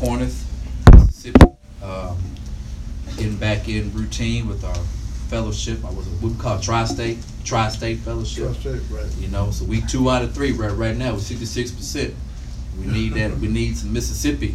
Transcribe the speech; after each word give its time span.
Corinth, 0.00 0.46
Mississippi. 0.94 1.44
Um, 1.82 2.16
getting 3.16 3.36
back 3.36 3.68
in 3.68 3.92
routine 3.92 4.48
with 4.48 4.64
our 4.64 4.74
fellowship. 5.28 5.84
I 5.84 5.90
was 5.90 6.06
a, 6.06 6.26
we 6.26 6.34
call 6.36 6.58
tri-state, 6.58 7.18
tri-state 7.44 7.98
fellowship. 7.98 8.44
Tri-state, 8.44 8.82
right. 8.90 9.06
You 9.18 9.28
know, 9.28 9.50
so 9.50 9.66
we 9.66 9.82
two 9.82 10.08
out 10.10 10.22
of 10.22 10.32
three 10.34 10.52
right 10.52 10.72
right 10.72 10.96
now. 10.96 11.12
We're 11.12 11.18
sixty 11.20 11.44
six 11.44 11.70
percent. 11.70 12.14
We 12.78 12.86
need 12.86 13.12
that. 13.14 13.36
We 13.38 13.48
need 13.48 13.76
some 13.76 13.92
Mississippi 13.92 14.54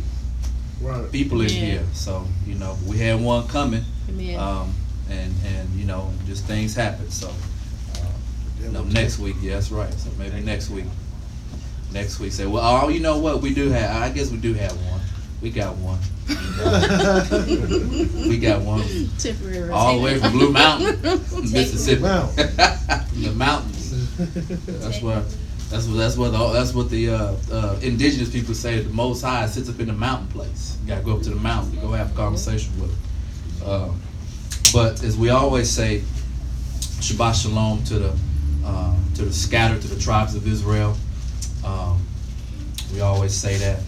Right. 0.82 1.12
people 1.12 1.42
in 1.42 1.50
Yeah. 1.50 1.56
here. 1.60 1.84
So 1.94 2.26
you 2.48 2.56
know, 2.56 2.76
we 2.88 2.98
had 2.98 3.22
one 3.22 3.48
coming, 3.48 3.84
Amen. 4.10 4.40
um, 4.40 4.74
and 5.10 5.32
and 5.46 5.70
you 5.76 5.86
know, 5.86 6.12
just 6.26 6.46
things 6.46 6.74
happen. 6.76 7.12
So 7.12 7.28
uh, 7.30 8.00
Yeah, 8.64 8.72
no, 8.72 8.84
next 8.84 9.20
week. 9.20 9.36
Yeah, 9.42 9.54
that's 9.56 9.70
right. 9.72 9.94
So 9.94 10.10
maybe 10.18 10.42
next 10.42 10.70
week. 10.72 10.86
Next 11.94 12.20
week, 12.20 12.34
say, 12.34 12.46
well, 12.46 12.64
oh, 12.84 12.90
you 12.90 13.00
know 13.00 13.20
what? 13.20 13.42
We 13.42 13.54
do 13.54 13.70
have. 13.70 14.02
I 14.02 14.10
guess 14.10 14.30
we 14.32 14.38
do 14.38 14.54
have 14.56 14.74
one. 14.90 15.00
We 15.46 15.52
got 15.52 15.76
one. 15.76 16.00
We 18.28 18.40
got 18.40 18.64
one. 18.64 18.82
Temporary. 19.20 19.70
All 19.70 19.96
the 19.96 20.04
way 20.04 20.18
from 20.18 20.32
Blue 20.32 20.52
Mountain, 20.52 21.00
Mississippi. 21.52 22.02
Wow. 22.02 22.26
the 22.36 23.32
mountains. 23.36 24.18
That's 24.66 25.04
where. 25.04 25.24
That's 25.70 25.86
what. 25.86 25.98
That's 25.98 26.18
what. 26.18 26.32
The, 26.32 26.52
that's 26.52 26.74
what 26.74 26.90
the 26.90 27.10
uh, 27.10 27.36
uh, 27.52 27.80
indigenous 27.84 28.32
people 28.32 28.56
say. 28.56 28.80
The 28.80 28.90
Most 28.90 29.22
High 29.22 29.46
sits 29.46 29.70
up 29.70 29.80
in 29.80 29.86
the 29.86 29.94
mountain 29.94 30.30
place. 30.30 30.80
You 30.82 30.88
gotta 30.88 31.04
go 31.04 31.16
up 31.16 31.22
to 31.22 31.30
the 31.30 31.36
mountain 31.36 31.74
to 31.76 31.78
go 31.78 31.92
have 31.92 32.12
a 32.12 32.16
conversation 32.16 32.74
with 32.82 32.90
him. 32.90 33.70
Um, 33.70 34.02
but 34.74 35.04
as 35.04 35.16
we 35.16 35.30
always 35.30 35.70
say, 35.70 36.02
Shabbat 37.02 37.40
Shalom 37.40 37.84
to 37.84 38.00
the 38.00 38.18
uh, 38.66 38.96
to 39.14 39.26
the 39.26 39.32
scattered 39.32 39.84
to 39.84 39.90
the 39.90 40.02
tribes 40.02 40.34
of 40.34 40.48
Israel. 40.48 40.98
Um, 41.64 42.04
we 42.92 43.02
always 43.02 43.36
say 43.36 43.58
that 43.58 43.84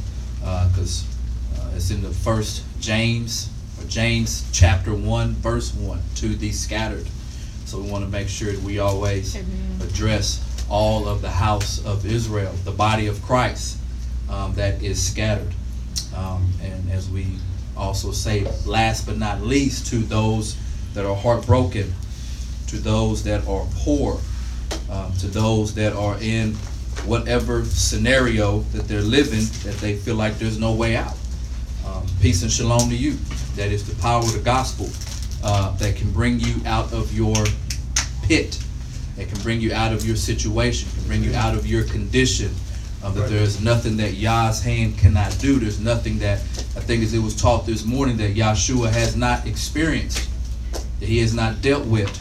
because 0.70 1.04
uh, 1.04 1.17
it's 1.78 1.92
in 1.92 2.02
the 2.02 2.10
first 2.10 2.64
James 2.80 3.52
or 3.80 3.88
James 3.88 4.50
chapter 4.52 4.96
one 4.96 5.34
verse 5.36 5.74
one 5.76 6.02
to 6.16 6.30
the 6.30 6.52
scattered. 6.52 7.08
So 7.66 7.80
we 7.80 7.92
want 7.92 8.04
to 8.04 8.10
make 8.10 8.28
sure 8.28 8.52
that 8.52 8.62
we 8.64 8.80
always 8.80 9.36
Amen. 9.36 9.80
address 9.84 10.44
all 10.70 11.08
of 11.08 11.22
the 11.22 11.30
house 11.30 11.86
of 11.86 12.04
Israel, 12.06 12.52
the 12.66 12.72
body 12.72 13.06
of 13.06 13.22
Christ 13.22 13.78
um, 14.28 14.56
that 14.56 14.82
is 14.82 15.02
scattered. 15.02 15.54
Um, 16.16 16.50
and 16.64 16.90
as 16.92 17.12
we 17.12 17.28
also 17.76 18.12
say, 18.12 18.48
last 18.66 19.06
but 19.06 19.18
not 19.18 19.42
least, 19.42 19.86
to 19.88 19.98
those 19.98 20.58
that 20.96 21.06
are 21.06 21.16
heartbroken, 21.16 21.94
to 22.68 22.78
those 22.78 23.24
that 23.26 23.48
are 23.48 23.68
poor, 23.76 24.20
um, 24.90 25.14
to 25.20 25.28
those 25.28 25.76
that 25.76 25.94
are 25.94 26.18
in 26.22 26.54
whatever 27.06 27.64
scenario 27.66 28.62
that 28.74 28.88
they're 28.88 29.02
living 29.02 29.46
that 29.64 29.80
they 29.80 29.96
feel 29.96 30.16
like 30.16 30.40
there's 30.40 30.58
no 30.58 30.74
way 30.74 30.96
out. 30.96 31.17
Um, 31.98 32.06
peace 32.22 32.44
and 32.44 32.52
shalom 32.52 32.90
to 32.90 32.96
you. 32.96 33.14
That 33.56 33.72
is 33.72 33.88
the 33.88 34.00
power 34.02 34.20
of 34.20 34.34
the 34.34 34.40
gospel 34.40 34.88
uh, 35.44 35.76
that 35.78 35.96
can 35.96 36.12
bring 36.12 36.40
you 36.40 36.56
out 36.66 36.94
of 36.94 37.12
your 37.16 37.36
pit, 38.24 38.60
that 39.16 39.28
can 39.30 39.40
bring 39.42 39.62
you 39.62 39.74
out 39.74 39.94
of 39.94 40.06
your 40.06 40.16
situation, 40.16 40.90
can 40.96 41.08
bring 41.08 41.24
you 41.24 41.34
out 41.34 41.56
of 41.56 41.66
your 41.66 41.84
condition. 41.86 42.52
Uh, 43.02 43.10
that 43.12 43.22
Right. 43.22 43.30
there 43.30 43.42
is 43.42 43.62
nothing 43.62 43.98
that 43.98 44.14
Yah's 44.14 44.62
hand 44.62 44.98
cannot 45.00 45.38
do. 45.40 45.60
There's 45.60 45.80
nothing 45.80 46.20
that 46.20 46.40
I 46.76 46.82
think 46.82 47.04
as 47.04 47.14
it 47.14 47.20
was 47.20 47.36
taught 47.36 47.66
this 47.66 47.84
morning 47.84 48.18
that 48.18 48.36
Yahshua 48.36 48.92
has 48.92 49.16
not 49.16 49.48
experienced, 49.48 50.28
that 51.00 51.08
he 51.08 51.20
has 51.20 51.34
not 51.34 51.62
dealt 51.62 51.86
with. 51.86 52.12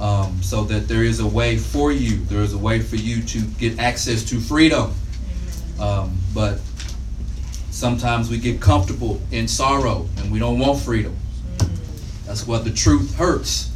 Um, 0.00 0.42
so 0.42 0.64
that 0.64 0.88
there 0.88 1.04
is 1.04 1.20
a 1.20 1.26
way 1.26 1.56
for 1.56 1.92
you. 1.92 2.16
There 2.24 2.42
is 2.42 2.52
a 2.52 2.58
way 2.58 2.80
for 2.80 2.96
you 2.96 3.22
to 3.22 3.40
get 3.58 3.78
access 3.78 4.24
to 4.24 4.40
freedom. 4.40 4.92
Um, 5.80 6.18
but 6.34 6.60
sometimes 7.74 8.30
we 8.30 8.38
get 8.38 8.60
comfortable 8.60 9.20
in 9.32 9.48
sorrow 9.48 10.08
and 10.18 10.30
we 10.30 10.38
don't 10.38 10.60
want 10.60 10.80
freedom. 10.80 11.14
That's 12.24 12.46
what 12.46 12.64
the 12.64 12.70
truth 12.70 13.16
hurts 13.16 13.68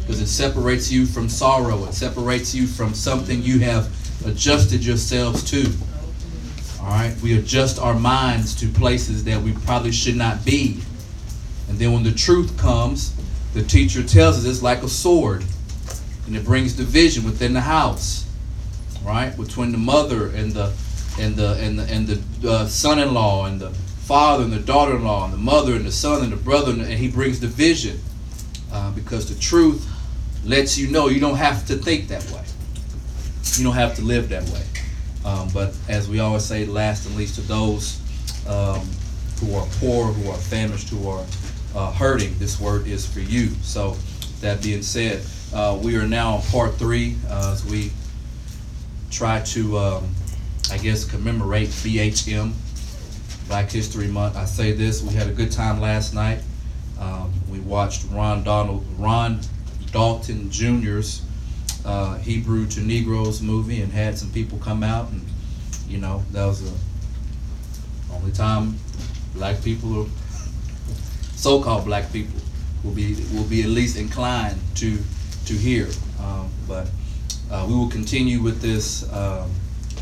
because 0.00 0.22
it 0.22 0.26
separates 0.26 0.90
you 0.90 1.04
from 1.04 1.28
sorrow. 1.28 1.84
It 1.84 1.92
separates 1.92 2.54
you 2.54 2.66
from 2.66 2.94
something 2.94 3.42
you 3.42 3.58
have 3.58 3.94
adjusted 4.26 4.82
yourselves 4.82 5.44
to. 5.50 5.70
All 6.80 6.88
right, 6.88 7.14
we 7.22 7.38
adjust 7.38 7.78
our 7.78 7.94
minds 7.94 8.54
to 8.56 8.68
places 8.68 9.22
that 9.24 9.40
we 9.42 9.52
probably 9.52 9.92
should 9.92 10.16
not 10.16 10.46
be. 10.46 10.80
And 11.68 11.78
then 11.78 11.92
when 11.92 12.04
the 12.04 12.12
truth 12.12 12.58
comes, 12.58 13.14
the 13.52 13.62
teacher 13.62 14.02
tells 14.02 14.38
us 14.38 14.44
it's 14.46 14.62
like 14.62 14.82
a 14.82 14.88
sword 14.88 15.44
and 16.26 16.34
it 16.34 16.44
brings 16.46 16.72
division 16.72 17.22
within 17.22 17.52
the 17.52 17.60
house. 17.60 18.26
Right? 19.04 19.36
Between 19.36 19.72
the 19.72 19.78
mother 19.78 20.28
and 20.28 20.52
the 20.52 20.72
and 21.18 21.36
the 21.36 21.54
and 21.60 21.78
the 21.78 21.84
and 21.92 22.06
the 22.06 22.50
uh, 22.50 22.66
son-in-law 22.66 23.46
and 23.46 23.60
the 23.60 23.70
father 23.70 24.44
and 24.44 24.52
the 24.52 24.58
daughter-in-law 24.58 25.24
and 25.24 25.32
the 25.32 25.38
mother 25.38 25.74
and 25.74 25.84
the 25.84 25.92
son 25.92 26.22
and 26.22 26.32
the 26.32 26.36
brother 26.36 26.72
and, 26.72 26.82
he 26.82 27.08
brings 27.08 27.38
division 27.38 28.00
uh, 28.72 28.90
because 28.92 29.32
the 29.32 29.40
truth 29.40 29.88
lets 30.44 30.76
you 30.76 30.88
know 30.90 31.08
you 31.08 31.20
don't 31.20 31.36
have 31.36 31.66
to 31.66 31.76
think 31.76 32.08
that 32.08 32.24
way. 32.30 32.44
You 33.56 33.64
don't 33.64 33.74
have 33.74 33.94
to 33.96 34.02
live 34.02 34.28
that 34.30 34.44
way. 34.50 34.64
Um, 35.24 35.48
but 35.54 35.76
as 35.88 36.08
we 36.08 36.18
always 36.18 36.44
say 36.44 36.66
last 36.66 37.06
and 37.06 37.16
least 37.16 37.36
to 37.36 37.42
those 37.42 38.00
um, 38.48 38.86
who 39.40 39.54
are 39.54 39.66
poor 39.78 40.06
who 40.06 40.30
are 40.30 40.38
famished 40.38 40.88
who 40.88 41.08
are 41.08 41.24
uh, 41.74 41.92
hurting 41.92 42.36
this 42.38 42.60
word 42.60 42.86
is 42.86 43.06
for 43.06 43.20
you. 43.20 43.48
So 43.62 43.96
that 44.40 44.62
being 44.62 44.82
said 44.82 45.22
uh, 45.54 45.78
we 45.80 45.96
are 45.96 46.06
now 46.06 46.36
on 46.36 46.42
part 46.42 46.74
three 46.74 47.16
uh, 47.28 47.52
as 47.52 47.64
we 47.64 47.92
try 49.10 49.40
to 49.40 49.78
um, 49.78 50.14
I 50.70 50.78
guess 50.78 51.04
commemorate 51.04 51.68
BHM, 51.68 52.52
Black 53.48 53.70
History 53.70 54.08
Month. 54.08 54.36
I 54.36 54.44
say 54.44 54.72
this: 54.72 55.02
we 55.02 55.14
had 55.14 55.28
a 55.28 55.32
good 55.32 55.52
time 55.52 55.80
last 55.80 56.14
night. 56.14 56.40
Um, 56.98 57.32
we 57.50 57.60
watched 57.60 58.06
Ron 58.10 58.44
Donald, 58.44 58.84
Ron 58.98 59.40
Dalton 59.90 60.50
Jr.'s 60.50 61.22
uh, 61.84 62.16
Hebrew 62.18 62.66
to 62.68 62.80
Negroes 62.80 63.40
movie, 63.40 63.82
and 63.82 63.92
had 63.92 64.18
some 64.18 64.30
people 64.30 64.58
come 64.58 64.82
out, 64.82 65.10
and 65.10 65.22
you 65.88 65.98
know 65.98 66.22
that 66.32 66.44
was 66.44 66.62
the 66.62 66.78
only 68.14 68.32
time 68.32 68.78
black 69.34 69.62
people, 69.62 70.00
or 70.00 70.06
so-called 71.34 71.84
black 71.84 72.12
people, 72.12 72.40
will 72.84 72.92
be 72.92 73.16
will 73.32 73.44
be 73.44 73.62
at 73.62 73.68
least 73.68 73.96
inclined 73.96 74.58
to 74.76 74.98
to 75.46 75.54
hear. 75.54 75.88
Um, 76.20 76.50
but 76.68 76.88
uh, 77.50 77.66
we 77.68 77.74
will 77.74 77.90
continue 77.90 78.40
with 78.40 78.60
this 78.60 79.10
um, 79.12 79.50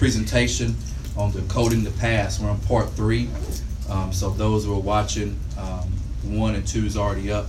presentation 0.01 0.75
on 1.15 1.31
decoding 1.31 1.85
the 1.85 1.91
past. 1.91 2.41
We're 2.41 2.49
on 2.49 2.59
part 2.61 2.89
three. 2.93 3.29
Um, 3.91 4.15
so 4.15 4.31
those 4.31 4.65
who 4.65 4.75
are 4.75 4.81
watching, 4.81 5.39
um, 5.59 5.93
one 6.25 6.55
and 6.55 6.67
two 6.67 6.87
is 6.87 6.97
already 6.97 7.31
up. 7.31 7.49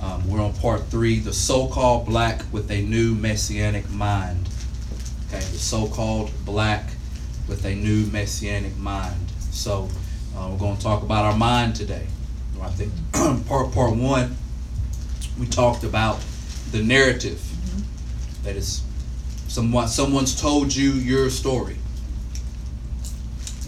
Um, 0.00 0.30
we're 0.30 0.40
on 0.40 0.52
part 0.52 0.84
three, 0.84 1.18
the 1.18 1.32
so-called 1.32 2.06
black 2.06 2.44
with 2.52 2.70
a 2.70 2.82
new 2.82 3.16
messianic 3.16 3.90
mind. 3.90 4.48
Okay, 5.26 5.40
the 5.40 5.58
so-called 5.58 6.30
black 6.44 6.88
with 7.48 7.64
a 7.64 7.74
new 7.74 8.06
messianic 8.06 8.76
mind. 8.76 9.32
So 9.50 9.88
uh, 10.36 10.50
we're 10.52 10.58
going 10.58 10.76
to 10.76 10.82
talk 10.82 11.02
about 11.02 11.24
our 11.24 11.36
mind 11.36 11.74
today. 11.74 12.06
I 12.60 12.68
think 12.68 12.92
part 13.48 13.72
part 13.72 13.96
one, 13.96 14.36
we 15.36 15.46
talked 15.46 15.82
about 15.82 16.20
the 16.70 16.80
narrative 16.80 17.42
that 18.44 18.54
is 18.54 18.82
someone 19.52 19.86
someone's 19.86 20.34
told 20.40 20.74
you 20.74 20.92
your 20.92 21.28
story 21.28 21.76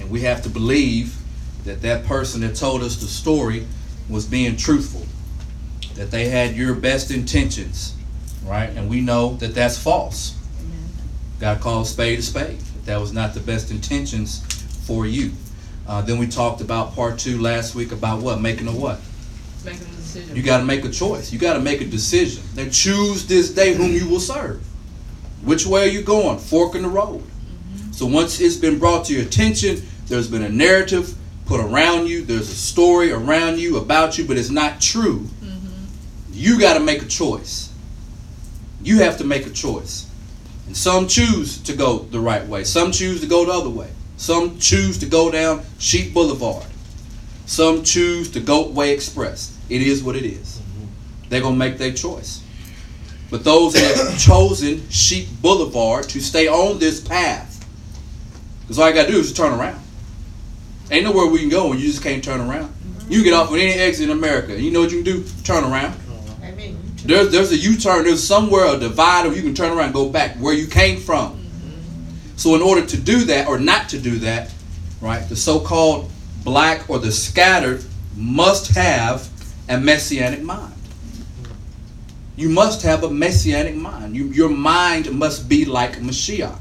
and 0.00 0.11
we 0.11 0.22
have 0.22 0.43
to 0.43 0.49
believe 0.49 1.15
that 1.67 1.83
that 1.83 2.06
person 2.06 2.41
that 2.41 2.56
told 2.56 2.83
us 2.83 2.97
the 2.97 3.06
story 3.06 3.67
was 4.09 4.25
being 4.25 4.56
truthful 4.56 5.05
that 5.94 6.11
they 6.11 6.31
had 6.31 6.56
your 6.56 6.75
best 6.75 7.11
intentions 7.11 7.94
right 8.47 8.71
and 8.71 8.89
we 8.89 9.03
know 9.03 9.34
that 9.34 9.55
that's 9.55 9.77
false 9.77 10.34
got 11.39 11.59
to 11.59 11.61
call 11.61 11.83
a 11.83 11.84
spade 11.84 12.19
a 12.19 12.23
spade 12.23 12.59
that, 12.59 12.87
that 12.87 12.97
was 12.99 13.12
not 13.12 13.34
the 13.34 13.41
best 13.41 13.71
intentions 13.71 14.41
for 14.87 15.05
you 15.06 15.33
uh, 15.87 16.00
then 16.00 16.17
we 16.17 16.27
talked 16.27 16.62
about 16.62 16.94
part 16.94 17.19
two 17.19 17.39
last 17.43 17.75
week 17.75 17.93
about 17.93 18.23
what 18.23 18.41
making 18.41 18.67
a 18.69 18.73
what 18.73 19.00
Making 19.62 19.82
a 19.82 19.97
decision. 19.97 20.35
you 20.35 20.43
got 20.43 20.58
to 20.58 20.64
make 20.64 20.85
a 20.85 20.91
choice. 20.91 21.32
You 21.32 21.38
got 21.38 21.55
to 21.55 21.61
make 21.61 21.81
a 21.81 21.87
decision. 21.87 22.43
Then 22.55 22.70
choose 22.70 23.26
this 23.26 23.50
day 23.50 23.73
whom 23.75 23.93
you 23.93 24.06
will 24.08 24.20
serve. 24.20 24.62
Which 25.44 25.67
way 25.67 25.85
are 25.85 25.93
you 25.93 26.02
going? 26.02 26.38
Fork 26.38 26.75
in 26.75 26.82
the 26.82 26.88
road. 26.88 27.20
Mm-hmm. 27.20 27.93
So 27.93 28.06
once 28.06 28.41
it's 28.41 28.56
been 28.56 28.79
brought 28.79 29.05
to 29.06 29.14
your 29.14 29.23
attention, 29.23 29.82
there's 30.06 30.29
been 30.29 30.43
a 30.43 30.49
narrative 30.49 31.14
put 31.46 31.61
around 31.61 32.06
you. 32.08 32.25
There's 32.25 32.49
a 32.49 32.55
story 32.55 33.12
around 33.12 33.58
you 33.58 33.76
about 33.76 34.17
you, 34.19 34.26
but 34.26 34.38
it's 34.38 34.50
not 34.50 34.81
true. 34.81 35.20
Mm-hmm. 35.20 35.85
You 36.32 36.58
got 36.58 36.75
to 36.75 36.81
make 36.81 37.02
a 37.02 37.06
choice. 37.06 37.73
You 38.82 38.99
have 38.99 39.19
to 39.19 39.25
make 39.25 39.46
a 39.46 39.50
choice. 39.50 40.06
And 40.67 40.76
some 40.76 41.08
choose 41.08 41.58
to 41.62 41.75
go 41.75 41.99
the 41.99 42.20
right 42.20 42.46
way. 42.46 42.64
Some 42.64 42.93
choose 42.93 43.20
to 43.20 43.26
go 43.26 43.44
the 43.44 43.52
other 43.52 43.70
way. 43.70 43.91
Some 44.17 44.58
choose 44.58 44.99
to 44.99 45.06
go 45.06 45.31
down 45.31 45.62
Sheep 45.79 46.14
Boulevard. 46.14 46.67
Some 47.46 47.82
choose 47.82 48.31
to 48.31 48.41
go 48.41 48.69
Way 48.69 48.93
Express. 48.93 49.58
It 49.69 49.82
is 49.82 50.02
what 50.02 50.17
it 50.17 50.25
is. 50.25 50.61
Mm-hmm. 50.61 51.29
They're 51.29 51.41
going 51.43 51.55
to 51.55 51.58
make 51.58 51.79
their 51.79 51.93
choice. 51.93 52.44
But 53.34 53.42
those 53.42 53.72
that 53.72 53.96
have 53.96 54.16
chosen 54.16 54.88
Sheep 54.90 55.26
Boulevard 55.42 56.08
to 56.10 56.20
stay 56.20 56.46
on 56.46 56.78
this 56.78 57.00
path, 57.00 57.66
because 58.60 58.78
all 58.78 58.88
you 58.88 58.94
got 58.94 59.06
to 59.06 59.10
do 59.10 59.19
is 59.19 59.25
just 59.25 59.36
turn 59.36 59.52
around. 59.52 59.82
Ain't 60.92 61.04
nowhere 61.04 61.26
we 61.26 61.40
can 61.40 61.48
go 61.48 61.72
and 61.72 61.81
you 61.81 61.88
just 61.88 62.00
can't 62.00 62.22
turn 62.22 62.40
around. 62.40 62.72
You 63.08 63.16
can 63.16 63.25
get 63.25 63.34
off 63.34 63.50
on 63.50 63.58
any 63.58 63.72
exit 63.72 64.08
in 64.08 64.16
America. 64.16 64.56
You 64.56 64.70
know 64.70 64.82
what 64.82 64.92
you 64.92 65.02
can 65.02 65.12
do? 65.12 65.25
Turn 65.42 65.64
around. 65.64 65.98
Amen. 66.44 66.78
There's 67.04 67.32
there's 67.32 67.50
a 67.50 67.56
U-turn. 67.56 68.04
There's 68.04 68.22
somewhere 68.22 68.72
a 68.72 68.78
divide 68.78 69.26
where 69.26 69.34
you 69.34 69.42
can 69.42 69.52
turn 69.52 69.76
around 69.76 69.86
and 69.86 69.94
go 69.94 70.08
back 70.08 70.36
where 70.36 70.54
you 70.54 70.69
came 70.69 71.00
from. 71.00 71.44
So 72.36 72.54
in 72.54 72.62
order 72.62 72.86
to 72.86 72.96
do 72.96 73.25
that 73.25 73.48
or 73.48 73.58
not 73.58 73.88
to 73.88 73.98
do 73.98 74.20
that, 74.20 74.52
right, 75.00 75.28
the 75.28 75.34
so-called 75.34 76.08
black 76.44 76.88
or 76.88 77.00
the 77.00 77.10
scattered 77.10 77.84
must 78.14 78.76
have 78.76 79.28
a 79.69 79.81
messianic 79.81 80.42
mind. 80.42 80.74
You 82.36 82.48
must 82.48 82.82
have 82.82 83.04
a 83.04 83.10
messianic 83.10 83.76
mind. 83.76 84.16
You, 84.16 84.26
your 84.26 84.48
mind 84.48 85.12
must 85.12 85.48
be 85.48 85.64
like 85.64 85.98
Mashiach. 85.98 86.58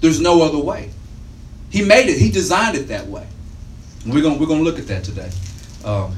There's 0.00 0.20
no 0.20 0.42
other 0.42 0.58
way. 0.58 0.90
He 1.70 1.84
made 1.84 2.08
it. 2.08 2.18
He 2.18 2.30
designed 2.30 2.76
it 2.76 2.88
that 2.88 3.06
way. 3.06 3.26
And 4.04 4.14
we're 4.14 4.22
gonna 4.22 4.38
we're 4.38 4.46
gonna 4.46 4.62
look 4.62 4.78
at 4.78 4.86
that 4.86 5.04
today. 5.04 5.30
Um, 5.84 6.16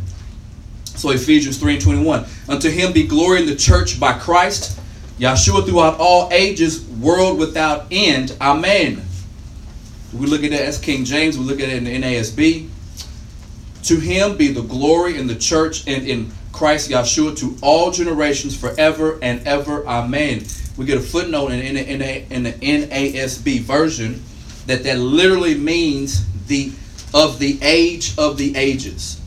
so 0.85 1.11
Ephesians 1.11 1.59
3 1.59 1.75
and 1.75 1.83
21. 1.83 2.27
Unto 2.49 2.71
him 2.71 2.93
be 2.93 3.07
glory 3.07 3.41
in 3.41 3.47
the 3.47 3.57
church 3.57 3.99
by 3.99 4.19
Christ, 4.19 4.79
Yahshua 5.19 5.67
throughout 5.67 5.99
all 5.99 6.29
ages, 6.33 6.85
world 6.85 7.39
without 7.39 7.87
end. 7.91 8.37
Amen. 8.41 9.03
We 10.13 10.27
look 10.27 10.43
at 10.43 10.51
that 10.51 10.63
as 10.63 10.79
King 10.79 11.05
James, 11.05 11.39
we 11.39 11.45
look 11.45 11.61
at 11.61 11.69
it 11.69 11.77
in 11.77 11.85
the 11.85 12.03
NASB. 12.03 12.69
To 13.85 14.01
him 14.01 14.37
be 14.37 14.49
the 14.49 14.63
glory 14.63 15.19
in 15.19 15.27
the 15.27 15.35
church 15.35 15.87
and 15.87 16.07
in 16.07 16.33
Christ 16.59 16.91
Yahshua 16.91 17.39
to 17.39 17.57
all 17.63 17.93
generations 17.93 18.57
forever 18.57 19.21
and 19.23 19.47
ever. 19.47 19.87
Amen. 19.87 20.45
We 20.77 20.87
get 20.87 20.99
a 20.99 21.01
footnote 21.01 21.53
in, 21.53 21.61
in, 21.61 21.77
in, 21.77 22.03
in 22.03 22.43
the 22.43 22.53
NASB 22.53 23.61
version 23.61 24.25
that 24.67 24.83
that 24.83 24.99
literally 24.99 25.55
means 25.55 26.27
the 26.47 26.73
of 27.15 27.39
the 27.39 27.59
age 27.63 28.19
of 28.19 28.37
the 28.37 28.57
ages 28.57 29.21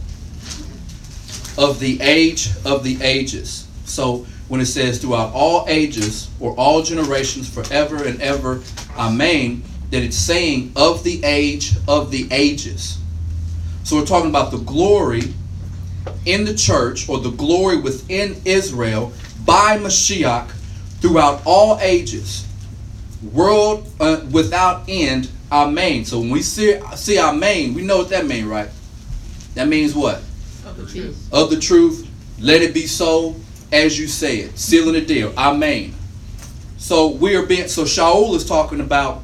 of 1.58 1.80
the 1.80 2.02
age 2.02 2.50
of 2.66 2.84
the 2.84 3.02
ages. 3.02 3.68
So 3.86 4.26
when 4.50 4.60
it 4.60 4.66
says 4.66 5.00
throughout 5.00 5.34
all 5.34 5.66
ages 5.70 6.30
or 6.40 6.54
all 6.56 6.84
generations 6.84 7.50
forever 7.50 8.04
and 8.04 8.22
ever, 8.22 8.62
amen, 8.98 9.64
that 9.92 10.04
it's 10.04 10.18
saying 10.18 10.74
of 10.76 11.04
the 11.04 11.24
age 11.24 11.74
of 11.88 12.12
the 12.12 12.28
ages. 12.32 12.98
So 13.84 13.96
we're 13.96 14.06
talking 14.06 14.30
about 14.30 14.52
the 14.52 14.60
glory 14.60 15.34
in 16.26 16.46
the 16.46 16.54
church 16.54 17.10
or 17.10 17.20
the 17.20 17.32
glory 17.32 17.80
within 17.80 18.36
Israel 18.46 19.14
by 19.46 19.78
Mashiach 19.78 20.52
throughout 21.00 21.42
all 21.46 21.80
ages, 21.82 22.46
world 23.34 23.88
uh, 24.00 24.22
without 24.32 24.84
end, 24.88 25.30
amen. 25.52 26.06
So 26.06 26.20
when 26.20 26.30
we 26.30 26.42
see, 26.42 26.80
see 26.96 27.20
amen, 27.20 27.74
we 27.74 27.82
know 27.82 27.98
what 27.98 28.10
that 28.10 28.26
means, 28.26 28.46
right? 28.46 28.70
That 29.56 29.68
means 29.68 29.94
what? 29.96 30.22
Of 30.66 30.78
the 30.78 30.86
truth. 30.86 31.34
of 31.34 31.50
the 31.50 31.60
truth. 31.60 32.08
Let 32.40 32.62
it 32.62 32.74
be 32.74 32.88
so 32.88 33.36
as 33.72 34.00
you 34.00 34.08
say 34.08 34.38
it. 34.38 34.58
Sealing 34.58 34.94
the 34.94 35.02
deal. 35.02 35.34
Amen. 35.38 35.94
So 36.78 37.10
we 37.10 37.36
are 37.36 37.46
being 37.46 37.68
so 37.68 37.84
Shaul 37.84 38.36
is 38.36 38.46
talking 38.46 38.82
about 38.82 39.24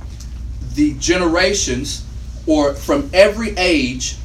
the 0.74 0.94
generations 0.96 2.06
or 2.46 2.74
from 2.74 3.10
every 3.14 3.56
age 3.58 4.16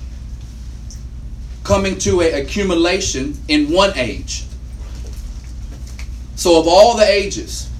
coming 1.64 1.98
to 1.98 2.20
a 2.20 2.42
accumulation 2.42 3.38
in 3.48 3.70
one 3.70 3.96
age. 3.96 4.44
So 6.34 6.58
of 6.58 6.66
all 6.66 6.96
the 6.96 7.08
ages, 7.08 7.70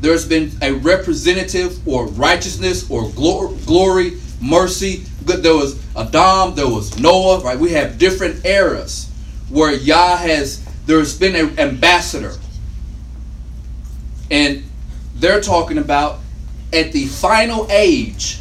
there's 0.00 0.26
been 0.28 0.52
a 0.60 0.72
representative 0.72 1.86
or 1.88 2.06
righteousness 2.08 2.90
or 2.90 3.04
glor- 3.04 3.64
glory, 3.66 4.18
mercy. 4.40 5.04
There 5.24 5.54
was 5.54 5.82
Adam, 5.96 6.54
there 6.54 6.68
was 6.68 6.98
Noah, 6.98 7.40
right? 7.40 7.58
We 7.58 7.72
have 7.72 7.98
different 7.98 8.44
eras 8.44 9.10
where 9.48 9.72
Yah 9.72 10.16
has, 10.16 10.64
there's 10.84 11.18
been 11.18 11.34
an 11.34 11.58
ambassador. 11.58 12.34
And 14.30 14.64
they're 15.14 15.40
talking 15.40 15.78
about 15.78 16.20
at 16.72 16.92
the 16.92 17.06
final 17.06 17.66
age 17.70 18.40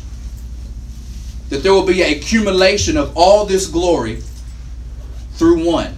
that 1.49 1.63
there 1.63 1.71
will 1.71 1.85
be 1.85 2.01
an 2.01 2.11
accumulation 2.17 2.97
of 2.97 3.15
all 3.15 3.45
this 3.45 3.67
glory 3.67 4.21
through 5.35 5.65
one. 5.65 5.95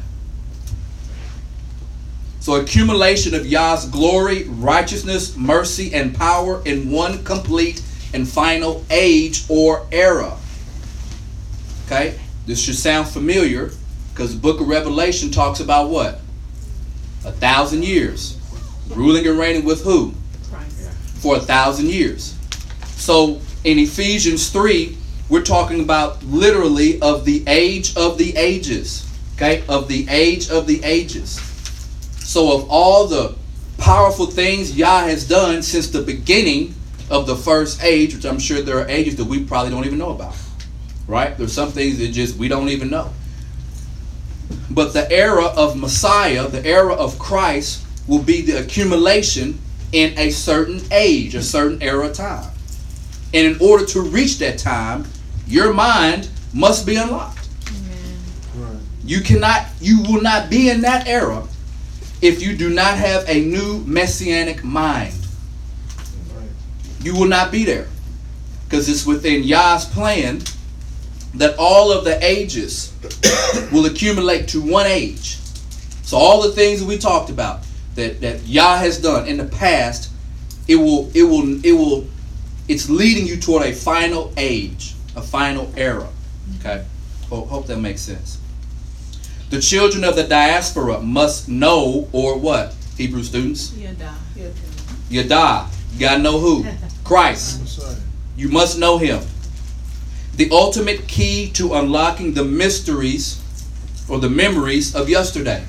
So, 2.40 2.56
accumulation 2.56 3.36
of 3.36 3.46
Yah's 3.46 3.86
glory, 3.86 4.44
righteousness, 4.48 5.36
mercy, 5.36 5.94
and 5.94 6.16
power 6.16 6.62
in 6.64 6.90
one 6.90 7.24
complete 7.26 7.82
and 8.14 8.28
final 8.28 8.86
age 8.90 9.44
or 9.50 9.86
era. 9.92 10.38
Okay? 11.86 12.18
This 12.46 12.62
should 12.62 12.76
sound 12.76 13.08
familiar 13.10 13.72
because 14.14 14.34
the 14.34 14.40
book 14.40 14.62
of 14.62 14.68
Revelation 14.70 15.30
talks 15.30 15.60
about 15.60 15.90
what? 15.90 16.22
A 17.26 17.32
thousand 17.34 17.84
years. 17.84 18.40
Ruling 18.90 19.28
and 19.28 19.38
reigning 19.38 19.66
with 19.66 19.84
who? 19.84 20.14
Christ. 20.50 20.90
For 21.22 21.36
a 21.36 21.40
thousand 21.40 21.90
years. 21.90 22.34
So, 22.96 23.42
in 23.66 23.78
Ephesians 23.78 24.50
3, 24.50 24.98
we're 25.28 25.44
talking 25.44 25.82
about 25.82 26.24
literally 26.24 27.02
of 27.02 27.26
the 27.26 27.44
age 27.48 27.96
of 27.98 28.18
the 28.18 28.36
ages. 28.38 29.07
Okay? 29.38 29.64
Of 29.70 29.88
the 29.88 30.06
age 30.10 30.50
of 30.50 30.68
the 30.68 30.84
ages. 30.84 31.40
So, 32.20 32.54
of 32.54 32.70
all 32.70 33.08
the 33.08 33.36
powerful 33.78 34.26
things 34.26 34.76
Yah 34.76 35.04
has 35.04 35.28
done 35.28 35.62
since 35.64 35.88
the 35.88 36.02
beginning 36.02 36.74
of 37.10 37.28
the 37.28 37.36
first 37.36 37.82
age, 37.84 38.16
which 38.16 38.26
I'm 38.26 38.40
sure 38.40 38.62
there 38.62 38.80
are 38.80 38.88
ages 38.90 39.16
that 39.16 39.26
we 39.26 39.44
probably 39.44 39.72
don't 39.72 39.86
even 39.86 40.00
know 40.00 40.10
about, 40.10 40.36
right? 41.08 41.38
There's 41.38 41.54
some 41.54 41.72
things 41.72 42.00
that 42.00 42.10
just 42.10 42.36
we 42.36 42.48
don't 42.48 42.70
even 42.70 42.90
know. 42.90 43.14
But 44.70 44.94
the 44.94 45.10
era 45.12 45.46
of 45.46 45.78
Messiah, 45.78 46.48
the 46.48 46.66
era 46.66 46.94
of 46.94 47.18
Christ, 47.20 47.86
will 48.08 48.22
be 48.22 48.42
the 48.42 48.60
accumulation 48.60 49.60
in 49.92 50.18
a 50.18 50.32
certain 50.32 50.82
age, 50.92 51.36
a 51.36 51.44
certain 51.44 51.82
era 51.82 52.08
of 52.08 52.14
time. 52.14 52.52
And 53.34 53.46
in 53.48 53.58
order 53.62 53.86
to 53.86 54.02
reach 54.02 54.40
that 54.40 54.58
time, 54.58 55.06
your 55.46 55.74
mind 55.74 56.30
must 56.54 56.86
be 56.86 56.96
unlocked. 56.96 57.47
You 59.08 59.22
cannot, 59.22 59.66
you 59.80 60.02
will 60.02 60.22
not 60.22 60.50
be 60.50 60.70
in 60.70 60.82
that 60.82 61.08
era 61.08 61.48
if 62.22 62.42
you 62.42 62.58
do 62.58 62.70
not 62.70 62.98
have 62.98 63.24
a 63.30 63.40
new 63.40 63.82
messianic 63.86 64.66
mind. 64.66 65.16
You 67.02 67.16
will 67.16 67.28
not 67.28 67.50
be 67.50 67.64
there. 67.64 67.88
Because 68.66 68.90
it's 68.90 69.06
within 69.06 69.44
Yah's 69.44 69.86
plan 69.86 70.42
that 71.36 71.56
all 71.58 71.90
of 71.90 72.04
the 72.04 72.22
ages 72.22 72.94
will 73.72 73.86
accumulate 73.86 74.50
to 74.50 74.62
one 74.62 74.88
age. 74.88 75.38
So 76.04 76.18
all 76.18 76.42
the 76.42 76.52
things 76.52 76.82
that 76.82 76.86
we 76.86 76.98
talked 76.98 77.30
about 77.30 77.62
that, 77.96 78.20
that 78.20 78.46
Yah 78.46 78.76
has 78.78 79.02
done 79.02 79.26
in 79.26 79.38
the 79.38 79.46
past, 79.46 80.12
it 80.68 80.76
will 80.76 81.10
it 81.14 81.24
will 81.24 81.66
it 81.66 81.72
will 81.72 82.08
it's 82.68 82.90
leading 82.90 83.26
you 83.26 83.38
toward 83.38 83.66
a 83.66 83.74
final 83.74 84.34
age, 84.36 84.96
a 85.16 85.22
final 85.22 85.72
era. 85.78 86.10
Okay? 86.60 86.84
Hope, 87.30 87.48
hope 87.48 87.68
that 87.68 87.78
makes 87.78 88.02
sense. 88.02 88.40
The 89.50 89.62
children 89.62 90.04
of 90.04 90.16
the 90.16 90.24
diaspora 90.24 91.00
must 91.02 91.48
know 91.48 92.10
or 92.12 92.38
what? 92.38 92.76
Hebrew 92.98 93.24
students? 93.24 93.74
Yada. 93.74 94.14
Yada. 95.10 95.70
You 95.94 96.00
gotta 96.00 96.22
know 96.22 96.40
who? 96.40 96.66
Christ. 97.04 97.80
You 98.36 98.50
must 98.50 98.78
know 98.78 98.98
him. 98.98 99.22
The 100.36 100.50
ultimate 100.52 101.08
key 101.08 101.50
to 101.52 101.74
unlocking 101.74 102.34
the 102.34 102.44
mysteries 102.44 103.42
or 104.10 104.20
the 104.20 104.30
memories 104.30 104.96
of 104.96 105.10
yesterday. 105.10 105.64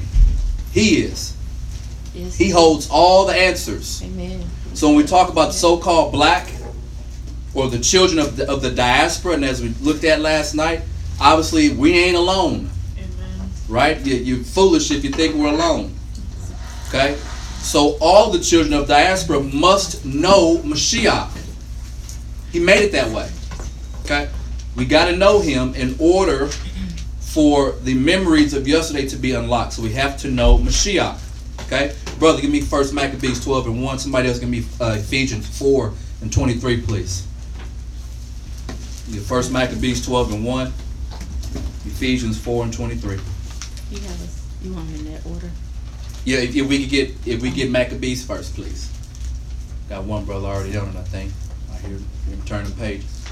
He 0.73 1.03
is. 1.03 1.35
Yes. 2.15 2.37
He 2.37 2.51
holds 2.51 2.89
all 2.91 3.27
the 3.27 3.35
answers. 3.35 4.03
Amen. 4.03 4.45
So 4.75 4.89
when 4.89 4.97
we 4.97 5.05
talk 5.05 5.31
about 5.31 5.49
the 5.49 5.55
so-called 5.55 6.13
black 6.13 6.51
or 7.55 7.69
the 7.69 7.79
children 7.79 8.19
of 8.19 8.37
the, 8.37 8.51
of 8.51 8.61
the 8.61 8.71
diaspora, 8.71 9.35
and 9.35 9.45
as 9.45 9.63
we 9.63 9.71
looked 9.81 10.05
at 10.05 10.21
last 10.21 10.55
night, 10.55 10.83
obviously 11.21 11.71
we 11.71 11.99
ain't 11.99 12.17
alone, 12.17 12.55
Amen. 12.55 12.71
Right? 13.69 13.99
You, 14.05 14.17
you're 14.17 14.45
foolish 14.45 14.91
if 14.91 15.05
you 15.05 15.11
think 15.11 15.35
we're 15.35 15.53
alone. 15.53 15.95
Okay? 16.89 17.17
So 17.61 17.99
all 18.01 18.31
the 18.31 18.39
children 18.39 18.73
of 18.75 18.89
diaspora 18.89 19.41
must 19.41 20.05
know 20.05 20.59
Mashiach. 20.59 21.31
He 22.51 22.61
made 22.61 22.83
it 22.83 22.93
that 22.93 23.11
way. 23.11 23.31
Okay? 24.05 24.29
We 24.75 24.85
got 24.87 25.07
to 25.07 25.17
know 25.17 25.41
him 25.41 25.75
in 25.75 25.97
order 25.99 26.49
for 27.21 27.73
the 27.83 27.95
memories 27.95 28.55
of 28.55 28.67
yesterday 28.67 29.07
to 29.09 29.17
be 29.17 29.33
unlocked. 29.33 29.75
So 29.75 29.83
we 29.83 29.93
have 29.93 30.17
to 30.19 30.31
know 30.31 30.59
Mashiach. 30.59 31.19
Okay? 31.67 31.95
Brother, 32.19 32.41
give 32.41 32.51
me 32.51 32.61
first 32.61 32.95
Maccabees 32.95 33.45
12 33.45 33.67
and 33.67 33.83
1. 33.83 33.99
Somebody 33.99 34.29
else 34.29 34.39
give 34.39 34.49
me 34.49 34.65
uh, 34.81 34.97
Ephesians 34.99 35.47
4 35.59 35.93
and 36.23 36.33
23, 36.33 36.81
please. 36.83 37.27
Your 39.09 39.23
first 39.23 39.53
Maccabees 39.53 40.05
12 40.05 40.33
and 40.33 40.45
1. 40.45 40.73
Ephesians 41.87 42.39
4 42.41 42.65
and 42.65 42.73
23. 42.73 43.19
You 43.91 44.01
have 44.01 44.31
you 44.63 44.75
want 44.75 44.89
them 44.93 45.07
in 45.07 45.13
that 45.13 45.25
order? 45.27 45.51
Yeah, 46.25 46.39
if, 46.39 46.55
if 46.55 46.69
we 46.69 46.81
could 46.81 46.91
get, 46.91 47.27
if 47.27 47.41
we 47.41 47.51
get 47.51 47.71
Maccabees 47.71 48.25
first, 48.27 48.55
please. 48.55 48.91
Got 49.89 50.05
one 50.05 50.25
brother 50.25 50.47
already 50.49 50.77
on 50.77 50.89
it, 50.89 50.97
I 50.97 51.03
think. 51.05 51.33
I 51.73 51.77
hear 51.77 51.97
him 51.97 52.43
turning 52.45 52.73
pages. 52.73 53.25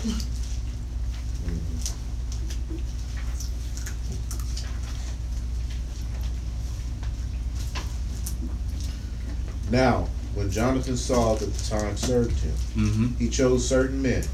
Now, 9.71 10.09
when 10.35 10.51
Jonathan 10.51 10.97
saw 10.97 11.35
that 11.35 11.47
the 11.53 11.65
time 11.71 11.97
served 11.97 12.39
him, 12.41 12.55
Mm-hmm. 12.77 13.07
he 13.19 13.29
chose 13.29 13.67
certain 13.67 14.01
men 14.03 14.25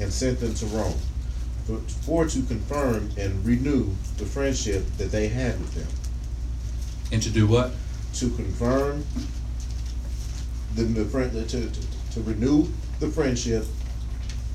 and 0.00 0.12
sent 0.12 0.40
them 0.40 0.54
to 0.54 0.66
Rome 0.66 0.94
for, 1.66 1.78
for 2.02 2.26
to 2.26 2.42
confirm 2.42 3.10
and 3.16 3.44
renew 3.44 3.90
the 4.16 4.24
friendship 4.24 4.84
that 4.98 5.10
they 5.10 5.28
had 5.28 5.58
with 5.60 5.74
them. 5.74 5.88
And 7.12 7.22
to 7.22 7.30
do 7.30 7.46
what? 7.46 7.72
To 8.14 8.30
confirm 8.30 9.04
the, 10.74 10.82
the 10.84 11.04
friend, 11.04 11.32
to, 11.32 11.44
to, 11.44 11.70
to 12.12 12.20
renew 12.22 12.68
the 13.00 13.08
friendship 13.08 13.66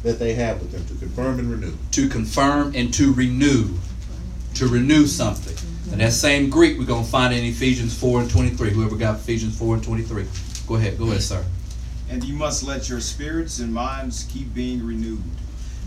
that 0.04 0.20
they 0.20 0.34
have 0.34 0.62
with 0.62 0.72
them, 0.72 0.86
to 0.86 0.96
confirm 0.96 1.40
and 1.40 1.52
renew. 1.52 1.76
To 1.92 2.08
confirm 2.08 2.74
and 2.76 2.94
to 2.94 3.14
renew. 3.14 3.76
To 4.56 4.68
renew 4.68 5.06
something. 5.06 5.56
And 5.92 6.02
that 6.02 6.14
same 6.14 6.50
Greek 6.50 6.78
we're 6.78 6.86
gonna 6.86 7.04
find 7.04 7.34
in 7.34 7.44
Ephesians 7.44 7.98
four 7.98 8.20
and 8.22 8.30
twenty-three. 8.30 8.72
Whoever 8.72 8.96
got 8.96 9.16
Ephesians 9.16 9.58
four 9.58 9.76
and 9.76 9.84
twenty-three. 9.84 10.26
Go 10.68 10.76
ahead, 10.76 10.98
go 10.98 11.06
ahead, 11.06 11.22
sir. 11.22 11.46
And 12.10 12.24
you 12.24 12.36
must 12.36 12.64
let 12.64 12.90
your 12.90 13.00
spirits 13.00 13.60
and 13.60 13.74
minds 13.74 14.28
keep 14.32 14.54
being 14.54 14.86
renewed. 14.86 15.24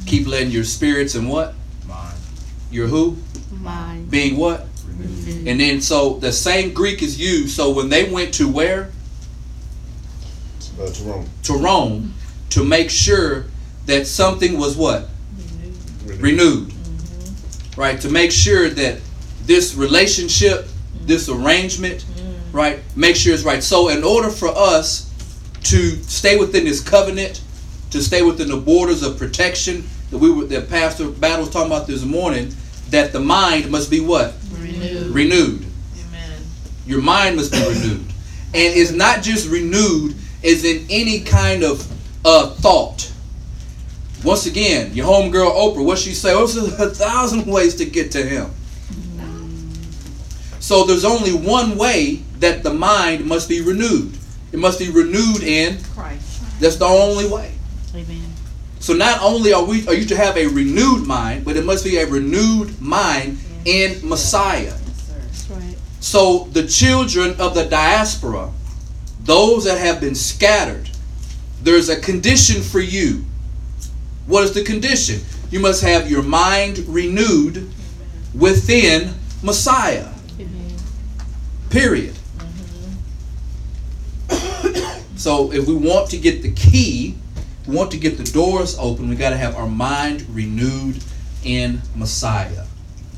Keep 0.06 0.26
letting 0.26 0.50
your 0.50 0.64
spirits 0.64 1.14
and 1.14 1.28
what? 1.28 1.54
Mind. 1.86 2.18
Your 2.70 2.88
who? 2.88 3.16
Mine. 3.60 4.06
Being 4.06 4.36
what? 4.36 4.66
Renewed. 4.86 5.48
And 5.48 5.60
then 5.60 5.80
so 5.80 6.14
the 6.14 6.32
same 6.32 6.72
Greek 6.72 7.02
is 7.02 7.18
used. 7.18 7.54
So 7.56 7.70
when 7.70 7.88
they 7.88 8.10
went 8.10 8.34
to 8.34 8.48
where? 8.48 8.90
Uh, 10.80 10.90
to 10.90 11.02
Rome. 11.04 11.28
To 11.44 11.52
Rome 11.54 12.14
to 12.50 12.64
make 12.64 12.90
sure 12.90 13.46
that 13.86 14.06
something 14.06 14.58
was 14.58 14.76
what? 14.76 15.08
Renew. 16.04 16.22
renewed. 16.22 16.68
Mm-hmm. 16.68 17.80
Right? 17.80 18.00
To 18.00 18.10
make 18.10 18.32
sure 18.32 18.68
that 18.68 19.00
this 19.44 19.74
relationship, 19.74 20.64
mm-hmm. 20.64 21.06
this 21.06 21.28
arrangement, 21.28 22.04
mm-hmm. 22.04 22.56
right, 22.56 22.80
make 22.96 23.16
sure 23.16 23.32
it's 23.32 23.44
right. 23.44 23.62
So, 23.62 23.88
in 23.88 24.04
order 24.04 24.30
for 24.30 24.48
us 24.48 25.06
to 25.64 25.96
stay 26.02 26.36
within 26.36 26.64
this 26.64 26.80
covenant, 26.80 27.42
to 27.90 28.02
stay 28.02 28.22
within 28.22 28.48
the 28.48 28.56
borders 28.56 29.02
of 29.02 29.18
protection 29.18 29.84
that 30.10 30.18
we 30.18 30.30
were, 30.30 30.44
that 30.46 30.68
Pastor 30.68 31.08
Battle 31.08 31.40
was 31.40 31.50
talking 31.50 31.70
about 31.70 31.86
this 31.86 32.04
morning, 32.04 32.54
that 32.90 33.12
the 33.12 33.20
mind 33.20 33.70
must 33.70 33.90
be 33.90 34.00
what? 34.00 34.34
Renewed. 34.52 35.06
Renewed. 35.08 35.66
Amen. 36.08 36.42
Your 36.86 37.00
mind 37.00 37.36
must 37.36 37.52
be 37.52 37.58
renewed. 37.58 38.06
And 38.52 38.76
it's 38.76 38.90
not 38.90 39.22
just 39.22 39.48
renewed 39.48 40.16
as 40.42 40.64
in 40.64 40.86
any 40.90 41.20
kind 41.20 41.62
of 41.62 41.86
uh, 42.24 42.50
thought. 42.50 43.12
Once 44.24 44.46
again, 44.46 44.92
your 44.92 45.06
homegirl 45.06 45.52
Oprah, 45.52 45.84
what 45.84 45.98
she 45.98 46.12
say? 46.12 46.32
Oh, 46.34 46.46
there's 46.46 46.78
a 46.78 46.90
thousand 46.90 47.46
ways 47.46 47.76
to 47.76 47.84
get 47.86 48.10
to 48.12 48.22
him. 48.22 48.50
So 50.58 50.84
there's 50.84 51.04
only 51.04 51.32
one 51.32 51.76
way 51.78 52.22
that 52.40 52.62
the 52.62 52.72
mind 52.72 53.24
must 53.24 53.48
be 53.48 53.60
renewed. 53.60 54.16
It 54.52 54.58
must 54.58 54.78
be 54.78 54.90
renewed 54.90 55.42
in. 55.42 55.82
Christ. 55.94 56.60
That's 56.60 56.76
the 56.76 56.84
only 56.84 57.26
way. 57.28 57.54
Amen. 57.94 58.32
So 58.80 58.94
not 58.94 59.20
only 59.22 59.52
are 59.52 59.62
we 59.62 59.86
are 59.86 59.94
you 59.94 60.06
to 60.06 60.16
have 60.16 60.36
a 60.36 60.46
renewed 60.46 61.06
mind, 61.06 61.44
but 61.44 61.56
it 61.56 61.64
must 61.64 61.84
be 61.84 61.98
a 61.98 62.06
renewed 62.06 62.80
mind 62.80 63.38
in 63.64 64.00
Messiah. 64.08 64.62
Yes. 64.62 65.12
That's 65.14 65.50
right. 65.50 65.76
So 66.00 66.48
the 66.52 66.66
children 66.66 67.38
of 67.38 67.54
the 67.54 67.66
diaspora, 67.66 68.50
those 69.22 69.64
that 69.64 69.78
have 69.78 70.00
been 70.00 70.14
scattered, 70.14 70.88
there's 71.62 71.90
a 71.90 72.00
condition 72.00 72.62
for 72.62 72.80
you. 72.80 73.24
What 74.26 74.44
is 74.44 74.54
the 74.54 74.62
condition? 74.64 75.20
You 75.50 75.60
must 75.60 75.82
have 75.82 76.10
your 76.10 76.22
mind 76.22 76.78
renewed 76.88 77.70
within 78.34 79.12
Messiah. 79.42 80.08
Amen. 80.38 80.76
Period. 81.68 82.14
Mm-hmm. 84.28 84.96
So 85.20 85.52
if 85.52 85.66
we 85.68 85.74
want 85.74 86.08
to 86.12 86.16
get 86.16 86.40
the 86.40 86.50
key, 86.50 87.19
we 87.70 87.76
want 87.76 87.92
to 87.92 87.98
get 87.98 88.18
the 88.18 88.24
doors 88.24 88.76
open, 88.78 89.08
we 89.08 89.14
got 89.14 89.30
to 89.30 89.36
have 89.36 89.54
our 89.54 89.68
mind 89.68 90.26
renewed 90.30 91.02
in 91.44 91.80
Messiah. 91.94 92.64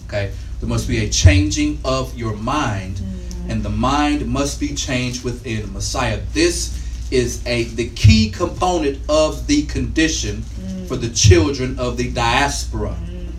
Okay? 0.07 0.31
There 0.61 0.69
must 0.69 0.87
be 0.87 1.05
a 1.05 1.09
changing 1.09 1.81
of 1.85 2.17
your 2.17 2.37
mind, 2.37 2.97
mm-hmm. 2.97 3.51
and 3.51 3.63
the 3.63 3.71
mind 3.71 4.27
must 4.27 4.61
be 4.61 4.75
changed 4.75 5.25
within 5.25 5.73
Messiah. 5.73 6.21
This 6.35 6.79
is 7.11 7.45
a 7.47 7.65
the 7.65 7.89
key 7.91 8.31
component 8.31 8.99
of 9.09 9.47
the 9.47 9.65
condition 9.67 10.43
mm. 10.43 10.87
for 10.87 10.97
the 10.97 11.09
children 11.11 11.79
of 11.79 11.97
the 11.97 12.11
diaspora. 12.11 12.97
Mm. 13.05 13.33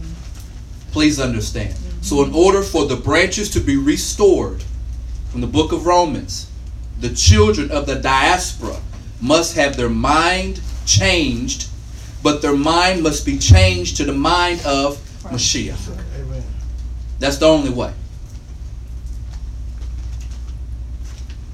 Please 0.92 1.20
understand. 1.20 1.74
Mm-hmm. 1.74 2.02
So 2.02 2.24
in 2.24 2.34
order 2.34 2.64
for 2.64 2.86
the 2.86 2.96
branches 2.96 3.52
to 3.52 3.60
be 3.60 3.78
restored 3.78 4.64
from 5.30 5.42
the 5.42 5.48
book 5.48 5.72
of 5.72 5.86
Romans, 5.86 6.48
the 7.00 7.14
children 7.14 7.70
of 7.72 7.86
the 7.86 7.96
diaspora 7.96 8.80
must 9.22 9.56
have 9.56 9.78
their 9.78 9.90
mind 9.90 10.60
changed, 10.86 11.68
but 12.22 12.42
their 12.42 12.56
mind 12.56 13.04
must 13.04 13.26
be 13.26 13.38
changed 13.38 13.98
to 13.98 14.06
the 14.06 14.14
mind 14.14 14.62
of 14.66 14.98
Mashiach. 15.24 16.00
That's 17.20 17.38
the 17.38 17.48
only 17.48 17.70
way. 17.70 17.94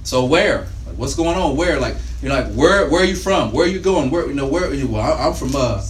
So 0.04 0.26
where? 0.26 0.66
What's 0.96 1.14
going 1.16 1.38
on? 1.38 1.56
Where? 1.56 1.80
Like 1.80 1.96
you're 2.22 2.34
like 2.34 2.52
where? 2.54 2.90
Where 2.90 3.04
are 3.04 3.06
you 3.06 3.16
from? 3.16 3.52
Where 3.52 3.66
are 3.66 3.70
you 3.70 3.80
going? 3.80 4.10
Where 4.10 4.28
you 4.28 4.34
know? 4.34 4.48
Where? 4.48 4.74
You, 4.74 4.88
well, 4.88 5.14
I'm 5.14 5.34
from. 5.34 5.56
Uh, 5.56 5.86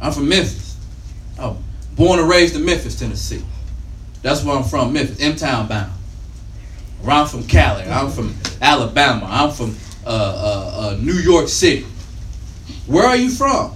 I'm 0.00 0.12
from 0.12 0.28
Memphis. 0.28 0.76
Oh, 1.38 1.56
born 1.94 2.18
and 2.18 2.28
raised 2.28 2.56
in 2.56 2.64
Memphis, 2.64 2.98
Tennessee. 2.98 3.44
That's 4.22 4.42
where 4.42 4.56
I'm 4.56 4.64
from. 4.64 4.92
Memphis, 4.92 5.20
M 5.20 5.36
Town 5.36 5.68
bound. 5.68 5.92
Or 7.04 7.10
I'm 7.10 7.26
from 7.26 7.46
Cali. 7.46 7.84
I'm 7.84 8.10
from 8.10 8.34
Alabama. 8.60 9.26
I'm 9.28 9.50
from 9.50 9.76
uh, 10.04 10.08
uh, 10.08 10.88
uh, 10.88 10.96
New 11.00 11.14
York 11.14 11.48
City. 11.48 11.86
Where 12.86 13.06
are 13.06 13.16
you 13.16 13.30
from? 13.30 13.74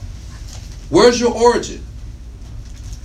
Where's 0.91 1.21
your 1.21 1.35
origin? 1.35 1.85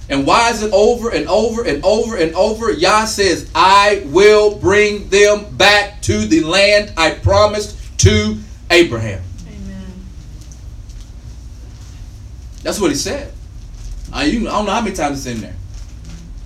And 0.10 0.27
why 0.27 0.50
is 0.51 0.62
it 0.62 0.74
over 0.74 1.10
and 1.10 1.27
over 1.27 1.63
and 1.63 1.83
over 1.83 2.17
and 2.17 2.36
over? 2.36 2.72
Yah 2.72 3.05
says, 3.05 3.50
I 3.55 4.03
will 4.07 4.55
bring 4.57 5.10
them 5.10 5.55
back 5.55 6.01
to 6.03 6.25
the 6.25 6.41
land 6.41 6.93
I 6.98 7.12
promised 7.12 8.00
to 8.00 8.38
Abraham. 8.69 9.24
Amen. 9.48 9.93
That's 12.63 12.79
what 12.79 12.91
he 12.91 12.98
said. 12.98 13.33
I, 14.12 14.25
you, 14.25 14.48
I 14.48 14.51
don't 14.51 14.65
know 14.65 14.74
how 14.74 14.81
many 14.81 14.95
times 14.95 15.25
it's 15.25 15.36
in 15.36 15.41
there. 15.41 15.55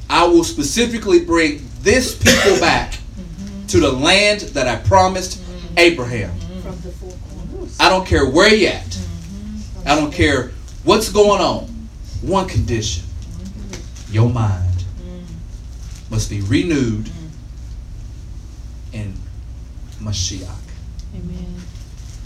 I 0.09 0.25
will 0.25 0.43
specifically 0.43 1.25
bring 1.25 1.67
this 1.81 2.15
people 2.15 2.59
back 2.59 2.93
mm-hmm. 2.93 3.65
to 3.67 3.79
the 3.79 3.91
land 3.91 4.41
that 4.41 4.67
I 4.67 4.77
promised 4.87 5.39
mm-hmm. 5.39 5.79
Abraham. 5.79 6.29
Mm-hmm. 6.29 6.59
From 6.61 6.81
the 6.81 6.91
four 6.91 7.11
corners. 7.11 7.77
I 7.79 7.89
don't 7.89 8.05
care 8.05 8.29
where 8.29 8.53
you 8.53 8.67
at. 8.67 9.06
I 9.87 9.95
don't 9.95 10.11
care 10.11 10.51
what's 10.83 11.09
going 11.09 11.41
on. 11.41 11.63
One 12.21 12.47
condition. 12.47 13.05
Your 14.11 14.29
mind 14.29 14.83
must 16.09 16.29
be 16.29 16.41
renewed 16.41 17.09
in 18.91 19.13
Mashiach. 20.01 20.49
Amen. 21.15 21.55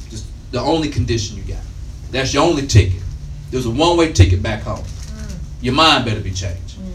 Just 0.10 0.25
the 0.51 0.60
only 0.60 0.89
condition 0.89 1.38
you 1.38 1.44
got. 1.44 1.62
That's 2.10 2.34
your 2.34 2.44
only 2.44 2.65
ticket. 2.65 3.01
There's 3.51 3.68
a 3.68 3.72
one-way 3.72 4.12
ticket 4.12 4.41
back 4.41 4.63
home. 4.63 4.84
Mm. 4.84 5.38
Your 5.62 5.74
mind 5.75 6.06
better 6.06 6.20
be 6.20 6.32
changed. 6.32 6.80
Mm. 6.80 6.94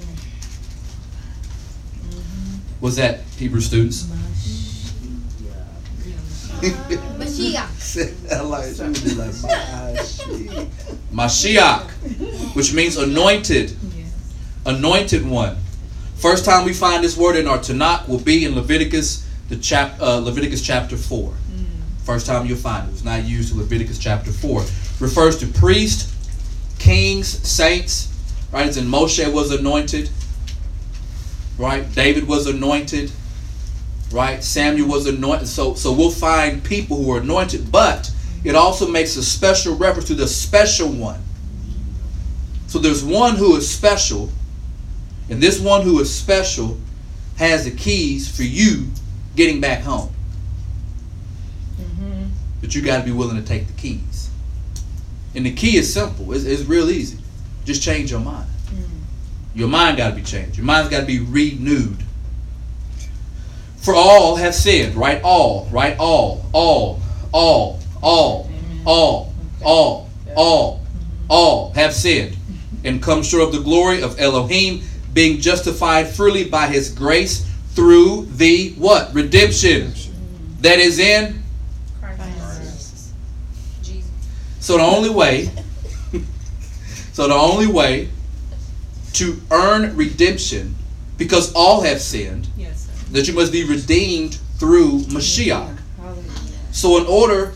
Mm-hmm. 2.09 2.81
Was 2.81 2.97
that 2.97 3.21
Hebrew 3.37 3.61
students? 3.61 4.11
Mashiach. 6.73 8.49
Like 8.49 8.75
she 8.75 8.83
would 8.83 9.05
be 9.05 9.15
like 9.15 9.31
Mashiach. 9.31 10.69
Mashiach, 11.13 12.55
which 12.55 12.73
means 12.75 12.97
anointed, 12.97 13.77
anointed 14.65 15.27
one. 15.29 15.57
First 16.17 16.45
time 16.45 16.65
we 16.65 16.73
find 16.73 17.05
this 17.05 17.17
word 17.17 17.37
in 17.37 17.47
our 17.47 17.59
Tanakh 17.59 18.09
will 18.09 18.19
be 18.19 18.45
in 18.45 18.55
Leviticus, 18.55 19.27
the 19.49 19.57
chap, 19.57 20.01
uh, 20.01 20.19
Leviticus 20.19 20.63
chapter 20.63 20.97
four. 20.97 21.35
First 22.05 22.27
time 22.27 22.47
you'll 22.47 22.57
find 22.57 22.89
it. 22.89 22.93
It's 22.93 23.05
not 23.05 23.25
used 23.25 23.53
in 23.53 23.59
Leviticus 23.59 23.99
chapter 23.99 24.31
four. 24.31 24.65
Refers 25.01 25.39
to 25.41 25.47
priest, 25.47 26.13
kings, 26.79 27.27
saints. 27.27 28.13
Right? 28.53 28.67
It's 28.67 28.77
in 28.77 28.87
Moshe 28.87 29.31
was 29.33 29.51
anointed. 29.51 30.09
Right? 31.59 31.93
David 31.95 32.29
was 32.29 32.47
anointed. 32.47 33.11
Right? 34.13 34.43
Samuel 34.43 34.89
was 34.89 35.07
anointed. 35.07 35.49
So 35.49 35.75
so 35.75 35.93
we'll 35.93 36.11
find 36.11 36.63
people 36.63 37.03
who 37.03 37.13
are 37.13 37.21
anointed, 37.21 37.71
but 37.73 38.11
it 38.45 38.55
also 38.55 38.89
makes 38.89 39.17
a 39.17 39.23
special 39.23 39.77
reference 39.77 40.09
to 40.09 40.15
the 40.15 40.29
special 40.29 40.89
one. 40.89 41.21
So 42.69 42.79
there's 42.79 43.05
one 43.05 43.37
who 43.37 43.57
is 43.57 43.69
special, 43.69 44.31
and 45.29 45.43
this 45.43 45.61
one 45.61 45.83
who 45.83 45.99
is 46.01 46.13
special 46.13 46.79
has 47.37 47.65
the 47.65 47.71
keys 47.71 48.35
for 48.35 48.43
you 48.43 48.87
getting 49.35 49.61
back 49.61 49.81
home. 49.83 50.13
Mm-hmm. 51.81 52.25
But 52.61 52.75
you 52.75 52.83
got 52.83 52.99
to 52.99 53.05
be 53.05 53.13
willing 53.13 53.37
to 53.37 53.43
take 53.43 53.67
the 53.67 53.73
keys. 53.75 54.31
And 55.35 55.45
the 55.45 55.53
key 55.53 55.77
is 55.77 55.93
simple. 55.93 56.33
It's, 56.33 56.45
it's 56.45 56.63
real 56.63 56.91
easy. 56.91 57.19
Just 57.65 57.83
change 57.83 58.11
your 58.11 58.21
mind. 58.21 58.49
Mm. 58.69 58.89
Your 59.55 59.69
mind 59.69 59.99
got 59.99 60.11
to 60.11 60.17
be 60.17 60.23
changed. 60.23 60.57
Your 60.57 60.65
mind's 60.65 60.89
got 60.89 61.01
to 61.01 61.07
be 61.07 61.21
renewed. 61.21 62.03
For 63.87 63.95
all 63.95 64.35
have 64.35 64.53
sinned, 64.53 64.97
right? 64.97 65.23
All, 65.23 65.69
right? 65.71 65.97
All, 65.97 66.45
all, 66.53 67.01
all, 67.33 67.79
all, 68.03 68.51
all, 68.85 69.33
all, 69.63 70.11
all, 70.35 70.81
all 71.29 71.71
have 71.75 71.95
sinned 71.95 72.37
and 72.83 73.01
come 73.01 73.23
short 73.23 73.45
of 73.45 73.53
the 73.53 73.61
glory 73.61 74.03
of 74.03 74.19
Elohim, 74.19 74.83
being 75.15 75.39
justified 75.41 76.09
freely 76.09 76.43
by 76.43 76.67
his 76.67 76.91
grace 76.91 77.49
through 77.75 78.27
the 78.33 78.71
what? 78.73 79.15
Redemption 79.15 79.93
that 80.63 80.81
is 80.81 80.99
in. 80.99 81.41
Jesus. 82.65 83.13
So 84.59 84.79
the 84.79 84.83
only 84.83 85.11
way, 85.11 85.49
so 87.13 87.29
the 87.29 87.35
only 87.35 87.69
way 87.69 88.09
to 89.13 89.41
earn 89.53 89.95
redemption, 89.97 90.75
because 91.19 91.53
all 91.53 91.83
have 91.83 92.01
sinned, 92.01 92.49
Yes, 92.56 92.56
sir. 92.56 92.56
That 93.11 93.29
you 93.29 93.35
must 93.35 93.53
be 93.53 93.65
redeemed 93.65 94.39
through 94.59 95.01
Mashiach. 95.03 95.79
So 96.73 96.99
in 96.99 97.07
order 97.07 97.53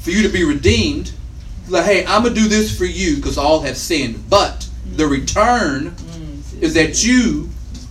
for 0.00 0.10
you 0.10 0.22
to 0.22 0.28
be 0.28 0.44
redeemed, 0.44 1.12
like, 1.68 1.84
hey, 1.84 2.06
I'm 2.06 2.22
gonna 2.22 2.34
do 2.34 2.48
this 2.48 2.76
for 2.76 2.84
you 2.84 3.16
because 3.16 3.38
all 3.38 3.60
have 3.60 3.76
sinned. 3.76 4.28
But 4.28 4.68
the 4.94 5.06
return 5.06 5.94
is 6.60 6.74
that 6.74 7.04
you 7.04 7.50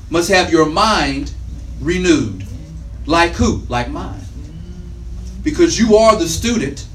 must 0.09 0.29
have 0.29 0.51
your 0.51 0.65
mind 0.65 1.33
renewed. 1.81 2.45
Like 3.05 3.31
who? 3.33 3.63
Like 3.69 3.89
mine. 3.89 4.21
Because 5.43 5.77
you 5.77 5.95
are 5.97 6.15
the 6.15 6.27
student 6.27 6.87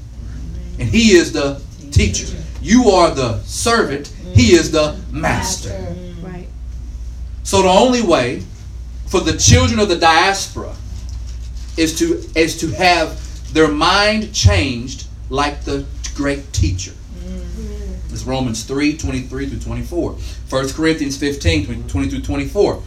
and 0.79 0.89
he 0.89 1.11
is 1.11 1.31
the 1.31 1.61
teacher. 1.91 2.27
You 2.61 2.89
are 2.89 3.13
the 3.13 3.41
servant, 3.43 4.07
he 4.33 4.53
is 4.53 4.71
the 4.71 4.99
master. 5.11 5.95
Right. 6.21 6.47
So 7.43 7.61
the 7.61 7.69
only 7.69 8.01
way 8.01 8.43
for 9.11 9.19
the 9.19 9.37
children 9.37 9.77
of 9.81 9.89
the 9.89 9.97
diaspora 9.97 10.73
is 11.75 11.99
to 11.99 12.23
is 12.33 12.57
to 12.57 12.67
have 12.71 13.19
their 13.53 13.67
mind 13.67 14.33
changed 14.33 15.05
like 15.29 15.65
the 15.65 15.85
great 16.15 16.53
teacher. 16.53 16.91
Mm-hmm. 16.91 18.13
It's 18.13 18.23
Romans 18.23 18.63
3, 18.63 18.95
23 18.95 19.47
through 19.47 19.59
24. 19.59 20.11
1 20.13 20.69
Corinthians 20.69 21.17
15, 21.17 21.65
20, 21.65 21.83
20 21.89 22.09
through 22.09 22.21
24. 22.21 22.81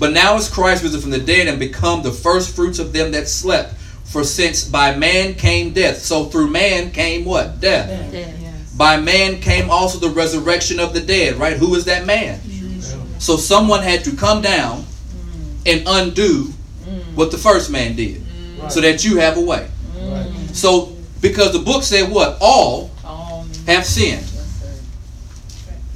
But 0.00 0.12
now 0.12 0.34
is 0.34 0.48
Christ 0.48 0.82
risen 0.82 1.00
from 1.00 1.12
the 1.12 1.20
dead 1.20 1.46
and 1.46 1.60
become 1.60 2.02
the 2.02 2.10
first 2.10 2.56
fruits 2.56 2.80
of 2.80 2.92
them 2.92 3.12
that 3.12 3.28
slept. 3.28 3.74
For 4.02 4.24
since 4.24 4.68
by 4.68 4.96
man 4.96 5.34
came 5.34 5.72
death, 5.72 5.98
so 5.98 6.24
through 6.24 6.48
man 6.48 6.90
came 6.90 7.24
what? 7.24 7.60
Death. 7.60 7.88
Dead. 8.10 8.34
Yes. 8.40 8.72
By 8.72 8.98
man 8.98 9.40
came 9.40 9.70
also 9.70 10.00
the 10.00 10.12
resurrection 10.12 10.80
of 10.80 10.92
the 10.92 11.00
dead, 11.00 11.36
right? 11.36 11.56
Who 11.56 11.76
is 11.76 11.84
that 11.84 12.04
man? 12.04 12.40
So 13.20 13.36
someone 13.36 13.82
had 13.82 14.02
to 14.04 14.16
come 14.16 14.42
down 14.42 14.87
and 15.68 15.82
undo 15.86 16.52
what 17.14 17.30
the 17.30 17.38
first 17.38 17.70
man 17.70 17.94
did 17.94 18.22
so 18.68 18.80
that 18.80 19.04
you 19.04 19.18
have 19.18 19.36
a 19.36 19.40
way. 19.40 19.68
Right. 19.96 20.30
So, 20.52 20.96
because 21.20 21.52
the 21.52 21.58
book 21.58 21.82
said 21.82 22.10
what? 22.10 22.38
All 22.40 22.90
All 23.04 23.46
have 23.66 23.84
sinned. 23.84 24.26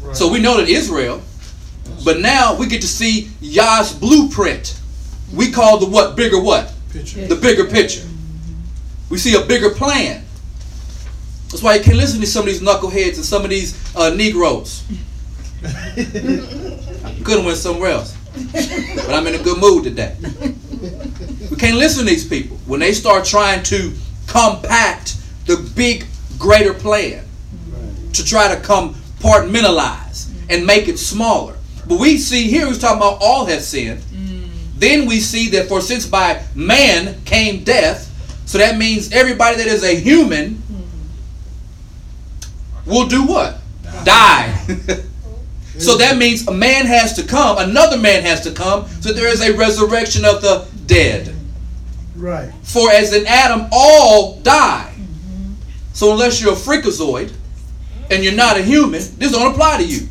Right. 0.02 0.16
So 0.16 0.30
we 0.30 0.40
know 0.40 0.58
that 0.58 0.68
Israel, 0.68 1.22
but 2.04 2.20
now 2.20 2.54
we 2.54 2.66
get 2.66 2.82
to 2.82 2.88
see 2.88 3.30
Yah's 3.40 3.94
blueprint. 3.94 4.78
We 5.34 5.50
call 5.50 5.78
the 5.78 5.86
what? 5.86 6.16
Bigger 6.16 6.40
what? 6.40 6.72
Picture. 6.92 7.26
The 7.26 7.36
bigger 7.36 7.64
picture. 7.64 8.06
We 9.08 9.18
see 9.18 9.34
a 9.34 9.46
bigger 9.46 9.70
plan. 9.70 10.24
That's 11.48 11.62
why 11.62 11.74
you 11.74 11.82
can't 11.82 11.96
listen 11.96 12.20
to 12.20 12.26
some 12.26 12.40
of 12.40 12.46
these 12.46 12.62
knuckleheads 12.62 13.16
and 13.16 13.24
some 13.24 13.44
of 13.44 13.50
these 13.50 13.78
uh, 13.94 14.10
Negroes. 14.10 14.84
Could 15.62 17.36
have 17.36 17.44
went 17.44 17.58
somewhere 17.58 17.90
else. 17.90 18.16
But 18.96 19.14
I'm 19.14 19.26
in 19.26 19.34
a 19.34 19.42
good 19.42 19.58
mood 19.58 19.84
today. 19.84 20.16
We 21.50 21.56
can't 21.56 21.76
listen 21.76 22.04
to 22.04 22.10
these 22.10 22.26
people 22.26 22.56
when 22.66 22.80
they 22.80 22.92
start 22.92 23.24
trying 23.24 23.62
to 23.64 23.92
compact 24.26 25.16
the 25.46 25.56
big, 25.76 26.06
greater 26.38 26.72
plan 26.72 27.24
to 28.12 28.24
try 28.24 28.54
to 28.54 28.60
compartmentalize 28.60 30.30
and 30.48 30.66
make 30.66 30.88
it 30.88 30.98
smaller. 30.98 31.56
But 31.86 31.98
we 31.98 32.16
see 32.18 32.48
here, 32.48 32.66
he's 32.66 32.78
talking 32.78 32.98
about 32.98 33.18
all 33.20 33.44
have 33.46 33.62
sinned. 33.62 34.00
Mm. 34.00 34.48
Then 34.76 35.06
we 35.06 35.20
see 35.20 35.48
that 35.50 35.68
for 35.68 35.80
since 35.80 36.06
by 36.06 36.42
man 36.54 37.22
came 37.24 37.64
death, 37.64 38.08
so 38.46 38.58
that 38.58 38.78
means 38.78 39.12
everybody 39.12 39.56
that 39.56 39.66
is 39.66 39.84
a 39.84 39.94
human 39.94 40.54
mm. 40.54 40.86
will 42.86 43.08
do 43.08 43.26
what? 43.26 43.58
Die. 44.04 45.04
so 45.78 45.96
that 45.96 46.18
means 46.18 46.46
a 46.46 46.52
man 46.52 46.86
has 46.86 47.14
to 47.14 47.22
come, 47.22 47.58
another 47.58 47.96
man 47.96 48.22
has 48.22 48.42
to 48.42 48.52
come, 48.52 48.86
so 49.00 49.12
there 49.12 49.28
is 49.28 49.40
a 49.40 49.54
resurrection 49.56 50.24
of 50.24 50.42
the 50.42 50.66
dead. 50.86 51.34
Right. 52.16 52.52
For 52.62 52.90
as 52.90 53.12
in 53.14 53.26
Adam, 53.26 53.68
all 53.72 54.38
die. 54.40 54.92
So 55.92 56.12
unless 56.12 56.40
you're 56.40 56.52
a 56.52 56.56
freakazoid 56.56 57.32
and 58.10 58.22
you're 58.22 58.34
not 58.34 58.56
a 58.56 58.62
human, 58.62 59.00
this 59.18 59.32
don't 59.32 59.52
apply 59.52 59.78
to 59.78 59.86
you. 59.86 60.08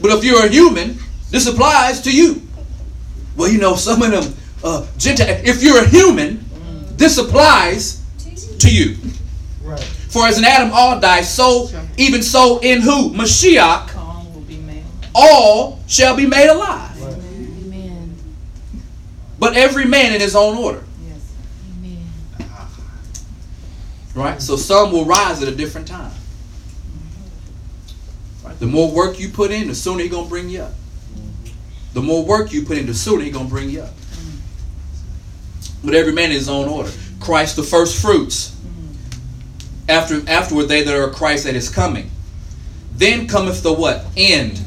But 0.00 0.10
if 0.12 0.24
you're 0.24 0.46
a 0.46 0.48
human, 0.48 0.98
this 1.30 1.46
applies 1.46 2.00
to 2.02 2.14
you. 2.14 2.42
Well, 3.36 3.50
you 3.50 3.58
know, 3.58 3.74
some 3.74 4.02
of 4.02 4.10
them 4.10 4.34
uh, 4.64 4.86
Gentile. 4.98 5.40
If 5.44 5.62
you're 5.62 5.82
a 5.82 5.88
human, 5.88 6.44
this 6.96 7.18
applies 7.18 8.02
to 8.58 8.72
you. 8.72 8.96
Right. 9.62 9.80
For 9.80 10.26
as 10.26 10.38
in 10.38 10.44
Adam 10.44 10.70
all 10.72 11.00
die, 11.00 11.22
so 11.22 11.70
even 11.96 12.22
so 12.22 12.58
in 12.60 12.80
who? 12.82 13.10
Mashiach, 13.10 13.88
All 15.14 15.70
will 15.70 15.76
be 15.76 15.76
made. 15.76 15.78
all 15.78 15.80
shall 15.86 16.16
be 16.16 16.26
made 16.26 16.48
alive. 16.48 17.02
Amen. 17.02 18.16
But 19.38 19.56
every 19.56 19.84
man 19.84 20.14
in 20.14 20.20
his 20.20 20.36
own 20.36 20.56
order. 20.56 20.84
Yes. 21.06 21.32
Amen. 21.78 22.06
Right? 24.14 24.40
So 24.40 24.56
some 24.56 24.92
will 24.92 25.04
rise 25.04 25.42
at 25.42 25.48
a 25.48 25.54
different 25.54 25.88
time. 25.88 26.12
Right? 28.44 28.58
The 28.58 28.66
more 28.66 28.90
work 28.90 29.18
you 29.18 29.28
put 29.28 29.50
in, 29.50 29.68
the 29.68 29.74
sooner 29.74 30.02
he's 30.02 30.10
gonna 30.10 30.28
bring 30.28 30.48
you 30.48 30.62
up. 30.62 30.72
The 31.94 32.02
more 32.02 32.24
work 32.24 32.52
you 32.52 32.62
put 32.64 32.78
in, 32.78 32.86
the 32.86 32.94
sooner 32.94 33.22
he's 33.22 33.32
gonna 33.34 33.48
bring 33.48 33.68
you 33.70 33.82
up. 33.82 33.94
But 35.84 35.94
every 35.94 36.12
man 36.12 36.26
in 36.26 36.32
his 36.32 36.48
own 36.48 36.68
order. 36.68 36.90
Christ 37.20 37.56
the 37.56 37.62
first 37.62 38.00
fruits. 38.00 38.56
After 39.88 40.22
afterward 40.28 40.64
they 40.64 40.82
that 40.82 40.94
are 40.94 41.10
Christ 41.10 41.44
that 41.44 41.56
is 41.56 41.68
coming. 41.68 42.10
Then 42.94 43.26
cometh 43.26 43.62
the 43.62 43.72
what? 43.72 44.06
End. 44.16 44.60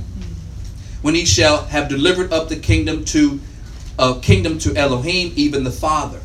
When 1.05 1.13
he 1.13 1.23
shall 1.23 1.65
have 1.65 1.87
delivered 1.87 2.33
up 2.33 2.49
the 2.49 2.55
kingdom 2.55 3.05
to 3.05 3.39
uh, 3.99 4.15
kingdom 4.23 4.57
to 4.57 4.75
Elohim, 4.75 5.33
even 5.35 5.63
the 5.63 5.69
Father. 5.69 6.19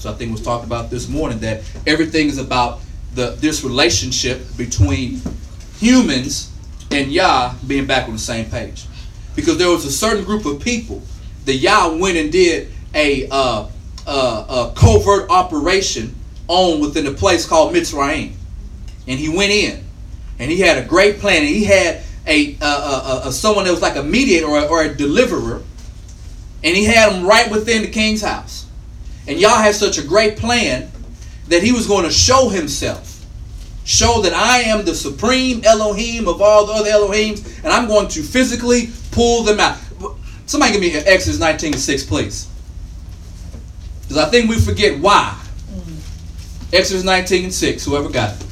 So 0.00 0.10
I 0.10 0.14
think 0.14 0.32
was 0.32 0.42
talked 0.42 0.64
about 0.64 0.90
this 0.90 1.08
morning 1.08 1.38
that 1.38 1.62
everything 1.86 2.26
is 2.26 2.36
about 2.36 2.80
the 3.14 3.36
this 3.38 3.62
relationship 3.62 4.40
between 4.56 5.22
humans 5.78 6.50
and 6.90 7.12
Yah 7.12 7.54
being 7.64 7.86
back 7.86 8.08
on 8.08 8.14
the 8.14 8.18
same 8.18 8.50
page. 8.50 8.86
Because 9.36 9.56
there 9.56 9.70
was 9.70 9.84
a 9.84 9.92
certain 9.92 10.24
group 10.24 10.46
of 10.46 10.60
people 10.60 11.00
that 11.44 11.54
Yah 11.54 11.96
went 11.96 12.16
and 12.16 12.32
did 12.32 12.72
a, 12.96 13.28
uh, 13.28 13.68
uh, 14.04 14.72
a 14.72 14.72
covert 14.74 15.30
operation 15.30 16.12
on 16.48 16.80
within 16.80 17.06
a 17.06 17.12
place 17.12 17.46
called 17.46 17.72
Mitzrayim. 17.72 18.32
And 19.06 19.20
he 19.20 19.28
went 19.28 19.52
in 19.52 19.84
and 20.40 20.50
he 20.50 20.58
had 20.58 20.76
a 20.76 20.84
great 20.84 21.20
plan. 21.20 21.42
And 21.42 21.48
he 21.48 21.62
had 21.62 22.02
a, 22.28 22.54
uh, 22.54 22.56
uh, 22.60 23.20
uh, 23.24 23.30
someone 23.30 23.64
that 23.64 23.70
was 23.70 23.82
like 23.82 23.96
a 23.96 24.02
mediator 24.02 24.46
or 24.46 24.58
a, 24.58 24.64
or 24.66 24.82
a 24.82 24.94
deliverer. 24.94 25.62
And 26.62 26.76
he 26.76 26.84
had 26.84 27.12
him 27.12 27.26
right 27.26 27.50
within 27.50 27.82
the 27.82 27.88
king's 27.88 28.20
house. 28.20 28.66
And 29.26 29.40
Yah 29.40 29.62
had 29.62 29.74
such 29.74 29.98
a 29.98 30.06
great 30.06 30.36
plan 30.36 30.90
that 31.48 31.62
he 31.62 31.72
was 31.72 31.86
going 31.86 32.04
to 32.04 32.10
show 32.10 32.48
himself. 32.48 33.24
Show 33.84 34.20
that 34.22 34.34
I 34.34 34.60
am 34.60 34.84
the 34.84 34.94
supreme 34.94 35.64
Elohim 35.64 36.28
of 36.28 36.42
all 36.42 36.66
the 36.66 36.74
other 36.74 36.90
Elohims, 36.90 37.64
and 37.64 37.72
I'm 37.72 37.88
going 37.88 38.08
to 38.08 38.22
physically 38.22 38.90
pull 39.12 39.44
them 39.44 39.58
out. 39.60 39.78
Somebody 40.44 40.72
give 40.72 40.80
me 40.82 40.92
Exodus 40.94 41.38
19 41.38 41.72
6, 41.74 42.04
please. 42.04 42.48
Because 44.02 44.18
I 44.18 44.28
think 44.28 44.50
we 44.50 44.58
forget 44.58 44.98
why. 45.00 45.38
Exodus 46.72 47.02
19 47.02 47.44
and 47.44 47.54
6, 47.54 47.84
whoever 47.86 48.10
got 48.10 48.34
it. 48.34 48.46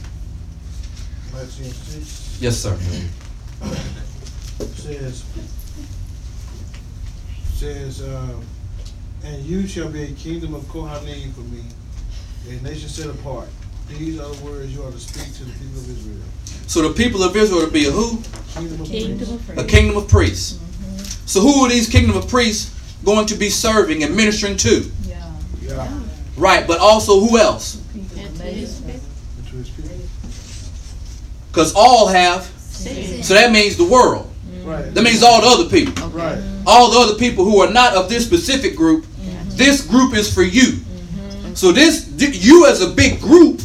Matthew 1.33 1.65
six 1.67 2.39
Yes, 2.41 2.57
sir. 2.59 2.79
Says 4.87 5.25
says 7.55 8.03
um, 8.03 8.45
and 9.25 9.43
you 9.45 9.67
shall 9.67 9.89
be 9.89 10.05
a 10.05 10.13
kingdom 10.13 10.55
of 10.55 10.63
Kohanim 10.65 11.33
for 11.33 11.41
me, 11.41 11.65
a 12.49 12.63
nation 12.63 12.89
set 12.89 13.11
apart. 13.11 13.49
These 13.89 14.21
are 14.21 14.33
the 14.33 14.45
words 14.45 14.75
you 14.75 14.83
are 14.83 14.91
to 14.91 14.99
speak 14.99 15.35
to 15.35 15.45
the 15.45 15.53
people 15.53 15.79
of 15.79 15.91
Israel. 15.91 16.23
So 16.67 16.89
the 16.89 16.95
people 16.95 17.23
of 17.23 17.37
Israel 17.37 17.65
to 17.67 17.71
be 17.71 17.87
a 17.87 17.91
who? 17.91 18.21
Kingdom 18.55 18.81
of 18.81 18.89
Kingdom 18.89 19.19
priests. 19.19 19.49
of 19.51 19.59
A 19.59 19.65
kingdom 19.65 19.97
of 19.97 20.09
priests. 20.09 20.61
So 21.27 21.41
who 21.41 21.65
are 21.65 21.69
these 21.69 21.89
kingdom 21.89 22.17
of 22.17 22.29
priests 22.29 22.73
going 23.05 23.27
to 23.27 23.35
be 23.35 23.49
serving 23.49 24.03
and 24.03 24.15
ministering 24.15 24.57
to? 24.59 24.91
Yeah. 25.03 25.33
Yeah. 25.61 26.01
Right, 26.37 26.67
but 26.67 26.79
also 26.79 27.21
who 27.21 27.39
else? 27.39 27.83
To 27.93 27.99
his 28.43 28.81
it. 28.87 29.01
To 29.49 29.57
his 29.57 29.71
people. 29.71 29.91
Because 31.49 31.73
all 31.75 32.09
have, 32.09 32.45
Sin. 32.45 32.56
So 33.23 33.35
that 33.35 33.51
means 33.53 33.77
the 33.77 33.85
world. 33.85 34.31
Mm. 34.49 34.67
Right. 34.67 34.95
That 34.95 35.03
means 35.03 35.23
all 35.23 35.41
the 35.41 35.49
other 35.49 35.69
people. 35.69 36.09
Right. 36.09 36.39
All 36.67 36.91
the 36.91 36.99
other 36.99 37.19
people 37.19 37.45
who 37.45 37.61
are 37.61 37.71
not 37.71 37.95
of 37.95 38.09
this 38.09 38.25
specific 38.25 38.77
group, 38.77 39.05
this 39.49 39.87
group 39.87 40.15
is 40.15 40.33
for 40.33 40.43
you. 40.43 40.73
Mm-hmm. 40.73 41.55
So 41.55 41.73
this, 41.73 42.09
you 42.19 42.67
as 42.67 42.83
a 42.83 42.91
big 42.91 43.21
group, 43.21 43.61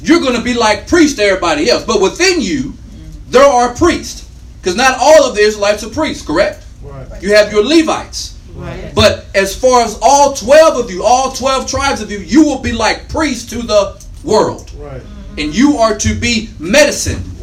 you're 0.00 0.20
going 0.20 0.36
to 0.36 0.42
be 0.42 0.54
like 0.54 0.88
priest 0.88 1.16
to 1.16 1.22
everybody 1.22 1.70
else. 1.70 1.84
But 1.84 2.00
within 2.00 2.40
you, 2.40 2.62
mm-hmm. 2.62 3.30
there 3.30 3.44
are 3.44 3.74
priests. 3.74 4.22
Because 4.60 4.76
not 4.76 4.96
all 4.98 5.28
of 5.28 5.34
the 5.34 5.42
Israelites 5.42 5.84
are 5.84 5.90
priests, 5.90 6.26
correct? 6.26 6.64
Right. 6.82 7.22
You 7.22 7.34
have 7.34 7.52
your 7.52 7.64
Levites. 7.64 8.38
Right. 8.54 8.92
But 8.94 9.26
as 9.34 9.54
far 9.56 9.82
as 9.84 9.98
all 10.00 10.32
12 10.32 10.84
of 10.84 10.90
you, 10.90 11.04
all 11.04 11.32
12 11.32 11.68
tribes 11.68 12.00
of 12.00 12.10
you, 12.10 12.18
you 12.18 12.44
will 12.44 12.60
be 12.60 12.72
like 12.72 13.08
priests 13.08 13.50
to 13.50 13.62
the 13.62 14.02
world. 14.22 14.72
Right. 14.76 15.02
Mm-hmm. 15.02 15.38
And 15.38 15.54
you 15.54 15.76
are 15.78 15.96
to 15.98 16.14
be 16.14 16.50
medicine 16.58 17.22
Right. 17.22 17.33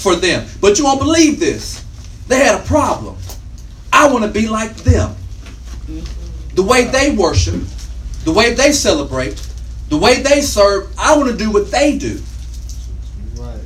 For 0.00 0.16
them. 0.16 0.48
But 0.60 0.78
you 0.78 0.84
won't 0.84 1.00
believe 1.00 1.38
this. 1.38 1.84
They 2.26 2.38
had 2.38 2.60
a 2.60 2.64
problem. 2.64 3.16
I 3.92 4.10
want 4.10 4.24
to 4.24 4.30
be 4.30 4.48
like 4.48 4.74
them. 4.76 5.14
The 6.54 6.62
way 6.62 6.84
they 6.84 7.14
worship, 7.14 7.60
the 8.24 8.32
way 8.32 8.54
they 8.54 8.72
celebrate, 8.72 9.34
the 9.88 9.96
way 9.98 10.22
they 10.22 10.40
serve, 10.40 10.92
I 10.98 11.16
want 11.16 11.30
to 11.30 11.36
do 11.36 11.50
what 11.50 11.70
they 11.70 11.98
do. 11.98 12.20
Right. 13.36 13.60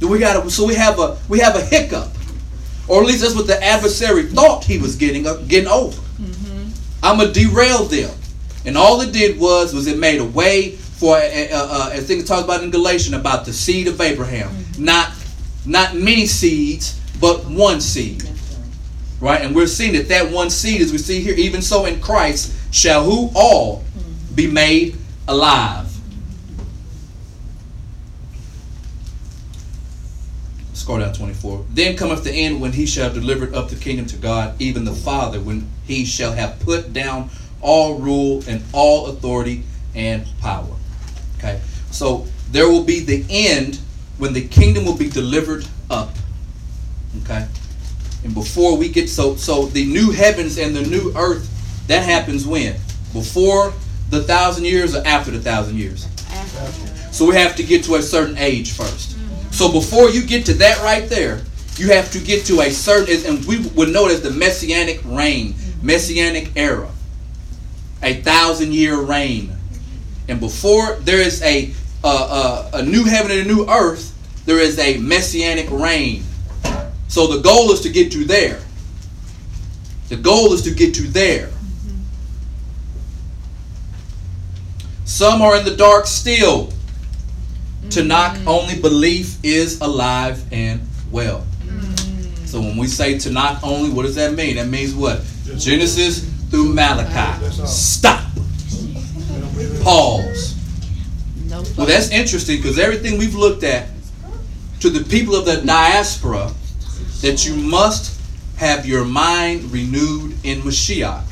Do 0.00 0.08
we 0.08 0.18
got 0.18 0.50
so 0.50 0.66
we 0.66 0.74
have 0.74 0.98
a 0.98 1.18
we 1.28 1.38
have 1.38 1.56
a 1.56 1.60
hiccup, 1.60 2.08
or 2.88 3.00
at 3.00 3.06
least 3.06 3.22
that's 3.22 3.34
what 3.34 3.46
the 3.46 3.62
adversary 3.62 4.24
thought 4.24 4.64
he 4.64 4.78
was 4.78 4.96
getting 4.96 5.26
uh, 5.26 5.34
getting 5.46 5.68
over. 5.68 6.02
I'm 7.02 7.18
gonna 7.18 7.32
derail 7.32 7.84
them, 7.84 8.10
and 8.64 8.76
all 8.76 9.00
it 9.00 9.12
did 9.12 9.38
was 9.38 9.72
was 9.72 9.86
it 9.86 9.98
made 9.98 10.20
a 10.20 10.24
way 10.24 10.72
for 10.72 11.16
uh, 11.16 11.20
uh, 11.20 11.90
as 11.92 12.06
things 12.06 12.24
talks 12.24 12.42
about 12.42 12.64
in 12.64 12.70
Galatians 12.70 13.14
about 13.14 13.44
the 13.44 13.52
seed 13.52 13.86
of 13.86 14.00
Abraham, 14.00 14.50
not 14.78 15.12
not 15.66 15.94
many 15.96 16.26
seeds, 16.26 17.00
but 17.20 17.44
one 17.46 17.80
seed, 17.80 18.22
right? 19.20 19.42
And 19.42 19.54
we're 19.54 19.66
seeing 19.66 19.94
that 19.94 20.08
that 20.08 20.30
one 20.30 20.50
seed, 20.50 20.80
as 20.80 20.92
we 20.92 20.98
see 20.98 21.20
here, 21.20 21.34
even 21.34 21.62
so 21.62 21.84
in 21.86 22.00
Christ 22.00 22.52
shall 22.72 23.04
who 23.04 23.30
all 23.34 23.84
be 24.34 24.44
mm-hmm. 24.44 24.54
made 24.54 24.96
alive. 25.28 25.86
Scroll 30.72 31.00
down 31.00 31.14
24. 31.14 31.64
Then 31.70 31.96
cometh 31.96 32.22
the 32.22 32.32
end 32.32 32.60
when 32.60 32.72
he 32.72 32.86
shall 32.86 33.12
deliver 33.12 33.52
up 33.56 33.70
the 33.70 33.76
kingdom 33.76 34.06
to 34.06 34.16
God, 34.16 34.54
even 34.60 34.84
the 34.84 34.92
Father, 34.92 35.40
when 35.40 35.68
he 35.84 36.04
shall 36.04 36.32
have 36.32 36.60
put 36.60 36.92
down 36.92 37.30
all 37.60 37.98
rule 37.98 38.44
and 38.46 38.62
all 38.72 39.06
authority 39.06 39.64
and 39.94 40.24
power. 40.40 40.76
Okay? 41.38 41.60
So 41.90 42.26
there 42.50 42.68
will 42.68 42.84
be 42.84 43.00
the 43.00 43.24
end 43.28 43.80
when 44.18 44.32
the 44.32 44.46
kingdom 44.46 44.84
will 44.84 44.96
be 44.96 45.08
delivered 45.08 45.66
up. 45.90 46.10
Okay? 47.22 47.46
And 48.24 48.34
before 48.34 48.76
we 48.76 48.88
get 48.88 49.08
so 49.08 49.36
so 49.36 49.66
the 49.66 49.84
new 49.86 50.10
heavens 50.10 50.58
and 50.58 50.74
the 50.74 50.82
new 50.82 51.12
earth, 51.16 51.48
that 51.86 52.02
happens 52.02 52.46
when? 52.46 52.74
Before 53.12 53.72
the 54.10 54.22
thousand 54.22 54.64
years 54.64 54.94
or 54.94 55.06
after 55.06 55.30
the 55.30 55.40
thousand 55.40 55.76
years? 55.76 56.06
After. 56.30 57.12
So 57.12 57.26
we 57.26 57.34
have 57.36 57.56
to 57.56 57.62
get 57.62 57.84
to 57.84 57.94
a 57.94 58.02
certain 58.02 58.36
age 58.38 58.72
first. 58.72 59.16
So 59.52 59.72
before 59.72 60.10
you 60.10 60.26
get 60.26 60.44
to 60.46 60.54
that 60.54 60.82
right 60.82 61.08
there, 61.08 61.40
you 61.76 61.88
have 61.88 62.10
to 62.12 62.18
get 62.18 62.44
to 62.46 62.60
a 62.60 62.70
certain, 62.70 63.24
and 63.26 63.44
we 63.46 63.58
would 63.68 63.90
know 63.90 64.06
it 64.06 64.12
as 64.12 64.22
the 64.22 64.30
messianic 64.30 65.00
reign, 65.04 65.54
messianic 65.82 66.52
era, 66.56 66.90
a 68.02 68.14
thousand 68.22 68.72
year 68.72 69.00
reign. 69.00 69.56
And 70.28 70.40
before 70.40 70.96
there 70.96 71.20
is 71.20 71.42
a 71.42 71.72
uh, 72.04 72.68
uh, 72.72 72.78
a 72.78 72.82
new 72.82 73.04
heaven 73.04 73.30
and 73.30 73.40
a 73.40 73.44
new 73.44 73.66
earth, 73.68 74.12
there 74.46 74.58
is 74.58 74.78
a 74.78 74.98
messianic 74.98 75.68
reign. 75.70 76.22
So 77.08 77.26
the 77.26 77.40
goal 77.40 77.70
is 77.72 77.80
to 77.82 77.88
get 77.90 78.12
to 78.12 78.24
there. 78.24 78.60
The 80.08 80.16
goal 80.16 80.52
is 80.52 80.62
to 80.62 80.70
get 80.72 80.94
to 80.96 81.02
there. 81.02 81.50
Some 85.04 85.40
are 85.42 85.56
in 85.56 85.64
the 85.64 85.74
dark 85.76 86.06
still. 86.06 86.72
Tanakh 87.88 88.44
only 88.46 88.80
belief 88.80 89.38
is 89.44 89.80
alive 89.80 90.42
and 90.52 90.80
well. 91.10 91.46
So 92.44 92.60
when 92.60 92.76
we 92.76 92.86
say 92.88 93.14
Tanakh 93.14 93.60
only, 93.62 93.90
what 93.90 94.02
does 94.02 94.16
that 94.16 94.34
mean? 94.34 94.56
That 94.56 94.68
means 94.68 94.94
what? 94.94 95.22
Genesis 95.56 96.24
through 96.50 96.72
Malachi. 96.74 97.44
Stop. 97.66 98.22
They 98.34 99.40
don't 99.40 99.52
believe 99.54 99.70
in- 99.76 99.82
Pause. 99.82 100.55
Well, 101.48 101.86
that's 101.86 102.10
interesting 102.10 102.56
because 102.56 102.78
everything 102.78 103.18
we've 103.18 103.34
looked 103.34 103.62
at 103.62 103.88
to 104.80 104.90
the 104.90 105.04
people 105.08 105.34
of 105.34 105.44
the 105.44 105.62
diaspora, 105.62 106.52
that 107.22 107.46
you 107.46 107.56
must 107.56 108.20
have 108.56 108.86
your 108.86 109.04
mind 109.04 109.70
renewed 109.70 110.36
in 110.44 110.60
Mashiach. 110.62 111.24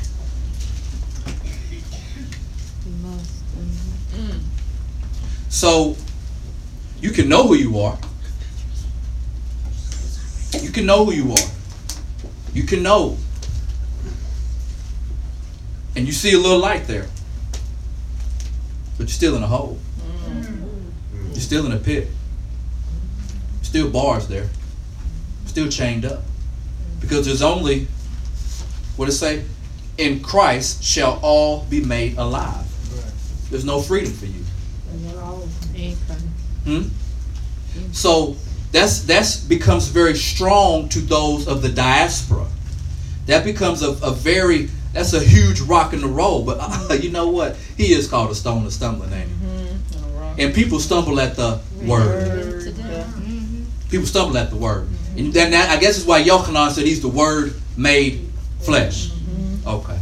So 5.49 5.95
you 6.99 7.11
can 7.11 7.29
know 7.29 7.47
who 7.47 7.55
you 7.55 7.79
are. 7.79 7.97
You 10.61 10.69
can 10.69 10.85
know 10.85 11.05
who 11.05 11.13
you 11.13 11.31
are. 11.31 11.49
You 12.53 12.63
can 12.63 12.83
know. 12.83 13.17
And 15.95 16.05
you 16.05 16.11
see 16.11 16.33
a 16.33 16.37
little 16.37 16.59
light 16.59 16.87
there. 16.87 17.07
But 18.97 19.07
you're 19.07 19.07
still 19.07 19.35
in 19.37 19.43
a 19.43 19.47
hole. 19.47 19.79
You're 21.35 21.41
still 21.41 21.65
in 21.65 21.73
a 21.73 21.77
pit. 21.77 22.07
Still 23.61 23.89
bars 23.89 24.29
there. 24.29 24.47
Still 25.45 25.67
chained 25.67 26.05
up. 26.05 26.21
Because 27.01 27.25
there's 27.25 27.41
only, 27.41 27.87
what 28.95 29.07
does 29.07 29.15
it 29.15 29.17
say? 29.17 29.43
In 29.97 30.21
Christ 30.21 30.81
shall 30.81 31.19
all 31.21 31.65
be 31.65 31.83
made 31.83 32.17
alive. 32.17 32.65
There's 33.49 33.65
no 33.65 33.81
freedom 33.81 34.13
for 34.13 34.27
you. 34.27 34.45
Hmm? 36.63 37.91
So 37.91 38.37
that's 38.71 39.01
that's 39.01 39.35
becomes 39.35 39.89
very 39.89 40.15
strong 40.15 40.87
to 40.89 40.99
those 40.99 41.49
of 41.49 41.61
the 41.61 41.69
diaspora. 41.69 42.47
That 43.25 43.43
becomes 43.43 43.83
a, 43.83 43.91
a 44.05 44.11
very 44.11 44.69
that's 44.93 45.11
a 45.13 45.19
huge 45.19 45.59
rock 45.59 45.91
in 45.91 45.99
the 45.99 46.07
road. 46.07 46.45
But 46.45 46.59
uh, 46.61 46.93
you 47.01 47.11
know 47.11 47.27
what? 47.27 47.57
He 47.75 47.93
is 47.93 48.07
called 48.07 48.31
a 48.31 48.35
stone 48.35 48.65
of 48.65 48.71
stumbling, 48.71 49.11
ain't 49.11 49.29
he? 49.29 49.64
And 50.37 50.53
people 50.53 50.79
stumble 50.79 51.19
at 51.19 51.35
the 51.35 51.59
word. 51.83 52.61
Today. 52.61 53.05
People 53.89 54.05
stumble 54.05 54.37
at 54.37 54.49
the 54.49 54.57
word. 54.57 54.87
Mm-hmm. 54.87 55.19
And 55.19 55.33
then 55.33 55.51
that, 55.51 55.69
I 55.69 55.79
guess 55.79 55.97
is 55.97 56.05
why 56.05 56.21
Yochanan 56.23 56.71
said 56.71 56.85
he's 56.85 57.01
the 57.01 57.07
word 57.07 57.53
made 57.77 58.29
flesh. 58.59 59.09
Mm-hmm. 59.09 59.67
Okay. 59.67 59.99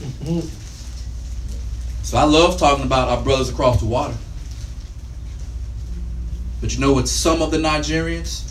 Mm-hmm. 0.00 0.48
So 2.04 2.18
I 2.18 2.24
love 2.24 2.58
talking 2.58 2.84
about 2.84 3.08
our 3.08 3.22
brothers 3.22 3.48
across 3.48 3.80
the 3.80 3.86
water. 3.86 4.14
But 6.60 6.74
you 6.74 6.80
know 6.80 6.92
what 6.92 7.08
some 7.08 7.42
of 7.42 7.50
the 7.50 7.58
Nigerians, 7.58 8.50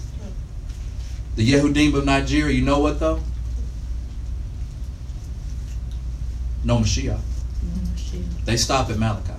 the 1.36 1.52
Yehudim 1.52 1.96
of 1.96 2.06
Nigeria, 2.06 2.54
you 2.54 2.62
know 2.64 2.80
what 2.80 3.00
though? 3.00 3.20
No 6.64 6.78
Mashiach. 6.78 7.20
Oh, 7.20 7.98
shit. 7.98 8.46
They 8.46 8.56
stop 8.58 8.90
at 8.90 8.98
Malachi. 8.98 9.34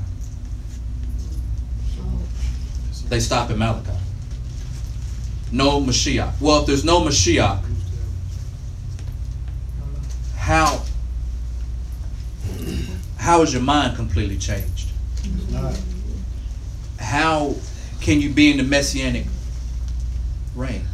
Oh, 2.01 2.23
They 3.15 3.21
stop 3.21 3.49
at 3.49 3.57
Malachi. 3.57 3.93
No 5.53 5.81
Mashiach. 5.81 6.33
Well, 6.41 6.63
if 6.63 6.67
there's 6.67 6.85
no 6.85 7.01
Mashiach, 7.01 7.63
how 10.37 10.83
how 13.17 13.43
is 13.43 13.53
your 13.53 13.63
mind 13.63 13.95
completely 13.95 14.37
changed? 14.37 14.89
How 16.99 17.55
can 18.01 18.21
you 18.21 18.31
be 18.31 18.51
in 18.51 18.57
the 18.57 18.65
messianic 18.65 19.27
reign? 20.57 20.85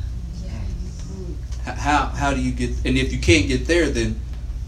How 1.64 2.09
how 2.09 2.35
do 2.35 2.42
you 2.42 2.52
get? 2.52 2.85
And 2.85 2.98
if 2.98 3.14
you 3.14 3.18
can't 3.18 3.48
get 3.48 3.66
there, 3.66 3.88
then 3.88 4.20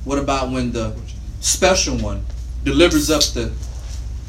what 0.04 0.18
about 0.18 0.50
when 0.50 0.72
the 0.72 0.96
special 1.40 1.98
one 1.98 2.24
delivers 2.64 3.10
up 3.10 3.20
the 3.34 3.52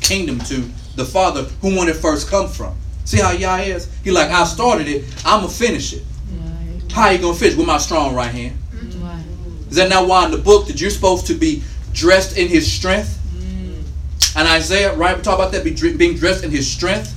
kingdom 0.02 0.40
to 0.40 0.70
the 0.98 1.06
Father, 1.06 1.44
whom 1.62 1.88
it 1.88 1.96
first 1.96 2.30
come 2.30 2.50
from? 2.50 2.76
See 3.06 3.20
how 3.20 3.32
Yah 3.32 3.58
is? 3.58 3.90
He 4.04 4.12
like 4.12 4.30
I 4.30 4.44
started 4.46 4.88
it, 4.88 5.04
I'ma 5.26 5.48
finish 5.48 5.94
it. 5.94 6.04
right. 6.32 6.92
How 6.92 7.10
you 7.10 7.18
gonna 7.20 7.34
finish 7.38 7.56
with 7.56 7.68
my 7.68 7.78
strong 7.78 8.16
right 8.16 8.32
hand? 8.32 8.58
Mm-hmm. 8.72 9.04
Right. 9.06 9.24
Is 9.70 9.76
that 9.76 9.90
not 9.90 10.08
why 10.08 10.26
in 10.26 10.32
the 10.32 10.38
book 10.38 10.68
that 10.68 10.80
you're 10.80 10.90
supposed 10.90 11.28
to 11.28 11.34
be 11.34 11.64
dressed 11.94 12.38
in 12.38 12.48
His 12.48 12.72
strength? 12.72 13.20
Mm-hmm. 13.36 14.38
And 14.40 14.48
Isaiah, 14.48 14.96
right? 14.96 15.16
We 15.18 15.22
talk 15.24 15.36
about 15.36 15.52
that, 15.52 15.64
be 15.64 15.74
dr- 15.74 15.98
being 15.98 16.16
dressed 16.16 16.44
in 16.44 16.52
His 16.52 16.70
strength, 16.70 17.14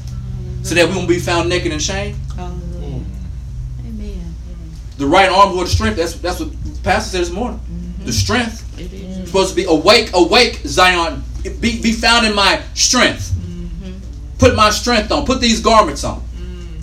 so 0.63 0.75
that 0.75 0.89
we 0.89 0.95
won't 0.97 1.09
be 1.09 1.19
found 1.21 1.49
naked 1.49 1.71
and 1.73 1.81
shame. 1.83 2.17
Hallelujah. 2.35 3.01
Mm. 3.01 3.05
Amen. 3.87 4.35
The 4.99 5.07
right 5.07 5.29
arm 5.31 5.57
or 5.57 5.65
the 5.65 5.71
strength. 5.71 5.97
That's 5.97 6.15
that's 6.15 6.41
what 6.41 6.51
Pastor 6.83 7.11
said 7.11 7.21
this 7.21 7.31
morning. 7.31 7.61
Mm-hmm. 7.61 8.07
The 8.07 8.13
strength. 8.13 8.63
It 8.81 8.93
is. 8.93 9.17
You're 9.19 9.27
supposed 9.27 9.51
to 9.51 9.57
be 9.57 9.65
awake, 9.65 10.11
awake, 10.15 10.61
Zion. 10.65 11.23
Be 11.61 11.81
be 11.81 11.93
found 11.93 12.27
in 12.27 12.35
my 12.35 12.61
strength. 12.75 13.33
Put 14.39 14.55
my 14.55 14.71
strength 14.71 15.11
on. 15.11 15.25
Put 15.25 15.41
these 15.41 15.61
garments 15.61 16.05
on. 16.05 16.21
Mm. 16.37 16.83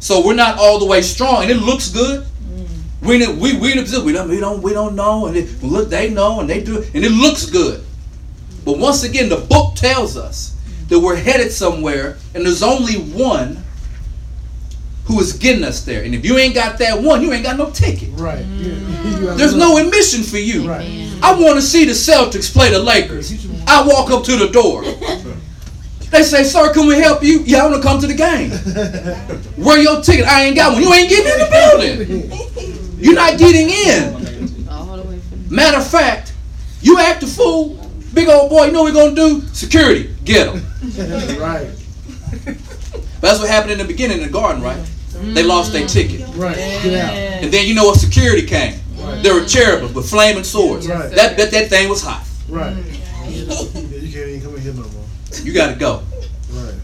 So 0.00 0.24
we're 0.24 0.34
not 0.34 0.58
all 0.58 0.78
the 0.78 0.86
way 0.86 1.02
strong, 1.02 1.42
and 1.42 1.50
it 1.50 1.56
looks 1.56 1.88
good. 1.88 2.24
Mm. 2.24 2.68
We 3.02 3.26
we 3.26 3.58
we 3.58 3.72
in 3.72 3.78
a 3.78 3.82
position 3.82 4.04
we 4.04 4.12
don't 4.12 4.28
we 4.28 4.40
don't 4.40 4.62
we 4.62 4.72
don't 4.72 4.94
know, 4.94 5.26
and 5.26 5.36
it, 5.36 5.62
look 5.62 5.88
they 5.88 6.10
know 6.10 6.40
and 6.40 6.48
they 6.48 6.62
do, 6.62 6.78
it, 6.78 6.94
and 6.94 7.04
it 7.04 7.12
looks 7.12 7.46
good. 7.46 7.84
But 8.64 8.78
once 8.78 9.02
again, 9.02 9.28
the 9.28 9.36
book 9.36 9.74
tells 9.74 10.16
us 10.16 10.56
mm. 10.66 10.88
that 10.88 11.00
we're 11.00 11.16
headed 11.16 11.52
somewhere, 11.52 12.18
and 12.34 12.46
there's 12.46 12.62
only 12.62 12.94
one 12.94 13.64
who 15.06 15.20
is 15.20 15.34
getting 15.34 15.64
us 15.64 15.84
there. 15.84 16.02
And 16.02 16.14
if 16.14 16.24
you 16.24 16.38
ain't 16.38 16.54
got 16.54 16.78
that 16.78 17.02
one, 17.02 17.22
you 17.22 17.32
ain't 17.32 17.44
got 17.44 17.58
no 17.58 17.70
ticket. 17.70 18.08
Right. 18.12 18.44
Yeah. 18.46 19.34
There's 19.34 19.54
no 19.54 19.76
admission 19.76 20.22
for 20.22 20.38
you. 20.38 20.68
Right. 20.68 21.10
I 21.22 21.38
want 21.38 21.56
to 21.56 21.62
see 21.62 21.84
the 21.84 21.92
Celtics 21.92 22.52
play 22.52 22.70
the 22.70 22.78
Lakers. 22.78 23.46
I 23.66 23.86
walk 23.86 24.10
up 24.10 24.24
to 24.24 24.36
the 24.36 24.48
door. 24.48 24.82
They 26.14 26.22
say, 26.22 26.44
"Sir, 26.44 26.72
can 26.72 26.86
we 26.86 26.94
help 27.00 27.24
you?" 27.24 27.40
Yeah, 27.44 27.64
I 27.64 27.66
want 27.68 27.82
to 27.82 27.88
come 27.88 28.00
to 28.00 28.06
the 28.06 28.14
game. 28.14 28.50
Where 29.64 29.80
your 29.82 30.00
ticket? 30.00 30.26
I 30.26 30.44
ain't 30.44 30.54
got 30.54 30.72
one. 30.72 30.82
You 30.82 30.92
ain't 30.94 31.08
getting 31.10 31.32
in 31.32 31.38
the 31.40 31.50
building. 31.50 32.98
You're 33.02 33.16
not 33.16 33.36
getting 33.36 33.68
in. 33.68 34.68
All 34.68 34.96
the 34.96 35.02
way 35.02 35.18
from. 35.18 35.52
Matter 35.52 35.78
of 35.78 35.86
fact, 35.90 36.32
you 36.82 37.00
act 37.00 37.24
a 37.24 37.26
fool, 37.26 37.90
big 38.14 38.28
old 38.28 38.48
boy. 38.48 38.66
You 38.66 38.72
know 38.72 38.84
what 38.84 38.94
we're 38.94 39.00
gonna 39.12 39.16
do? 39.16 39.40
Security, 39.52 40.14
get 40.24 40.54
him. 40.54 40.64
right. 41.40 41.68
That's 43.20 43.40
what 43.40 43.48
happened 43.50 43.72
in 43.72 43.78
the 43.78 43.84
beginning 43.84 44.18
in 44.18 44.24
the 44.24 44.30
garden, 44.32 44.62
right? 44.62 44.78
They 45.34 45.42
lost 45.42 45.72
their 45.72 45.86
ticket, 45.88 46.20
Right. 46.36 46.54
Get 46.54 46.94
out. 47.04 47.14
and 47.14 47.52
then 47.52 47.66
you 47.66 47.74
know 47.74 47.86
what? 47.86 47.98
Security 47.98 48.46
came. 48.46 48.78
Right. 48.98 49.20
There 49.20 49.34
were 49.34 49.44
cherubims 49.46 49.92
with 49.94 50.08
flaming 50.08 50.44
swords. 50.44 50.86
Right. 50.86 51.10
That 51.10 51.36
that, 51.38 51.50
that 51.50 51.68
thing 51.70 51.88
was 51.88 52.02
hot. 52.02 52.24
Right. 52.48 52.76
You 53.24 54.12
can't 54.12 54.28
even 54.28 54.42
come 54.42 54.54
in 54.54 54.60
here 54.62 54.72
no 54.74 54.82
more. 54.82 55.03
You 55.42 55.52
got 55.52 55.72
to 55.72 55.78
go. 55.78 56.02
Right. 56.50 56.74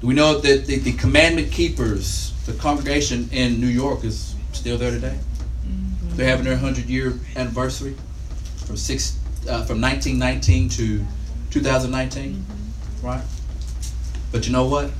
Do 0.00 0.06
we 0.06 0.14
know 0.14 0.38
that 0.38 0.66
the, 0.66 0.78
the 0.78 0.92
commandment 0.92 1.50
keepers, 1.50 2.32
the 2.44 2.52
congregation 2.52 3.28
in 3.32 3.60
New 3.60 3.66
York, 3.66 4.04
is 4.04 4.34
still 4.52 4.78
there 4.78 4.90
today? 4.90 5.18
Mm-hmm. 5.66 6.16
They're 6.16 6.28
having 6.28 6.44
their 6.44 6.56
hundred 6.56 6.86
year 6.86 7.14
anniversary 7.34 7.96
from 8.66 8.76
six 8.76 9.18
uh, 9.48 9.64
from 9.64 9.80
1919 9.80 10.68
to 10.70 11.04
2019, 11.50 12.34
mm-hmm. 12.34 13.06
right? 13.06 13.24
But 14.32 14.46
you 14.46 14.52
know 14.52 14.66
what? 14.66 14.90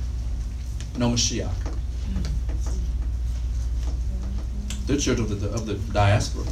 No 0.97 1.11
Mashiach. 1.11 1.51
Mm-hmm. 1.53 2.23
They're 4.87 4.97
children 4.97 5.31
of 5.31 5.41
the, 5.41 5.49
of 5.49 5.65
the 5.67 5.75
diaspora. 5.93 6.45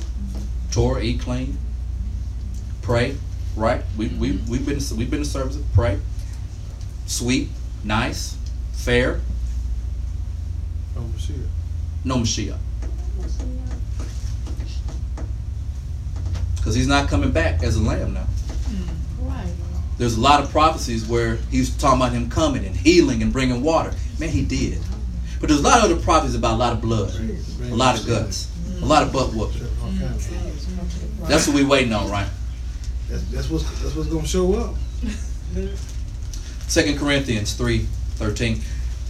Torah, 0.71 1.01
eat 1.01 1.21
clean, 1.21 1.57
pray, 2.81 3.17
right? 3.55 3.81
We, 3.97 4.07
we, 4.07 4.31
mm-hmm. 4.31 4.51
we've 4.51 4.65
been 4.65 4.79
we've 4.97 5.09
been 5.09 5.19
to 5.19 5.25
services, 5.25 5.63
pray, 5.73 5.99
sweet, 7.05 7.49
nice, 7.83 8.37
fair, 8.73 9.21
see 11.25 11.33
it. 11.33 11.49
no 12.03 12.17
Mashiach. 12.17 12.57
Because 16.55 16.75
he's 16.75 16.87
not 16.87 17.09
coming 17.09 17.31
back 17.31 17.63
as 17.63 17.75
a 17.75 17.81
lamb 17.81 18.13
now. 18.13 18.27
Mm. 18.69 18.87
Right. 19.19 19.53
There's 19.97 20.17
a 20.17 20.21
lot 20.21 20.43
of 20.43 20.51
prophecies 20.51 21.07
where 21.07 21.35
he's 21.51 21.75
talking 21.77 22.01
about 22.01 22.11
him 22.11 22.29
coming 22.29 22.65
and 22.65 22.75
healing 22.75 23.21
and 23.21 23.31
bringing 23.31 23.61
water. 23.61 23.93
Man, 24.19 24.29
he 24.29 24.43
did. 24.43 24.79
But 25.39 25.49
there's 25.49 25.59
a 25.59 25.63
lot 25.63 25.79
of 25.79 25.91
other 25.91 26.01
prophecies 26.01 26.35
about 26.35 26.55
a 26.55 26.57
lot 26.57 26.73
of 26.73 26.81
blood, 26.81 27.13
a 27.61 27.75
lot 27.75 27.99
of 27.99 28.07
guts, 28.07 28.49
a 28.67 28.81
mm. 28.81 28.87
lot 28.87 29.03
of 29.03 29.13
butt 29.13 29.33
whooping. 29.33 29.61
All 29.81 29.89
kinds 29.89 30.01
of 30.01 30.21
things. 30.23 31.27
That's 31.27 31.47
what 31.47 31.55
we're 31.55 31.67
waiting 31.67 31.93
on, 31.93 32.09
right? 32.09 32.27
That's, 33.15 33.31
that's 33.31 33.49
what's 33.49 33.63
that's 33.81 33.95
what's 33.95 34.09
gonna 34.09 34.27
show 34.27 34.53
up. 34.55 34.75
Second 36.67 36.97
Corinthians 36.97 37.53
three 37.53 37.79
thirteen. 38.15 38.61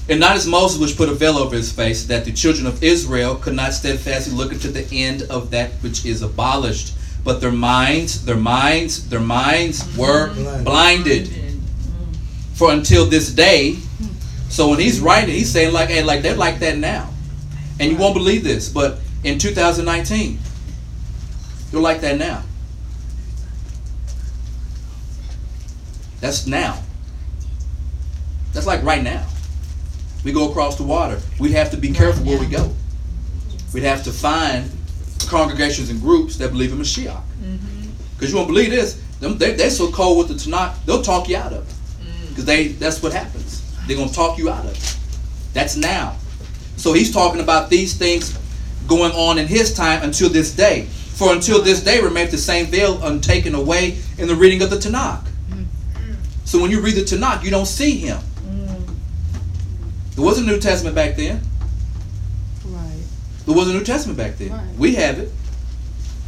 And 0.07 0.19
not 0.19 0.35
as 0.35 0.45
Moses 0.45 0.79
which 0.79 0.95
put 0.95 1.09
a 1.09 1.13
veil 1.13 1.37
over 1.37 1.55
his 1.55 1.71
face, 1.71 2.05
that 2.05 2.25
the 2.25 2.31
children 2.31 2.67
of 2.67 2.83
Israel 2.83 3.35
could 3.35 3.55
not 3.55 3.73
steadfastly 3.73 4.33
look 4.33 4.51
into 4.51 4.67
the 4.67 4.87
end 4.95 5.23
of 5.23 5.49
that 5.51 5.71
which 5.81 6.05
is 6.05 6.21
abolished. 6.21 6.93
But 7.23 7.41
their 7.41 7.51
minds, 7.51 8.23
their 8.23 8.37
minds, 8.37 9.09
their 9.09 9.19
minds 9.19 9.81
mm-hmm. 9.81 9.99
were 9.99 10.63
blinded. 10.63 11.25
Mm-hmm. 11.25 12.53
For 12.53 12.71
until 12.71 13.07
this 13.07 13.31
day, 13.33 13.79
so 14.49 14.69
when 14.69 14.79
he's 14.79 14.99
writing, 14.99 15.33
he's 15.33 15.51
saying 15.51 15.73
like, 15.73 15.89
hey, 15.89 16.03
like 16.03 16.21
they're 16.21 16.35
like 16.35 16.59
that 16.59 16.77
now. 16.77 17.09
And 17.79 17.91
you 17.91 17.97
won't 17.97 18.13
believe 18.13 18.43
this, 18.43 18.69
but 18.69 18.99
in 19.23 19.39
2019, 19.39 20.37
they're 21.71 21.81
like 21.81 22.01
that 22.01 22.19
now. 22.19 22.43
That's 26.25 26.47
now. 26.47 26.81
That's 28.51 28.65
like 28.65 28.81
right 28.81 29.03
now. 29.03 29.27
We 30.23 30.31
go 30.31 30.49
across 30.49 30.75
the 30.75 30.81
water. 30.81 31.21
We 31.39 31.51
have 31.51 31.69
to 31.69 31.77
be 31.77 31.91
careful 31.91 32.25
where 32.25 32.39
we 32.39 32.47
go. 32.47 32.73
We'd 33.75 33.83
have 33.83 34.03
to 34.05 34.11
find 34.11 34.71
congregations 35.27 35.91
and 35.91 36.01
groups 36.01 36.37
that 36.37 36.49
believe 36.49 36.71
in 36.71 36.79
Mashiach. 36.79 37.21
Mm-hmm. 37.43 37.91
Because 38.15 38.31
you 38.31 38.37
won't 38.37 38.47
believe 38.47 38.71
this. 38.71 38.99
Them, 39.19 39.37
they, 39.37 39.53
they're 39.53 39.69
so 39.69 39.91
cold 39.91 40.17
with 40.17 40.29
the 40.29 40.33
Tanakh, 40.33 40.83
they'll 40.87 41.03
talk 41.03 41.29
you 41.29 41.37
out 41.37 41.53
of 41.53 41.69
it. 41.69 42.03
Mm. 42.03 42.29
Because 42.29 42.45
they 42.45 42.69
that's 42.69 43.03
what 43.03 43.13
happens. 43.13 43.61
They're 43.85 43.95
going 43.95 44.09
to 44.09 44.15
talk 44.15 44.39
you 44.39 44.49
out 44.49 44.65
of 44.65 44.71
it. 44.71 44.97
That's 45.53 45.75
now. 45.77 46.15
So 46.75 46.93
he's 46.93 47.13
talking 47.13 47.39
about 47.39 47.69
these 47.69 47.95
things 47.95 48.35
going 48.87 49.11
on 49.11 49.37
in 49.37 49.45
his 49.45 49.75
time 49.75 50.01
until 50.01 50.29
this 50.29 50.55
day. 50.55 50.85
For 50.85 51.31
until 51.33 51.61
this 51.61 51.83
day 51.83 52.01
remains 52.01 52.31
the 52.31 52.39
same 52.39 52.65
veil 52.65 52.99
untaken 53.03 53.53
away 53.53 53.99
in 54.17 54.27
the 54.27 54.35
reading 54.35 54.63
of 54.63 54.71
the 54.71 54.77
Tanakh. 54.77 55.23
So 56.45 56.61
when 56.61 56.71
you 56.71 56.79
read 56.79 56.95
the 56.95 57.01
Tanakh, 57.01 57.43
you 57.43 57.51
don't 57.51 57.65
see 57.65 57.97
him. 57.97 58.19
There 60.15 60.23
was 60.23 60.39
a 60.39 60.43
New 60.43 60.59
Testament 60.59 60.95
back 60.95 61.17
then. 61.17 61.41
Right. 62.65 63.03
There 63.45 63.53
was 63.53 63.67
a 63.67 63.73
New 63.73 63.83
Testament 63.83 64.17
back 64.17 64.37
then. 64.37 64.51
Right. 64.51 64.75
We 64.77 64.95
have 64.95 65.19
it. 65.19 65.29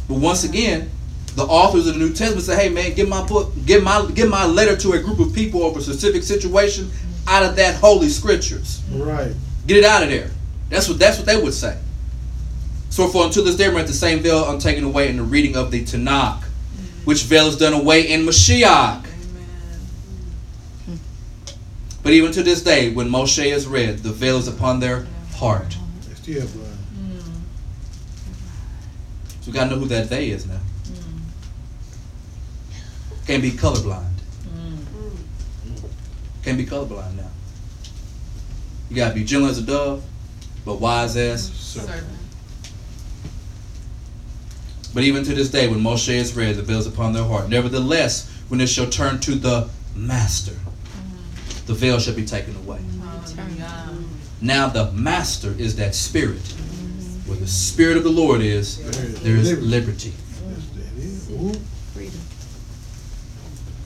But 0.08 0.18
once 0.18 0.44
again, 0.44 0.90
the 1.34 1.44
authors 1.44 1.86
of 1.86 1.94
the 1.94 2.00
New 2.00 2.12
Testament 2.12 2.44
say, 2.44 2.56
"Hey, 2.56 2.68
man, 2.68 2.94
give 2.94 3.08
my 3.08 3.24
book, 3.24 3.52
give 3.64 3.82
my 3.82 4.06
give 4.12 4.28
my 4.28 4.44
letter 4.44 4.76
to 4.76 4.92
a 4.92 4.98
group 4.98 5.20
of 5.20 5.32
people 5.32 5.62
over 5.62 5.78
a 5.78 5.82
specific 5.82 6.22
situation 6.22 6.86
mm-hmm. 6.86 7.28
out 7.28 7.44
of 7.44 7.56
that 7.56 7.76
holy 7.76 8.08
scriptures. 8.08 8.82
Right. 8.92 9.32
Get 9.66 9.78
it 9.78 9.84
out 9.84 10.02
of 10.02 10.10
there." 10.10 10.30
That's 10.68 10.88
what 10.88 10.98
that's 10.98 11.16
what 11.16 11.26
they 11.26 11.40
would 11.40 11.54
say. 11.54 11.78
So 12.90 13.08
for 13.08 13.24
until 13.24 13.44
this 13.44 13.56
day, 13.56 13.68
we're 13.68 13.80
at 13.80 13.86
the 13.86 13.92
same 13.92 14.20
veil 14.20 14.44
I'm 14.44 14.56
untaken 14.56 14.84
away 14.84 15.08
in 15.08 15.16
the 15.16 15.22
reading 15.22 15.56
of 15.56 15.70
the 15.70 15.82
Tanakh, 15.82 16.40
mm-hmm. 16.40 17.04
which 17.04 17.22
veil 17.22 17.46
is 17.46 17.56
done 17.56 17.72
away 17.72 18.10
in 18.10 18.26
Mashiach. 18.26 19.07
But 22.08 22.14
even 22.14 22.32
to 22.32 22.42
this 22.42 22.62
day, 22.62 22.90
when 22.90 23.10
Moshe 23.10 23.44
is 23.44 23.66
read, 23.66 23.98
the 23.98 24.10
veil 24.10 24.38
is 24.38 24.48
upon 24.48 24.80
their 24.80 25.06
heart. 25.34 25.76
They 26.08 26.14
still 26.14 26.48
blind. 26.48 26.78
So 29.42 29.48
we 29.48 29.52
gotta 29.52 29.68
know 29.68 29.76
who 29.76 29.84
that 29.88 30.08
they 30.08 30.30
is 30.30 30.46
now. 30.46 30.58
Mm. 30.84 31.20
Can't 33.26 33.42
be 33.42 33.50
colorblind. 33.50 34.14
Mm. 34.46 34.78
Can't 36.42 36.56
be 36.56 36.64
colorblind 36.64 37.14
now. 37.14 37.28
You 38.88 38.96
gotta 38.96 39.14
be 39.14 39.22
gentle 39.22 39.50
as 39.50 39.58
a 39.58 39.62
dove, 39.62 40.02
but 40.64 40.80
wise 40.80 41.14
as. 41.14 41.50
Mm. 41.50 41.52
Serpent. 41.52 42.06
But 44.94 45.04
even 45.04 45.24
to 45.24 45.34
this 45.34 45.50
day, 45.50 45.68
when 45.68 45.80
Moshe 45.80 46.08
is 46.08 46.34
read, 46.34 46.56
the 46.56 46.62
veil 46.62 46.78
is 46.78 46.86
upon 46.86 47.12
their 47.12 47.24
heart. 47.24 47.50
Nevertheless, 47.50 48.30
when 48.48 48.62
it 48.62 48.68
shall 48.70 48.88
turn 48.88 49.20
to 49.20 49.34
the 49.34 49.68
master, 49.94 50.54
the 51.68 51.74
veil 51.74 52.00
shall 52.00 52.14
be 52.14 52.24
taken 52.24 52.56
away. 52.56 52.80
Now 54.40 54.68
the 54.68 54.90
master 54.92 55.54
is 55.58 55.76
that 55.76 55.94
spirit. 55.94 56.40
Where 57.26 57.36
the 57.36 57.46
spirit 57.46 57.98
of 57.98 58.04
the 58.04 58.10
Lord 58.10 58.40
is, 58.40 58.78
there 59.22 59.36
is 59.36 59.60
liberty. 59.60 60.14
Yes, 60.48 60.68
that 60.74 61.02
is. 61.02 61.30
Ooh. 61.30 61.60
Freedom. 61.92 62.20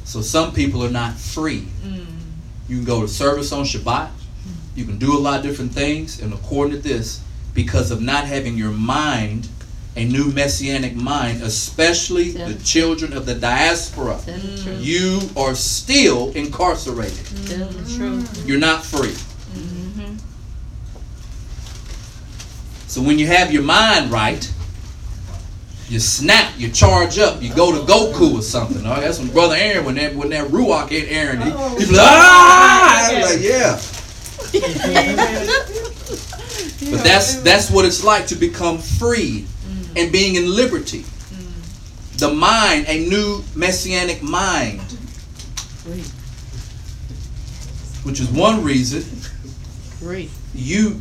So 0.05 0.23
some 0.23 0.53
people 0.55 0.85
are 0.85 0.91
not 0.91 1.15
free. 1.15 1.67
You 2.69 2.77
can 2.77 2.85
go 2.85 3.01
to 3.03 3.09
service 3.09 3.51
on 3.51 3.65
Shabbat. 3.65 4.11
You 4.77 4.85
can 4.85 4.99
do 4.99 5.17
a 5.17 5.19
lot 5.19 5.39
of 5.39 5.43
different 5.43 5.73
things. 5.73 6.21
And 6.23 6.33
according 6.33 6.77
to 6.77 6.81
this, 6.81 7.21
because 7.53 7.91
of 7.91 8.01
not 8.01 8.27
having 8.27 8.57
your 8.57 8.71
mind, 8.71 9.49
a 9.95 10.05
new 10.05 10.33
messianic 10.33 10.95
mind, 10.95 11.43
especially 11.43 12.31
the 12.31 12.55
children 12.65 13.13
of 13.13 13.27
the 13.27 13.35
diaspora, 13.35 14.19
Tell 14.25 14.39
the 14.39 14.75
you 14.81 15.21
are 15.37 15.55
still 15.55 16.31
incarcerated. 16.33 17.27
Tell 17.47 17.69
the. 17.69 18.43
You're 18.47 18.59
not 18.59 18.85
free. 18.85 19.15
So 22.87 23.01
when 23.01 23.19
you 23.19 23.27
have 23.27 23.51
your 23.51 23.63
mind 23.63 24.11
right, 24.13 24.53
you 25.89 25.99
snap, 25.99 26.53
you 26.59 26.71
charge 26.71 27.19
up, 27.19 27.43
you 27.43 27.55
go 27.55 27.73
to 27.73 27.91
Goku 27.91 28.39
or 28.39 28.43
something. 28.43 28.85
All 28.85 28.93
right, 28.93 29.01
that's 29.01 29.19
when 29.19 29.29
Brother 29.29 29.55
Aaron, 29.57 29.87
when 29.87 29.95
that 29.95 30.15
when 30.15 30.31
that 30.31 30.49
Ruach 30.49 30.91
hit 30.91 31.11
Aaron, 31.11 31.41
he, 31.41 31.51
he's 31.79 31.91
like, 31.91 32.01
ah, 32.03 33.09
I'm 33.11 33.23
like, 33.23 33.41
yeah. 33.41 33.81
But 36.91 37.05
that's 37.05 37.37
that's 37.37 37.71
what 37.71 37.87
it's 37.87 38.05
like 38.05 38.27
to 38.27 38.35
become 38.35 38.77
free 38.77 39.47
and 39.97 40.13
being 40.13 40.37
in 40.37 40.55
liberty. 40.55 41.05
The 42.17 42.33
mind, 42.33 42.87
a 42.89 43.09
new 43.09 43.43
messianic 43.55 44.23
mind, 44.23 44.81
which 48.05 48.21
is 48.21 48.31
one 48.31 48.63
reason 48.63 49.05
you 50.55 51.01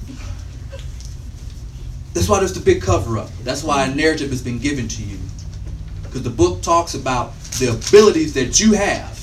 that's 2.14 2.28
why 2.30 2.40
there's 2.40 2.54
the 2.54 2.60
big 2.60 2.82
cover 2.82 3.18
up 3.18 3.30
that's 3.44 3.64
why 3.64 3.84
a 3.86 3.94
narrative 3.94 4.30
has 4.30 4.42
been 4.42 4.60
given 4.60 4.88
to 4.88 5.04
you 5.04 5.18
because 6.04 6.24
the 6.24 6.30
book 6.30 6.62
talks 6.62 6.94
about 6.94 7.34
the 7.60 7.68
abilities 7.68 8.34
that 8.34 8.60
you 8.60 8.74
have. 8.74 9.18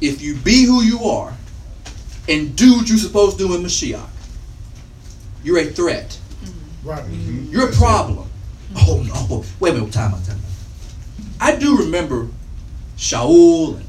If 0.00 0.22
you 0.22 0.36
be 0.36 0.64
who 0.64 0.82
you 0.82 1.04
are 1.04 1.34
and 2.28 2.54
do 2.54 2.76
what 2.76 2.88
you're 2.88 2.98
supposed 2.98 3.38
to 3.38 3.48
do 3.48 3.54
in 3.56 3.62
Mashiach, 3.62 4.06
you're 5.42 5.58
a 5.58 5.64
threat. 5.64 6.17
Right. 6.88 7.04
Mm-hmm. 7.04 7.12
Mm-hmm. 7.12 7.52
You're 7.52 7.68
a 7.68 7.72
problem. 7.72 8.30
Oh 8.74 9.02
no! 9.02 9.44
Wait 9.60 9.72
a 9.72 9.74
minute. 9.74 9.92
Time 9.92 10.14
out. 10.14 10.24
Time 10.24 10.38
out. 10.38 10.42
I 11.38 11.54
do 11.54 11.76
remember 11.76 12.28
Shaul 12.96 13.76
and 13.76 13.86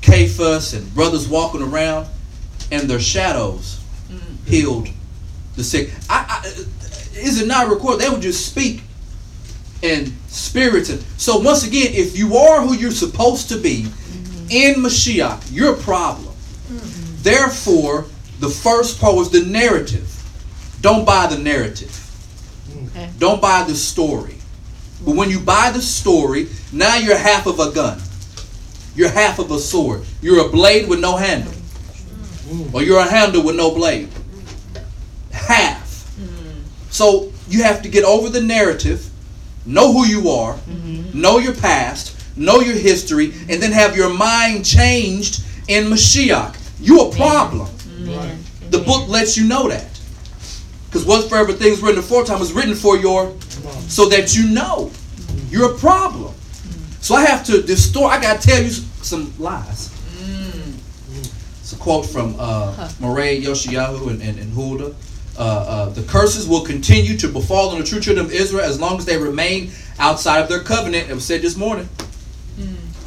Cephas 0.00 0.72
and 0.74 0.94
brothers 0.94 1.28
walking 1.28 1.62
around, 1.62 2.06
and 2.70 2.88
their 2.88 3.00
shadows 3.00 3.80
mm-hmm. 4.08 4.46
healed 4.48 4.88
the 5.56 5.64
sick. 5.64 5.90
I, 6.08 6.42
I, 6.44 6.46
is 7.18 7.42
it 7.42 7.48
not 7.48 7.68
recorded? 7.68 8.02
They 8.02 8.08
would 8.08 8.22
just 8.22 8.46
speak 8.46 8.82
and 9.82 10.12
spirits. 10.28 10.90
And 10.90 11.02
so 11.16 11.38
once 11.38 11.66
again, 11.66 11.88
if 11.90 12.16
you 12.16 12.36
are 12.36 12.60
who 12.60 12.74
you're 12.74 12.92
supposed 12.92 13.48
to 13.48 13.58
be 13.58 13.86
in 14.48 14.76
Mashiach, 14.76 15.48
you're 15.50 15.74
a 15.74 15.82
problem. 15.82 16.36
Therefore, 17.22 18.06
the 18.38 18.48
first 18.48 19.00
part 19.00 19.16
was 19.16 19.30
the 19.30 19.44
narrative. 19.44 20.13
Don't 20.84 21.06
buy 21.06 21.26
the 21.28 21.38
narrative. 21.38 21.98
Okay. 22.90 23.08
Don't 23.18 23.40
buy 23.40 23.64
the 23.66 23.74
story. 23.74 24.34
But 25.02 25.16
when 25.16 25.30
you 25.30 25.40
buy 25.40 25.70
the 25.70 25.80
story, 25.80 26.48
now 26.74 26.96
you're 26.98 27.16
half 27.16 27.46
of 27.46 27.58
a 27.58 27.72
gun. 27.72 27.98
You're 28.94 29.08
half 29.08 29.38
of 29.38 29.50
a 29.50 29.58
sword. 29.58 30.04
You're 30.20 30.46
a 30.46 30.50
blade 30.50 30.86
with 30.86 31.00
no 31.00 31.16
handle. 31.16 31.54
Or 32.74 32.82
you're 32.82 33.00
a 33.00 33.08
handle 33.08 33.42
with 33.42 33.56
no 33.56 33.74
blade. 33.74 34.10
Half. 35.32 36.06
So 36.90 37.32
you 37.48 37.62
have 37.62 37.80
to 37.80 37.88
get 37.88 38.04
over 38.04 38.28
the 38.28 38.42
narrative, 38.42 39.08
know 39.64 39.90
who 39.90 40.04
you 40.04 40.28
are, 40.28 40.58
know 41.14 41.38
your 41.38 41.54
past, 41.54 42.14
know 42.36 42.60
your 42.60 42.76
history, 42.76 43.32
and 43.48 43.62
then 43.62 43.72
have 43.72 43.96
your 43.96 44.12
mind 44.12 44.66
changed 44.66 45.42
in 45.66 45.84
Mashiach. 45.84 46.54
You're 46.78 47.08
a 47.08 47.16
problem. 47.16 47.70
The 48.68 48.80
book 48.80 49.08
lets 49.08 49.38
you 49.38 49.48
know 49.48 49.66
that. 49.70 49.93
Because 50.94 51.08
whatsoever 51.08 51.52
things 51.52 51.82
written 51.82 51.98
aforetime 51.98 52.38
was 52.38 52.52
written 52.52 52.76
for 52.76 52.96
your 52.96 53.34
so 53.88 54.08
that 54.10 54.36
you 54.36 54.48
know 54.48 54.92
you're 55.50 55.74
a 55.74 55.76
problem. 55.76 56.32
So 57.00 57.16
I 57.16 57.24
have 57.24 57.44
to 57.46 57.62
distort. 57.62 58.12
I 58.12 58.22
gotta 58.22 58.40
tell 58.40 58.62
you 58.62 58.70
some 58.70 59.36
lies. 59.40 59.92
It's 61.58 61.72
a 61.72 61.76
quote 61.78 62.06
from 62.06 62.36
uh, 62.38 62.92
Moray 63.00 63.42
Yoshiyahu 63.42 64.08
and, 64.08 64.22
and, 64.22 64.38
and 64.38 64.52
Hulda. 64.52 64.94
Uh, 65.36 65.40
uh, 65.42 65.88
the 65.88 66.04
curses 66.04 66.46
will 66.46 66.64
continue 66.64 67.16
to 67.18 67.26
befall 67.26 67.70
on 67.70 67.80
the 67.80 67.84
true 67.84 67.98
children 67.98 68.24
of 68.24 68.32
Israel 68.32 68.62
as 68.62 68.80
long 68.80 68.96
as 68.96 69.04
they 69.04 69.18
remain 69.18 69.72
outside 69.98 70.38
of 70.42 70.48
their 70.48 70.60
covenant. 70.60 71.10
It 71.10 71.14
was 71.14 71.24
said 71.24 71.42
this 71.42 71.56
morning. 71.56 71.88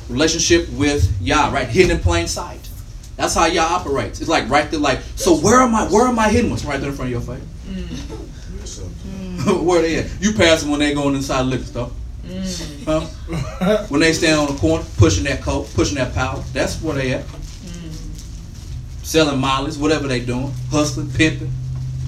Relationship 0.09 0.67
with 0.73 1.09
Yah, 1.21 1.53
right? 1.53 1.69
Hidden 1.69 1.91
in 1.91 1.99
plain 2.03 2.27
sight. 2.27 2.67
That's 3.15 3.33
how 3.33 3.45
Yah 3.45 3.63
operates. 3.63 4.19
It's 4.19 4.29
like 4.29 4.49
right 4.49 4.69
there, 4.69 4.79
like, 4.81 4.99
so 5.15 5.37
where 5.37 5.61
are 5.61 5.69
my 5.69 5.87
where 5.87 6.05
are 6.05 6.13
my 6.13 6.27
hidden 6.27 6.49
ones? 6.49 6.65
Right 6.65 6.81
there 6.81 6.89
in 6.89 6.95
front 6.97 7.13
of 7.13 7.25
your 7.25 7.37
face. 7.37 7.45
Mm. 7.77 8.67
So, 8.67 8.83
Where 9.63 9.81
they 9.81 9.97
at? 9.97 10.09
You 10.19 10.33
pass 10.33 10.61
them 10.61 10.71
when 10.71 10.79
they 10.79 10.93
going 10.93 11.15
inside 11.15 11.43
the 11.43 11.45
liquor 11.45 11.63
store. 11.63 11.91
Mm. 12.25 12.83
Huh? 12.85 13.85
When 13.89 14.01
they 14.01 14.13
stand 14.13 14.39
on 14.39 14.53
the 14.53 14.59
corner 14.59 14.83
pushing 14.97 15.23
that 15.25 15.41
coke, 15.41 15.67
pushing 15.73 15.95
that 15.95 16.13
powder. 16.13 16.41
That's 16.53 16.81
where 16.81 16.95
they 16.95 17.13
at. 17.13 17.25
Mm. 17.25 19.05
Selling 19.05 19.39
mollies, 19.39 19.77
whatever 19.77 20.07
they 20.07 20.19
doing, 20.19 20.51
hustling, 20.69 21.11
pimping, 21.11 21.51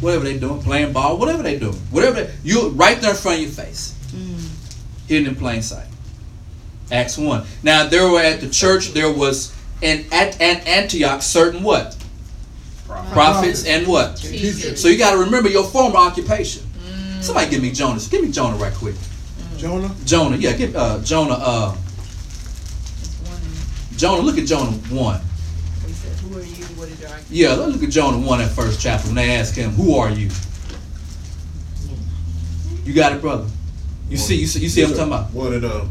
whatever 0.02 0.26
they 0.26 0.38
doing, 0.38 0.62
playing 0.62 0.94
ball, 0.94 1.18
whatever 1.18 1.44
they 1.44 1.58
doing, 1.58 1.76
whatever 1.92 2.24
they, 2.24 2.34
you 2.44 2.70
right 2.70 3.00
there 3.00 3.12
in 3.12 3.16
front 3.16 3.38
of 3.38 3.44
your 3.44 3.52
face, 3.52 3.96
hidden 5.08 5.28
in 5.28 5.36
plain 5.36 5.62
sight. 5.62 5.88
Acts 6.92 7.18
one. 7.18 7.46
Now 7.64 7.88
there 7.88 8.10
were 8.10 8.22
at 8.22 8.42
the 8.42 8.50
church 8.50 8.90
there 8.94 9.12
was 9.12 9.56
in 9.82 10.06
at, 10.12 10.40
at 10.42 10.66
Antioch 10.68 11.22
certain 11.22 11.64
what 11.64 11.96
prophets 13.12 13.66
and 13.66 13.88
what 13.88 14.18
Teachers. 14.18 14.82
so 14.82 14.88
you 14.88 14.98
got 14.98 15.12
to 15.12 15.18
remember 15.18 15.50
your 15.50 15.64
former 15.64 15.98
occupation. 15.98 16.64
Somebody 17.22 17.50
give 17.50 17.62
me 17.62 17.72
Jonas. 17.72 18.08
Give 18.08 18.22
me 18.24 18.32
Jonah 18.32 18.56
right 18.58 18.74
quick. 18.74 18.96
Jonah? 19.58 19.94
Jonah, 20.06 20.38
yeah, 20.38 20.54
give 20.54 20.76
uh, 20.76 21.00
Jonah. 21.04 21.36
Uh, 21.38 21.76
Jonah, 23.98 24.22
look 24.22 24.38
at 24.38 24.46
Jonah 24.46 24.72
one. 24.90 25.20
He 25.86 25.92
said, 25.92 26.16
who 26.20 26.38
are 26.38 26.42
you? 26.42 26.64
What 26.78 26.88
is 26.88 27.00
your 27.02 27.10
occupation? 27.10 27.36
Yeah, 27.36 27.54
let's 27.56 27.74
look 27.74 27.84
at 27.84 27.90
Jonah 27.90 28.18
one 28.26 28.40
that 28.40 28.52
first 28.52 28.82
chapter 28.82 29.08
when 29.08 29.16
they 29.16 29.32
ask 29.36 29.54
him, 29.56 29.72
"Who 29.72 29.96
are 29.96 30.10
you?" 30.10 30.30
You 32.86 32.94
got 32.94 33.12
it, 33.14 33.22
brother. 33.22 33.48
You 34.10 34.18
see, 34.18 34.36
you 34.36 34.48
see, 34.48 34.60
you 34.62 34.70
see 34.70 34.82
what 34.84 34.92
I'm 34.92 34.98
talking 34.98 35.14
about 35.14 35.34
One 35.34 35.54
of 35.54 35.62
them. 35.62 35.90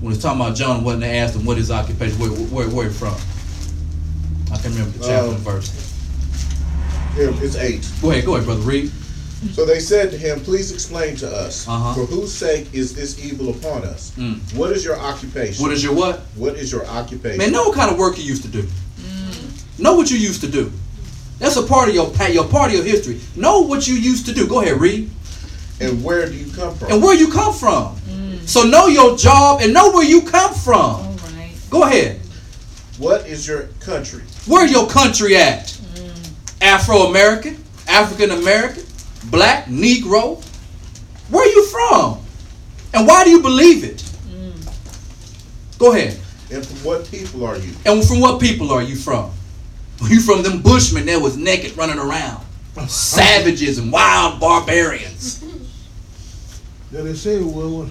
when 0.00 0.12
it's 0.12 0.20
talking 0.22 0.40
about 0.40 0.56
Jonah. 0.56 0.82
When 0.82 0.98
they 1.00 1.18
asked 1.18 1.36
him 1.36 1.44
what 1.44 1.56
his 1.56 1.70
occupation, 1.70 2.18
where, 2.18 2.30
where, 2.30 2.68
where 2.68 2.88
he 2.88 2.92
from? 2.92 3.14
I 4.52 4.60
can't 4.60 4.74
remember 4.74 4.98
the 4.98 5.04
chapter 5.06 5.28
Um, 5.28 5.34
and 5.36 5.38
verse. 5.44 5.95
Here, 7.16 7.32
it's 7.42 7.56
eight. 7.56 7.90
Go 8.02 8.10
ahead, 8.10 8.26
go 8.26 8.34
ahead, 8.34 8.44
brother. 8.46 8.60
Read. 8.60 8.90
So 9.52 9.64
they 9.64 9.80
said 9.80 10.10
to 10.10 10.18
him, 10.18 10.40
Please 10.40 10.70
explain 10.72 11.16
to 11.16 11.28
us, 11.30 11.66
Uh-huh. 11.66 11.94
for 11.94 12.04
whose 12.06 12.32
sake 12.32 12.68
is 12.74 12.94
this 12.94 13.18
evil 13.24 13.50
upon 13.50 13.84
us? 13.84 14.12
Mm. 14.16 14.38
What 14.54 14.70
is 14.72 14.84
your 14.84 14.98
occupation? 14.98 15.62
What 15.62 15.72
is 15.72 15.82
your 15.82 15.94
what? 15.94 16.20
What 16.34 16.56
is 16.56 16.70
your 16.70 16.86
occupation? 16.86 17.38
Man, 17.38 17.52
know 17.52 17.64
what 17.64 17.74
kind 17.74 17.90
of 17.90 17.98
work 17.98 18.18
you 18.18 18.24
used 18.24 18.42
to 18.42 18.48
do. 18.48 18.66
Know 19.78 19.94
what 19.94 20.10
you 20.10 20.16
used 20.18 20.40
to 20.42 20.46
do. 20.48 20.70
That's 21.38 21.56
a 21.56 21.62
part 21.62 21.88
of 21.88 21.94
your 21.94 22.10
your 22.30 22.46
part 22.48 22.70
of 22.70 22.76
your 22.76 22.84
history. 22.84 23.20
Know 23.34 23.60
what 23.60 23.86
you 23.88 23.94
used 23.94 24.26
to 24.26 24.32
do. 24.32 24.46
Go 24.46 24.60
ahead, 24.62 24.80
read. 24.80 25.10
And 25.80 26.02
where 26.02 26.26
do 26.26 26.34
you 26.34 26.50
come 26.52 26.74
from? 26.74 26.90
And 26.92 27.02
where 27.02 27.14
you 27.14 27.30
come 27.30 27.52
from. 27.54 27.96
So 28.46 28.62
know 28.62 28.86
your 28.86 29.16
job 29.16 29.60
and 29.62 29.72
know 29.74 29.90
where 29.90 30.04
you 30.04 30.22
come 30.22 30.54
from. 30.54 30.78
All 31.04 31.16
right. 31.36 31.52
Go 31.70 31.82
ahead. 31.82 32.20
what 32.98 33.26
is 33.26 33.46
your 33.46 33.64
country? 33.80 34.22
Where 34.46 34.66
your 34.66 34.86
country 34.88 35.36
at? 35.36 35.75
Afro 36.60 37.06
American, 37.08 37.62
African 37.88 38.30
American, 38.30 38.84
black, 39.30 39.66
Negro. 39.66 40.42
Where 41.30 41.42
are 41.42 41.52
you 41.52 41.66
from? 41.66 42.20
And 42.94 43.06
why 43.06 43.24
do 43.24 43.30
you 43.30 43.42
believe 43.42 43.84
it? 43.84 43.98
Mm. 44.28 45.78
Go 45.78 45.92
ahead. 45.92 46.18
And 46.50 46.64
from 46.64 46.76
what 46.84 47.10
people 47.10 47.44
are 47.44 47.56
you? 47.56 47.72
And 47.84 48.04
from 48.04 48.20
what 48.20 48.40
people 48.40 48.70
are 48.70 48.82
you 48.82 48.96
from? 48.96 49.32
Are 50.02 50.08
you 50.08 50.20
from 50.20 50.42
them 50.42 50.62
bushmen 50.62 51.06
that 51.06 51.20
was 51.20 51.36
naked 51.36 51.76
running 51.76 51.98
around? 51.98 52.44
Savages 52.88 53.78
and 53.78 53.90
wild 53.90 54.38
barbarians. 54.38 55.38
Did 56.92 57.04
they 57.04 57.14
say 57.14 57.42
well, 57.42 57.70
what? 57.70 57.88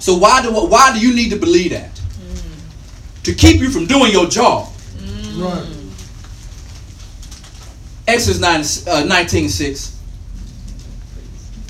So 0.00 0.16
why 0.16 0.42
do 0.42 0.52
why 0.52 0.92
do 0.92 1.06
you 1.06 1.14
need 1.14 1.30
to 1.30 1.36
believe 1.36 1.72
that? 1.72 1.94
Mm. 1.94 3.22
To 3.24 3.34
keep 3.34 3.60
you 3.60 3.70
from 3.70 3.86
doing 3.86 4.12
your 4.12 4.26
job. 4.26 4.68
Right. 5.36 5.79
Exodus 8.06 8.40
9, 8.40 8.94
uh, 8.94 9.04
19 9.04 9.44
and 9.44 9.50
6. 9.50 9.98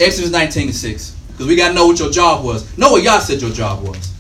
Exodus 0.01 0.31
19 0.31 0.69
and 0.69 0.75
6. 0.75 1.11
Because 1.33 1.47
we 1.47 1.57
got 1.57 1.69
to 1.69 1.75
know 1.75 1.87
what 1.87 1.99
your 1.99 2.11
job 2.11 2.45
was. 2.45 2.77
Know 2.79 2.93
what 2.93 3.03
y'all 3.03 3.21
said 3.21 3.41
your 3.41 3.51
job 3.51 3.83
was. 3.83 4.11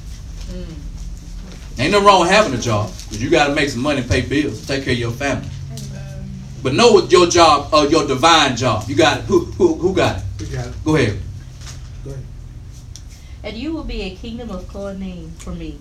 Ain't 1.78 1.92
nothing 1.92 2.06
wrong 2.06 2.20
with 2.20 2.30
having 2.30 2.52
a 2.52 2.60
job. 2.60 2.90
Because 3.04 3.22
you 3.22 3.30
got 3.30 3.46
to 3.46 3.54
make 3.54 3.70
some 3.70 3.80
money 3.80 4.00
and 4.00 4.10
pay 4.10 4.20
bills, 4.20 4.66
take 4.66 4.84
care 4.84 4.92
of 4.92 4.98
your 4.98 5.10
family. 5.12 5.48
But 6.62 6.74
know 6.74 6.92
what 6.92 7.10
your 7.10 7.26
job, 7.26 7.72
uh, 7.72 7.86
your 7.88 8.06
divine 8.06 8.54
job. 8.54 8.84
You 8.86 8.94
got 8.94 9.18
it. 9.18 9.24
Who, 9.24 9.46
who, 9.46 9.76
who 9.76 9.94
got 9.94 10.18
it? 10.18 10.22
We 10.38 10.46
got 10.46 10.66
it. 10.66 10.84
Go 10.84 10.96
ahead. 10.96 11.18
Go 12.04 12.10
ahead. 12.10 12.24
And 13.42 13.56
you 13.56 13.72
will 13.72 13.84
be 13.84 14.02
a 14.02 14.14
kingdom 14.14 14.50
of 14.50 14.64
Kohanim 14.64 15.30
for 15.36 15.52
me. 15.52 15.78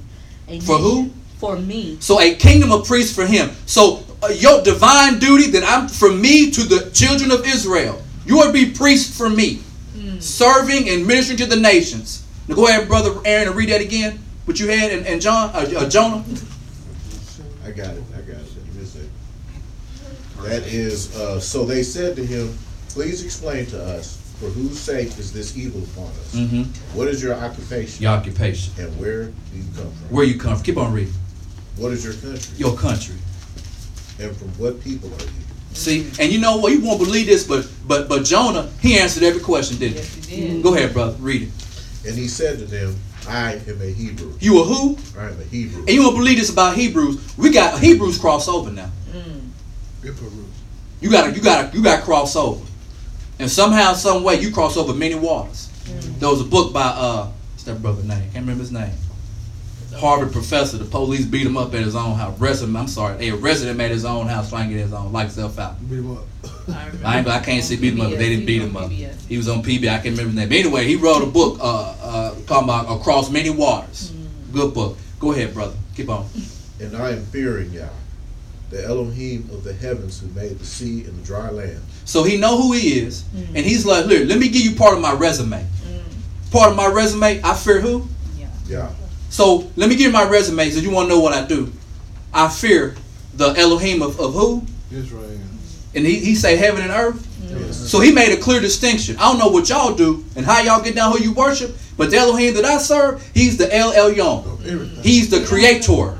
A 0.47 0.61
For 0.61 0.77
who? 0.77 1.11
For 1.37 1.57
me. 1.57 1.97
So 1.99 2.21
a 2.21 2.35
kingdom 2.35 2.71
of 2.71 2.87
priests 2.87 3.13
for 3.13 3.25
him. 3.25 3.51
So 3.65 4.05
uh, 4.23 4.27
your 4.27 4.61
divine 4.63 5.19
duty 5.19 5.49
that 5.51 5.63
I'm 5.63 5.87
from 5.87 6.21
me 6.21 6.51
to 6.51 6.61
the 6.63 6.89
children 6.91 7.31
of 7.31 7.45
Israel. 7.45 8.01
You 8.25 8.39
are 8.39 8.47
to 8.47 8.53
be 8.53 8.71
priests 8.71 9.17
for 9.17 9.29
me, 9.29 9.61
serving 10.19 10.89
and 10.89 11.07
ministering 11.07 11.37
to 11.37 11.45
the 11.45 11.55
nations. 11.59 12.25
Now 12.47 12.55
go 12.55 12.67
ahead, 12.67 12.87
brother 12.87 13.19
Aaron, 13.25 13.47
and 13.47 13.55
read 13.57 13.69
that 13.69 13.81
again. 13.81 14.19
What 14.45 14.59
you 14.59 14.67
had 14.67 14.91
and, 14.91 15.05
and 15.05 15.21
John, 15.21 15.49
uh, 15.53 15.59
uh, 15.77 15.89
Jonah. 15.89 16.23
I 17.65 17.71
got 17.71 17.95
it. 17.95 18.03
I 18.15 18.21
got 18.21 18.37
it. 18.41 18.65
Give 18.65 18.75
me 18.75 19.07
a. 20.41 20.41
That 20.49 20.63
is, 20.63 21.15
uh, 21.15 21.39
so 21.39 21.65
they 21.65 21.83
said 21.83 22.15
to 22.15 22.25
him, 22.25 22.57
Please 22.89 23.23
explain 23.23 23.67
to 23.67 23.83
us, 23.83 24.17
for 24.39 24.47
whose 24.47 24.79
sake 24.79 25.09
is 25.19 25.31
this 25.31 25.55
evil 25.55 25.83
upon 25.83 26.07
us? 26.07 26.35
Mm-hmm. 26.35 26.97
What 26.97 27.07
is 27.07 27.21
your 27.21 27.35
occupation? 27.35 28.01
Your 28.01 28.13
occupation, 28.13 28.73
And 28.79 28.99
where 28.99 29.25
do 29.25 29.33
you 29.53 29.63
come 29.75 29.91
from? 29.91 30.09
where 30.09 30.25
you 30.25 30.39
come 30.39 30.55
from. 30.55 30.63
Keep 30.63 30.77
on 30.77 30.93
reading. 30.93 31.13
What 31.77 31.91
is 31.91 32.03
your 32.03 32.13
country? 32.13 32.57
Your 32.57 32.75
country. 32.75 33.15
And 34.19 34.35
from 34.35 34.49
what 34.59 34.81
people 34.81 35.09
are 35.13 35.23
you? 35.23 35.29
See, 35.73 36.09
and 36.19 36.31
you 36.31 36.39
know 36.39 36.57
what? 36.57 36.73
You 36.73 36.81
won't 36.81 36.99
believe 36.99 37.27
this, 37.27 37.47
but 37.47 37.69
but 37.87 38.09
but 38.09 38.25
Jonah, 38.25 38.69
he 38.81 38.99
answered 38.99 39.23
every 39.23 39.41
question, 39.41 39.77
didn't 39.77 39.93
he? 39.93 39.99
Yes, 39.99 40.25
he? 40.25 40.47
did. 40.47 40.63
Go 40.63 40.75
ahead, 40.75 40.93
brother. 40.93 41.15
Read 41.19 41.43
it. 41.43 41.49
And 42.07 42.17
he 42.17 42.27
said 42.27 42.59
to 42.59 42.65
them, 42.65 42.95
I 43.27 43.53
am 43.53 43.81
a 43.81 43.85
Hebrew. 43.85 44.33
You 44.39 44.61
a 44.61 44.63
who? 44.63 44.97
I 45.17 45.27
am 45.27 45.39
a 45.39 45.43
Hebrew. 45.45 45.81
And 45.81 45.89
you 45.89 46.03
won't 46.03 46.17
believe 46.17 46.37
this 46.37 46.49
about 46.49 46.75
Hebrews. 46.75 47.37
We 47.37 47.51
got 47.51 47.79
Hebrews 47.79 48.17
crossover 48.17 48.73
now. 48.73 48.91
Good 50.01 50.15
for 50.15 50.25
You 51.01 51.11
gotta, 51.11 51.33
you 51.33 51.41
gotta, 51.41 51.75
you 51.75 51.83
gotta 51.83 52.01
cross 52.01 52.35
over, 52.35 52.65
and 53.37 53.51
somehow, 53.51 53.93
some 53.93 54.23
way, 54.23 54.39
you 54.39 54.51
cross 54.51 54.77
over 54.77 54.93
many 54.93 55.15
waters. 55.15 55.69
There 56.19 56.29
was 56.29 56.41
a 56.41 56.45
book 56.45 56.71
by 56.73 56.81
uh, 56.81 57.25
what's 57.51 57.63
that 57.63 57.81
brother 57.81 58.03
name? 58.03 58.17
I 58.17 58.21
can't 58.21 58.35
remember 58.35 58.61
his 58.61 58.71
name. 58.71 58.91
Harvard 59.99 60.31
professor. 60.31 60.77
The 60.77 60.85
police 60.85 61.25
beat 61.25 61.45
him 61.45 61.57
up 61.57 61.73
at 61.73 61.81
his 61.81 61.95
own 61.95 62.15
house. 62.15 62.39
Arrested 62.39 62.65
him. 62.65 62.77
I'm 62.77 62.87
sorry. 62.87 63.17
They 63.17 63.29
arrested 63.31 63.67
him 63.67 63.81
at 63.81 63.91
his 63.91 64.05
own 64.05 64.27
house 64.27 64.49
trying 64.49 64.69
to 64.69 64.75
get 64.75 64.81
his 64.83 64.93
own 64.93 65.11
life 65.11 65.31
self 65.31 65.59
out. 65.59 65.79
Beat 65.89 65.97
him 65.97 66.17
up. 66.17 66.23
I, 67.03 67.17
ain't, 67.19 67.27
I 67.27 67.39
can't 67.39 67.63
say 67.63 67.75
beat 67.75 67.93
him 67.93 68.01
up. 68.01 68.11
but 68.11 68.19
They 68.19 68.29
didn't 68.29 68.45
beat 68.45 68.61
him 68.61 68.77
up. 68.77 68.89
He 68.91 69.37
was 69.37 69.47
on 69.49 69.61
PB. 69.63 69.83
I 69.89 69.95
can't 69.99 70.05
remember 70.17 70.23
his 70.31 70.35
name. 70.35 70.49
But 70.49 70.57
anyway, 70.57 70.85
he 70.85 70.95
wrote 70.95 71.21
a 71.23 71.25
book 71.27 71.59
uh, 71.59 71.95
uh, 72.01 72.35
called 72.47 72.63
about 72.65 72.99
Across 72.99 73.29
Many 73.31 73.49
Waters. 73.49 74.13
Good 74.53 74.73
book. 74.73 74.97
Go 75.19 75.31
ahead, 75.31 75.53
brother. 75.53 75.75
Keep 75.95 76.09
on. 76.09 76.27
And 76.79 76.95
I 76.95 77.11
am 77.11 77.25
fearing 77.25 77.71
Yah, 77.73 77.89
the 78.69 78.85
Elohim 78.85 79.49
of 79.51 79.63
the 79.63 79.73
heavens 79.73 80.21
who 80.21 80.27
made 80.29 80.57
the 80.59 80.65
sea 80.65 81.03
and 81.03 81.17
the 81.19 81.25
dry 81.25 81.49
land. 81.49 81.81
So 82.05 82.23
he 82.23 82.37
know 82.37 82.55
who 82.61 82.71
he 82.73 82.99
is, 82.99 83.25
and 83.35 83.57
he's 83.57 83.85
like, 83.85 84.05
look, 84.05 84.27
let 84.29 84.39
me 84.39 84.47
give 84.47 84.61
you 84.61 84.75
part 84.75 84.95
of 84.95 85.01
my 85.01 85.11
resume. 85.13 85.65
Part 86.51 86.71
of 86.71 86.77
my 86.77 86.87
resume, 86.87 87.41
I 87.43 87.53
fear 87.53 87.81
who? 87.81 88.07
Yah. 88.67 88.89
So 89.29 89.69
let 89.75 89.89
me 89.89 89.95
give 89.95 90.07
you 90.07 90.11
my 90.11 90.27
resume. 90.27 90.69
So 90.69 90.79
you 90.79 90.91
want 90.91 91.09
to 91.09 91.15
know 91.15 91.21
what 91.21 91.33
I 91.33 91.45
do? 91.45 91.71
I 92.33 92.49
fear 92.49 92.95
the 93.33 93.53
Elohim 93.57 94.01
of, 94.01 94.19
of 94.19 94.33
who? 94.33 94.63
Israel. 94.91 95.25
And 95.95 96.05
he, 96.05 96.19
he 96.19 96.35
say 96.35 96.55
heaven 96.55 96.83
and 96.83 96.91
earth. 96.91 97.25
Yes. 97.41 97.77
So 97.77 97.99
he 97.99 98.11
made 98.11 98.31
a 98.37 98.39
clear 98.39 98.61
distinction. 98.61 99.17
I 99.17 99.21
don't 99.21 99.39
know 99.39 99.47
what 99.47 99.69
y'all 99.69 99.95
do 99.95 100.23
and 100.35 100.45
how 100.45 100.59
y'all 100.61 100.83
get 100.83 100.93
down 100.93 101.11
who 101.11 101.23
you 101.23 101.33
worship, 101.33 101.75
but 101.97 102.11
the 102.11 102.17
Elohim 102.17 102.53
that 102.55 102.65
I 102.65 102.77
serve, 102.77 103.27
he's 103.33 103.57
the 103.57 103.75
El 103.75 103.91
Elyon. 103.93 105.03
He's 105.03 105.29
the 105.31 105.43
creator. 105.45 106.19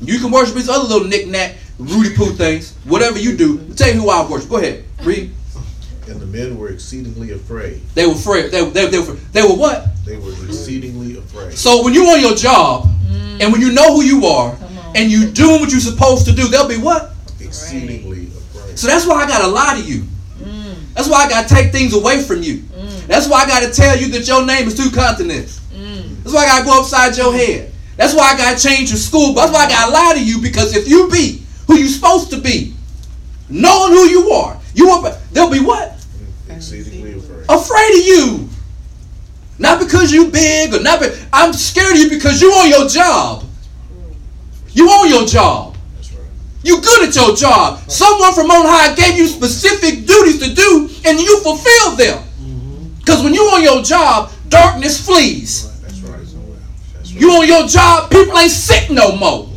You 0.00 0.18
can 0.20 0.30
worship 0.30 0.54
his 0.54 0.68
other 0.68 0.86
little 0.86 1.08
knick-knack, 1.08 1.56
Rudy 1.78 2.14
Poo 2.14 2.30
things, 2.34 2.76
whatever 2.84 3.18
you 3.18 3.36
do. 3.36 3.58
I'll 3.68 3.74
tell 3.74 3.92
you 3.92 4.02
who 4.02 4.10
I 4.10 4.28
worship. 4.28 4.50
Go 4.50 4.58
ahead. 4.58 4.84
Read. 5.02 5.32
And 6.06 6.20
the 6.20 6.26
men 6.26 6.56
were 6.56 6.68
exceedingly 6.68 7.32
afraid. 7.32 7.80
They 7.94 8.06
were 8.06 8.12
afraid. 8.12 8.52
They, 8.52 8.64
they, 8.68 8.86
they, 8.86 8.98
were, 9.00 9.14
they 9.32 9.42
were 9.42 9.56
what? 9.56 9.88
They 10.04 10.18
were 10.18 10.32
exceedingly. 10.44 10.93
So 11.56 11.84
when 11.84 11.94
you're 11.94 12.06
on 12.06 12.20
your 12.20 12.34
job 12.34 12.84
mm. 13.06 13.40
and 13.40 13.52
when 13.52 13.60
you 13.60 13.72
know 13.72 13.94
who 13.94 14.02
you 14.02 14.26
are 14.26 14.56
and 14.94 15.10
you 15.10 15.30
doing 15.30 15.60
what 15.60 15.70
you're 15.70 15.80
supposed 15.80 16.26
to 16.26 16.32
do, 16.32 16.48
they'll 16.48 16.68
be 16.68 16.78
what? 16.78 17.12
Exceedingly 17.40 18.26
afraid. 18.26 18.78
So 18.78 18.86
that's 18.86 19.06
why 19.06 19.24
I 19.24 19.26
gotta 19.26 19.48
lie 19.48 19.80
to 19.80 19.82
you. 19.82 20.02
Mm. 20.40 20.94
That's 20.94 21.08
why 21.08 21.24
I 21.24 21.28
gotta 21.28 21.48
take 21.48 21.72
things 21.72 21.94
away 21.94 22.22
from 22.22 22.42
you. 22.42 22.58
Mm. 22.58 23.06
That's 23.06 23.28
why 23.28 23.42
I 23.42 23.46
gotta 23.46 23.72
tell 23.72 23.98
you 23.98 24.08
that 24.08 24.26
your 24.26 24.44
name 24.44 24.66
is 24.66 24.76
two 24.76 24.90
continents. 24.90 25.60
That's 26.24 26.34
why 26.34 26.44
I 26.44 26.46
gotta 26.46 26.64
go 26.64 26.80
upside 26.80 27.16
your 27.18 27.34
head. 27.34 27.70
That's 27.96 28.14
why 28.14 28.32
I 28.32 28.36
gotta 28.36 28.60
change 28.60 28.88
your 28.88 28.98
school. 28.98 29.34
But 29.34 29.46
That's 29.46 29.52
why 29.52 29.64
I 29.66 29.68
gotta 29.68 29.92
lie 29.92 30.14
to 30.14 30.24
you 30.24 30.40
because 30.40 30.74
if 30.74 30.88
you 30.88 31.08
be 31.10 31.42
who 31.66 31.76
you 31.76 31.86
supposed 31.86 32.30
to 32.30 32.40
be, 32.40 32.74
knowing 33.50 33.92
who 33.92 34.08
you 34.08 34.30
are, 34.30 34.58
you 34.74 34.86
will. 34.86 35.18
They'll 35.32 35.50
be 35.50 35.60
what? 35.60 36.02
Exceedingly 36.48 37.18
afraid. 37.18 37.44
Afraid 37.48 38.00
of 38.00 38.06
you. 38.06 38.48
Not 39.58 39.78
because 39.80 40.12
you 40.12 40.30
big 40.30 40.74
or 40.74 40.80
not. 40.80 41.00
Be, 41.00 41.08
I'm 41.32 41.52
scared 41.52 41.94
of 41.94 41.98
you 41.98 42.10
because 42.10 42.40
you 42.40 42.50
on 42.52 42.68
your 42.68 42.88
job. 42.88 43.44
You 44.72 44.88
on 44.88 45.08
your 45.08 45.26
job. 45.26 45.76
That's 45.94 46.12
right. 46.12 46.26
You 46.64 46.80
good 46.80 47.08
at 47.08 47.14
your 47.14 47.36
job. 47.36 47.88
Someone 47.90 48.34
from 48.34 48.50
on 48.50 48.66
high 48.66 48.94
gave 48.94 49.16
you 49.16 49.26
specific 49.26 50.06
duties 50.06 50.40
to 50.40 50.54
do, 50.54 50.90
and 51.04 51.20
you 51.20 51.40
fulfill 51.40 51.96
them. 51.96 52.18
Mm-hmm. 52.18 52.94
Because 52.98 53.22
when 53.22 53.32
you 53.32 53.42
on 53.42 53.62
your 53.62 53.82
job, 53.82 54.32
darkness 54.48 55.04
flees. 55.04 55.80
That's 55.80 56.00
right. 56.00 56.18
That's 56.18 57.12
right. 57.12 57.20
You 57.20 57.30
on 57.30 57.46
your 57.46 57.68
job, 57.68 58.10
people 58.10 58.36
ain't 58.36 58.50
sick 58.50 58.90
no 58.90 59.16
more. 59.16 59.50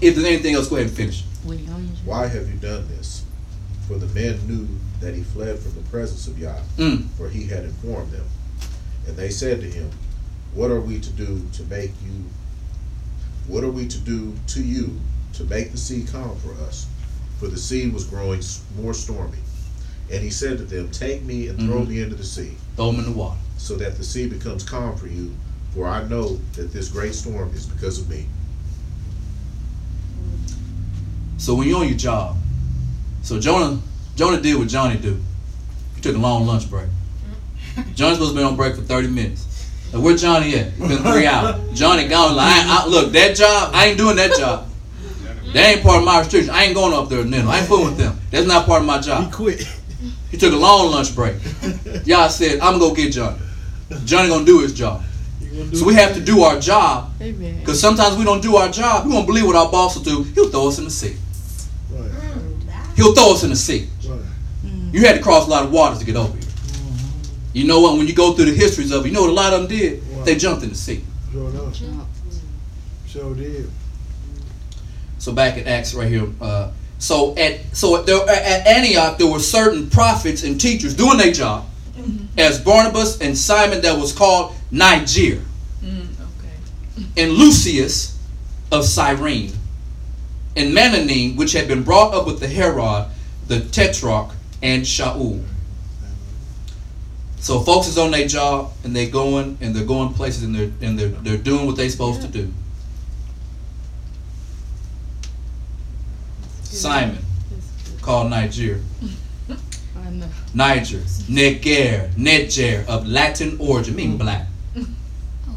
If 0.00 0.14
there's 0.14 0.26
anything 0.26 0.54
else, 0.54 0.68
go 0.68 0.76
ahead 0.76 0.88
and 0.88 0.96
finish. 0.96 1.24
When 1.44 1.58
you're 1.58 1.74
on 1.74 1.84
your 1.84 1.94
job. 1.94 2.06
Why 2.06 2.26
have 2.26 2.48
you 2.48 2.56
done 2.56 2.88
this? 2.88 3.24
For 3.86 3.98
the 3.98 4.06
man 4.14 4.38
knew 4.48 4.66
that 5.00 5.14
he 5.14 5.22
fled 5.22 5.58
from 5.58 5.74
the 5.74 5.79
presence 5.90 6.26
of 6.26 6.38
Yah, 6.38 6.60
Mm. 6.78 7.08
for 7.16 7.28
he 7.28 7.44
had 7.46 7.64
informed 7.64 8.12
them. 8.12 8.24
And 9.06 9.16
they 9.16 9.30
said 9.30 9.60
to 9.60 9.66
him, 9.70 9.90
What 10.54 10.70
are 10.70 10.80
we 10.80 10.98
to 11.00 11.10
do 11.10 11.46
to 11.52 11.62
make 11.64 11.92
you? 12.04 12.24
What 13.46 13.64
are 13.64 13.70
we 13.70 13.86
to 13.86 13.98
do 13.98 14.34
to 14.48 14.62
you 14.62 15.00
to 15.34 15.44
make 15.44 15.70
the 15.72 15.78
sea 15.78 16.04
calm 16.10 16.36
for 16.38 16.52
us? 16.64 16.86
For 17.38 17.46
the 17.48 17.56
sea 17.58 17.88
was 17.88 18.04
growing 18.04 18.42
more 18.80 18.94
stormy. 18.94 19.38
And 20.12 20.22
he 20.22 20.30
said 20.30 20.58
to 20.58 20.64
them, 20.64 20.90
Take 20.90 21.22
me 21.24 21.48
and 21.48 21.58
throw 21.58 21.82
Mhm. 21.82 21.88
me 21.88 22.00
into 22.02 22.16
the 22.16 22.24
sea, 22.24 22.56
Throw 22.76 22.90
them 22.92 23.00
in 23.00 23.06
the 23.12 23.16
water. 23.16 23.38
so 23.58 23.76
that 23.76 23.96
the 23.96 24.04
sea 24.04 24.26
becomes 24.26 24.62
calm 24.64 24.96
for 24.96 25.06
you. 25.06 25.32
For 25.74 25.86
I 25.86 26.02
know 26.08 26.40
that 26.54 26.72
this 26.72 26.88
great 26.88 27.14
storm 27.14 27.50
is 27.54 27.66
because 27.66 27.98
of 28.00 28.08
me. 28.08 28.26
So 31.38 31.54
when 31.54 31.68
you're 31.68 31.78
on 31.80 31.88
your 31.88 31.96
job, 31.96 32.36
so 33.22 33.40
Jonah, 33.40 33.80
Jonah 34.16 34.40
did 34.40 34.56
what 34.56 34.68
Johnny 34.68 34.96
do. 34.98 35.18
He 36.00 36.04
took 36.04 36.16
a 36.16 36.18
long 36.18 36.46
lunch 36.46 36.70
break. 36.70 36.86
Johnny's 37.94 38.16
supposed 38.16 38.32
to 38.32 38.38
be 38.38 38.42
on 38.42 38.56
break 38.56 38.74
for 38.74 38.80
30 38.80 39.08
minutes. 39.08 39.68
Now, 39.92 40.00
where 40.00 40.16
Johnny 40.16 40.54
at? 40.54 40.68
It's 40.68 40.78
been 40.78 40.96
three 40.96 41.26
hours. 41.26 41.78
Johnny 41.78 42.08
gone. 42.08 42.36
Like, 42.36 42.46
I, 42.48 42.84
I, 42.84 42.86
look, 42.86 43.12
that 43.12 43.36
job, 43.36 43.72
I 43.74 43.88
ain't 43.88 43.98
doing 43.98 44.16
that 44.16 44.34
job. 44.34 44.66
That 45.52 45.74
ain't 45.74 45.82
part 45.82 45.98
of 45.98 46.04
my 46.04 46.20
restriction. 46.20 46.48
I 46.54 46.64
ain't 46.64 46.74
going 46.74 46.94
up 46.94 47.10
there 47.10 47.20
and. 47.20 47.34
I 47.34 47.58
ain't 47.58 47.68
fooling 47.68 47.88
with 47.88 47.98
them. 47.98 48.18
That's 48.30 48.46
not 48.46 48.64
part 48.64 48.80
of 48.80 48.86
my 48.86 48.98
job. 48.98 49.26
He 49.26 49.30
quit. 49.30 49.68
He 50.30 50.38
took 50.38 50.54
a 50.54 50.56
long 50.56 50.90
lunch 50.90 51.14
break. 51.14 51.36
Y'all 52.06 52.30
said, 52.30 52.60
I'm 52.60 52.78
gonna 52.78 52.78
go 52.78 52.94
get 52.94 53.12
Johnny. 53.12 53.38
Johnny 54.06 54.30
gonna 54.30 54.46
do 54.46 54.60
his 54.60 54.72
job. 54.72 55.02
Do 55.40 55.74
So 55.74 55.84
we 55.84 55.92
have 55.94 56.14
to 56.14 56.20
do 56.20 56.44
our 56.44 56.58
job. 56.58 57.12
Amen. 57.20 57.58
Because 57.60 57.78
sometimes 57.78 58.16
we 58.16 58.24
don't 58.24 58.40
do 58.40 58.56
our 58.56 58.70
job. 58.70 59.04
We 59.04 59.12
won't 59.12 59.26
believe 59.26 59.44
what 59.44 59.56
our 59.56 59.70
boss 59.70 59.96
will 59.96 60.04
do. 60.04 60.22
He'll 60.22 60.48
throw 60.48 60.68
us 60.68 60.78
in 60.78 60.84
the 60.84 60.90
sea. 60.90 61.16
Right. 61.90 62.10
He'll 62.96 63.14
throw 63.14 63.32
us 63.34 63.42
in 63.42 63.50
the 63.50 63.56
sea. 63.56 63.88
Right. 64.92 65.00
You 65.00 65.06
had 65.06 65.16
to 65.16 65.22
cross 65.22 65.46
a 65.46 65.50
lot 65.50 65.64
of 65.64 65.72
waters 65.72 65.98
to 66.00 66.04
get 66.04 66.16
over 66.16 66.32
here. 66.36 66.46
You 67.52 67.66
know 67.66 67.80
what? 67.80 67.96
When 67.98 68.06
you 68.06 68.14
go 68.14 68.32
through 68.32 68.46
the 68.46 68.54
histories 68.54 68.92
of 68.92 69.04
it, 69.04 69.08
you 69.08 69.14
know 69.14 69.22
what 69.22 69.30
a 69.30 69.32
lot 69.32 69.52
of 69.52 69.60
them 69.68 69.68
did? 69.78 70.02
What? 70.14 70.24
They 70.26 70.36
jumped 70.36 70.62
in 70.62 70.68
the 70.68 70.74
sea. 70.74 71.02
Sure 71.32 71.48
enough. 71.50 71.76
Sure 73.06 73.34
did. 73.34 73.68
So 75.18 75.32
back 75.32 75.58
at 75.58 75.66
Acts 75.66 75.94
right 75.94 76.08
here. 76.08 76.28
Uh, 76.40 76.70
so 76.98 77.36
at 77.36 77.60
so 77.76 77.96
at, 77.96 78.06
there, 78.06 78.20
at 78.28 78.66
Antioch 78.66 79.18
there 79.18 79.26
were 79.26 79.38
certain 79.40 79.90
prophets 79.90 80.44
and 80.44 80.60
teachers 80.60 80.94
doing 80.94 81.18
their 81.18 81.32
job, 81.32 81.66
as 82.38 82.60
Barnabas 82.60 83.20
and 83.20 83.36
Simon 83.36 83.80
that 83.82 83.98
was 83.98 84.12
called 84.12 84.54
Niger, 84.70 85.40
Mm, 85.82 86.06
okay. 86.12 87.06
and 87.16 87.32
Lucius 87.32 88.18
of 88.70 88.84
Cyrene, 88.84 89.52
and 90.56 90.72
Manaen, 90.76 91.36
which 91.36 91.52
had 91.52 91.66
been 91.68 91.82
brought 91.82 92.14
up 92.14 92.26
with 92.26 92.38
the 92.38 92.46
Herod, 92.48 93.06
the 93.48 93.60
Tetrarch, 93.60 94.30
and 94.62 94.82
Shaul. 94.82 95.44
So 97.38 97.60
folks 97.60 97.88
is 97.88 97.96
on 97.96 98.10
their 98.10 98.28
job 98.28 98.72
and 98.84 98.94
they're 98.94 99.08
going 99.08 99.56
and 99.60 99.74
they're 99.74 99.86
going 99.86 100.12
places 100.12 100.42
and 100.42 100.54
they're 100.54 100.70
and 100.82 100.98
they're 100.98 101.08
they're 101.08 101.38
doing 101.38 101.66
what 101.66 101.76
they're 101.76 101.88
supposed 101.88 102.20
to 102.22 102.28
do. 102.28 102.52
Simon 106.64 107.18
called 108.02 108.30
Niger. 108.30 108.80
Niger, 109.94 110.10
know. 110.10 110.28
Niger, 110.54 110.98
Neger, 111.28 112.10
Neger 112.14 112.86
of 112.86 113.06
Latin 113.06 113.56
origin, 113.60 113.96
mean 113.96 114.16
black. 114.16 114.46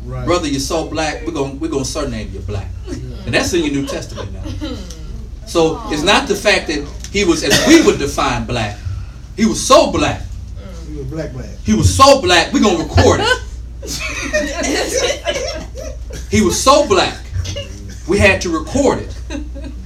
Right. 0.05 0.25
Brother, 0.25 0.47
you're 0.47 0.59
so 0.59 0.89
black, 0.89 1.25
we're 1.25 1.31
gonna 1.33 1.55
we're 1.55 1.71
gonna 1.71 1.85
surname 1.85 2.31
you 2.33 2.39
black. 2.39 2.67
And 2.87 3.33
that's 3.33 3.53
in 3.53 3.63
your 3.63 3.73
New 3.73 3.85
Testament 3.85 4.31
now. 4.33 4.75
So 5.45 5.81
it's 5.87 6.03
not 6.03 6.29
the 6.29 6.35
fact 6.35 6.67
that 6.67 6.87
he 7.11 7.25
was 7.25 7.43
as 7.43 7.67
we 7.67 7.85
would 7.85 7.99
define 7.99 8.45
black. 8.45 8.77
He 9.35 9.45
was 9.45 9.61
so 9.65 9.91
black. 9.91 10.21
You 10.89 11.01
a 11.01 11.03
black 11.05 11.31
black. 11.33 11.49
He 11.63 11.73
was 11.73 11.93
so 11.93 12.21
black, 12.21 12.53
we're 12.53 12.61
gonna 12.61 12.83
record 12.83 13.21
it. 13.21 13.39
He 16.29 16.41
was 16.41 16.61
so 16.61 16.87
black, 16.87 17.17
we 18.07 18.17
had 18.17 18.41
to 18.41 18.49
record 18.49 18.99
it. 18.99 19.15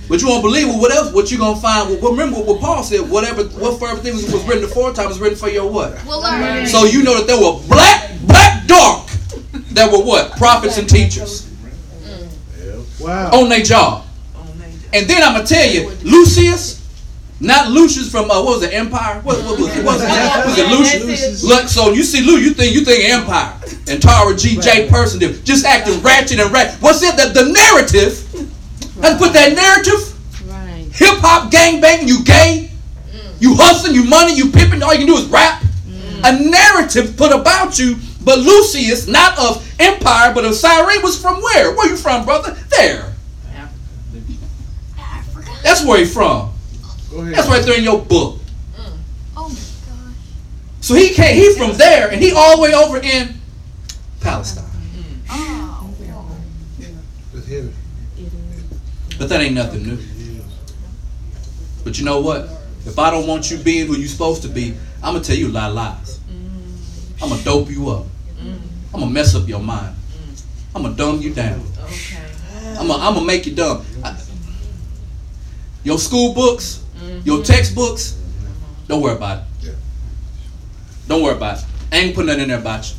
But 0.10 0.22
you 0.22 0.28
won't 0.30 0.42
believe 0.44 0.70
it. 0.70 0.76
What 0.78 0.92
else? 0.94 1.12
What 1.14 1.30
you 1.32 1.38
gonna 1.38 1.60
find? 1.60 2.02
Well, 2.02 2.12
remember 2.12 2.38
what 2.40 2.62
Paul 2.62 2.82
said. 2.84 3.10
Whatever, 3.10 3.44
what 3.60 3.78
for 3.78 3.90
everything 3.90 4.14
was, 4.16 4.32
was 4.32 4.42
written 4.46 4.64
aforetime 4.64 5.08
was 5.10 5.20
written 5.20 5.38
for 5.38 5.50
your 5.50 5.70
what? 5.70 6.02
We'll 6.06 6.22
learn. 6.22 6.66
So 6.68 6.86
you 6.86 7.04
know 7.04 7.18
that 7.18 7.28
there 7.28 7.38
were 7.38 7.60
black, 7.68 8.12
black, 8.22 8.66
dark. 8.68 9.10
That 9.72 9.92
were 9.92 10.04
what? 10.04 10.32
Prophets 10.38 10.78
and 10.78 10.90
teachers 10.90 11.50
Yeah. 12.06 12.80
Wow. 13.00 13.32
on 13.42 13.50
their 13.50 13.62
job. 13.62 14.06
And 14.94 15.06
then 15.10 15.22
I'm 15.22 15.34
gonna 15.34 15.46
tell 15.46 15.70
you, 15.70 15.90
Lucius, 16.04 16.77
not 17.40 17.70
Lucius 17.70 18.10
from 18.10 18.32
uh, 18.32 18.44
what 18.44 18.58
was 18.60 18.64
it, 18.64 18.74
Empire? 18.74 19.22
What, 19.22 19.38
what 19.44 19.60
was 19.60 19.76
it? 19.76 19.86
Was 19.86 20.02
it, 20.02 20.08
was 20.46 20.58
it 20.58 20.68
Lucius? 20.70 21.04
Lucius. 21.04 21.44
Look, 21.44 21.68
so 21.68 21.92
you 21.92 22.04
see 22.04 22.22
Lou, 22.22 22.38
you 22.38 22.52
think 22.52 22.74
you 22.74 22.82
think 22.82 23.10
Empire 23.10 23.54
and 23.88 24.02
Taraji 24.02 24.62
P. 24.62 24.88
Henson 24.88 25.20
did 25.20 25.46
just 25.46 25.66
acting 25.66 26.02
ratchet 26.02 26.40
and 26.40 26.52
rat. 26.52 26.76
What's 26.80 27.04
it 27.04 27.16
that 27.18 27.34
the 27.34 27.46
narrative? 27.46 28.24
Let's 28.98 29.22
put 29.22 29.34
that 29.34 29.54
narrative. 29.54 30.50
Right. 30.50 30.90
Hip 30.94 31.20
hop 31.22 31.52
gang 31.52 31.80
banging, 31.80 32.08
you 32.08 32.24
gay, 32.24 32.72
you 33.40 33.56
hustling, 33.56 33.94
you 33.94 34.04
money, 34.04 34.34
you 34.34 34.52
pimping. 34.52 34.82
All 34.82 34.94
you 34.94 35.06
can 35.06 35.08
do 35.08 35.18
is 35.18 35.26
rap. 35.26 35.64
A 36.24 36.40
narrative 36.40 37.16
put 37.16 37.32
about 37.32 37.78
you. 37.78 37.98
But 38.24 38.40
Lucius, 38.40 39.08
not 39.08 39.38
of 39.40 39.64
Empire, 39.80 40.34
but 40.34 40.44
of 40.44 40.56
Cyrene, 40.56 41.02
was 41.02 41.22
from 41.22 41.42
where? 41.42 41.74
Where 41.76 41.90
you 41.90 41.96
from, 41.96 42.26
brother? 42.26 42.58
There. 42.76 43.14
Africa. 44.98 45.52
That's 45.64 45.86
where 45.86 46.00
he 46.00 46.06
from. 46.06 46.57
Go 47.12 47.22
ahead. 47.22 47.36
That's 47.36 47.48
right 47.48 47.64
there 47.66 47.78
in 47.78 47.84
your 47.84 48.00
book. 48.02 48.40
Mm. 48.76 48.98
Oh 49.38 49.50
my 49.50 49.56
gosh. 49.56 50.16
So 50.82 50.96
he 50.96 51.10
came, 51.14 51.36
he 51.36 51.54
from 51.56 51.78
there, 51.78 52.10
and 52.12 52.22
he 52.22 52.32
all 52.36 52.58
the 52.58 52.62
way 52.62 52.74
over 52.74 52.98
in 52.98 53.36
Palestine. 54.22 54.66
Mm. 55.28 55.94
It's 57.34 57.48
heavy. 57.48 57.74
But 59.18 59.30
that 59.30 59.42
ain't 59.42 59.56
nothing 59.56 59.84
new. 59.84 59.98
But 61.84 61.98
you 61.98 62.06
know 62.06 62.20
what? 62.22 62.50
If 62.86 63.00
I 63.00 63.10
don't 63.12 63.28
want 63.28 63.50
you 63.50 63.58
being 63.58 63.88
who 63.88 63.96
you're 63.96 64.08
supposed 64.10 64.42
to 64.44 64.48
be, 64.50 64.76
I'm 65.04 65.14
gonna 65.14 65.24
tell 65.24 65.36
you 65.36 65.48
a 65.48 65.50
lot 65.52 65.70
of 65.70 65.76
lies. 65.76 66.20
Mm. 66.30 67.24
I'm 67.24 67.30
gonna 67.30 67.44
dope 67.44 67.70
you 67.70 67.90
up. 67.90 68.06
I'm 68.94 69.02
gonna 69.02 69.12
mess 69.12 69.36
up 69.36 69.48
your 69.48 69.60
mind. 69.60 69.96
I'm 70.76 70.82
gonna 70.84 70.96
dumb 70.96 71.22
you 71.22 71.34
down. 71.34 71.62
Okay. 71.84 72.18
I'm 72.80 72.88
gonna, 72.88 73.04
I'm 73.04 73.14
gonna 73.14 73.26
make 73.26 73.46
you 73.46 73.56
dumb. 73.56 73.86
I- 74.04 74.16
your 75.84 75.98
school 76.00 76.34
books, 76.34 76.84
your 77.24 77.44
textbooks, 77.44 78.20
don't 78.88 79.02
worry 79.02 79.16
about 79.16 79.40
it. 79.40 79.44
Yeah. 79.62 79.74
Don't 81.08 81.24
worry 81.24 81.36
about 81.36 81.60
it. 81.60 81.66
I 81.92 81.98
ain't 81.98 82.16
putting 82.16 82.28
nothing 82.28 82.44
in 82.44 82.50
there 82.50 82.60
about 82.60 82.90
you. 82.90 82.98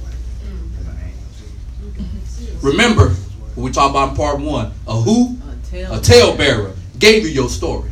Mm. 2.03 2.63
Remember, 2.63 3.11
what 3.55 3.65
we 3.65 3.71
talked 3.71 3.91
about 3.91 4.11
in 4.11 4.17
part 4.17 4.41
one, 4.41 4.73
a 4.87 4.95
who, 5.01 5.37
a 5.73 6.01
talebearer, 6.01 6.75
gave 6.99 7.25
you 7.25 7.31
your 7.31 7.49
story. 7.49 7.91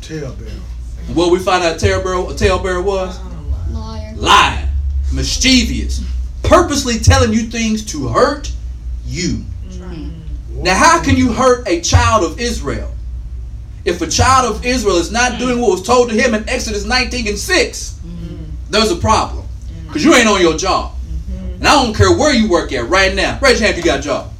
Tailbearer. 0.00 0.60
And 1.06 1.16
what 1.16 1.30
we 1.32 1.38
found 1.38 1.64
out 1.64 1.76
a 1.76 1.78
talebearer, 1.78 2.30
a 2.30 2.34
talebearer 2.34 2.82
was? 2.82 3.18
Liar. 3.70 4.14
Lying, 4.16 4.68
mischievous, 5.12 6.04
purposely 6.42 6.98
telling 6.98 7.32
you 7.32 7.42
things 7.42 7.84
to 7.86 8.08
hurt 8.08 8.52
you. 9.04 9.44
Now, 10.50 10.74
how 10.74 11.02
can 11.02 11.16
you 11.16 11.32
hurt 11.32 11.66
a 11.66 11.80
child 11.80 12.22
of 12.22 12.38
Israel? 12.38 12.92
If 13.84 14.02
a 14.02 14.06
child 14.06 14.54
of 14.54 14.64
Israel 14.64 14.96
is 14.96 15.10
not 15.10 15.38
doing 15.38 15.60
what 15.60 15.70
was 15.70 15.82
told 15.82 16.10
to 16.10 16.14
him 16.14 16.34
in 16.34 16.48
Exodus 16.48 16.84
19 16.84 17.28
and 17.28 17.38
6, 17.38 18.00
there's 18.68 18.90
a 18.90 18.96
problem. 18.96 19.46
Because 19.86 20.04
you 20.04 20.14
ain't 20.14 20.28
on 20.28 20.40
your 20.40 20.56
job. 20.56 20.94
And 21.54 21.66
I 21.66 21.82
don't 21.82 21.94
care 21.94 22.16
where 22.16 22.32
you 22.32 22.48
work 22.48 22.72
at 22.72 22.88
right 22.88 23.14
now. 23.14 23.38
Raise 23.40 23.60
your 23.60 23.66
hand 23.66 23.78
if 23.78 23.84
you 23.84 23.90
got 23.90 24.00
a 24.00 24.02
job. 24.02 24.32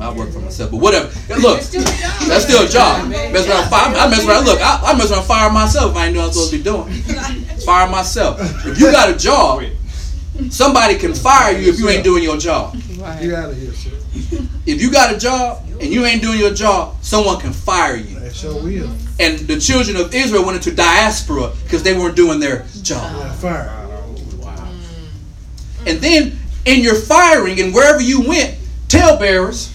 I 0.00 0.12
work 0.12 0.30
for 0.30 0.40
myself, 0.40 0.72
but 0.72 0.78
whatever. 0.78 1.06
And 1.32 1.40
look, 1.40 1.60
that's 1.60 2.44
still 2.44 2.64
a 2.64 2.68
job. 2.68 3.08
Mess 3.08 3.48
around, 3.48 3.70
fire, 3.70 3.94
I 3.94 4.08
mess 4.10 4.26
around. 4.26 4.44
Look, 4.44 4.60
I, 4.60 4.80
I 4.82 4.98
mess 4.98 5.10
around, 5.12 5.24
fire 5.24 5.50
myself. 5.50 5.92
If 5.92 5.96
I 5.96 6.06
ain't 6.06 6.14
doing 6.14 6.26
what 6.26 6.28
I'm 6.28 6.32
supposed 6.32 6.50
to 6.50 6.58
be 6.58 6.64
doing. 6.64 7.44
Fire 7.64 7.88
myself. 7.88 8.38
If 8.66 8.78
you 8.78 8.90
got 8.90 9.08
a 9.08 9.16
job, 9.16 9.62
somebody 10.50 10.96
can 10.96 11.14
fire 11.14 11.56
you 11.56 11.72
if 11.72 11.78
you 11.78 11.88
ain't 11.88 12.04
doing 12.04 12.22
your 12.22 12.36
job. 12.36 12.74
You 12.74 13.34
out 13.34 13.50
of 13.50 13.56
here, 13.56 13.72
sir. 13.72 13.90
If 14.66 14.82
you 14.82 14.90
got 14.90 15.14
a 15.14 15.18
job 15.18 15.64
and 15.80 15.84
you 15.84 16.04
ain't 16.04 16.20
doing 16.20 16.38
your 16.38 16.52
job, 16.52 16.96
someone 17.02 17.40
can 17.40 17.52
fire 17.54 17.96
you. 17.96 18.13
That 18.24 18.34
sure 18.34 18.54
will. 18.54 18.90
And 19.20 19.40
the 19.40 19.60
children 19.60 19.98
of 19.98 20.14
Israel 20.14 20.46
went 20.46 20.56
into 20.56 20.74
diaspora 20.74 21.52
because 21.62 21.82
they 21.82 21.92
weren't 21.92 22.16
doing 22.16 22.40
their 22.40 22.64
job. 22.82 23.14
Yeah, 23.18 23.32
fire. 23.34 23.80
And 25.86 25.98
then 25.98 26.38
in 26.64 26.80
your 26.80 26.94
firing 26.94 27.60
and 27.60 27.74
wherever 27.74 28.00
you 28.00 28.26
went, 28.26 28.56
talebearers. 28.88 29.70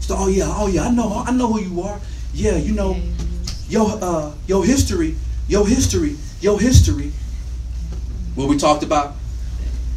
So, 0.00 0.14
oh 0.16 0.28
yeah, 0.28 0.46
oh 0.48 0.66
yeah, 0.68 0.84
I 0.84 0.90
know, 0.92 1.24
I 1.26 1.30
know 1.32 1.52
who 1.52 1.60
you 1.60 1.82
are. 1.82 2.00
Yeah, 2.32 2.56
you 2.56 2.72
know, 2.72 2.98
your 3.68 3.98
uh, 4.00 4.32
your 4.46 4.64
history, 4.64 5.16
your 5.46 5.68
history, 5.68 6.16
your 6.40 6.58
history. 6.58 7.12
What 8.34 8.48
we 8.48 8.56
talked 8.56 8.82
about. 8.82 9.16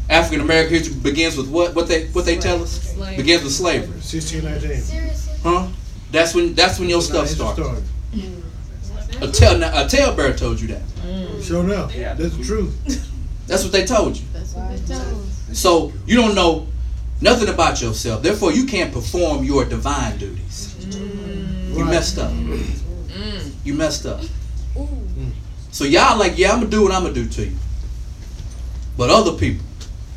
African 0.09 0.41
American 0.41 0.73
history 0.73 0.95
begins 0.99 1.37
with 1.37 1.49
what? 1.49 1.73
What 1.73 1.87
they 1.87 2.07
what 2.07 2.25
they 2.25 2.37
tell 2.37 2.61
us? 2.61 2.93
Slavery. 2.93 3.15
Begins 3.15 3.43
with 3.43 3.53
slavery, 3.53 4.01
Sixteen 4.01 4.43
nineteen. 4.43 4.81
Seriously? 4.81 5.33
huh? 5.41 5.67
That's 6.11 6.33
when 6.35 6.53
that's 6.53 6.79
when 6.79 6.89
your 6.89 7.01
stuff 7.01 7.27
started. 7.27 7.83
A 9.21 9.27
tale 9.31 9.61
a 9.63 9.87
talebearer 9.87 10.33
told 10.37 10.59
you 10.59 10.67
that. 10.69 10.81
Mm. 11.05 11.43
Sure 11.43 11.63
enough. 11.63 11.93
That's 11.93 12.35
the 12.37 12.43
truth. 12.43 13.11
That's 13.47 13.63
what 13.63 13.71
they 13.71 13.85
told 13.85 14.17
you. 14.17 14.25
That's 14.33 14.53
what 14.55 14.69
they 14.69 14.93
told. 14.95 15.23
So 15.53 15.93
you 16.07 16.15
don't 16.15 16.33
know 16.33 16.67
nothing 17.21 17.47
about 17.47 17.79
yourself. 17.81 18.23
Therefore, 18.23 18.51
you 18.51 18.65
can't 18.65 18.91
perform 18.91 19.43
your 19.43 19.65
divine 19.65 20.17
duties. 20.17 20.75
You 20.89 21.83
Right. 21.83 21.91
messed 21.91 22.17
up. 22.17 22.31
Mm. 22.31 23.51
You 23.63 23.73
messed 23.75 24.05
up. 24.07 24.21
Mm. 24.75 25.31
So 25.71 25.83
y'all 25.83 26.17
like, 26.17 26.37
yeah, 26.37 26.51
I'm 26.53 26.59
gonna 26.59 26.71
do 26.71 26.81
what 26.83 26.91
I'm 26.91 27.03
gonna 27.03 27.13
do 27.13 27.27
to 27.27 27.45
you. 27.45 27.55
But 28.97 29.09
other 29.11 29.33
people, 29.33 29.63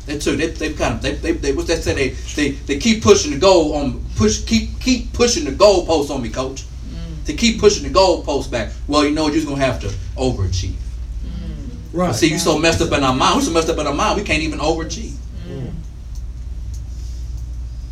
they 0.09 0.17
took 0.17 0.37
they 0.37 0.47
they 0.47 0.73
kind 0.73 0.95
of 0.95 1.01
they 1.01 1.13
they, 1.13 1.33
they 1.33 1.53
what 1.53 1.67
they 1.67 1.75
say 1.75 1.93
they 1.93 2.09
they 2.35 2.51
they 2.51 2.79
keep 2.79 3.03
pushing 3.03 3.31
the 3.31 3.37
goal 3.37 3.75
on 3.75 4.03
push 4.15 4.43
keep 4.43 4.79
keep 4.79 5.13
pushing 5.13 5.45
the 5.45 5.51
goalpost 5.51 6.09
on 6.09 6.21
me, 6.21 6.29
coach. 6.29 6.63
Mm. 6.63 7.25
To 7.25 7.33
keep 7.33 7.59
pushing 7.59 7.83
the 7.83 7.97
goalpost 7.97 8.49
back. 8.49 8.71
Well, 8.87 9.05
you 9.05 9.11
know 9.11 9.23
what, 9.23 9.33
you're 9.33 9.41
just 9.41 9.47
gonna 9.47 9.63
have 9.63 9.79
to 9.81 9.87
overachieve. 10.17 10.71
Mm. 10.71 11.93
Right. 11.93 12.07
But 12.07 12.13
see, 12.13 12.27
you 12.27 12.39
so 12.39 12.57
messed 12.57 12.81
up 12.81 12.91
in 12.91 13.03
our 13.03 13.15
mind. 13.15 13.35
We're 13.35 13.43
so 13.43 13.51
messed 13.51 13.69
up 13.69 13.77
in 13.77 13.85
our 13.85 13.93
mind. 13.93 14.17
We 14.17 14.25
can't 14.25 14.41
even 14.41 14.59
overachieve. 14.59 15.13
Mm. 15.47 15.73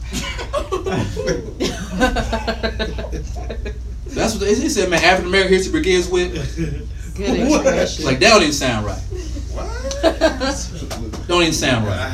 That's 4.07 4.33
what 4.33 4.39
they, 4.39 4.55
they 4.55 4.69
said, 4.69 4.89
man. 4.89 5.03
African 5.03 5.27
American 5.27 5.53
history 5.53 5.79
begins 5.79 6.09
with. 6.09 6.87
Good 7.17 7.39
expression. 7.39 8.05
Like 8.05 8.19
that 8.19 8.29
don't 8.29 8.41
even 8.43 8.53
sound 8.53 8.85
right. 8.85 9.01
What? 9.53 11.27
Don't 11.27 11.41
even 11.41 11.53
sound 11.53 11.85
right. 11.87 12.13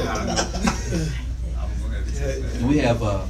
And 2.55 2.67
we 2.69 2.77
have 2.79 3.03
uh, 3.03 3.25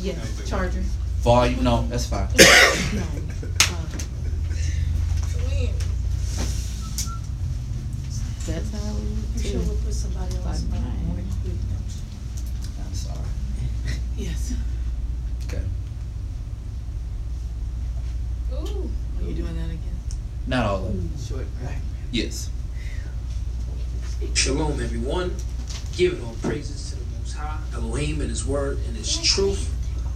Yeah, 0.00 0.14
charger. 0.46 0.80
volume. 1.20 1.62
No, 1.62 1.86
that's 1.88 2.06
fine. 2.06 2.28
That's 8.46 8.70
how 8.72 8.94
we 9.36 9.42
do. 9.42 9.58
put 9.84 9.94
somebody 9.94 10.34
else 10.36 10.62
in. 10.64 10.72
I'm 12.84 12.94
sorry. 12.94 13.18
Yes. 14.16 14.54
Okay. 15.44 15.62
Ooh. 18.52 18.90
Are 19.18 19.22
you 19.28 19.34
doing 19.34 19.54
that 19.56 19.66
again? 19.66 19.89
Not 20.46 20.66
all 20.66 20.76
of 20.78 20.84
them. 20.86 21.10
Short, 21.18 21.46
right? 21.62 21.78
Yes. 22.10 22.50
Shalom, 24.34 24.80
everyone. 24.80 25.34
Giving 25.96 26.22
all 26.24 26.34
praises 26.42 26.90
to 26.90 26.96
the 26.96 27.18
Most 27.18 27.32
High, 27.34 27.58
Elohim, 27.74 28.20
and 28.20 28.30
His 28.30 28.46
Word 28.46 28.78
and 28.86 28.96
His 28.96 29.16
truth. 29.22 29.72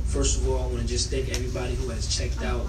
First 0.07 0.41
of 0.41 0.49
all, 0.49 0.63
I 0.63 0.67
want 0.67 0.81
to 0.81 0.87
just 0.87 1.11
thank 1.11 1.29
everybody 1.31 1.75
who 1.75 1.89
has 1.89 2.15
checked 2.15 2.43
out 2.43 2.67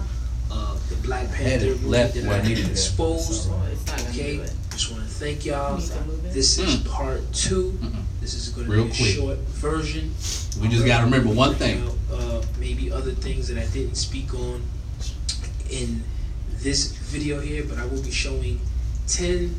uh, 0.50 0.76
the 0.88 0.96
Black 0.96 1.30
Panther 1.32 1.66
it 1.66 1.70
movie 1.80 1.86
left 1.86 2.14
that 2.14 2.24
where 2.24 2.34
I 2.34 2.36
I 2.36 2.40
had 2.40 2.48
needed 2.48 2.70
exposed. 2.70 3.50
It's 3.72 4.08
Okay, 4.10 4.38
just 4.70 4.90
want 4.92 5.02
to 5.04 5.08
thank 5.08 5.44
y'all. 5.44 5.76
You 5.78 5.82
need 5.86 5.92
to 5.92 6.04
move 6.04 6.24
it. 6.24 6.32
This 6.34 6.58
is 6.58 6.76
Mm. 6.76 6.88
part 6.90 7.32
two. 7.32 7.72
Mm-mm. 7.80 8.02
This 8.20 8.34
is 8.34 8.48
going 8.50 8.66
to 8.66 8.72
Real 8.72 8.84
be 8.84 8.90
a 8.90 8.94
quick. 8.94 9.14
short 9.14 9.38
version. 9.38 10.12
We 10.60 10.68
just 10.68 10.84
gotta 10.86 11.04
remember 11.04 11.30
one 11.32 11.54
thing. 11.54 11.88
Uh, 12.12 12.42
maybe 12.58 12.90
other 12.90 13.12
things 13.12 13.48
that 13.48 13.58
I 13.58 13.66
didn't 13.72 13.96
speak 13.96 14.34
on 14.34 14.62
in 15.70 16.02
this 16.58 16.95
video 17.06 17.40
here, 17.40 17.64
but 17.68 17.78
I 17.78 17.86
will 17.86 18.02
be 18.02 18.10
showing 18.10 18.60
10 19.06 19.54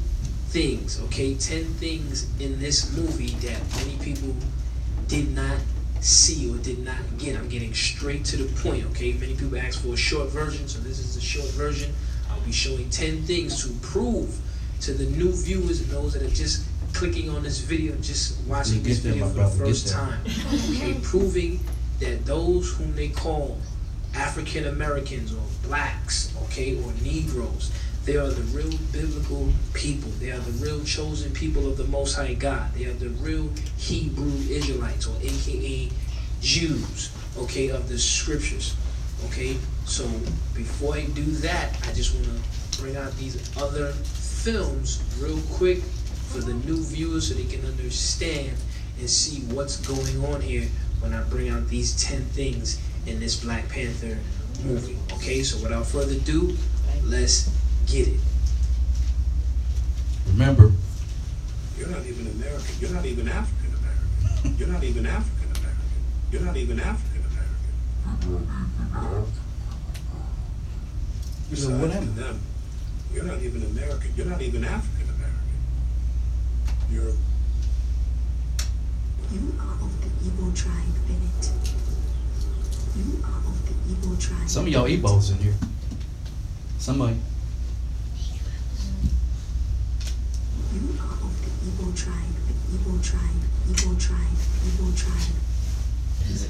things, 0.50 1.02
okay? 1.06 1.36
10 1.36 1.64
things 1.76 2.28
in 2.40 2.60
this 2.60 2.96
movie 2.96 3.32
that 3.48 3.60
many 3.78 3.98
people 3.98 4.36
did 5.08 5.34
not 5.36 5.60
see 6.02 6.52
or 6.52 6.58
did 6.58 6.80
not 6.80 7.18
get. 7.18 7.38
I'm 7.38 7.50
getting 7.50 7.74
straight 7.74 8.26
to 8.26 8.38
the 8.38 8.62
point, 8.62 8.86
okay? 8.92 9.14
Many 9.14 9.36
people 9.36 9.58
ask 9.58 9.82
for 9.82 9.94
a 9.94 9.98
short 9.98 10.30
version, 10.30 10.68
so 10.68 10.80
this 10.80 11.00
is 11.00 11.16
a 11.16 11.22
short 11.22 11.50
version. 11.52 11.94
I'll 12.30 12.42
be 12.42 12.52
showing 12.52 12.90
10 12.90 13.24
things 13.24 13.64
to 13.64 13.74
prove 13.86 14.38
to 14.82 14.94
the 14.94 15.06
new 15.18 15.32
viewers 15.32 15.82
and 15.82 15.90
those 15.90 16.14
that 16.14 16.22
are 16.22 16.36
just 16.36 16.66
clicking 16.94 17.30
on 17.30 17.44
this 17.44 17.60
video, 17.60 17.96
just 18.02 18.40
watching 18.48 18.84
this 18.84 19.02
there, 19.02 19.14
video 19.14 19.28
for 19.30 19.36
brother, 19.36 19.58
the 19.58 19.66
first 19.66 19.88
time. 19.88 20.20
Okay, 20.72 20.98
proving 21.02 21.60
that 22.00 22.26
those 22.26 22.74
whom 22.76 22.96
they 22.96 23.10
call 23.10 23.58
African 24.14 24.66
Americans 24.66 25.34
or 25.34 25.42
blacks, 25.68 26.34
okay, 26.44 26.76
or 26.82 26.92
Negroes, 27.04 27.72
they 28.06 28.16
are 28.16 28.30
the 28.30 28.42
real 28.58 28.72
biblical 28.94 29.50
people. 29.74 30.10
They 30.12 30.32
are 30.32 30.40
the 30.40 30.66
real 30.66 30.84
chosen 30.86 31.34
people 31.34 31.68
of 31.70 31.78
the 31.78 31.84
Most 31.84 32.16
High 32.16 32.36
God. 32.36 32.74
They 32.74 32.86
are 32.86 32.94
the 32.94 33.10
real 33.10 33.50
Hebrew 33.78 34.32
Israelites, 34.50 35.08
or 35.08 35.16
AKA 35.22 35.90
Jews, 36.42 37.12
okay, 37.38 37.70
of 37.70 37.90
the 37.90 38.00
scriptures. 38.00 38.76
Okay, 39.26 39.58
so 39.86 40.08
before 40.54 40.96
I 40.96 41.06
do 41.08 41.26
that, 41.42 41.76
I 41.88 41.94
just 41.94 42.16
want 42.16 42.28
to 42.28 42.82
bring 42.82 42.96
out 42.96 43.12
these 43.18 43.36
other 43.58 43.92
films 43.92 45.04
real 45.20 45.42
quick 45.52 45.80
for 46.30 46.40
the 46.40 46.54
new 46.54 46.82
viewers 46.84 47.28
so 47.28 47.34
they 47.34 47.44
can 47.44 47.66
understand 47.66 48.56
and 49.00 49.10
see 49.10 49.42
what's 49.54 49.78
going 49.86 50.24
on 50.34 50.42
here 50.42 50.68
when 51.02 51.14
I 51.14 51.24
bring 51.24 51.50
out 51.50 51.68
these 51.68 52.02
10 52.02 52.22
things 52.28 52.80
in 53.06 53.20
this 53.20 53.44
Black 53.44 53.68
Panther 53.70 54.18
movie. 54.64 54.98
Okay, 55.14 55.44
so 55.44 55.62
without 55.64 55.86
further 55.86 56.14
ado, 56.14 56.56
let's 57.04 57.50
get 57.88 58.08
it. 58.08 58.20
Remember, 60.28 60.72
You're 61.78 61.90
not 61.90 62.06
even 62.06 62.28
American. 62.28 62.76
You're 62.80 62.92
not 62.92 63.06
even 63.06 63.28
African 63.30 63.74
American. 63.80 64.58
You're 64.58 64.68
not 64.70 64.84
even 64.84 65.06
African 65.06 65.50
American. 65.52 65.90
You're 66.32 66.42
not 66.42 66.58
even 66.58 66.80
African 66.80 67.24
American. 67.32 67.58
You 71.50 71.56
know, 71.70 71.78
what 71.80 71.90
Besides 71.90 71.94
happened? 71.94 72.16
to 72.16 72.22
them, 72.24 72.40
you're 73.14 73.24
not 73.24 73.42
even 73.42 73.64
American. 73.64 74.12
You're 74.18 74.26
not 74.26 74.42
even 74.42 74.64
African 74.66 75.10
American. 75.16 75.48
You're 76.92 77.14
You 79.32 79.54
are 79.60 79.74
of 79.74 79.92
the 80.02 80.08
Igbo 80.30 80.56
tribe, 80.56 80.96
Bennett. 81.08 81.52
You 82.98 83.04
are 83.24 83.30
of 83.30 83.34
the 83.34 83.37
Igbo 83.88 84.20
tribe. 84.20 84.50
Some 84.50 84.66
of 84.66 84.72
y'all 84.72 84.86
Ebos 84.86 85.32
in 85.32 85.38
here. 85.40 85.54
Some 86.80 87.02
of 87.02 87.10
you. 87.10 87.16
You 90.74 90.82
are 91.00 91.14
of 91.14 91.34
the 91.42 91.50
Igbo 91.70 91.96
tribe, 91.96 92.36
Igbo 92.72 93.02
tribe, 93.04 93.42
Igbo 93.70 94.00
tribe, 94.00 94.38
Igbo 94.68 94.98
tribe. 94.98 95.34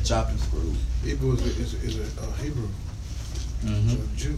Chopped 0.04 0.32
and 0.32 0.40
screwed. 0.40 0.76
Hebrew 1.04 1.34
is 1.34 1.42
a, 1.42 1.62
is 1.62 1.74
a, 1.74 1.78
is 1.86 1.98
a 2.18 2.22
uh, 2.22 2.32
Hebrew, 2.42 2.68
Mm-hmm. 3.66 3.90
a 3.90 4.18
Jew. 4.18 4.38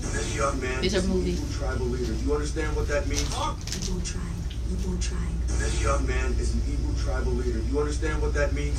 this 0.00 0.36
young 0.36 0.60
man 0.60 0.80
These 0.80 0.94
are 0.94 0.98
is 0.98 1.04
an 1.04 1.10
movies. 1.10 1.40
Igbo 1.40 1.58
tribal 1.58 1.86
leader. 1.86 2.12
Do 2.12 2.24
you 2.24 2.34
understand 2.34 2.76
what 2.76 2.88
that 2.88 3.06
means? 3.06 3.22
Igbo 3.22 4.04
tribe, 4.04 4.22
Igbo 4.70 5.00
tribe. 5.00 5.20
This 5.58 5.82
young 5.82 6.06
man 6.06 6.32
is 6.38 6.54
an 6.54 6.60
Igbo 6.60 7.02
tribal 7.04 7.32
leader. 7.32 7.58
Do 7.60 7.66
you 7.72 7.78
understand 7.80 8.20
what 8.22 8.34
that 8.34 8.52
means? 8.52 8.78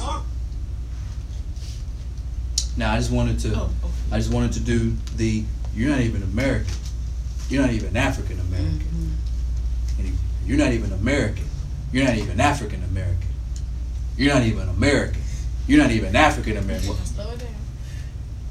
Now 2.78 2.94
I 2.94 2.98
just 2.98 3.12
wanted 3.12 3.40
to, 3.40 3.54
Oh, 3.56 3.70
oh. 3.84 3.92
I 4.12 4.18
just 4.18 4.32
wanted 4.32 4.54
to 4.54 4.60
do 4.60 4.94
the. 5.16 5.44
You're 5.76 5.90
not 5.90 6.02
even 6.02 6.24
American. 6.24 6.74
You're 7.50 7.62
not 7.62 7.72
even 7.72 7.96
African 7.98 8.40
American. 8.40 8.80
Mm-hmm. 8.80 10.00
And 10.06 10.18
You're 10.46 10.58
not 10.58 10.72
even 10.72 10.92
American. 10.94 11.46
You're 11.92 12.06
not 12.06 12.16
even 12.16 12.40
African 12.40 12.84
American. 12.84 13.28
You're 14.18 14.34
not 14.34 14.44
even 14.44 14.70
American. 14.70 15.22
You're 15.68 15.82
not 15.82 15.92
even 15.92 16.16
African 16.16 16.58
American. 16.58 16.96
Slow 17.06 17.32
it 17.32 17.40
down. 17.40 17.50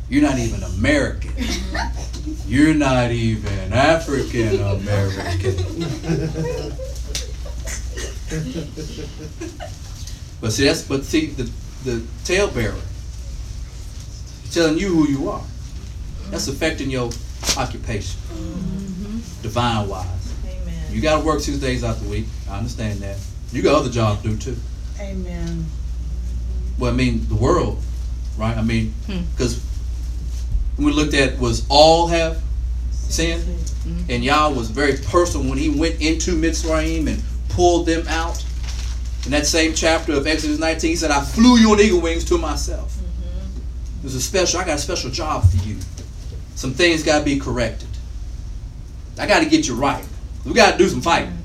You're 0.09 0.23
not 0.23 0.39
even 0.39 0.63
American. 0.63 1.31
Mm-hmm. 1.31 2.51
You're 2.51 2.75
not 2.75 3.11
even 3.11 3.73
African 3.73 4.61
American. 4.61 5.57
But 10.41 10.53
see, 10.53 10.65
that's 10.65 10.83
but 10.83 11.05
see 11.05 11.27
the 11.27 11.51
the 11.85 12.03
talebearer 12.25 12.75
telling 14.57 14.79
you 14.79 14.89
who 14.89 15.07
you 15.07 15.29
are. 15.29 15.43
That's 16.31 16.49
affecting 16.49 16.91
your 16.91 17.11
occupation, 17.59 18.19
divine 19.43 19.87
wise. 19.87 20.07
Amen. 20.47 20.75
You 20.91 21.03
got 21.03 21.21
to 21.21 21.27
work 21.27 21.41
six 21.41 21.59
days 21.59 21.85
out 21.85 22.01
the 22.01 22.09
week. 22.09 22.25
I 22.51 22.57
understand 22.57 23.01
that. 23.01 23.19
You 23.53 23.61
got 23.61 23.75
other 23.75 23.91
jobs 23.91 24.23
to 24.23 24.31
do 24.31 24.37
too. 24.39 24.57
Amen. 24.99 25.67
Well, 26.79 26.91
I 26.91 26.95
mean, 26.97 27.27
the 27.29 27.35
world, 27.35 27.83
right? 28.39 28.57
I 28.57 28.63
mean, 28.63 28.95
Hmm. 29.07 29.21
because 29.33 29.61
we 30.79 30.91
looked 30.91 31.13
at 31.15 31.39
was 31.39 31.65
all 31.69 32.07
have 32.09 32.41
sinned, 32.93 33.45
and 34.09 34.25
Yah 34.25 34.49
was 34.49 34.71
very 34.71 34.97
personal 34.97 35.49
when 35.51 35.59
he 35.59 35.69
went 35.69 36.01
into 36.01 36.33
Mitzrayim 36.35 37.09
and 37.09 37.23
pulled 37.51 37.85
them 37.87 38.09
out. 38.09 38.43
In 39.27 39.33
that 39.33 39.47
same 39.47 39.75
chapter 39.75 40.13
of 40.15 40.27
Exodus 40.27 40.59
19, 40.59 40.91
he 40.91 40.97
said, 40.97 41.11
"I 41.11 41.23
flew 41.23 41.59
you 41.59 41.73
on 41.73 41.81
eagle 41.81 42.01
wings 42.01 42.25
to 42.25 42.39
myself." 42.39 42.96
There's 44.07 44.15
a 44.15 44.21
special. 44.21 44.61
I 44.61 44.65
got 44.65 44.77
a 44.77 44.79
special 44.79 45.11
job 45.11 45.43
for 45.51 45.57
you. 45.67 45.79
Some 46.55 46.75
things 46.75 47.03
got 47.03 47.19
to 47.19 47.25
be 47.25 47.41
corrected. 47.41 47.89
I 49.19 49.27
got 49.27 49.43
to 49.43 49.51
get 49.51 49.67
you 49.67 49.75
right. 49.75 50.07
We 50.45 50.55
got 50.55 50.71
to 50.71 50.79
do 50.79 50.89
some 50.89 51.01
fighting, 51.01 51.37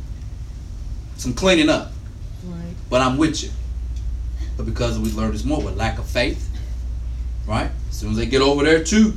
some 1.17 1.33
cleaning 1.33 1.69
up. 1.69 1.91
Right. 2.45 2.75
But 2.87 3.01
I'm 3.01 3.17
with 3.17 3.41
you. 3.41 3.49
But 4.57 4.67
because 4.67 4.99
we 4.99 5.11
learned 5.11 5.33
this 5.33 5.43
more 5.43 5.59
with 5.59 5.75
lack 5.75 5.97
of 5.97 6.05
faith, 6.05 6.55
right? 7.47 7.71
As 7.89 7.95
soon 7.95 8.11
as 8.11 8.17
they 8.17 8.27
get 8.27 8.43
over 8.43 8.63
there 8.63 8.83
to 8.83 9.13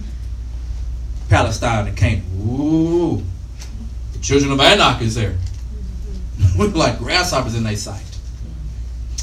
Palestine 1.29 1.87
and 1.87 1.95
Canaan, 1.99 2.25
ooh, 2.49 3.23
the 4.15 4.21
children 4.21 4.53
of 4.53 4.61
Anak 4.61 5.03
is 5.03 5.17
there. 5.17 5.37
We're 6.59 6.69
like 6.69 6.97
grasshoppers 6.97 7.55
in 7.55 7.65
their 7.65 7.77
sight. 7.77 8.07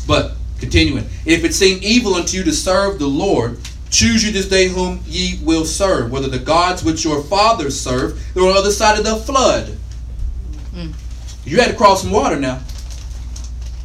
But 0.05 0.33
continuing, 0.59 1.05
if 1.25 1.43
it 1.43 1.55
seem 1.55 1.79
evil 1.81 2.13
unto 2.13 2.37
you 2.37 2.43
to 2.43 2.53
serve 2.53 2.99
the 2.99 3.07
Lord, 3.07 3.57
choose 3.91 4.23
you 4.23 4.31
this 4.31 4.47
day 4.47 4.69
whom 4.69 5.01
ye 5.05 5.39
will 5.43 5.65
serve, 5.65 6.11
whether 6.11 6.27
the 6.29 6.39
gods 6.39 6.83
which 6.83 7.03
your 7.03 7.21
fathers 7.23 7.79
served, 7.79 8.19
they're 8.33 8.43
on 8.43 8.53
the 8.53 8.59
other 8.59 8.71
side 8.71 8.97
of 8.97 9.05
the 9.05 9.17
flood. 9.17 9.77
Mm. 10.73 10.93
You 11.45 11.59
had 11.59 11.69
to 11.71 11.77
cross 11.77 12.01
some 12.01 12.11
water 12.11 12.39
now. 12.39 12.61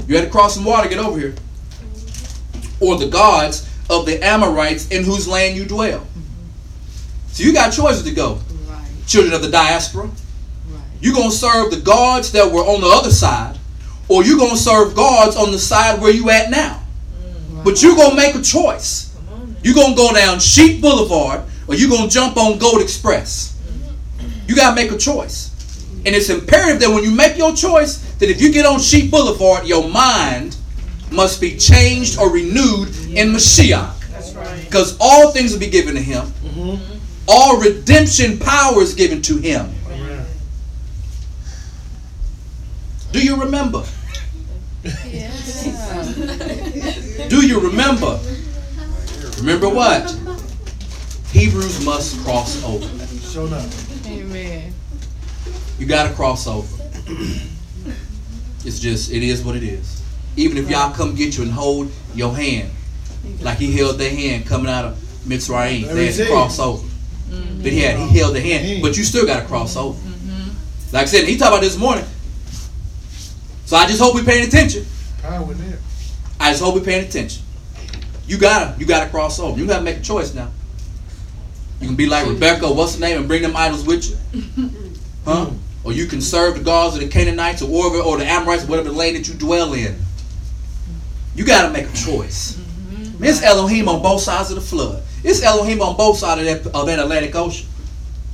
You 0.06 0.14
had 0.14 0.24
to 0.24 0.30
cross 0.30 0.54
some 0.54 0.64
water, 0.64 0.88
get 0.88 0.98
over 0.98 1.18
here. 1.18 1.34
Or 2.80 2.96
the 2.96 3.08
gods 3.08 3.68
of 3.90 4.06
the 4.06 4.24
Amorites 4.24 4.88
in 4.88 5.02
whose 5.04 5.26
land 5.26 5.56
you 5.56 5.64
dwell. 5.64 6.06
So 7.28 7.42
you 7.42 7.52
got 7.52 7.72
choices 7.72 8.04
to 8.04 8.12
go. 8.14 8.38
Right, 8.68 8.88
Children 9.06 9.34
of 9.34 9.42
the 9.42 9.50
diaspora. 9.50 10.04
right. 10.04 10.82
You're 11.00 11.14
going 11.14 11.30
to 11.30 11.36
serve 11.36 11.70
the 11.72 11.80
gods 11.80 12.32
that 12.32 12.50
were 12.50 12.60
on 12.60 12.80
the 12.80 12.86
other 12.88 13.10
side, 13.10 13.58
or 14.08 14.22
you're 14.24 14.38
going 14.38 14.52
to 14.52 14.56
serve 14.56 14.94
gods 14.94 15.36
on 15.36 15.50
the 15.50 15.58
side 15.58 16.00
where 16.00 16.12
you 16.12 16.30
at 16.30 16.50
now. 16.50 16.82
But 17.64 17.82
you're 17.82 17.96
going 17.96 18.10
to 18.10 18.16
make 18.16 18.36
a 18.36 18.42
choice. 18.42 19.15
Come 19.74 19.78
on 19.78 19.94
now. 19.94 19.96
You're 19.96 19.96
going 19.96 19.96
to 19.96 19.96
go 19.96 20.14
down 20.14 20.38
Sheep 20.40 20.80
Boulevard, 20.80 21.42
or 21.66 21.74
you're 21.74 21.90
going 21.90 22.08
to 22.08 22.14
jump 22.14 22.36
on 22.36 22.58
Gold 22.58 22.82
Express. 22.82 23.52
You 24.46 24.54
got 24.54 24.70
to 24.70 24.74
make 24.74 24.92
a 24.92 24.96
choice. 24.96 25.50
And 26.06 26.14
it's 26.14 26.30
imperative 26.30 26.80
that 26.80 26.90
when 26.90 27.02
you 27.02 27.10
make 27.10 27.36
your 27.36 27.54
choice, 27.54 27.98
that 28.16 28.30
if 28.30 28.40
you 28.40 28.52
get 28.52 28.64
on 28.64 28.78
Sheep 28.80 29.10
Boulevard, 29.10 29.66
your 29.66 29.88
mind 29.88 30.56
must 31.10 31.40
be 31.40 31.56
changed 31.56 32.18
or 32.18 32.30
renewed 32.32 32.88
in 33.08 33.32
Mashiach. 33.32 33.94
That's 34.10 34.34
right. 34.34 34.64
Because 34.64 34.96
all 35.00 35.32
things 35.32 35.52
will 35.52 35.60
be 35.60 35.70
given 35.70 35.94
to 35.94 36.02
him. 36.02 36.26
Mm-hmm. 36.26 36.98
All 37.28 37.58
redemption 37.60 38.38
power 38.38 38.82
is 38.82 38.94
given 38.94 39.20
to 39.22 39.36
him. 39.38 39.68
Amen. 39.90 40.26
Do 43.12 43.20
you 43.24 43.36
remember? 43.36 43.84
Yeah. 45.08 45.32
Do 47.28 47.44
you 47.44 47.58
remember? 47.60 48.20
Remember 49.38 49.68
what? 49.68 50.10
Hebrews 51.30 51.84
must 51.84 52.18
cross 52.24 52.64
over. 52.64 52.88
Show 53.20 53.46
up. 53.46 53.68
Amen. 54.06 54.72
You 55.78 55.86
got 55.86 56.08
to 56.08 56.14
cross 56.14 56.46
over. 56.46 56.66
It's 58.64 58.80
just, 58.80 59.12
it 59.12 59.22
is 59.22 59.44
what 59.44 59.54
it 59.54 59.62
is. 59.62 60.02
Even 60.36 60.56
if 60.56 60.68
y'all 60.70 60.92
come 60.92 61.14
get 61.14 61.36
you 61.36 61.44
and 61.44 61.52
hold 61.52 61.90
your 62.14 62.34
hand, 62.34 62.70
like 63.40 63.58
he 63.58 63.76
held 63.76 63.98
their 63.98 64.10
hand 64.10 64.46
coming 64.46 64.68
out 64.68 64.84
of 64.84 64.96
Mitzrayim, 65.26 65.92
they 65.92 66.06
had 66.06 66.14
to 66.14 66.26
cross 66.26 66.58
over. 66.58 66.86
Mm-hmm. 67.28 67.62
But 67.62 67.72
he 67.72 67.80
had, 67.80 67.98
he 67.98 68.18
held 68.18 68.34
the 68.34 68.40
hand, 68.40 68.82
but 68.82 68.96
you 68.96 69.04
still 69.04 69.26
got 69.26 69.40
to 69.42 69.46
cross 69.46 69.76
over. 69.76 69.98
Mm-hmm. 69.98 70.94
Like 70.94 71.02
I 71.02 71.06
said, 71.06 71.24
he 71.24 71.36
talked 71.36 71.52
about 71.52 71.60
this 71.60 71.76
morning. 71.76 72.04
So 73.66 73.76
I 73.76 73.86
just 73.86 74.00
hope 74.00 74.14
we're 74.14 74.24
paying 74.24 74.46
attention. 74.46 74.86
Power 75.20 75.50
in 75.52 75.58
there. 75.58 75.78
I 76.40 76.50
just 76.50 76.62
hope 76.62 76.74
we're 76.74 76.80
paying 76.82 77.04
attention. 77.06 77.42
You 78.26 78.38
gotta, 78.38 78.78
you 78.78 78.86
gotta 78.86 79.10
cross 79.10 79.38
over. 79.38 79.58
You 79.58 79.66
gotta 79.66 79.84
make 79.84 79.98
a 79.98 80.02
choice 80.02 80.34
now. 80.34 80.50
You 81.80 81.88
can 81.88 81.96
be 81.96 82.06
like 82.06 82.26
Rebecca, 82.26 82.72
what's 82.72 82.94
her 82.94 83.00
name, 83.00 83.18
and 83.18 83.28
bring 83.28 83.42
them 83.42 83.56
idols 83.56 83.84
with 83.84 84.08
you, 84.08 84.42
huh? 85.24 85.50
Or 85.84 85.92
you 85.92 86.06
can 86.06 86.20
serve 86.20 86.56
the 86.56 86.64
gods 86.64 86.96
of 86.96 87.02
the 87.02 87.08
Canaanites 87.08 87.62
or 87.62 87.68
whatever, 87.68 88.02
or 88.02 88.16
the 88.16 88.24
Amorites, 88.24 88.64
or 88.64 88.68
whatever 88.68 88.90
land 88.90 89.16
that 89.16 89.28
you 89.28 89.34
dwell 89.34 89.74
in. 89.74 89.96
You 91.34 91.44
gotta 91.44 91.72
make 91.72 91.88
a 91.88 91.92
choice. 91.92 92.58
Man, 93.18 93.30
It's 93.30 93.42
Elohim 93.42 93.88
on 93.88 94.02
both 94.02 94.22
sides 94.22 94.50
of 94.50 94.56
the 94.56 94.62
flood. 94.62 95.02
It's 95.22 95.42
Elohim 95.42 95.80
on 95.82 95.96
both 95.96 96.18
sides 96.18 96.40
of 96.40 96.64
that, 96.64 96.74
of 96.74 96.86
that 96.86 96.98
Atlantic 96.98 97.34
Ocean. 97.34 97.66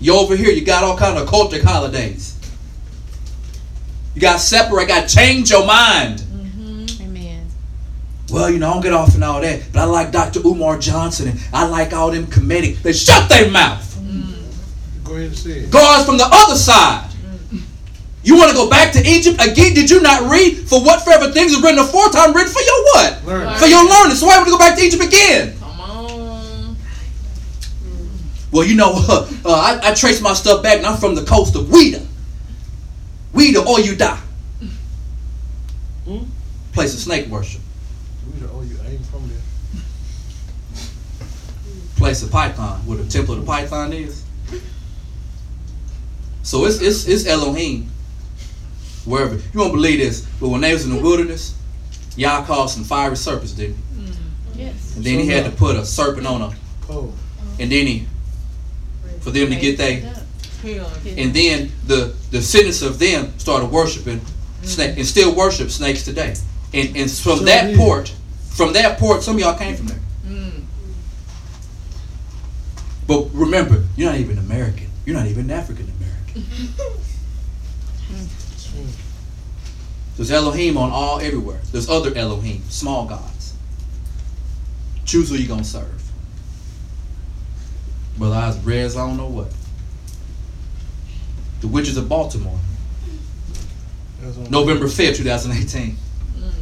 You 0.01 0.14
over 0.14 0.36
here, 0.36 0.51
you 0.51 0.64
got 0.64 0.84
all 0.84 0.97
kind 0.97 1.18
of 1.18 1.28
cultic 1.28 1.62
holidays. 1.62 2.36
You 4.14 4.20
got 4.20 4.34
to 4.34 4.38
separate, 4.40 4.88
got 4.88 5.09
to 5.09 5.14
change 5.14 5.51
your 5.51 5.66
mind. 5.66 6.22
Amen. 8.33 8.41
Well, 8.41 8.51
you 8.51 8.59
know, 8.59 8.70
I 8.70 8.72
don't 8.74 8.83
get 8.83 8.93
off 8.93 9.14
and 9.14 9.22
all 9.24 9.41
that, 9.41 9.62
but 9.72 9.80
I 9.80 9.85
like 9.85 10.11
Dr. 10.11 10.41
Umar 10.41 10.78
Johnson 10.78 11.28
and 11.28 11.41
I 11.53 11.66
like 11.66 11.93
all 11.93 12.11
them 12.11 12.26
Kemetic. 12.26 12.83
They 12.83 12.93
shut 12.93 13.28
their 13.28 13.51
mouth. 13.51 13.89
Go 15.05 15.12
ahead 15.14 15.26
and 15.26 15.37
say 15.37 15.51
it. 15.61 15.70
Guards 15.70 16.07
from 16.07 16.16
the 16.18 16.28
other 16.30 16.57
side. 16.57 17.11
You 18.24 18.37
want 18.37 18.51
to 18.51 18.57
go 18.57 18.70
back 18.70 18.93
to 18.93 19.01
Egypt 19.01 19.35
again? 19.45 19.74
Did 19.74 19.91
you 19.91 20.01
not 20.01 20.30
read 20.30 20.55
for 20.68 20.80
whatsoever 20.80 21.30
things 21.33 21.55
are 21.57 21.61
written 21.61 21.80
aforetime 21.80 22.33
written 22.33 22.53
for 22.53 22.61
your 22.61 22.83
what? 22.85 23.24
Learn. 23.24 23.59
For 23.59 23.66
your 23.66 23.85
learning. 23.85 24.14
So 24.16 24.26
why 24.26 24.39
would 24.39 24.47
you 24.47 24.53
go 24.53 24.59
back 24.59 24.78
to 24.78 24.83
Egypt 24.85 25.03
again? 25.03 25.59
Come 25.59 25.80
on. 25.80 26.76
Well, 28.53 28.64
you 28.64 28.76
know, 28.76 28.93
uh, 28.95 29.28
uh, 29.45 29.51
I, 29.83 29.91
I 29.91 29.95
trace 29.95 30.20
my 30.20 30.35
stuff 30.35 30.62
back 30.62 30.76
and 30.78 30.87
I'm 30.87 30.99
from 30.99 31.16
the 31.16 31.24
coast 31.24 31.57
of 31.57 31.64
Ouidah. 31.66 32.07
Ouidah 33.35 33.66
or 33.66 33.80
you 33.80 33.97
die. 33.97 34.20
Hmm? 36.07 36.18
Place 36.72 36.95
of 36.95 37.01
snake 37.01 37.26
worship. 37.26 37.61
We 38.33 38.39
should- 38.39 38.51
Oh, 38.55 38.62
you 38.62 38.76
ain't 38.87 39.05
from 39.07 39.28
there. 39.28 39.39
Place 42.03 42.22
of 42.24 42.32
Python, 42.32 42.80
where 42.84 42.98
the 42.98 43.09
temple 43.09 43.34
of 43.34 43.40
the 43.40 43.46
Python 43.46 43.92
is. 43.92 44.24
So 46.42 46.64
it's 46.64 46.80
it's 46.82 47.07
it's 47.07 47.26
Elohim. 47.26 47.88
Wherever 49.05 49.36
you 49.36 49.61
won't 49.61 49.72
believe 49.72 50.00
this, 50.00 50.26
but 50.40 50.48
when 50.48 50.61
they 50.61 50.72
was 50.72 50.84
in 50.84 50.94
the 50.94 51.00
wilderness, 51.00 51.57
Yah 52.16 52.44
called 52.44 52.70
some 52.70 52.82
fiery 52.82 53.16
serpents, 53.16 53.53
didn't 53.53 53.76
he? 53.76 54.03
Mm. 54.03 54.16
Yes. 54.57 54.96
And 54.96 55.05
then 55.05 55.20
he 55.20 55.28
had 55.28 55.44
to 55.44 55.53
put 55.53 55.76
a 55.76 55.84
serpent 55.84 56.26
on 56.26 56.42
a, 56.42 56.53
Oh, 56.90 57.12
and 57.61 57.70
then 57.70 57.86
he, 57.86 58.07
for 59.20 59.30
them 59.30 59.50
to 59.50 59.57
get 59.57 59.78
they 59.78 60.00
Hell. 60.62 60.90
And 61.07 61.32
then 61.32 61.70
the 61.86 62.14
the 62.30 62.38
descendants 62.38 62.82
of 62.82 62.98
them 62.98 63.32
started 63.38 63.66
worshiping 63.66 64.20
snake 64.62 64.96
and 64.96 65.07
still 65.07 65.34
worship 65.34 65.70
snakes 65.70 66.05
today. 66.05 66.34
And 66.74 66.96
and 66.96 67.11
from 67.11 67.44
that 67.44 67.76
port, 67.76 68.12
from 68.50 68.72
that 68.72 68.98
port, 68.98 69.22
some 69.22 69.36
of 69.36 69.40
y'all 69.40 69.57
came 69.57 69.76
from 69.76 69.86
there. 69.86 70.00
But 73.07 73.28
remember, 73.32 73.84
you're 73.96 74.11
not 74.11 74.20
even 74.20 74.38
American. 74.38 74.88
You're 75.05 75.16
not 75.16 75.26
even 75.26 75.50
African 75.50 75.92
American. 75.98 76.72
There's 80.16 80.30
Elohim 80.30 80.76
on 80.76 80.90
all 80.90 81.20
everywhere. 81.20 81.61
There's 81.72 81.88
other 81.88 82.14
Elohim, 82.14 82.62
small 82.68 83.07
gods. 83.07 83.55
Choose 85.05 85.30
who 85.30 85.36
you're 85.36 85.48
gonna 85.48 85.64
serve. 85.64 86.03
Well, 88.18 88.32
I 88.32 88.46
was 88.46 88.59
red 88.59 88.90
I 88.90 89.07
don't 89.07 89.16
know 89.16 89.26
what. 89.26 89.48
The 91.61 91.68
Witches 91.68 91.96
of 91.96 92.09
Baltimore, 92.09 92.59
November 94.50 94.86
5th, 94.86 95.16
2018. 95.16 95.96
Mm. 96.36 96.53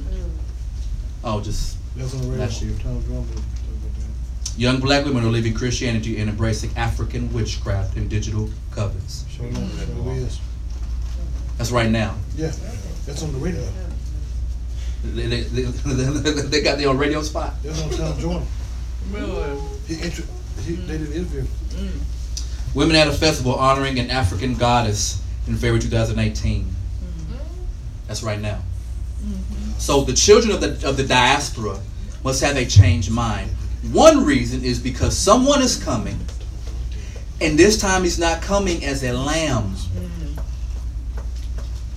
Oh, 1.24 1.40
just 1.40 1.76
That's 1.96 2.14
on. 2.14 2.38
Last 2.38 2.62
year. 2.62 2.72
Tom 2.82 3.00
Drummond 3.02 3.28
talked 3.28 3.38
about 3.38 3.49
young 4.56 4.80
black 4.80 5.04
women 5.04 5.24
are 5.24 5.30
leaving 5.30 5.54
Christianity 5.54 6.18
and 6.18 6.28
embracing 6.28 6.70
African 6.76 7.32
witchcraft 7.32 7.96
and 7.96 8.08
digital 8.08 8.48
covens. 8.70 9.28
Sure 9.28 9.46
enough, 9.46 9.72
that's 9.76 9.90
what 9.90 10.16
it 10.16 10.22
is. 10.22 10.40
That's 11.58 11.70
right 11.70 11.90
now. 11.90 12.14
Yeah, 12.36 12.52
that's 13.06 13.22
on 13.22 13.32
the 13.32 13.38
radio. 13.38 13.66
They, 15.04 15.26
they, 15.26 15.40
they, 15.42 15.62
they 16.42 16.62
got 16.62 16.78
their 16.78 16.88
own 16.88 16.98
radio 16.98 17.22
spot. 17.22 17.54
That's 17.62 17.82
on 17.82 17.90
Tom 17.90 18.18
Joyner. 18.18 18.46
Really. 19.10 19.60
He, 19.86 19.94
intro, 19.94 20.24
he 20.64 20.74
they 20.74 20.98
did 20.98 21.08
an 21.08 21.12
interview. 21.14 21.42
Mm. 21.42 22.74
Women 22.74 22.96
at 22.96 23.08
a 23.08 23.12
festival 23.12 23.54
honoring 23.54 23.98
an 23.98 24.10
African 24.10 24.54
goddess 24.54 25.22
in 25.46 25.54
February 25.54 25.80
2018. 25.80 26.74
That's 28.06 28.22
right 28.22 28.40
now. 28.40 28.60
So 29.78 30.02
the 30.02 30.12
children 30.12 30.52
of 30.52 30.60
the 30.60 30.88
of 30.88 30.96
the 30.96 31.04
diaspora 31.04 31.78
must 32.22 32.42
have 32.42 32.56
a 32.56 32.66
changed 32.66 33.10
mind. 33.10 33.50
One 33.92 34.24
reason 34.24 34.62
is 34.62 34.78
because 34.78 35.16
someone 35.16 35.62
is 35.62 35.82
coming, 35.82 36.18
and 37.40 37.58
this 37.58 37.80
time 37.80 38.02
he's 38.02 38.18
not 38.18 38.42
coming 38.42 38.84
as 38.84 39.02
a 39.02 39.12
lamb. 39.12 39.74
Mm-hmm. 39.74 40.40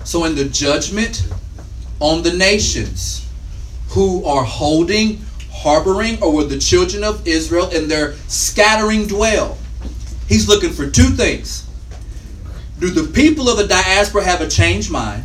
So 0.06 0.24
in 0.24 0.36
the 0.36 0.46
judgment 0.46 1.28
on 2.00 2.24
the 2.24 2.34
nations 2.34 3.28
who 3.90 4.26
are 4.26 4.44
holding, 4.44 5.22
harboring, 5.52 6.22
or 6.24 6.34
where 6.34 6.46
the 6.46 6.58
children 6.58 7.04
of 7.04 7.28
Israel 7.28 7.70
and 7.74 7.92
their 7.92 8.14
scattering 8.28 9.08
dwell, 9.08 9.58
he's 10.28 10.48
looking 10.48 10.72
for 10.72 10.90
two 10.90 11.10
things. 11.10 11.68
Do 12.80 12.90
the 12.90 13.12
people 13.12 13.50
of 13.50 13.58
the 13.58 13.68
diaspora 13.68 14.24
have 14.24 14.42
a 14.42 14.48
changed 14.48 14.90
mind 14.90 15.24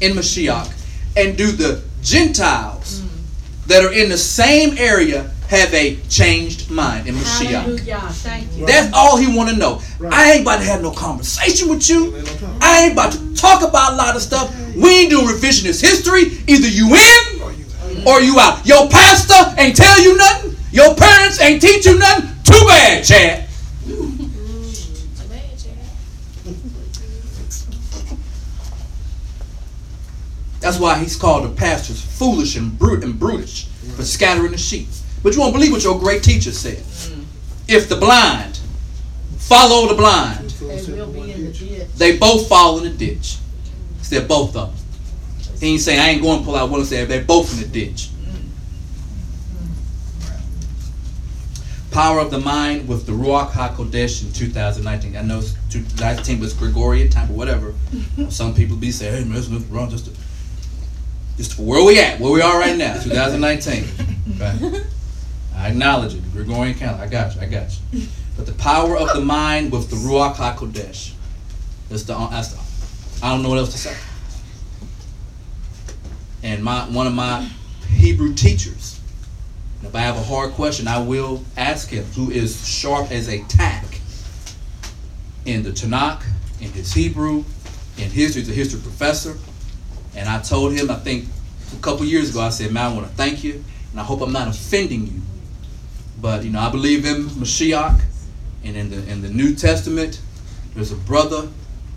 in 0.00 0.12
Mashiach? 0.12 0.72
And 1.16 1.36
do 1.38 1.52
the 1.52 1.82
Gentiles 2.02 3.00
mm. 3.00 3.66
that 3.68 3.82
are 3.84 3.92
in 3.92 4.10
the 4.10 4.18
same 4.18 4.76
area 4.76 5.30
have 5.48 5.72
a 5.74 5.96
changed 6.08 6.70
mind 6.70 7.06
in 7.06 7.14
Mashiach? 7.14 7.50
Hallelujah. 7.50 8.00
Thank 8.10 8.56
you. 8.56 8.66
That's 8.66 8.92
all 8.92 9.16
he 9.16 9.34
want 9.34 9.50
to 9.50 9.56
know. 9.56 9.80
Right. 9.98 10.12
I 10.12 10.32
ain't 10.32 10.42
about 10.42 10.58
to 10.58 10.64
have 10.64 10.82
no 10.82 10.90
conversation 10.90 11.68
with 11.68 11.88
you. 11.88 12.16
Ain't 12.16 12.26
no 12.26 12.34
time. 12.34 12.58
I 12.60 12.82
ain't 12.84 12.92
about 12.92 13.12
to 13.12 13.34
talk 13.34 13.62
about 13.62 13.92
a 13.92 13.96
lot 13.96 14.16
of 14.16 14.22
stuff. 14.22 14.54
We 14.74 15.00
ain't 15.00 15.10
doing 15.10 15.26
revisionist 15.26 15.80
history. 15.80 16.38
Either 16.46 16.68
you 16.68 16.94
in 16.94 18.04
or 18.06 18.20
you 18.20 18.38
out. 18.40 18.66
Your 18.66 18.88
pastor 18.88 19.54
ain't 19.60 19.76
tell 19.76 20.02
you 20.02 20.16
nothing. 20.16 20.56
Your 20.72 20.94
parents 20.94 21.40
ain't 21.40 21.62
teach 21.62 21.86
you 21.86 21.98
nothing. 21.98 22.28
Too 22.42 22.66
bad, 22.66 23.04
Chad. 23.04 23.48
Too 23.86 24.20
bad, 25.28 25.58
Chad. 25.58 25.78
That's 30.60 30.78
why 30.78 30.98
he's 30.98 31.16
called 31.16 31.44
the 31.44 31.54
pastors 31.54 32.00
foolish 32.00 32.56
and 32.56 32.76
brute 32.78 33.04
and 33.04 33.18
brutish 33.18 33.66
for 33.96 34.02
scattering 34.02 34.52
the 34.52 34.58
sheep. 34.58 34.88
But 35.22 35.34
you 35.34 35.40
won't 35.40 35.54
believe 35.54 35.72
what 35.72 35.82
your 35.82 35.98
great 35.98 36.22
teacher 36.22 36.52
said. 36.52 36.78
Mm. 36.78 37.24
If 37.68 37.88
the 37.88 37.96
blind 37.96 38.58
follow 39.38 39.88
the 39.88 39.94
blind, 39.94 40.50
They 40.50 40.92
will 40.92 41.06
be 41.12 41.32
in 41.32 41.44
the 41.46 41.52
ditch. 41.52 41.88
they 41.96 42.16
both 42.18 42.48
fall 42.48 42.78
in 42.78 42.84
the 42.84 42.90
ditch. 42.90 43.38
He 43.98 44.04
said 44.04 44.28
both 44.28 44.54
of 44.56 44.70
them. 44.76 45.56
He 45.60 45.72
ain't 45.72 45.80
saying 45.80 45.98
I 46.00 46.08
ain't 46.10 46.22
going 46.22 46.40
to 46.40 46.44
pull 46.44 46.54
out 46.56 46.70
one 46.70 46.80
and 46.80 46.88
say 46.88 47.04
they're 47.04 47.24
both 47.24 47.52
in 47.54 47.60
the 47.62 47.68
ditch. 47.68 48.08
Mm. 48.22 48.50
Power 51.92 52.18
of 52.20 52.30
the 52.30 52.38
Mind 52.38 52.86
with 52.88 53.06
the 53.06 53.12
Ruach 53.12 53.50
HaKodesh 53.50 54.22
in 54.26 54.32
2019. 54.32 55.16
I 55.16 55.22
know 55.22 55.40
2019 55.70 56.40
was 56.40 56.52
Gregorian 56.52 57.08
time 57.08 57.30
or 57.30 57.34
whatever. 57.34 57.74
Some 58.28 58.54
people 58.54 58.76
be 58.76 58.90
saying, 58.92 59.24
hey 59.24 59.28
man, 59.28 59.38
it's 59.38 59.48
nothing 59.48 59.70
wrong. 59.72 59.88
Just, 59.90 60.04
to, 60.06 60.12
just 61.36 61.58
where 61.58 61.82
we 61.84 61.98
at, 61.98 62.20
where 62.20 62.30
we 62.32 62.42
are 62.42 62.58
right 62.58 62.76
now, 62.76 62.94
2019. 63.02 63.84
Right? 64.38 64.82
I 65.56 65.68
acknowledge 65.68 66.14
it. 66.14 66.32
Gregorian 66.32 66.74
calendar. 66.74 67.02
I 67.02 67.06
got 67.06 67.34
you. 67.34 67.40
I 67.40 67.46
got 67.46 67.70
you. 67.92 68.06
But 68.36 68.46
the 68.46 68.52
power 68.52 68.96
of 68.96 69.14
the 69.14 69.20
mind 69.20 69.72
with 69.72 69.88
the 69.90 69.96
Ruach 69.96 70.34
HaKodesh. 70.34 71.12
That's 71.88 72.02
the, 72.02 72.16
uh, 72.16 72.28
that's 72.28 72.48
the, 72.48 73.24
I 73.24 73.30
don't 73.30 73.42
know 73.42 73.48
what 73.48 73.58
else 73.58 73.72
to 73.72 73.78
say. 73.78 73.96
And 76.42 76.62
my 76.62 76.82
one 76.90 77.06
of 77.06 77.14
my 77.14 77.48
Hebrew 77.88 78.34
teachers, 78.34 79.00
if 79.82 79.94
I 79.94 80.00
have 80.00 80.16
a 80.16 80.22
hard 80.22 80.52
question, 80.52 80.86
I 80.86 81.00
will 81.00 81.42
ask 81.56 81.88
him, 81.88 82.04
who 82.14 82.30
is 82.30 82.68
sharp 82.68 83.10
as 83.10 83.28
a 83.28 83.42
tack 83.44 84.00
in 85.46 85.62
the 85.62 85.70
Tanakh, 85.70 86.22
in 86.60 86.70
his 86.72 86.92
Hebrew, 86.92 87.44
in 87.96 88.10
history, 88.10 88.42
he's 88.42 88.50
a 88.50 88.52
history 88.52 88.80
professor. 88.80 89.38
And 90.14 90.28
I 90.28 90.40
told 90.40 90.72
him, 90.72 90.90
I 90.90 90.96
think 90.96 91.26
a 91.76 91.80
couple 91.80 92.04
years 92.04 92.30
ago, 92.30 92.40
I 92.40 92.50
said, 92.50 92.72
man, 92.72 92.92
I 92.92 92.94
want 92.94 93.08
to 93.08 93.14
thank 93.14 93.42
you, 93.42 93.64
and 93.92 94.00
I 94.00 94.04
hope 94.04 94.20
I'm 94.20 94.32
not 94.32 94.48
offending 94.48 95.06
you. 95.06 95.22
But 96.20 96.44
you 96.44 96.50
know, 96.50 96.60
I 96.60 96.70
believe 96.70 97.04
in 97.04 97.24
Mashiach, 97.24 98.00
and 98.64 98.76
in 98.76 98.90
the 98.90 99.08
in 99.10 99.22
the 99.22 99.28
New 99.28 99.54
Testament, 99.54 100.20
there's 100.74 100.92
a 100.92 100.96
brother 100.96 101.48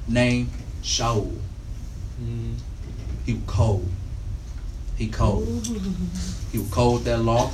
named 0.08 0.50
Shaul. 0.84 1.32
Mm-hmm. 2.22 2.54
He 3.26 3.34
was 3.34 3.44
cold. 3.48 3.90
He 4.98 5.08
cold. 5.08 5.68
He 6.52 6.58
was 6.58 6.70
cold 6.72 7.06
that 7.06 7.20
law. 7.20 7.48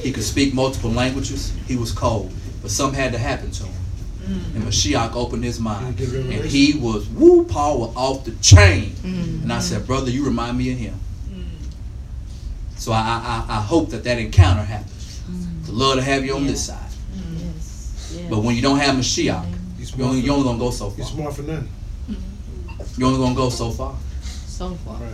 He 0.00 0.12
could 0.12 0.22
speak 0.22 0.54
multiple 0.54 0.90
languages. 0.90 1.52
He 1.66 1.76
was 1.76 1.90
cold. 1.90 2.32
But 2.60 2.70
something 2.70 3.00
had 3.00 3.12
to 3.12 3.18
happen 3.18 3.50
to 3.50 3.64
him. 3.64 3.82
Mm. 4.22 4.54
And 4.54 4.64
Mashiach 4.64 5.14
opened 5.14 5.42
his 5.42 5.58
mind. 5.58 5.96
Did 5.96 6.08
he 6.10 6.22
get 6.22 6.40
And 6.40 6.44
he 6.44 6.78
was, 6.78 7.08
woo, 7.08 7.44
Paul 7.44 7.80
was 7.80 7.96
off 7.96 8.24
the 8.24 8.30
chain. 8.42 8.90
Mm. 8.90 9.42
And 9.42 9.52
I 9.52 9.58
said, 9.58 9.84
brother, 9.84 10.10
you 10.10 10.24
remind 10.24 10.56
me 10.58 10.70
of 10.72 10.78
him. 10.78 10.94
Mm. 11.28 11.44
So 12.76 12.92
I, 12.92 13.00
I, 13.00 13.44
I 13.48 13.58
I 13.58 13.60
hope 13.60 13.90
that 13.90 14.04
that 14.04 14.18
encounter 14.18 14.62
happens. 14.62 15.01
To 15.72 15.78
love 15.78 15.96
to 15.96 16.02
have 16.02 16.22
you 16.22 16.34
on 16.34 16.46
this 16.46 16.66
side. 16.66 16.78
Yes. 17.14 18.12
yes. 18.14 18.28
But 18.28 18.40
when 18.40 18.54
you 18.54 18.60
don't 18.60 18.78
have 18.78 18.94
Mashiach, 18.94 19.46
He's 19.78 19.90
you 19.90 19.96
smart. 19.96 20.10
only, 20.10 20.20
for, 20.20 20.26
you 20.26 20.32
only 20.32 20.44
gonna 20.44 20.58
go 20.58 20.70
so 20.70 20.90
far. 20.90 21.00
It's 21.00 21.14
more 21.14 21.32
for 21.32 21.42
nothing. 21.42 21.68
Mm-hmm. 22.10 23.00
You're 23.00 23.08
only 23.08 23.18
gonna 23.18 23.34
go 23.34 23.48
so 23.48 23.70
far. 23.70 23.96
so 24.20 24.74
far. 24.74 24.96
Right. 25.00 25.12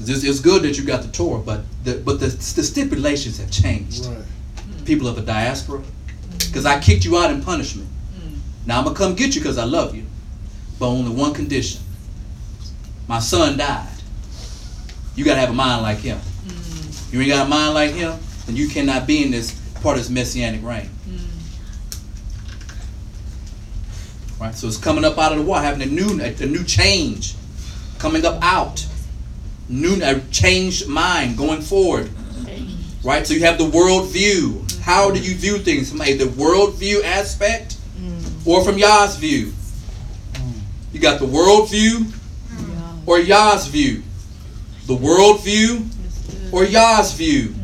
It's, 0.00 0.24
it's 0.24 0.40
good 0.40 0.62
that 0.62 0.76
you 0.76 0.84
got 0.84 1.02
the 1.02 1.08
Torah, 1.12 1.40
but 1.40 1.60
the, 1.84 2.02
but 2.04 2.18
the, 2.18 2.26
the 2.26 2.64
stipulations 2.64 3.38
have 3.38 3.48
changed. 3.52 4.06
Right. 4.06 4.18
Mm. 4.56 4.86
People 4.86 5.06
of 5.06 5.14
the 5.14 5.22
diaspora, 5.22 5.78
mm. 5.78 6.46
because 6.48 6.66
I 6.66 6.80
kicked 6.80 7.04
you 7.04 7.16
out 7.16 7.30
in 7.30 7.40
punishment. 7.40 7.88
Mm. 8.18 8.38
Now 8.66 8.78
I'm 8.78 8.84
gonna 8.84 8.96
come 8.96 9.14
get 9.14 9.36
you 9.36 9.40
because 9.40 9.56
I 9.56 9.64
love 9.64 9.94
you, 9.94 10.04
but 10.80 10.88
only 10.88 11.14
one 11.14 11.32
condition. 11.32 11.80
My 13.06 13.20
son 13.20 13.56
died. 13.56 13.86
You 15.14 15.24
gotta 15.24 15.38
have 15.38 15.50
a 15.50 15.54
mind 15.54 15.82
like 15.82 15.98
him. 15.98 16.18
You 17.12 17.20
ain't 17.20 17.30
got 17.30 17.46
a 17.46 17.48
mind 17.48 17.74
like 17.74 17.92
him, 17.92 18.18
then 18.46 18.56
you 18.56 18.68
cannot 18.68 19.06
be 19.06 19.22
in 19.22 19.30
this 19.30 19.59
part 19.82 19.96
of 19.96 20.02
this 20.02 20.10
messianic 20.10 20.62
reign. 20.62 20.90
Mm. 21.08 21.18
Right. 24.40 24.54
So 24.54 24.68
it's 24.68 24.76
coming 24.76 25.04
up 25.04 25.18
out 25.18 25.32
of 25.32 25.38
the 25.38 25.44
water, 25.44 25.64
having 25.64 25.82
a 25.82 25.86
new 25.86 26.20
a, 26.20 26.46
new 26.46 26.64
change, 26.64 27.34
coming 27.98 28.24
up 28.24 28.42
out, 28.42 28.86
new 29.68 30.00
a 30.02 30.20
changed 30.30 30.88
mind 30.88 31.36
going 31.36 31.60
forward. 31.60 32.06
Mm. 32.06 33.04
Right. 33.04 33.26
So 33.26 33.34
you 33.34 33.40
have 33.40 33.58
the 33.58 33.68
world 33.68 34.08
view. 34.10 34.64
How 34.82 35.10
do 35.10 35.20
you 35.20 35.34
view 35.34 35.58
things 35.58 35.90
from 35.90 36.00
a 36.02 36.14
the 36.14 36.28
world 36.28 36.74
view 36.74 37.02
aspect, 37.02 37.76
mm. 37.98 38.46
or 38.46 38.64
from 38.64 38.78
Yah's 38.78 39.16
view? 39.16 39.52
You 40.92 41.00
got 41.00 41.20
the 41.20 41.26
world 41.26 41.70
view 41.70 42.06
or 43.06 43.18
Yah's 43.18 43.66
view. 43.66 44.02
The 44.86 44.94
world 44.94 45.44
view 45.44 45.86
or 46.52 46.64
Yah's 46.64 47.12
view. 47.12 47.54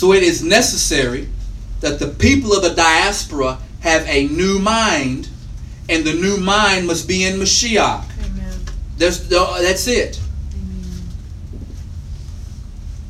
So 0.00 0.14
it 0.14 0.22
is 0.22 0.42
necessary 0.42 1.28
that 1.80 1.98
the 1.98 2.08
people 2.08 2.54
of 2.54 2.62
the 2.62 2.70
diaspora 2.70 3.58
have 3.80 4.02
a 4.08 4.28
new 4.28 4.58
mind, 4.58 5.28
and 5.90 6.06
the 6.06 6.14
new 6.14 6.38
mind 6.38 6.86
must 6.86 7.06
be 7.06 7.26
in 7.26 7.38
Mashiach. 7.38 8.06
Amen. 8.24 8.60
There's, 8.96 9.28
that's 9.28 9.86
it. 9.88 10.18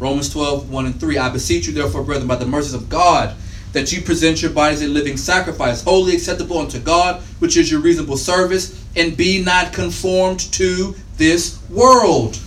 Romans 0.01 0.31
12, 0.31 0.69
1 0.69 0.87
and 0.87 0.99
3. 0.99 1.17
I 1.17 1.29
beseech 1.29 1.69
you, 1.69 1.73
therefore, 1.73 2.03
brethren, 2.03 2.27
by 2.27 2.35
the 2.35 2.45
mercies 2.45 2.75
of 2.75 2.89
God, 2.89 3.37
that 3.73 3.93
you 3.93 4.03
present 4.03 4.43
your 4.43 4.51
bodies 4.51 4.83
a 4.83 4.89
living 4.89 5.17
sacrifice, 5.17 5.85
wholly 5.85 6.17
acceptable 6.17 6.59
unto 6.59 6.81
God, 6.81 7.23
which 7.39 7.57
is 7.57 7.71
your 7.71 7.83
reasonable 7.83 8.17
service, 8.17 8.85
and 8.97 9.17
be 9.17 9.41
not 9.41 9.73
conformed 9.73 10.41
to 10.55 10.97
this 11.19 11.63
world. 11.71 12.41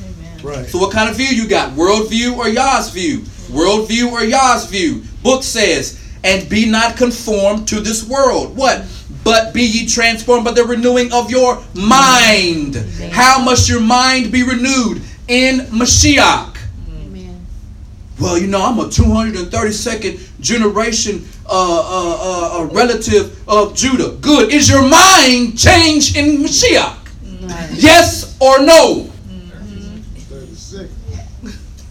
Right. 0.44 0.68
So 0.68 0.80
what 0.80 0.91
kind 0.91 1.10
of 1.10 1.16
view 1.16 1.28
you 1.28 1.48
got? 1.48 1.72
Worldview 1.78 2.36
or 2.36 2.50
Yah's 2.50 2.89
view? 2.89 3.24
Worldview 3.54 4.12
or 4.12 4.24
Yah's 4.24 4.66
view? 4.66 5.04
Book 5.24 5.43
says, 5.43 5.99
and 6.24 6.49
be 6.49 6.66
not 6.70 6.97
conformed 6.97 7.68
to 7.70 7.80
this 7.80 8.08
world. 8.08 8.56
What? 8.56 8.86
But 9.24 9.54
be 9.54 9.64
ye 9.64 9.88
transformed 9.88 10.45
by 10.45 10.51
the 10.51 10.66
renewing 10.66 11.14
of 11.14 11.32
your 11.32 11.64
mind. 11.74 12.76
How 13.12 13.43
must 13.43 13.70
your 13.70 13.80
mind 13.80 14.32
be 14.32 14.43
renewed? 14.43 15.01
In 15.28 15.60
Mashiach. 15.68 16.58
Amen. 16.89 17.45
Well, 18.20 18.38
you 18.38 18.47
know, 18.47 18.62
I'm 18.62 18.80
a 18.80 18.86
232nd 18.86 20.41
generation 20.41 21.26
uh, 21.45 21.49
uh, 21.49 22.62
uh, 22.62 22.66
relative 22.74 23.47
of 23.47 23.76
Judah. 23.76 24.18
Good. 24.20 24.51
Is 24.51 24.70
your 24.70 24.88
mind 24.88 25.58
changed 25.58 26.18
in 26.18 26.39
Mashiach? 26.43 26.97
Yes 27.74 28.38
or 28.39 28.60
no? 28.66 29.12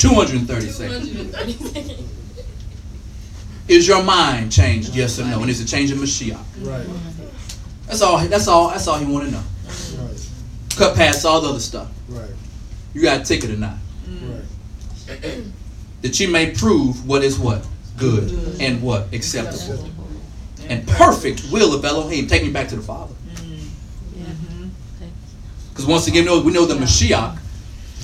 Thirty-six. 0.09 0.93
232nd. 1.09 2.03
Is 3.69 3.87
your 3.87 4.03
mind 4.03 4.51
changed? 4.51 4.95
Yes 4.95 5.19
or 5.21 5.25
no? 5.25 5.41
And 5.41 5.49
is 5.51 5.61
it 5.61 5.67
changing 5.67 5.99
Mashiach? 5.99 6.43
Right. 6.61 6.87
That's 7.87 8.03
all. 8.03 8.19
That's 8.27 8.49
all. 8.49 8.71
That's 8.71 8.89
all 8.89 8.99
he 8.99 9.05
want 9.07 9.27
to 9.27 9.31
know. 9.31 9.43
Right. 10.03 10.29
Cut 10.77 10.97
past 10.97 11.25
all 11.25 11.41
the 11.41 11.49
other 11.51 11.61
stuff. 11.61 11.89
Right. 12.09 12.31
You 12.95 13.03
got 13.03 13.21
a 13.21 13.25
ticket 13.25 13.51
or 13.51 13.57
not? 13.57 13.77
Right. 15.09 15.45
That 16.03 16.19
you 16.19 16.29
may 16.29 16.51
prove 16.51 17.07
what 17.07 17.23
is 17.23 17.39
what 17.39 17.65
good 17.97 18.31
and 18.61 18.83
what 18.83 19.13
acceptable 19.15 19.89
and 20.69 20.87
perfect 20.89 21.47
will 21.53 21.75
of 21.75 21.85
Elohim. 21.85 22.27
Take 22.27 22.43
me 22.43 22.51
back 22.51 22.69
to 22.69 22.77
the 22.77 22.83
Father. 22.83 23.15
Because 25.71 25.87
once 25.87 26.07
again, 26.09 26.25
we 26.25 26.27
know- 26.31 26.41
we 26.41 26.53
know 26.53 26.67
the 26.67 26.75
Mashiach 26.75 27.39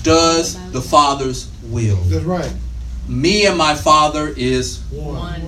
does 0.03 0.57
the 0.71 0.81
Father's 0.81 1.49
will. 1.71 1.97
That's 1.97 2.25
right. 2.25 2.53
Me 3.09 3.47
and 3.47 3.57
my 3.57 3.75
Father 3.75 4.29
is 4.29 4.81
One. 4.91 5.43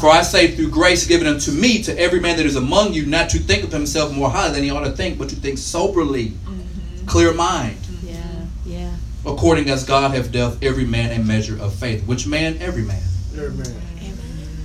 For 0.00 0.10
I 0.10 0.22
say, 0.22 0.54
through 0.54 0.70
grace 0.70 1.06
given 1.06 1.26
unto 1.26 1.52
me, 1.52 1.82
to 1.84 1.98
every 1.98 2.20
man 2.20 2.36
that 2.36 2.44
is 2.44 2.56
among 2.56 2.92
you, 2.92 3.06
not 3.06 3.30
to 3.30 3.38
think 3.38 3.64
of 3.64 3.72
himself 3.72 4.12
more 4.12 4.28
highly 4.28 4.54
than 4.54 4.64
he 4.64 4.70
ought 4.70 4.84
to 4.84 4.90
think, 4.90 5.18
but 5.18 5.28
to 5.30 5.36
think 5.36 5.56
soberly, 5.56 6.30
mm-hmm. 6.30 7.06
clear 7.06 7.32
mind, 7.32 7.76
mm-hmm. 7.76 8.08
Yeah, 8.08 8.46
yeah. 8.66 8.96
according 9.24 9.70
as 9.70 9.84
God 9.84 10.10
hath 10.10 10.30
dealt 10.32 10.62
every 10.62 10.84
man 10.84 11.18
a 11.18 11.24
measure 11.24 11.58
of 11.58 11.74
faith. 11.74 12.04
Which 12.06 12.26
man? 12.26 12.58
Every 12.60 12.82
man. 12.82 13.02
Every 13.34 13.50
man. 13.50 13.82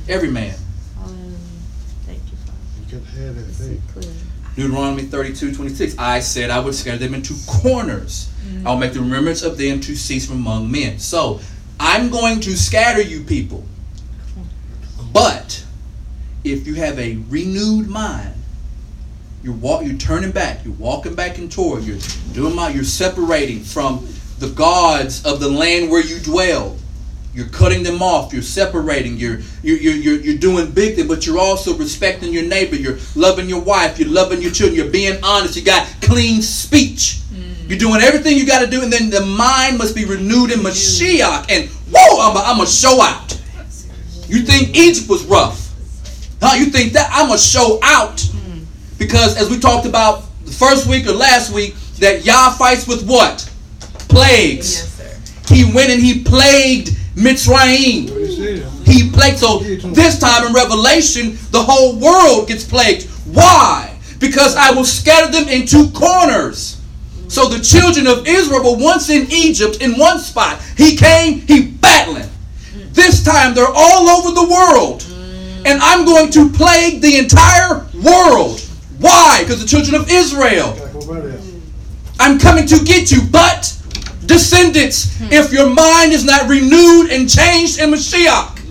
Every 0.10 0.32
man. 0.32 0.56
Hallelujah. 0.98 1.38
Thank 2.06 2.22
you, 2.32 2.38
Father. 2.38 2.58
You 2.82 2.88
can 2.90 3.06
have 3.06 3.36
that 3.36 3.54
See 3.54 3.80
faith. 3.94 4.29
Deuteronomy 4.60 5.04
32, 5.04 5.56
26. 5.56 5.98
I 5.98 6.20
said 6.20 6.50
I 6.50 6.60
would 6.60 6.76
scatter 6.76 6.98
them 6.98 7.14
into 7.14 7.34
corners. 7.48 8.30
Mm. 8.46 8.66
I 8.66 8.72
will 8.72 8.78
make 8.78 8.92
the 8.92 9.00
remembrance 9.00 9.42
of 9.42 9.58
them 9.58 9.80
to 9.80 9.96
cease 9.96 10.28
from 10.28 10.40
among 10.40 10.70
men. 10.70 11.00
So, 11.00 11.40
I'm 11.80 12.10
going 12.10 12.42
to 12.42 12.58
scatter 12.58 13.02
you 13.02 13.24
people. 13.24 13.64
But, 15.14 15.64
if 16.44 16.68
you 16.68 16.74
have 16.76 17.00
a 17.00 17.18
renewed 17.30 17.88
mind, 17.88 18.34
you're 19.44 19.54
walk, 19.54 19.86
you're 19.86 19.98
turning 19.98 20.32
back, 20.32 20.66
you're 20.66 20.74
walking 20.74 21.16
back 21.16 21.40
in 21.40 21.48
Torah, 21.48 21.82
you're 21.82 21.98
doing 22.34 22.54
my, 22.54 22.68
you're 22.68 22.84
separating 22.84 23.62
from 23.62 24.06
the 24.40 24.50
gods 24.50 25.26
of 25.26 25.40
the 25.40 25.48
land 25.48 25.90
where 25.90 26.04
you 26.04 26.20
dwell. 26.20 26.76
You're 27.34 27.48
cutting 27.50 27.84
them 27.84 28.02
off. 28.02 28.34
You're 28.34 28.42
separating. 28.42 29.18
You're 29.18 29.40
you're 29.62 29.78
you're, 29.78 29.96
you're, 29.96 30.20
you're 30.22 30.38
doing 30.38 30.72
big 30.72 30.96
things, 30.96 31.08
but 31.08 31.26
you're 31.26 31.38
also 31.38 31.78
respecting 31.78 32.34
your 32.34 32.44
neighbor. 32.44 32.76
You're 32.76 32.98
loving 33.16 33.48
your 33.48 33.62
wife. 33.62 34.00
You're 34.00 34.10
loving 34.10 34.42
your 34.42 34.52
children. 34.52 34.76
You're 34.76 34.92
being 34.92 35.24
honest. 35.24 35.56
You 35.56 35.64
got 35.64 35.88
clean 36.02 36.42
speech. 36.42 37.20
Mm. 37.32 37.70
You're 37.70 37.78
doing 37.78 38.02
everything 38.02 38.36
you 38.36 38.48
got 38.48 38.62
to 38.62 38.68
do, 38.68 38.82
and 38.82 38.92
then 38.92 39.12
the 39.12 39.26
mind 39.26 39.78
must 39.78 39.96
be 39.96 40.06
renewed 40.06 40.52
in 40.52 40.60
Mashiach. 40.60 41.52
And 41.52 41.70
whoa, 41.94 42.20
I'm 42.20 42.36
a, 42.36 42.40
I'm 42.40 42.62
a 42.62 42.68
show 42.68 43.00
out. 43.00 43.40
You 44.28 44.42
think 44.42 44.76
Egypt 44.76 45.08
was 45.08 45.24
rough? 45.26 45.74
Huh? 46.42 46.56
You 46.58 46.66
think 46.66 46.94
that 46.94 47.10
I'm 47.14 47.32
a 47.32 47.38
show 47.38 47.80
out? 47.84 48.18
Mm. 48.18 48.66
Because 48.98 49.38
as 49.38 49.50
we 49.52 49.60
talked 49.60 49.86
about 49.86 50.24
the 50.46 50.52
first 50.52 50.88
week 50.88 51.06
or 51.06 51.14
last 51.14 51.54
week, 51.54 51.76
that 52.00 52.26
Yah 52.26 52.52
fights 52.52 52.88
with 52.88 53.08
what? 53.08 53.48
Plagues. 54.08 54.80
Yes, 54.80 55.46
sir. 55.48 55.54
He 55.54 55.74
went 55.74 55.90
and 55.90 56.02
he 56.02 56.24
plagued 56.24 56.96
Mitzrayim. 57.20 58.10
He 58.88 59.12
plagued. 59.12 59.40
So 59.40 59.60
this 59.60 60.20
time 60.20 60.48
in 60.48 60.54
Revelation, 60.54 61.38
the 61.52 61.62
whole 61.62 62.00
world 62.00 62.48
gets 62.48 62.64
plagued. 62.64 63.08
Why? 63.34 63.98
Because 64.20 64.56
I 64.56 64.72
will 64.72 64.86
scatter 64.86 65.32
them 65.32 65.48
into 65.48 65.92
corners. 65.92 66.82
So 67.28 67.48
the 67.48 67.60
children 67.60 68.08
of 68.08 68.28
Israel 68.28 68.64
were 68.64 68.84
once 68.84 69.10
in 69.10 69.28
Egypt 69.32 69.82
in 69.82 70.00
one 70.00 70.20
spot. 70.20 70.60
He 70.78 70.96
came, 70.96 71.42
he 71.42 71.68
battling. 71.68 72.30
This 72.92 73.24
time 73.24 73.54
they're 73.54 73.68
all 73.68 74.10
over 74.10 74.32
the 74.32 74.48
world. 74.50 75.06
And 75.66 75.80
I'm 75.82 76.06
going 76.06 76.32
to 76.32 76.50
plague 76.50 77.02
the 77.02 77.18
entire 77.18 77.86
world. 78.04 78.62
Why? 78.98 79.42
Because 79.42 79.62
the 79.62 79.68
children 79.68 80.02
of 80.02 80.10
Israel. 80.10 80.76
I'm 82.20 82.40
coming 82.40 82.66
to 82.68 82.84
get 82.84 83.12
you. 83.12 83.22
But, 83.32 83.79
descendants, 84.30 85.18
hmm. 85.18 85.26
if 85.32 85.52
your 85.52 85.70
mind 85.70 86.14
is 86.14 86.24
not 86.24 86.48
renewed 86.48 87.12
and 87.12 87.28
changed 87.28 87.80
in 87.80 87.90
Mashiach, 87.90 88.62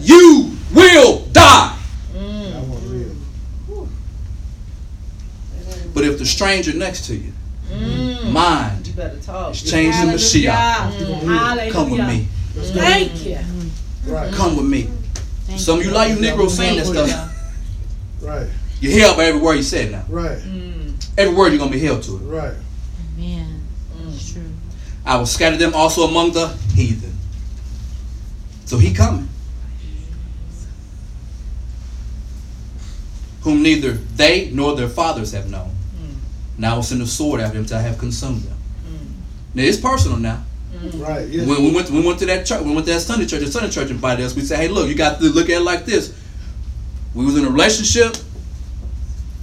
you 0.00 0.50
will 0.74 1.26
die. 1.26 1.78
I 2.14 2.18
want 2.66 2.82
to 2.82 2.88
live. 2.88 3.16
But 5.94 6.04
if 6.04 6.18
the 6.18 6.26
stranger 6.26 6.72
next 6.72 7.06
to 7.06 7.14
you, 7.14 7.32
hmm. 7.70 8.32
mind 8.32 8.88
You 8.88 8.94
better 8.94 9.18
talk. 9.18 9.52
is 9.52 9.62
changed 9.62 9.98
in 10.00 10.08
Mashiach, 10.08 10.48
Hallelujah. 10.48 11.72
come 11.72 11.90
with 11.90 12.06
me. 12.08 12.26
Thank 12.54 13.26
you. 13.26 13.38
Right. 14.06 14.30
Hmm. 14.30 14.34
Come 14.34 14.56
with 14.56 14.66
me. 14.66 14.88
Thank 15.44 15.60
Some 15.60 15.78
of 15.78 15.84
you 15.84 15.92
like 15.92 16.10
you 16.10 16.20
Negroes 16.20 16.56
saying 16.56 16.78
that 16.78 16.86
stuff. 16.86 17.28
Right. 18.22 18.48
You're 18.80 18.98
held 18.98 19.16
by 19.16 19.24
every 19.24 19.40
word 19.40 19.56
you 19.56 19.62
said 19.62 19.92
now. 19.92 20.04
Right. 20.08 20.38
Every 21.18 21.34
word 21.34 21.50
you're 21.50 21.58
going 21.58 21.70
to 21.70 21.78
be 21.78 21.84
held 21.84 22.02
to 22.04 22.16
it. 22.16 22.20
Right. 22.20 22.54
Man, 23.16 23.46
it's 23.46 23.46
true. 23.46 23.51
I 25.04 25.16
will 25.16 25.26
scatter 25.26 25.56
them 25.56 25.74
also 25.74 26.02
among 26.02 26.32
the 26.32 26.48
heathen. 26.74 27.12
So 28.64 28.78
he 28.78 28.94
coming. 28.94 29.28
Whom 33.42 33.62
neither 33.62 33.92
they 33.92 34.50
nor 34.52 34.76
their 34.76 34.88
fathers 34.88 35.32
have 35.32 35.50
known. 35.50 35.70
Mm. 35.96 36.14
Now 36.58 36.72
I 36.72 36.76
will 36.76 36.82
send 36.84 37.02
a 37.02 37.06
sword 37.06 37.40
after 37.40 37.58
them 37.58 37.66
till 37.66 37.78
I 37.78 37.82
have 37.82 37.98
consumed 37.98 38.42
them. 38.42 38.56
Mm. 38.86 39.54
Now 39.54 39.62
it's 39.64 39.78
personal 39.78 40.16
now. 40.16 40.44
Mm. 40.72 41.06
Right. 41.06 41.26
Yeah. 41.28 41.46
When 41.46 41.64
we 41.64 41.74
went, 41.74 41.90
we 41.90 42.06
went 42.06 42.20
to 42.20 42.26
that 42.26 42.46
church, 42.46 42.62
we 42.62 42.72
went 42.72 42.86
to 42.86 42.92
that 42.94 43.00
Sunday 43.00 43.26
church. 43.26 43.40
The 43.40 43.50
Sunday 43.50 43.70
church 43.70 43.90
invited 43.90 44.24
us. 44.24 44.36
We 44.36 44.42
said, 44.42 44.58
"Hey, 44.58 44.68
look, 44.68 44.88
you 44.88 44.94
got 44.94 45.18
to 45.18 45.24
look 45.24 45.50
at 45.50 45.56
it 45.56 45.64
like 45.64 45.84
this. 45.84 46.14
We 47.14 47.26
was 47.26 47.36
in 47.36 47.44
a 47.44 47.50
relationship. 47.50 48.16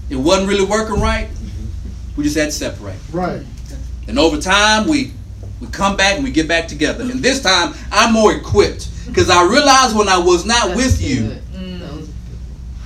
It 0.10 0.16
wasn't 0.16 0.48
really 0.50 0.66
working 0.66 1.00
right. 1.00 1.28
Mm-hmm. 1.28 2.16
We 2.16 2.24
just 2.24 2.38
had 2.38 2.46
to 2.46 2.52
separate. 2.52 2.98
Right. 3.12 3.46
And 4.08 4.18
over 4.18 4.42
time, 4.42 4.88
we 4.88 5.12
we 5.60 5.68
come 5.68 5.98
back 5.98 6.16
and 6.16 6.24
we 6.24 6.32
get 6.32 6.48
back 6.48 6.68
together. 6.68 7.04
And 7.04 7.22
this 7.22 7.42
time, 7.42 7.74
I'm 7.92 8.14
more 8.14 8.34
equipped 8.34 8.90
because 9.08 9.30
I 9.30 9.44
realized 9.44 9.96
when 9.96 10.08
I 10.10 10.18
was 10.18 10.46
not 10.46 10.76
with 10.76 11.02
you, 11.02 11.38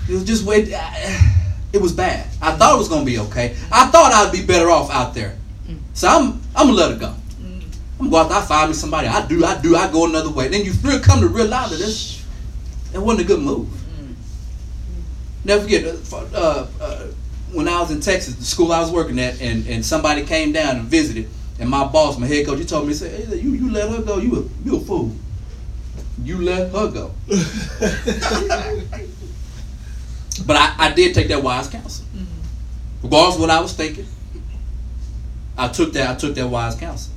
it 0.09 0.13
was 0.13 0.23
just 0.23 0.43
way. 0.43 0.61
It 1.71 1.81
was 1.81 1.91
bad. 1.91 2.27
I 2.41 2.51
thought 2.55 2.75
it 2.75 2.77
was 2.77 2.89
gonna 2.89 3.05
be 3.05 3.19
okay. 3.19 3.55
I 3.71 3.87
thought 3.87 4.11
I'd 4.13 4.31
be 4.31 4.45
better 4.45 4.69
off 4.69 4.91
out 4.91 5.13
there. 5.13 5.35
So 5.93 6.07
I'm 6.07 6.41
I'm 6.55 6.67
gonna 6.67 6.73
let 6.73 6.91
it 6.91 6.99
go. 6.99 7.15
I'm 7.99 8.09
gonna 8.09 8.11
go 8.11 8.17
out 8.17 8.29
there. 8.29 8.37
I 8.37 8.41
find 8.41 8.69
me 8.69 8.75
somebody. 8.75 9.07
I 9.07 9.25
do. 9.25 9.43
I 9.45 9.59
do. 9.61 9.75
I 9.75 9.91
go 9.91 10.05
another 10.07 10.29
way. 10.29 10.47
Then 10.49 10.65
you 10.65 10.73
really 10.83 11.01
come 11.01 11.21
to 11.21 11.27
realize 11.27 11.71
that 11.71 11.77
this 11.77 12.23
that 12.91 13.01
wasn't 13.01 13.25
a 13.25 13.27
good 13.27 13.39
move. 13.39 13.69
Never 15.45 15.63
forget. 15.63 15.85
Uh, 15.85 16.17
uh, 16.33 16.67
uh, 16.79 17.07
when 17.51 17.67
I 17.67 17.79
was 17.81 17.91
in 17.91 18.01
Texas, 18.01 18.35
the 18.35 18.45
school 18.45 18.71
I 18.71 18.79
was 18.79 18.91
working 18.91 19.19
at, 19.19 19.41
and, 19.41 19.67
and 19.67 19.85
somebody 19.85 20.25
came 20.25 20.51
down 20.51 20.77
and 20.77 20.85
visited, 20.85 21.29
and 21.59 21.69
my 21.69 21.85
boss, 21.85 22.17
my 22.17 22.27
head 22.27 22.45
coach, 22.45 22.59
he 22.59 22.65
told 22.65 22.83
me, 22.83 22.93
he 22.93 22.95
said, 22.95 23.27
hey, 23.27 23.35
you, 23.37 23.51
you 23.51 23.71
let 23.71 23.89
her 23.89 24.01
go, 24.01 24.17
you 24.17 24.35
a, 24.39 24.67
you 24.67 24.77
a 24.77 24.79
fool. 24.79 25.15
You 26.23 26.41
let 26.41 26.71
her 26.71 26.91
go. 26.91 27.11
But 30.45 30.57
I, 30.57 30.75
I 30.77 30.93
did 30.93 31.13
take 31.13 31.27
that 31.29 31.43
wise 31.43 31.67
counsel. 31.67 32.05
Mm-hmm. 32.05 33.03
Regardless 33.03 33.35
of 33.35 33.41
what 33.41 33.49
I 33.49 33.61
was 33.61 33.73
thinking, 33.73 34.05
I 35.57 35.67
took 35.67 35.93
that 35.93 36.09
I 36.09 36.15
took 36.15 36.35
that 36.35 36.47
wise 36.47 36.75
counsel. 36.75 37.13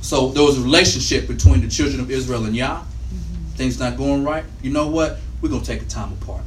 So 0.00 0.28
there 0.28 0.42
was 0.44 0.58
a 0.58 0.62
relationship 0.62 1.26
between 1.26 1.60
the 1.60 1.68
children 1.68 2.00
of 2.00 2.10
Israel 2.10 2.44
and 2.44 2.54
Yah. 2.54 2.80
Mm-hmm. 2.80 3.50
Things 3.56 3.80
not 3.80 3.96
going 3.96 4.24
right. 4.24 4.44
You 4.62 4.70
know 4.70 4.88
what? 4.88 5.18
We're 5.40 5.48
gonna 5.48 5.64
take 5.64 5.82
a 5.82 5.86
time 5.86 6.12
apart. 6.12 6.42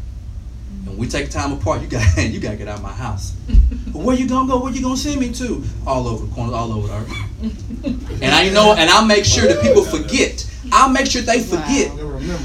And 0.87 0.97
we 0.97 1.07
take 1.07 1.29
time 1.29 1.51
apart, 1.53 1.81
you 1.81 1.87
got 1.87 2.03
you 2.17 2.39
gotta 2.39 2.57
get 2.57 2.67
out 2.67 2.77
of 2.77 2.83
my 2.83 2.91
house. 2.93 3.33
Where 3.93 4.15
you 4.15 4.27
gonna 4.27 4.47
go? 4.47 4.59
Where 4.59 4.71
you 4.73 4.81
gonna 4.81 4.97
send 4.97 5.19
me 5.19 5.31
to? 5.33 5.63
All 5.85 6.07
over 6.07 6.25
the 6.25 6.33
corners, 6.33 6.53
all 6.53 6.71
over 6.71 6.87
the 6.87 6.93
earth. 6.93 8.21
and 8.21 8.25
I 8.33 8.49
know, 8.49 8.73
and 8.73 8.89
I'll 8.89 9.05
make 9.05 9.25
sure 9.25 9.47
that 9.47 9.61
people 9.61 9.83
forget. 9.83 10.47
I'll 10.71 10.89
make 10.89 11.07
sure 11.07 11.21
they 11.21 11.41
forget 11.41 11.89
I'll 11.91 11.97
never 11.97 12.13
remember. 12.13 12.43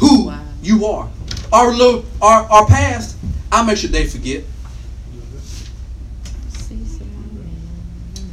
who 0.00 0.26
Wow. 0.28 0.40
you 0.62 0.86
are. 0.86 1.08
our 1.52 1.72
little 1.72 2.04
our, 2.22 2.42
our 2.50 2.66
past, 2.66 3.16
I'll 3.52 3.64
make 3.64 3.76
sure 3.78 3.90
they 3.90 4.06
forget. 4.06 4.44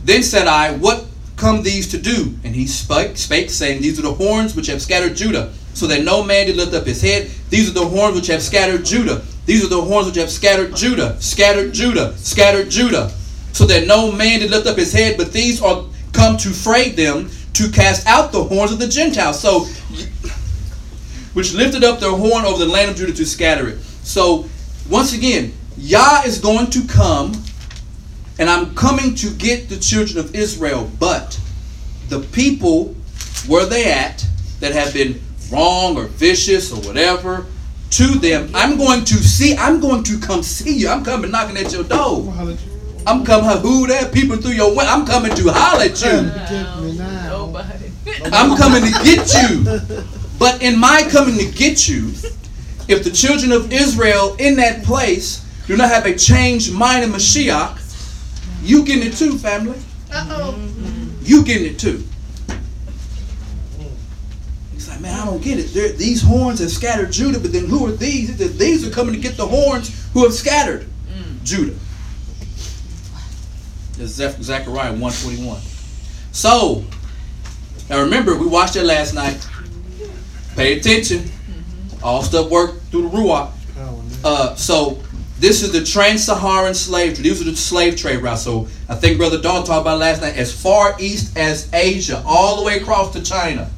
Then 0.05 0.21
said 0.23 0.47
I, 0.47 0.73
What 0.75 1.05
come 1.35 1.63
these 1.63 1.89
to 1.91 1.97
do? 1.97 2.35
And 2.43 2.55
he 2.55 2.67
spake, 2.67 3.17
spake, 3.17 3.49
saying, 3.49 3.81
These 3.81 3.99
are 3.99 4.03
the 4.03 4.13
horns 4.13 4.55
which 4.55 4.67
have 4.67 4.81
scattered 4.81 5.15
Judah, 5.15 5.53
so 5.73 5.87
that 5.87 6.03
no 6.03 6.23
man 6.23 6.47
did 6.47 6.57
lift 6.57 6.73
up 6.73 6.85
his 6.85 7.01
head. 7.01 7.29
These 7.49 7.69
are 7.69 7.73
the 7.73 7.85
horns 7.87 8.15
which 8.15 8.27
have 8.27 8.41
scattered 8.41 8.85
Judah. 8.85 9.23
These 9.45 9.65
are 9.65 9.69
the 9.69 9.81
horns 9.81 10.07
which 10.07 10.15
have 10.15 10.31
scattered 10.31 10.75
Judah, 10.75 11.21
scattered 11.21 11.73
Judah, 11.73 12.17
scattered 12.17 12.69
Judah, 12.69 13.11
so 13.51 13.65
that 13.65 13.87
no 13.87 14.11
man 14.11 14.39
did 14.39 14.51
lift 14.51 14.67
up 14.67 14.77
his 14.77 14.93
head. 14.93 15.17
But 15.17 15.33
these 15.33 15.61
are 15.61 15.85
come 16.13 16.37
to 16.37 16.49
fray 16.49 16.89
them, 16.89 17.29
to 17.53 17.69
cast 17.69 18.07
out 18.07 18.31
the 18.31 18.43
horns 18.43 18.71
of 18.71 18.79
the 18.79 18.87
Gentiles. 18.87 19.39
So, 19.39 19.65
which 21.33 21.53
lifted 21.53 21.83
up 21.83 21.99
their 21.99 22.11
horn 22.11 22.45
over 22.45 22.63
the 22.63 22.71
land 22.71 22.91
of 22.91 22.97
Judah 22.97 23.13
to 23.13 23.25
scatter 23.25 23.67
it. 23.67 23.81
So, 24.03 24.45
once 24.89 25.13
again, 25.13 25.53
Yah 25.77 26.21
is 26.25 26.39
going 26.39 26.69
to 26.71 26.85
come 26.87 27.33
and 28.39 28.49
I'm 28.49 28.73
coming 28.75 29.15
to 29.15 29.29
get 29.31 29.69
the 29.69 29.77
children 29.77 30.17
of 30.17 30.35
Israel. 30.35 30.89
But 30.99 31.39
the 32.09 32.19
people 32.19 32.95
where 33.47 33.65
they 33.65 33.91
at 33.91 34.25
that 34.59 34.71
have 34.73 34.93
been 34.93 35.21
wrong 35.51 35.97
or 35.97 36.05
vicious 36.05 36.71
or 36.71 36.81
whatever 36.81 37.45
to 37.93 38.17
them, 38.19 38.49
I'm 38.53 38.77
going 38.77 39.05
to 39.05 39.15
see. 39.15 39.55
I'm 39.55 39.79
going 39.79 40.03
to 40.03 40.19
come 40.19 40.41
see 40.43 40.77
you. 40.77 40.89
I'm 40.89 41.03
coming 41.03 41.31
knocking 41.31 41.57
at 41.57 41.71
your 41.71 41.83
door. 41.83 42.33
I'm 43.05 43.25
coming 43.25 43.57
who 43.61 43.87
there 43.87 44.09
people 44.09 44.37
through 44.37 44.51
your 44.51 44.69
window. 44.69 44.85
I'm 44.91 45.05
coming 45.05 45.35
to 45.35 45.49
holler 45.49 45.83
at 45.83 46.01
you. 46.01 46.31
Get 46.49 46.81
me 46.81 46.97
now. 46.97 47.29
Nobody. 47.29 47.91
I'm 48.31 48.57
coming 48.57 48.83
to 48.83 48.91
get 49.03 49.33
you. 49.33 50.07
But 50.39 50.61
in 50.61 50.77
my 50.77 51.07
coming 51.09 51.37
to 51.37 51.45
get 51.45 51.87
you, 51.87 52.09
if 52.89 53.03
the 53.05 53.11
children 53.11 53.53
of 53.53 53.71
Israel 53.71 54.35
in 54.39 54.57
that 54.57 54.83
place 54.83 55.45
do 55.67 55.77
not 55.77 55.87
have 55.87 56.05
a 56.05 56.17
changed 56.17 56.73
mind 56.73 57.05
in 57.05 57.11
Mashiach, 57.11 57.79
you 58.61 58.83
getting 58.83 59.07
it 59.07 59.15
too, 59.15 59.37
family. 59.37 59.79
Uh-oh. 60.11 60.59
You 61.21 61.45
getting 61.45 61.67
it 61.67 61.79
too. 61.79 62.03
He's 65.03 65.11
like, 65.11 65.11
man, 65.11 65.27
I 65.27 65.31
don't 65.31 65.41
get 65.41 65.59
it. 65.59 65.73
They're, 65.73 65.91
these 65.91 66.21
horns 66.21 66.59
have 66.59 66.71
scattered 66.71 67.11
Judah, 67.11 67.39
but 67.39 67.51
then 67.51 67.65
who 67.67 67.87
are 67.87 67.91
these? 67.91 68.37
He 68.37 68.47
These 68.47 68.87
are 68.87 68.91
coming 68.91 69.13
to 69.13 69.19
get 69.19 69.37
the 69.37 69.45
horns 69.45 70.11
who 70.13 70.23
have 70.23 70.33
scattered 70.33 70.87
Judah. 71.43 71.75
That's 73.97 74.11
Zech- 74.11 74.41
Zechariah 74.41 74.91
121. 74.91 75.61
So, 76.31 76.83
now 77.89 78.01
remember, 78.01 78.35
we 78.35 78.47
watched 78.47 78.75
it 78.75 78.83
last 78.83 79.13
night. 79.13 79.45
Pay 80.55 80.79
attention. 80.79 81.29
All 82.01 82.23
stuff 82.23 82.49
work 82.49 82.81
through 82.83 83.03
the 83.03 83.17
Ruach. 83.17 83.51
Uh, 84.23 84.55
so 84.55 85.01
this 85.39 85.63
is 85.63 85.71
the 85.71 85.83
trans-Saharan 85.83 86.73
slave 86.73 87.15
trade. 87.15 87.25
These 87.25 87.41
are 87.41 87.45
the 87.45 87.55
slave 87.55 87.95
trade 87.95 88.17
routes. 88.21 88.43
So 88.43 88.67
I 88.89 88.95
think 88.95 89.17
Brother 89.17 89.41
Don 89.41 89.63
talked 89.63 89.81
about 89.81 89.99
last 89.99 90.21
night. 90.21 90.37
As 90.37 90.53
far 90.53 90.95
east 90.99 91.37
as 91.37 91.69
Asia, 91.73 92.23
all 92.25 92.57
the 92.57 92.63
way 92.63 92.79
across 92.79 93.13
to 93.13 93.21
China. 93.21 93.69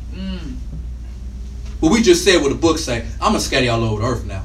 But 1.82 1.92
we 1.92 2.02
just 2.02 2.24
said 2.24 2.42
what 2.42 2.50
the 2.50 2.56
book 2.56 2.78
say. 2.78 3.06
I'm 3.22 3.32
gonna 3.32 3.40
scatter 3.40 3.70
all 3.72 3.84
over 3.84 4.02
the 4.02 4.08
earth 4.08 4.26
now. 4.26 4.44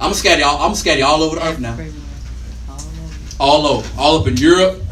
I'm 0.00 0.06
gonna 0.06 0.14
scatter 0.14 0.40
y'all. 0.40 0.56
I'm 0.56 0.68
gonna 0.68 0.76
scatter 0.76 1.04
all 1.04 1.22
over 1.22 1.36
the 1.36 1.46
earth 1.46 1.58
now. 1.58 1.76
All 3.40 3.66
over, 3.66 3.88
all 3.98 4.20
up 4.20 4.26
in 4.26 4.36
Europe, 4.36 4.82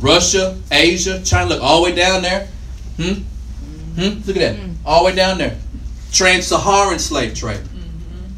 Russia, 0.00 0.58
Asia, 0.70 1.22
China. 1.22 1.50
Look 1.50 1.62
all 1.62 1.82
the 1.82 1.90
way 1.90 1.96
down 1.96 2.22
there. 2.22 2.48
Hmm. 2.96 3.22
Hmm. 3.94 4.26
Look 4.26 4.36
at 4.36 4.56
that. 4.56 4.56
All 4.84 5.04
the 5.04 5.10
way 5.10 5.16
down 5.16 5.38
there. 5.38 5.58
Trans-Saharan 6.12 6.98
slave 6.98 7.34
trade 7.34 7.60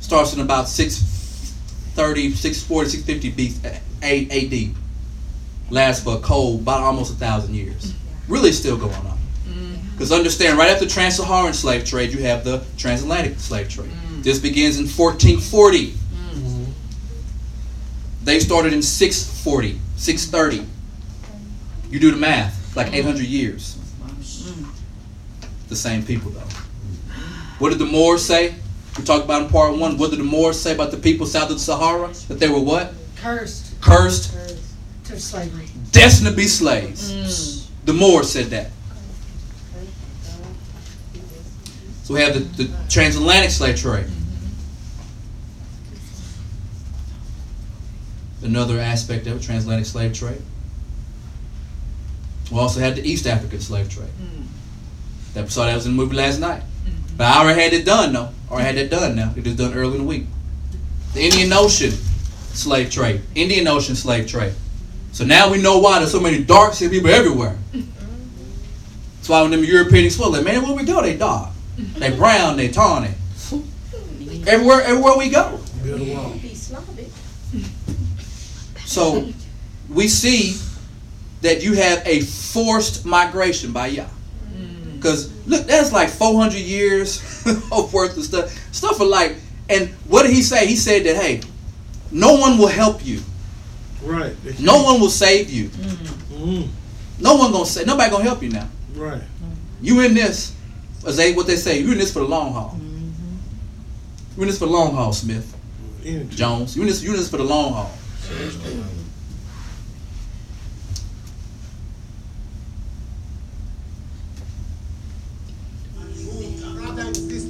starts 0.00 0.34
in 0.34 0.40
about 0.40 0.68
630, 0.68 2.32
640, 2.34 2.90
650 2.90 3.30
B, 3.30 4.72
AD. 4.72 4.74
Lasts 5.70 6.02
for 6.02 6.16
a 6.16 6.20
cold, 6.20 6.62
about 6.62 6.80
almost 6.80 7.12
a 7.12 7.16
thousand 7.16 7.54
years. 7.54 7.94
Really 8.26 8.50
still 8.50 8.76
going 8.76 8.92
on. 8.92 9.09
Because 10.00 10.12
understand, 10.12 10.56
right 10.56 10.70
after 10.70 10.88
trans-Saharan 10.88 11.52
slave 11.52 11.84
trade, 11.84 12.10
you 12.10 12.22
have 12.22 12.42
the 12.42 12.64
transatlantic 12.78 13.38
slave 13.38 13.68
trade. 13.68 13.90
Mm. 13.90 14.22
This 14.22 14.38
begins 14.38 14.78
in 14.78 14.86
1440. 14.86 15.88
Mm-hmm. 15.88 16.64
They 18.24 18.40
started 18.40 18.72
in 18.72 18.80
640, 18.80 19.78
630. 19.96 20.66
You 21.90 22.00
do 22.00 22.10
the 22.12 22.16
math, 22.16 22.74
like 22.74 22.94
800 22.94 23.26
years. 23.26 23.76
The 25.68 25.76
same 25.76 26.02
people, 26.02 26.30
though. 26.30 26.40
What 27.58 27.68
did 27.68 27.78
the 27.78 27.84
Moors 27.84 28.24
say? 28.24 28.54
We 28.96 29.04
talked 29.04 29.26
about 29.26 29.42
in 29.42 29.48
part 29.50 29.76
one. 29.76 29.98
What 29.98 30.08
did 30.08 30.18
the 30.18 30.24
Moors 30.24 30.58
say 30.58 30.72
about 30.72 30.92
the 30.92 30.96
people 30.96 31.26
south 31.26 31.50
of 31.50 31.56
the 31.56 31.62
Sahara? 31.62 32.08
That 32.28 32.40
they 32.40 32.48
were 32.48 32.58
what? 32.58 32.94
Cursed. 33.16 33.78
Cursed, 33.82 34.32
To 35.04 35.20
slavery. 35.20 35.66
destined 35.92 36.30
to 36.30 36.34
be 36.34 36.44
slaves. 36.44 37.12
Mm. 37.12 37.84
The 37.84 37.92
Moors 37.92 38.32
said 38.32 38.46
that. 38.46 38.70
So 42.10 42.14
we 42.14 42.22
have 42.22 42.34
the, 42.34 42.64
the 42.64 42.76
transatlantic 42.88 43.52
slave 43.52 43.76
trade. 43.76 44.06
Another 48.42 48.80
aspect 48.80 49.28
of 49.28 49.36
it, 49.36 49.42
transatlantic 49.44 49.86
slave 49.86 50.12
trade. 50.12 50.42
We 52.50 52.58
also 52.58 52.80
had 52.80 52.96
the 52.96 53.08
East 53.08 53.28
African 53.28 53.60
slave 53.60 53.88
trade. 53.88 54.10
Mm. 54.20 54.46
That 55.34 55.52
saw 55.52 55.66
that 55.66 55.76
was 55.76 55.86
in 55.86 55.92
the 55.92 56.02
movie 56.02 56.16
last 56.16 56.40
night. 56.40 56.62
Mm-hmm. 56.62 57.16
But 57.16 57.28
I 57.28 57.44
already 57.44 57.60
had 57.60 57.72
it 57.74 57.84
done 57.84 58.12
though. 58.12 58.30
I 58.50 58.54
already 58.54 58.78
had 58.78 58.90
that 58.90 58.90
done 58.90 59.14
now. 59.14 59.32
It 59.36 59.44
was 59.44 59.54
done 59.54 59.72
early 59.74 59.92
in 59.92 59.98
the 59.98 60.08
week. 60.08 60.26
The 61.14 61.22
Indian 61.22 61.52
Ocean 61.52 61.92
slave 61.92 62.90
trade. 62.90 63.20
Indian 63.36 63.68
Ocean 63.68 63.94
slave 63.94 64.26
trade. 64.26 64.54
So 65.12 65.24
now 65.24 65.48
we 65.48 65.62
know 65.62 65.78
why 65.78 66.00
there's 66.00 66.10
so 66.10 66.18
many 66.18 66.42
dark 66.42 66.74
skinned 66.74 66.90
people 66.90 67.10
everywhere. 67.10 67.56
That's 67.72 69.28
why 69.28 69.42
when 69.42 69.52
them 69.52 69.62
European 69.62 70.06
explorers, 70.06 70.38
like, 70.38 70.44
man, 70.44 70.64
where 70.64 70.74
we 70.74 70.82
go, 70.82 71.00
they 71.02 71.16
dark. 71.16 71.50
They 71.98 72.16
brown, 72.16 72.56
they 72.56 72.68
tawny. 72.68 73.10
Everywhere, 74.46 74.80
everywhere 74.82 75.16
we 75.18 75.28
go. 75.28 75.60
Build 75.82 76.00
a 76.00 76.14
wall. 76.14 76.30
Be 76.40 76.54
Slavic. 76.54 77.08
So 78.86 79.28
we 79.88 80.08
see 80.08 80.56
that 81.42 81.62
you 81.62 81.74
have 81.74 82.02
a 82.06 82.20
forced 82.22 83.04
migration 83.04 83.72
by 83.72 83.88
Yah. 83.88 84.06
Mm. 84.52 84.96
Because 84.96 85.30
look, 85.46 85.66
that's 85.66 85.92
like 85.92 86.08
400 86.08 86.56
years 86.58 87.20
of 87.72 87.92
worth 87.92 88.16
of 88.16 88.24
stuff. 88.24 88.50
Stuff 88.74 88.96
for 88.96 89.04
like, 89.06 89.36
and 89.68 89.88
what 90.08 90.22
did 90.22 90.32
he 90.32 90.42
say? 90.42 90.66
He 90.66 90.76
said 90.76 91.04
that, 91.04 91.16
hey, 91.16 91.40
no 92.10 92.34
one 92.34 92.58
will 92.58 92.66
help 92.68 93.04
you. 93.04 93.20
Right. 94.02 94.34
No 94.58 94.82
one 94.82 95.00
will 95.00 95.10
save 95.10 95.50
you. 95.50 95.68
Mhm. 95.68 96.68
No 97.20 97.36
one 97.36 97.52
gonna 97.52 97.66
say. 97.66 97.84
Nobody 97.84 98.10
gonna 98.10 98.24
help 98.24 98.42
you 98.42 98.48
now. 98.50 98.68
Right. 98.94 99.22
You 99.82 100.00
in 100.00 100.14
this? 100.14 100.54
As 101.06 101.16
they 101.16 101.32
what 101.32 101.46
they 101.46 101.56
say? 101.56 101.80
You 101.80 101.92
in 101.92 101.98
this 101.98 102.12
for 102.12 102.20
the 102.20 102.26
long 102.26 102.52
haul. 102.52 102.70
Mm-hmm. 102.70 104.36
You 104.36 104.42
in 104.42 104.48
this 104.48 104.58
for 104.58 104.66
the 104.66 104.72
long 104.72 104.94
haul, 104.94 105.12
Smith 105.12 105.56
Energy. 106.04 106.36
Jones. 106.36 106.76
You 106.76 106.82
in 106.82 106.88
this? 106.88 107.02
You 107.02 107.10
in 107.10 107.16
this 107.16 107.30
for 107.30 107.38
the 107.38 107.44
long 107.44 107.72
haul. 107.72 107.90
Brothers 108.20 108.56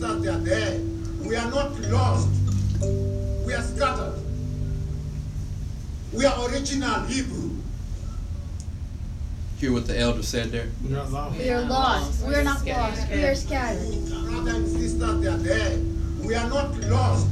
and 0.03 0.25
they 0.25 0.29
are 0.29 0.39
there. 0.39 0.81
We 1.27 1.37
are 1.37 1.51
not 1.51 1.79
lost. 1.81 2.29
We 3.47 3.55
are 3.55 3.63
scattered. 3.63 4.19
We 6.13 6.25
are 6.25 6.51
original 6.51 7.01
Hebrew. 7.05 7.40
Hear 9.61 9.73
what 9.75 9.87
the 9.87 9.99
elder 9.99 10.23
said 10.23 10.51
there. 10.53 10.69
We're 10.83 10.97
not 10.97 11.13
lost. 11.13 11.39
We 11.39 11.51
are 11.51 11.61
lost. 11.61 12.27
We 12.27 12.35
are 12.35 12.45
not 12.45 12.65
lost. 12.65 13.11
We 13.11 13.25
are 13.25 13.35
scattered. 13.35 14.09
Brothers 14.09 14.55
and 14.55 14.69
sisters, 14.69 15.21
they 15.21 15.27
are 15.29 15.37
there. 15.37 15.79
We 16.25 16.35
are 16.35 16.49
not 16.49 16.75
lost. 16.85 17.29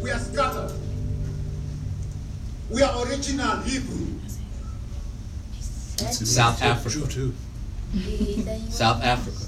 We 0.00 0.12
are 0.12 0.18
scattered. 0.20 0.72
We 2.70 2.82
are 2.82 3.04
original 3.04 3.56
Hebrew. 3.62 4.06
South 5.96 6.62
Africa. 6.62 7.08
True 7.08 7.32
too. 7.32 7.34
South 8.70 9.02
Africa. 9.02 9.46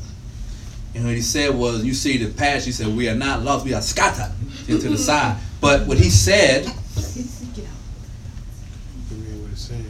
And 0.97 1.05
what 1.05 1.15
he 1.15 1.23
said 1.23 1.55
was, 1.55 1.85
you 1.85 1.95
see 1.95 2.17
the 2.17 2.33
past, 2.33 2.67
he 2.67 2.73
said, 2.73 2.89
we 2.89 3.09
are 3.09 3.15
not 3.15 3.43
lost, 3.43 3.65
we 3.65 3.75
are 3.75 3.81
scattered 3.83 4.33
into 4.67 4.89
the 4.89 4.99
side. 4.99 5.37
But 5.61 5.87
what 5.87 5.99
he 5.99 6.11
said, 6.11 6.65
We 6.65 6.73
read 9.13 9.41
what 9.41 9.53
it's 9.53 9.61
saying. 9.61 9.85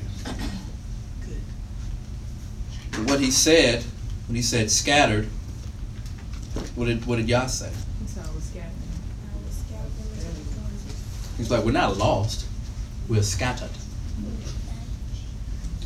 What 3.11 3.21
he 3.21 3.31
said, 3.33 3.83
when 4.29 4.37
he 4.37 4.43
said 4.43 4.71
scattered, 4.71 5.27
what 6.77 6.87
did 6.87 7.05
what 7.07 7.17
did 7.17 7.29
Yah 7.29 7.47
say? 7.47 7.71
He's 11.37 11.51
like, 11.51 11.65
we're 11.65 11.73
not 11.73 11.97
lost, 11.97 12.47
we're 13.09 13.23
scattered. 13.23 13.71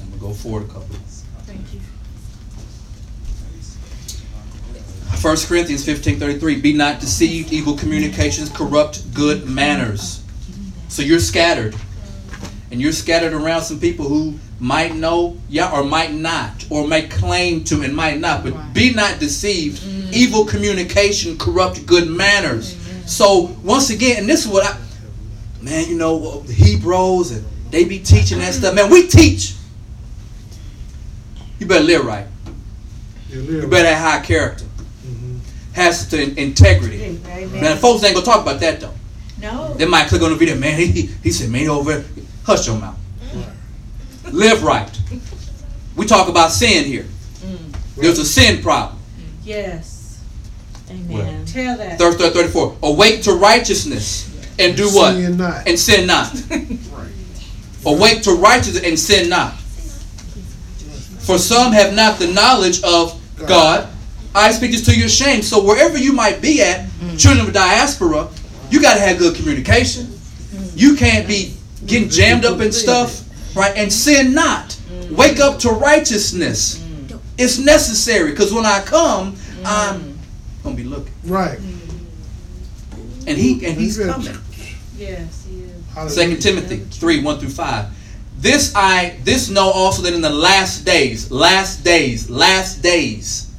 I'm 0.02 0.08
gonna 0.10 0.20
go 0.20 0.32
forward 0.32 0.64
a 0.64 0.66
couple. 0.66 0.96
Thank 1.46 1.72
you. 1.72 1.80
1 5.22 5.36
Corinthians 5.46 5.84
15 5.84 6.18
33. 6.18 6.60
Be 6.60 6.72
not 6.74 7.00
deceived, 7.00 7.52
evil 7.52 7.74
communications 7.74 8.50
corrupt 8.50 9.14
good 9.14 9.48
manners. 9.48 10.22
So 10.88 11.00
you're 11.00 11.20
scattered. 11.20 11.74
And 12.70 12.82
you're 12.82 12.92
scattered 12.92 13.32
around 13.32 13.62
some 13.62 13.78
people 13.78 14.08
who 14.08 14.38
might 14.64 14.94
know, 14.94 15.36
yeah, 15.50 15.70
or 15.70 15.84
might 15.84 16.10
not, 16.14 16.64
or 16.70 16.88
may 16.88 17.06
claim 17.06 17.62
to 17.64 17.82
and 17.82 17.94
might 17.94 18.18
not. 18.18 18.42
But 18.42 18.72
be 18.72 18.94
not 18.94 19.20
deceived. 19.20 19.82
Mm-hmm. 19.82 20.10
Evil 20.14 20.46
communication 20.46 21.36
corrupt 21.36 21.84
good 21.84 22.08
manners. 22.08 22.72
Mm-hmm. 22.74 23.06
So 23.06 23.54
once 23.62 23.90
again, 23.90 24.20
and 24.20 24.28
this 24.28 24.46
is 24.46 24.50
what 24.50 24.64
I, 24.64 24.74
man, 25.60 25.86
you 25.86 25.96
know, 25.98 26.40
the 26.40 26.54
Hebrews 26.54 27.32
and 27.32 27.44
they 27.70 27.84
be 27.84 27.98
teaching 27.98 28.38
that 28.38 28.54
stuff. 28.54 28.74
Man, 28.74 28.88
we 28.90 29.06
teach. 29.06 29.54
You 31.58 31.66
better 31.66 31.84
live 31.84 32.06
right. 32.06 32.26
You 33.28 33.42
You 33.42 33.60
live. 33.60 33.70
better 33.70 33.88
have 33.94 34.20
high 34.22 34.24
character. 34.26 34.64
Mhm. 35.06 35.40
Has 35.74 36.08
to 36.08 36.22
in- 36.22 36.38
integrity. 36.38 37.02
Amen. 37.02 37.60
Man, 37.60 37.76
folks 37.76 38.02
ain't 38.02 38.14
gonna 38.14 38.24
talk 38.24 38.40
about 38.40 38.60
that 38.60 38.80
though. 38.80 38.94
No. 39.42 39.74
They 39.74 39.84
might 39.84 40.08
click 40.08 40.22
on 40.22 40.30
the 40.30 40.36
video, 40.36 40.56
man. 40.56 40.78
He, 40.78 41.10
he 41.22 41.30
said, 41.32 41.50
man, 41.50 41.68
over. 41.68 42.02
Hush 42.44 42.66
your 42.66 42.78
mouth. 42.78 42.96
Right. 44.24 44.32
Live 44.32 44.62
right. 44.62 45.00
We 45.96 46.06
talk 46.06 46.28
about 46.28 46.50
sin 46.50 46.84
here. 46.84 47.06
Mm. 47.40 47.76
There's 47.96 48.18
a 48.18 48.24
sin 48.24 48.62
problem. 48.62 48.98
Mm. 48.98 49.28
Yes. 49.44 50.22
Amen. 50.90 51.44
Tell 51.46 51.76
that. 51.76 51.98
Third, 51.98 52.18
third, 52.18 52.32
34. 52.32 52.76
Awake 52.82 53.22
to 53.22 53.32
righteousness 53.32 54.30
and 54.58 54.76
do 54.76 54.88
what? 54.90 55.14
Sin 55.14 55.36
not. 55.36 55.68
And 55.68 55.78
sin 55.78 56.06
not. 56.06 56.32
Awake 57.86 58.22
to 58.22 58.32
righteousness 58.32 58.84
and 58.84 58.98
sin 58.98 59.28
not. 59.28 59.54
For 61.24 61.38
some 61.38 61.72
have 61.72 61.94
not 61.94 62.18
the 62.18 62.28
knowledge 62.28 62.82
of 62.82 63.20
God. 63.46 63.88
I 64.34 64.50
speak 64.52 64.72
this 64.72 64.84
to 64.86 64.98
your 64.98 65.08
shame. 65.08 65.42
So 65.42 65.64
wherever 65.64 65.96
you 65.96 66.12
might 66.12 66.42
be 66.42 66.60
at, 66.60 66.86
mm. 66.86 67.18
children 67.18 67.46
of 67.46 67.54
diaspora, 67.54 68.28
you 68.70 68.82
got 68.82 68.94
to 68.94 69.00
have 69.00 69.18
good 69.18 69.36
communication. 69.36 70.10
You 70.74 70.96
can't 70.96 71.26
be 71.26 71.54
getting 71.86 72.08
jammed 72.08 72.44
up 72.44 72.60
in 72.60 72.72
stuff, 72.72 73.23
right? 73.54 73.76
And 73.76 73.92
sin 73.92 74.34
not. 74.34 74.70
Mm. 74.70 75.12
Wake 75.12 75.40
up 75.40 75.58
to 75.60 75.70
righteousness. 75.70 76.78
Mm. 76.78 77.18
It's 77.38 77.58
necessary 77.58 78.30
because 78.30 78.52
when 78.52 78.66
I 78.66 78.80
come, 78.82 79.32
mm. 79.34 79.64
I'm 79.64 80.18
gonna 80.62 80.76
be 80.76 80.84
looking, 80.84 81.12
Right. 81.24 81.58
and 83.26 83.38
he 83.38 83.64
and 83.66 83.76
he's 83.78 83.98
coming. 83.98 84.36
Yes, 84.96 85.46
he 85.48 85.62
is. 86.04 86.14
Second 86.14 86.40
Timothy 86.40 86.78
three 86.78 87.22
one 87.22 87.38
through 87.38 87.50
five. 87.50 87.86
This 88.38 88.72
I 88.74 89.16
this 89.24 89.48
know 89.50 89.70
also 89.70 90.02
that 90.02 90.12
in 90.12 90.20
the 90.20 90.30
last 90.30 90.84
days, 90.84 91.30
last 91.30 91.82
days, 91.84 92.28
last 92.28 92.82
days, 92.82 93.50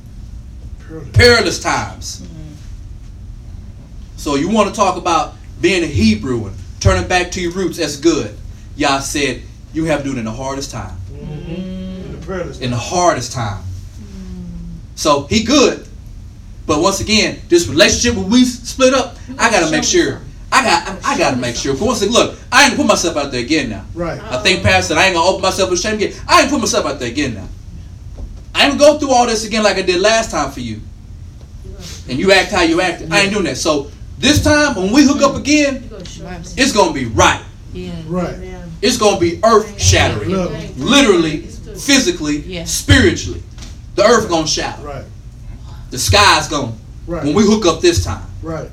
Pearly. 0.80 1.06
perilous 1.14 1.60
times. 1.60 2.22
So 4.18 4.36
you 4.36 4.50
want 4.50 4.70
to 4.70 4.76
talk 4.76 4.98
about 4.98 5.36
being 5.62 5.84
a 5.84 5.88
Hebrew 5.88 6.48
and 6.48 6.56
turning 6.80 7.08
back 7.08 7.32
to 7.32 7.41
your 7.41 7.52
roots? 7.52 7.78
That's 7.78 7.98
good. 7.98 8.36
Yah 8.76 9.00
said 9.00 9.41
you 9.76 9.86
have 9.86 10.00
to 10.00 10.06
do 10.06 10.12
it 10.14 10.18
in 10.20 10.26
the 10.26 10.32
hardest 10.32 10.72
time. 10.72 10.96
Mm-hmm. 11.12 11.52
In 11.52 12.12
the 12.20 12.26
perilous 12.26 12.60
In 12.60 12.72
the 12.72 12.78
hardest 12.78 13.32
time. 13.34 13.64
So 14.96 15.24
he 15.28 15.44
good, 15.44 15.86
but 16.66 16.82
once 16.82 17.02
again, 17.02 17.40
this 17.50 17.68
relationship 17.68 18.16
when 18.18 18.30
we 18.30 18.46
split 18.46 18.94
up, 18.94 19.18
I 19.38 19.52
gotta 19.52 19.70
make 19.70 19.84
sure. 19.84 20.22
I 20.52 20.64
got 20.64 20.88
I, 21.06 21.14
I 21.14 21.18
gotta 21.18 21.36
make 21.38 21.56
sure. 21.58 21.76
For 21.76 21.86
once 21.86 22.02
again, 22.02 22.14
look, 22.14 22.40
I 22.52 22.64
ain't 22.64 22.72
gonna 22.72 22.84
put 22.84 22.88
myself 22.88 23.18
out 23.18 23.32
there 23.32 23.42
again 23.42 23.70
now. 23.70 23.84
Right. 23.94 24.22
I 24.22 24.42
think 24.42 24.64
Pastor 24.64 24.94
said 24.94 24.98
I 24.98 25.08
ain't 25.08 25.16
gonna 25.16 25.28
open 25.30 25.42
myself 25.42 25.70
to 25.70 25.76
shame 25.76 25.96
again. 25.96 26.14
I 26.28 26.42
ain't 26.42 26.50
put 26.50 26.60
myself 26.62 26.86
out 26.86 26.98
there 27.00 27.10
again 27.10 27.34
now. 27.34 27.48
I 28.54 28.68
ain't 28.68 28.80
gonna 28.80 28.94
go 28.94 29.00
through 29.00 29.12
all 29.12 29.26
this 29.28 29.46
again 29.46 29.64
like 29.64 29.76
I 29.76 29.82
did 29.82 30.00
last 30.00 30.32
time 30.32 30.52
for 30.52 30.62
you. 30.62 30.80
And 32.08 32.18
you 32.18 32.32
act 32.32 32.52
how 32.52 32.62
you 32.62 32.80
act. 32.80 33.04
I 33.12 33.22
ain't 33.22 33.34
doing 33.34 33.46
that. 33.46 33.58
So 33.58 33.92
this 34.18 34.42
time 34.42 34.76
when 34.76 34.94
we 34.94 35.04
hook 35.06 35.22
up 35.22 35.36
again, 35.36 35.84
You 35.84 35.90
gonna 35.90 36.06
show 36.06 36.26
us. 36.26 36.56
it's 36.58 36.72
gonna 36.72 36.94
be 36.94 37.06
right. 37.06 37.44
Yeah. 37.74 37.92
Right. 38.08 38.38
Amen. 38.76 38.80
It's 38.82 38.98
gonna 38.98 39.20
be 39.20 39.40
earth 39.44 39.80
shattering. 39.82 40.32
Literally, 40.78 41.42
physically, 41.78 42.44
Yeah. 42.48 42.66
spiritually. 42.66 43.42
The 43.96 44.04
earth 44.04 44.30
gonna 44.30 44.48
shatter. 44.48 44.84
Right. 44.84 45.06
The 45.92 45.98
sky's 45.98 46.48
gonna 46.48 46.74
Right. 47.08 47.24
when 47.24 47.34
we 47.34 47.44
hook 47.44 47.66
up 47.66 47.82
this 47.82 48.04
time. 48.04 48.24
Right. 48.42 48.70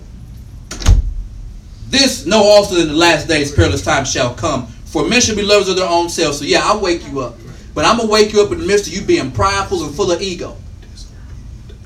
This 1.91 2.25
know 2.27 2.43
also 2.43 2.77
in 2.77 2.89
the 2.89 2.95
last 2.95 3.29
days 3.29 3.53
perilous 3.53 3.83
time 3.83 4.05
shall 4.05 4.33
come. 4.35 4.67
For 4.87 5.07
men 5.07 5.21
shall 5.21 5.37
be 5.37 5.43
lovers 5.43 5.69
of 5.69 5.77
their 5.77 5.89
own 5.89 6.09
selves. 6.09 6.39
So 6.39 6.45
yeah, 6.45 6.61
I'll 6.67 6.81
wake 6.81 7.03
you 7.11 7.21
up. 7.21 7.39
But 7.75 7.85
I'm 7.85 7.97
gonna 7.99 8.09
wake 8.09 8.33
you 8.33 8.43
up 8.43 8.53
in 8.53 8.59
the 8.59 8.67
midst 8.67 8.87
of 8.87 8.93
you 8.95 9.03
being 9.03 9.31
prideful 9.31 9.85
and 9.85 9.95
full 9.95 10.11
of 10.11 10.21
ego. 10.23 10.57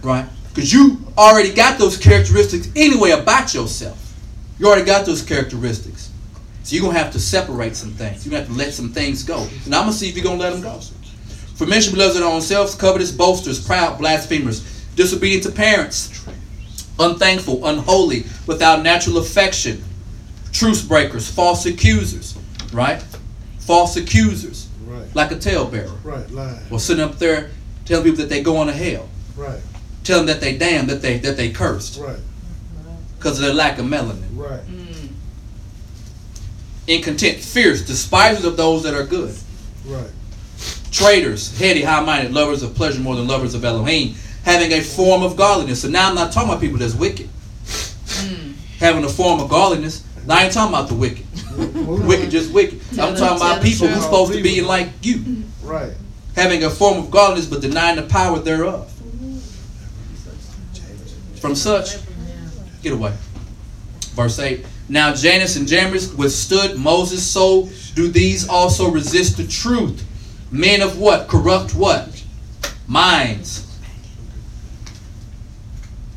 Right? 0.03 0.27
Because 0.55 0.73
you 0.73 0.99
already 1.19 1.51
got 1.53 1.79
those 1.79 1.97
characteristics 1.97 2.69
anyway 2.77 3.11
about 3.11 3.53
yourself. 3.53 3.99
You 4.59 4.67
already 4.67 4.85
got 4.85 5.05
those 5.07 5.23
characteristics. 5.23 6.06
So 6.67 6.75
you're 6.75 6.85
gonna 6.85 6.99
have 6.99 7.13
to 7.13 7.21
separate 7.21 7.77
some 7.77 7.93
things. 7.93 8.27
You're 8.27 8.33
gonna 8.33 8.43
have 8.45 8.53
to 8.53 8.59
let 8.59 8.75
some 8.75 8.93
things 8.93 9.23
go. 9.23 9.39
And 9.67 9.73
I'm 9.73 9.83
gonna 9.83 9.93
see 9.93 10.09
if 10.09 10.17
you're 10.17 10.25
gonna 10.25 10.41
let 10.41 10.53
them 10.53 10.63
go. 10.63 10.81
For 11.55 11.65
men 11.65 11.81
shall 11.81 11.93
be 11.93 12.01
lovers 12.01 12.17
of 12.17 12.23
their 12.23 12.29
own 12.31 12.41
selves, 12.43 12.75
covetous, 12.75 13.13
boasters, 13.13 13.65
proud, 13.65 13.99
blasphemers, 14.01 14.63
disobedient 14.97 15.45
to 15.45 15.53
parents, 15.53 16.25
unthankful, 16.99 17.65
unholy, 17.67 18.25
without 18.49 18.83
natural 18.83 19.19
affection, 19.19 19.81
truce 20.51 20.83
breakers, 20.83 21.31
false 21.31 21.67
accusers, 21.67 22.37
right? 22.73 23.01
False 23.61 23.97
accusers, 23.97 24.67
Right. 24.85 25.05
like 25.15 25.31
a 25.31 25.37
talebearer, 25.37 25.93
Right. 26.03 26.59
Or 26.71 26.81
sitting 26.81 27.05
up 27.05 27.21
there 27.21 27.51
telling 27.85 28.03
people 28.07 28.19
that 28.19 28.29
they're 28.29 28.43
going 28.43 28.67
to 28.67 28.73
hell, 28.75 29.09
Right. 29.37 29.61
telling 30.03 30.27
them 30.27 30.35
that 30.35 30.41
they 30.41 30.57
damned, 30.59 30.89
that 30.91 31.01
they 31.01 31.19
that 31.19 31.37
they 31.37 31.51
cursed 31.51 31.99
Right. 32.01 32.17
because 33.19 33.39
of 33.39 33.45
their 33.45 33.55
lack 33.55 33.79
of 33.79 33.87
melanin. 33.87 34.25
Right. 34.35 34.61
Incontent, 36.87 37.39
fierce, 37.39 37.83
despisers 37.83 38.45
of 38.45 38.57
those 38.57 38.83
that 38.85 38.95
are 38.95 39.05
good, 39.05 39.35
Right. 39.87 40.07
traitors, 40.93 41.57
heady, 41.59 41.83
high-minded, 41.83 42.33
lovers 42.33 42.63
of 42.63 42.75
pleasure 42.77 43.01
more 43.01 43.17
than 43.17 43.27
lovers 43.27 43.55
of 43.55 43.65
Elohim, 43.65 44.15
having 44.45 44.73
a 44.73 44.81
form 44.81 45.23
of 45.23 45.37
godliness. 45.37 45.83
So 45.83 45.89
now 45.89 46.09
I'm 46.09 46.15
not 46.15 46.31
talking 46.33 46.49
about 46.49 46.61
people 46.61 46.79
that's 46.79 46.95
wicked, 46.95 47.29
hmm. 48.09 48.53
having 48.79 49.03
a 49.05 49.09
form 49.09 49.41
of 49.41 49.49
godliness. 49.49 50.05
Now 50.27 50.37
I 50.37 50.45
ain't 50.45 50.53
talking 50.53 50.75
about 50.75 50.89
the 50.89 50.95
wicked. 50.95 51.25
wicked 51.57 52.31
just 52.31 52.53
wicked. 52.53 52.81
Tell 52.95 53.09
I'm 53.09 53.15
them- 53.15 53.23
talking 53.23 53.37
about 53.39 53.63
people 53.63 53.89
so. 53.89 53.93
who's 53.93 54.05
supposed 54.05 54.33
to 54.33 54.43
be 54.43 54.61
like 54.61 54.91
you, 55.03 55.45
Right. 55.65 55.93
having 56.37 56.63
a 56.65 56.71
form 56.71 56.99
of 56.99 57.11
godliness 57.11 57.47
but 57.47 57.61
denying 57.63 57.97
the 57.97 58.03
power 58.03 58.39
thereof. 58.39 58.93
From 61.41 61.55
such, 61.55 61.97
get 62.83 62.93
away. 62.93 63.13
Verse 64.15 64.39
8. 64.39 64.65
Now 64.89 65.15
Jannes 65.15 65.57
and 65.57 65.67
Jambres 65.67 66.15
withstood 66.15 66.79
Moses, 66.79 67.27
so 67.27 67.69
do 67.95 68.09
these 68.09 68.49
also 68.49 68.91
resist 68.91 69.37
the 69.37 69.47
truth. 69.47 70.05
Men 70.51 70.81
of 70.81 70.99
what? 70.99 71.29
Corrupt 71.29 71.75
what? 71.75 72.25
Minds. 72.87 73.67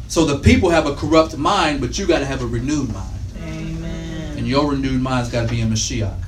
So 0.07 0.25
the 0.25 0.39
people 0.39 0.69
have 0.69 0.85
a 0.85 0.95
corrupt 0.95 1.37
mind, 1.37 1.81
but 1.81 1.97
you 1.97 2.07
got 2.07 2.19
to 2.19 2.25
have 2.25 2.41
a 2.41 2.45
renewed 2.45 2.91
mind. 2.91 3.19
Amen. 3.43 4.37
And 4.37 4.47
your 4.47 4.71
renewed 4.71 5.01
mind's 5.01 5.29
got 5.29 5.43
to 5.43 5.47
be 5.47 5.61
in 5.61 5.69
Mashiach. 5.69 6.19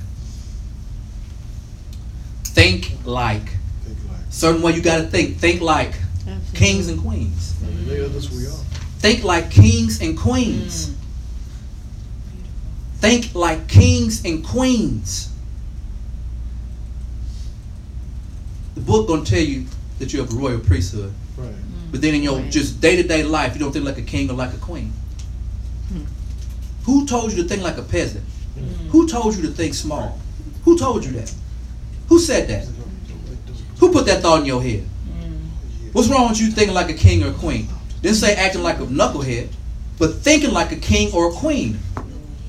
Think 2.44 2.92
like. 3.04 3.42
Think 3.82 3.98
like. 4.08 4.20
Certain 4.30 4.62
way 4.62 4.72
you 4.72 4.82
got 4.82 4.98
to 4.98 5.04
think. 5.04 5.38
Think 5.38 5.60
like 5.60 5.94
kings 6.54 6.88
and 6.88 7.00
queens. 7.00 7.54
They 7.86 7.98
are 7.98 8.08
this 8.08 8.30
we 8.30 8.46
are. 8.46 8.50
Think 9.00 9.24
like 9.24 9.50
kings 9.50 10.00
and 10.00 10.16
queens. 10.16 10.90
Mm. 10.90 11.01
Think 13.02 13.34
like 13.34 13.66
kings 13.66 14.24
and 14.24 14.44
queens. 14.44 15.28
The 18.76 18.80
book 18.80 19.08
gonna 19.08 19.24
tell 19.24 19.40
you 19.40 19.64
that 19.98 20.12
you 20.12 20.20
have 20.20 20.32
a 20.32 20.36
royal 20.36 20.60
priesthood, 20.60 21.12
Right. 21.36 21.48
Mm. 21.50 21.90
but 21.90 22.00
then 22.00 22.14
in 22.14 22.22
your 22.22 22.38
Right. 22.38 22.50
just 22.52 22.80
day 22.80 22.94
to 22.94 23.02
day 23.02 23.24
life, 23.24 23.54
you 23.54 23.58
don't 23.58 23.72
think 23.72 23.84
like 23.84 23.98
a 23.98 24.02
king 24.02 24.30
or 24.30 24.34
like 24.34 24.52
a 24.54 24.56
queen. 24.58 24.92
Hmm. 25.88 26.02
Who 26.84 27.04
told 27.04 27.32
you 27.32 27.42
to 27.42 27.48
think 27.48 27.64
like 27.64 27.76
a 27.76 27.82
peasant? 27.82 28.22
Hmm. 28.56 28.88
Who 28.90 29.08
told 29.08 29.34
you 29.34 29.42
to 29.42 29.48
think 29.50 29.74
small? 29.74 30.20
Who 30.64 30.78
told 30.78 31.04
you 31.04 31.10
that? 31.12 31.34
Who 32.08 32.20
said 32.20 32.46
that? 32.50 32.68
Who 33.80 33.90
put 33.90 34.06
that 34.06 34.22
thought 34.22 34.40
in 34.42 34.46
your 34.46 34.62
head? 34.62 34.84
Hmm. 35.20 35.34
What's 35.92 36.06
wrong 36.08 36.28
with 36.28 36.40
you 36.40 36.52
thinking 36.52 36.74
like 36.74 36.88
a 36.88 36.94
king 36.94 37.24
or 37.24 37.30
a 37.30 37.32
queen? 37.32 37.66
Didn't 38.00 38.18
say 38.18 38.34
acting 38.36 38.62
like 38.62 38.78
a 38.78 38.86
knucklehead, 38.86 39.48
but 39.98 40.22
thinking 40.22 40.52
like 40.52 40.70
a 40.70 40.76
king 40.76 41.10
or 41.12 41.30
a 41.30 41.32
queen. 41.32 41.80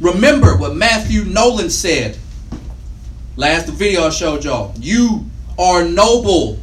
Remember 0.03 0.57
what 0.57 0.75
Matthew 0.75 1.23
Nolan 1.23 1.69
said. 1.69 2.17
Last 3.37 3.69
video 3.69 4.03
I 4.07 4.09
showed 4.09 4.43
y'all. 4.43 4.73
You 4.77 5.25
are 5.57 5.85
noble, 5.87 6.59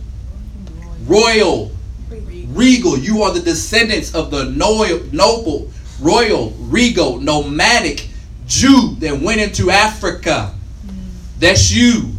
royal, 1.06 1.72
regal. 2.48 2.98
You 2.98 3.22
are 3.22 3.32
the 3.32 3.40
descendants 3.40 4.14
of 4.14 4.30
the 4.30 4.44
no- 4.44 5.02
noble, 5.10 5.72
royal, 6.02 6.50
regal, 6.58 7.18
nomadic 7.18 8.08
Jew 8.46 8.94
that 8.98 9.18
went 9.18 9.40
into 9.40 9.70
Africa. 9.70 10.54
That's 11.38 11.72
you. 11.72 12.12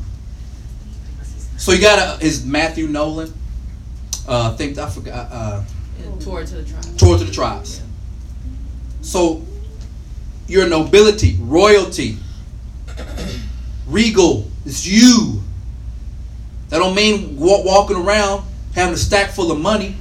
So 1.57 1.71
you 1.71 1.81
got 1.81 2.19
to, 2.19 2.25
is 2.25 2.43
Matthew 2.43 2.87
Nolan? 2.87 3.31
Uh, 4.27 4.51
I 4.51 4.57
think, 4.57 4.75
I 4.79 4.89
forgot, 4.89 5.31
uh, 5.31 5.63
Toward 6.19 6.47
to 6.47 6.55
the 6.55 6.63
tribe. 6.63 6.97
towards 6.97 7.23
the 7.25 7.31
tribes. 7.31 7.81
So 9.01 9.45
your 10.51 10.67
nobility, 10.67 11.37
royalty, 11.39 12.17
regal, 13.87 14.51
it's 14.65 14.85
you. 14.85 15.41
That 16.69 16.79
don't 16.79 16.93
mean 16.93 17.37
walking 17.37 17.97
around 17.97 18.43
having 18.75 18.93
a 18.93 18.97
stack 18.97 19.31
full 19.31 19.51
of 19.51 19.59
money, 19.59 19.95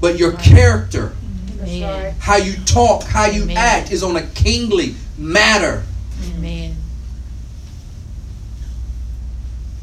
but 0.00 0.18
your 0.18 0.32
character, 0.32 1.14
Amen. 1.62 2.14
how 2.18 2.36
you 2.36 2.54
talk, 2.64 3.02
how 3.04 3.26
you 3.26 3.44
Amen. 3.44 3.56
act 3.56 3.92
is 3.92 4.02
on 4.02 4.16
a 4.16 4.26
kingly 4.28 4.94
matter. 5.16 5.84
Amen. 6.34 6.76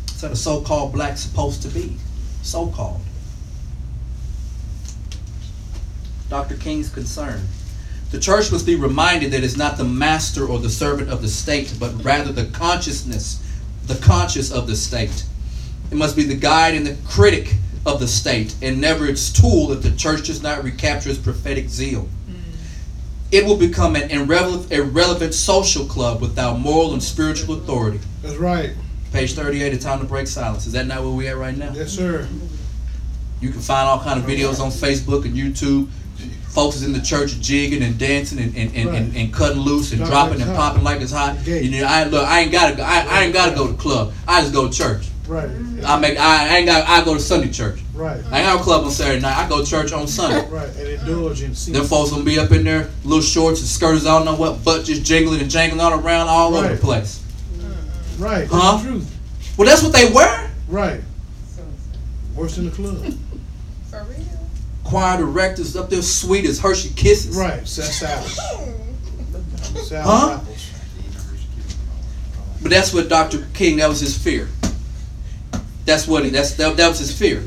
That's 0.08 0.22
how 0.22 0.28
the 0.30 0.36
so-called 0.36 0.94
black 0.94 1.18
supposed 1.18 1.64
to 1.64 1.68
be. 1.68 1.98
So-called. 2.44 3.02
Dr. 6.30 6.58
King's 6.58 6.90
concern. 6.90 7.42
The 8.12 8.20
church 8.20 8.52
must 8.52 8.66
be 8.66 8.76
reminded 8.76 9.32
that 9.32 9.44
it's 9.44 9.58
not 9.58 9.78
the 9.78 9.84
master 9.84 10.48
or 10.48 10.58
the 10.60 10.70
servant 10.70 11.10
of 11.10 11.22
the 11.22 11.28
state, 11.28 11.76
but 11.80 12.04
rather 12.04 12.32
the 12.32 12.46
consciousness, 12.46 13.40
the 13.86 13.96
conscious 13.96 14.52
of 14.52 14.66
the 14.66 14.76
state. 14.76 15.26
It 15.92 15.96
must 15.96 16.16
be 16.16 16.24
the 16.24 16.36
guide 16.36 16.74
and 16.74 16.88
the 16.88 16.98
critic 17.08 17.54
of 17.86 18.00
the 18.00 18.08
state, 18.08 18.56
and 18.62 18.82
never 18.82 19.08
its 19.08 19.32
tool 19.32 19.72
if 19.72 19.84
the 19.84 19.92
church 19.92 20.28
does 20.28 20.42
not 20.42 20.64
recapture 20.64 21.10
its 21.10 21.20
prophetic 21.20 21.70
zeal. 21.70 22.10
Mm. 22.30 22.36
It 23.32 23.46
will 23.46 23.58
become 23.58 23.96
an 23.96 24.10
irrelevant, 24.10 24.72
irrelevant 24.72 25.34
social 25.34 25.86
club 25.86 26.22
without 26.22 26.60
moral 26.60 26.94
and 26.94 27.02
spiritual 27.02 27.56
authority. 27.56 28.00
That's 28.22 28.38
right. 28.38 28.72
Page 29.12 29.34
38, 29.34 29.74
it's 29.74 29.84
time 29.84 30.00
to 30.00 30.06
break 30.06 30.28
silence. 30.28 30.68
Is 30.68 30.74
that 30.74 30.88
not 30.88 31.02
where 31.02 31.12
we 31.12 31.28
at 31.28 31.38
right 31.38 31.56
now? 31.56 31.72
Yes, 31.74 31.92
sir. 31.92 32.28
You 33.42 33.50
can 33.52 33.62
find 33.62 33.88
all 33.88 34.00
kind 34.02 34.20
of 34.20 34.26
videos 34.26 34.60
on 34.60 34.70
Facebook 34.70 35.26
and 35.26 35.34
YouTube. 35.34 35.90
Folks 36.50 36.78
is 36.78 36.84
in 36.84 36.94
the 36.94 37.02
church 37.02 37.40
jigging 37.40 37.84
and 37.84 37.98
dancing 37.98 38.40
and, 38.40 38.56
and, 38.58 38.76
and, 38.76 38.90
and, 38.90 39.16
and 39.16 39.34
cutting 39.34 39.60
loose 39.62 39.92
and 39.92 40.00
Dropping 40.00 40.40
dropping 40.40 40.42
and 40.42 40.50
hot. 40.52 40.56
popping 40.72 40.84
like 40.84 41.00
it's 41.02 41.12
hot. 41.12 41.46
You 41.46 41.70
know, 41.82 41.86
I 41.88 42.04
look, 42.06 42.26
I 42.28 42.40
ain't 42.42 42.52
gotta 42.52 42.76
go. 42.76 42.84
I, 42.84 43.06
I 43.08 43.24
ain't 43.24 43.34
gotta 43.34 43.56
go 43.56 43.68
to 43.68 43.74
club. 43.76 44.14
I 44.28 44.42
just 44.42 44.54
go 44.54 44.68
to 44.68 44.74
church. 44.76 45.08
Right. 45.28 45.48
I 45.86 46.00
make. 46.00 46.18
I, 46.18 46.50
I 46.50 46.58
ain't 46.58 46.66
got. 46.66 46.88
I 46.90 47.06
go 47.06 47.14
to 47.14 47.20
Sunday 47.20 47.52
church. 47.52 47.80
Right. 47.94 48.18
I 48.32 48.40
ain't 48.40 48.48
have 48.48 48.60
a 48.60 48.64
club 48.64 48.84
on 48.84 48.90
Saturday 48.90 49.22
night. 49.22 49.38
I 49.38 49.48
go 49.48 49.64
to 49.64 49.70
church 49.70 49.94
on 49.94 50.08
Sunday. 50.08 50.50
Right. 50.50 50.68
And 50.76 50.88
indulgence. 50.88 51.68
Them 51.68 51.86
folks 51.86 52.10
gonna 52.10 52.24
be 52.24 52.40
up 52.40 52.52
in 52.52 52.64
there, 52.64 52.90
little 53.04 53.22
shorts 53.22 53.60
and 53.60 53.70
skirts. 53.70 54.08
I 54.08 54.18
don't 54.18 54.26
know 54.26 54.36
what, 54.36 54.64
butt 54.66 54.86
just 54.86 55.04
jingling 55.04 55.40
and 55.42 55.50
jangling 55.52 55.82
all 55.82 55.94
around 55.94 56.30
all 56.30 56.56
over 56.56 56.70
the 56.74 56.82
place. 56.82 57.24
Right. 58.18 58.50
That's 58.50 58.52
Huh? 58.52 58.78
the 58.78 58.90
truth. 58.90 59.16
Well, 59.56 59.68
that's 59.68 59.84
what 59.84 59.94
they 59.94 60.12
wear. 60.12 60.50
Right. 60.68 61.02
Worse 62.36 62.56
than 62.56 62.66
the 62.66 62.72
club. 62.72 63.14
For? 64.90 64.98
Choir 64.98 65.18
directors 65.18 65.76
up 65.76 65.90
there, 65.90 66.02
sweet 66.02 66.46
as 66.46 66.60
Hershey 66.60 66.90
Kisses. 66.96 67.36
Right. 67.38 67.68
Set 67.68 67.86
salad. 67.86 68.26
Salad 69.84 70.06
Huh? 70.06 70.40
apples. 70.42 70.72
But 72.62 72.72
that's 72.72 72.94
what 72.94 73.08
Dr. 73.08 73.48
King, 73.54 73.78
that 73.78 73.88
was 73.88 74.00
his 74.00 74.18
fear. 74.18 74.50
That's 75.86 76.08
what 76.08 76.24
he, 76.26 76.30
that's, 76.30 76.54
that, 76.56 76.76
that 76.78 76.88
was 76.88 77.00
his 77.00 77.18
fear. 77.18 77.44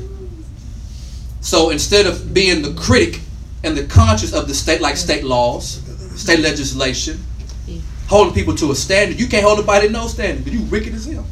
So 1.41 1.69
instead 1.69 2.05
of 2.07 2.33
being 2.33 2.61
the 2.61 2.73
critic 2.73 3.21
and 3.63 3.77
the 3.77 3.85
conscience 3.85 4.33
of 4.33 4.47
the 4.47 4.53
state, 4.53 4.81
like 4.81 4.97
state 4.97 5.23
laws, 5.23 5.81
state 6.19 6.39
legislation, 6.39 7.19
holding 8.07 8.33
people 8.33 8.55
to 8.55 8.71
a 8.71 8.75
standard, 8.75 9.19
you 9.19 9.27
can't 9.27 9.43
hold 9.43 9.59
anybody 9.59 9.87
to 9.87 9.93
no 9.93 10.07
standard, 10.07 10.43
but 10.43 10.53
you 10.53 10.61
wicked 10.63 10.93
as 10.93 11.05
hell. 11.05 11.25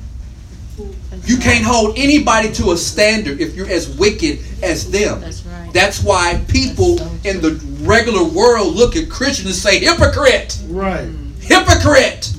You 1.25 1.37
can't 1.37 1.63
hold 1.65 1.97
anybody 1.97 2.51
to 2.53 2.71
a 2.71 2.77
standard 2.77 3.39
if 3.41 3.55
you're 3.55 3.67
as 3.69 3.89
wicked 3.97 4.39
as 4.63 4.89
them. 4.89 5.21
That's 5.73 6.03
right. 6.03 6.03
That's 6.03 6.03
why 6.03 6.41
people 6.47 6.99
in 7.25 7.41
the 7.41 7.59
regular 7.81 8.23
world 8.23 8.75
look 8.75 8.95
at 8.95 9.09
Christians 9.09 9.47
and 9.47 9.55
say, 9.55 9.79
hypocrite, 9.79 10.59
Right. 10.67 11.09
hypocrite. 11.39 12.33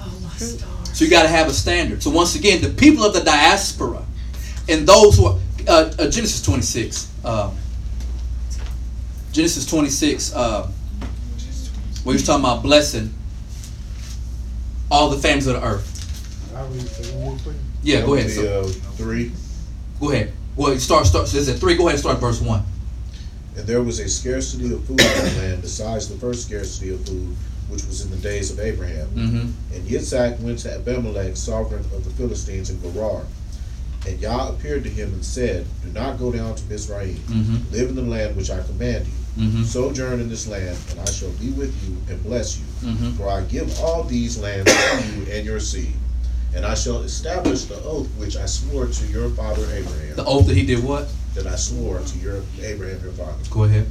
Oh, 0.00 0.18
my 0.22 0.30
stars. 0.36 0.98
So 0.98 1.04
you 1.04 1.10
got 1.10 1.22
to 1.22 1.28
have 1.28 1.48
a 1.48 1.52
standard. 1.52 2.02
So 2.02 2.10
once 2.10 2.34
again, 2.34 2.60
the 2.62 2.70
people 2.70 3.04
of 3.04 3.14
the 3.14 3.20
diaspora 3.20 4.02
and 4.68 4.86
those 4.86 5.16
who 5.16 5.26
are 5.26 5.38
uh, 5.68 5.92
uh, 5.98 6.10
Genesis 6.10 6.42
26, 6.42 7.10
uh, 7.24 7.50
Genesis 9.32 9.64
26, 9.66 10.34
uh, 10.34 10.68
where 12.04 12.14
he's 12.16 12.26
talking 12.26 12.44
about 12.44 12.62
blessing 12.62 13.12
all 14.90 15.08
the 15.08 15.16
families 15.18 15.46
of 15.46 15.54
the 15.54 15.64
earth. 15.66 15.88
I'll 16.54 16.66
read 16.68 16.82
it 16.84 17.12
real 17.16 17.38
quick. 17.42 17.56
Yeah, 17.82 18.04
go 18.04 18.14
ahead. 18.14 18.30
So, 18.30 18.60
uh, 18.60 18.64
three. 18.96 19.32
go 20.00 20.10
ahead. 20.10 20.32
Well, 20.56 20.78
start 20.78 21.06
start. 21.06 21.28
So 21.28 21.38
it's 21.38 21.48
at 21.48 21.56
three. 21.56 21.76
Go 21.76 21.84
ahead 21.84 21.94
and 21.94 22.00
start 22.00 22.18
verse 22.18 22.40
one. 22.40 22.62
And 23.56 23.66
there 23.66 23.82
was 23.82 23.98
a 24.00 24.08
scarcity 24.08 24.72
of 24.72 24.84
food 24.84 25.00
in 25.00 25.06
the 25.06 25.40
land, 25.42 25.62
besides 25.62 26.08
the 26.08 26.16
first 26.16 26.46
scarcity 26.46 26.92
of 26.92 27.06
food, 27.06 27.36
which 27.68 27.84
was 27.84 28.04
in 28.04 28.10
the 28.10 28.16
days 28.16 28.50
of 28.50 28.60
Abraham. 28.60 29.08
Mm-hmm. 29.08 29.74
And 29.74 29.88
Yitzhak 29.88 30.40
went 30.40 30.58
to 30.60 30.74
Abimelech, 30.74 31.36
sovereign 31.36 31.80
of 31.80 32.04
the 32.04 32.10
Philistines 32.10 32.70
in 32.70 32.80
Gerar. 32.80 33.24
And 34.06 34.18
Yah 34.20 34.48
appeared 34.48 34.84
to 34.84 34.90
him 34.90 35.12
and 35.12 35.24
said, 35.24 35.66
Do 35.84 35.90
not 35.92 36.18
go 36.18 36.32
down 36.32 36.54
to 36.54 36.64
Mizraim. 36.64 37.16
Mm-hmm. 37.16 37.72
Live 37.72 37.90
in 37.90 37.94
the 37.94 38.02
land 38.02 38.36
which 38.36 38.50
I 38.50 38.62
command 38.62 39.06
you. 39.06 39.44
Mm-hmm. 39.44 39.62
Sojourn 39.62 40.20
in 40.20 40.28
this 40.28 40.46
land, 40.46 40.76
and 40.90 41.00
I 41.00 41.06
shall 41.06 41.30
be 41.32 41.50
with 41.50 41.74
you 41.84 41.96
and 42.12 42.22
bless 42.22 42.58
you. 42.58 42.64
Mm-hmm. 42.88 43.12
For 43.12 43.28
I 43.28 43.42
give 43.42 43.78
all 43.80 44.02
these 44.02 44.38
lands 44.38 44.70
to 44.70 45.08
you 45.08 45.32
and 45.32 45.46
your 45.46 45.60
seed. 45.60 45.94
And 46.54 46.66
I 46.66 46.74
shall 46.74 46.98
establish 47.02 47.64
the 47.64 47.82
oath 47.82 48.08
which 48.18 48.36
I 48.36 48.46
swore 48.46 48.86
to 48.86 49.06
your 49.06 49.30
father 49.30 49.62
Abraham. 49.72 50.16
The 50.16 50.24
oath 50.24 50.46
that 50.46 50.56
he 50.56 50.66
did 50.66 50.82
what? 50.84 51.08
that 51.34 51.46
I 51.46 51.56
swore 51.56 51.98
to 51.98 52.18
your 52.18 52.42
Abraham 52.60 53.00
your 53.02 53.12
father. 53.12 53.38
Go 53.50 53.64
ahead. 53.64 53.86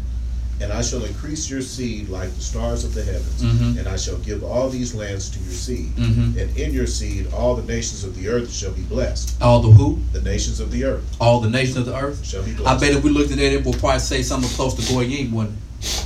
And 0.61 0.71
I 0.71 0.83
shall 0.83 1.03
increase 1.05 1.49
your 1.49 1.63
seed 1.63 2.07
like 2.09 2.31
the 2.35 2.41
stars 2.41 2.83
of 2.83 2.93
the 2.93 3.03
heavens, 3.03 3.41
Mhm. 3.41 3.79
and 3.79 3.87
I 3.87 3.95
shall 3.95 4.17
give 4.17 4.43
all 4.43 4.69
these 4.69 4.93
lands 4.93 5.27
to 5.31 5.39
your 5.39 5.53
seed. 5.53 5.91
Mm-hmm. 5.97 6.37
And 6.37 6.55
in 6.55 6.71
your 6.71 6.85
seed 6.85 7.33
all 7.33 7.55
the 7.55 7.63
nations 7.63 8.03
of 8.03 8.15
the 8.15 8.27
earth 8.29 8.53
shall 8.53 8.69
be 8.73 8.83
blessed. 8.83 9.41
All 9.41 9.59
the 9.59 9.71
who? 9.71 9.97
The 10.13 10.21
nations 10.21 10.59
of 10.59 10.69
the 10.71 10.83
earth 10.83 11.01
All 11.19 11.39
the 11.41 11.49
nations 11.49 11.77
of 11.77 11.87
the 11.87 11.95
earth. 11.97 12.23
shall 12.23 12.43
be 12.43 12.51
blessed. 12.53 12.69
I 12.69 12.77
bet 12.79 12.95
if 12.95 13.03
we 13.03 13.09
looked 13.09 13.31
at 13.31 13.37
that, 13.39 13.51
it 13.53 13.65
will 13.65 13.73
probably 13.73 14.01
say 14.01 14.21
something 14.21 14.51
close 14.51 14.75
to 14.75 14.93
Goyim, 14.93 15.31
wouldn't 15.31 15.57
it? 15.81 16.03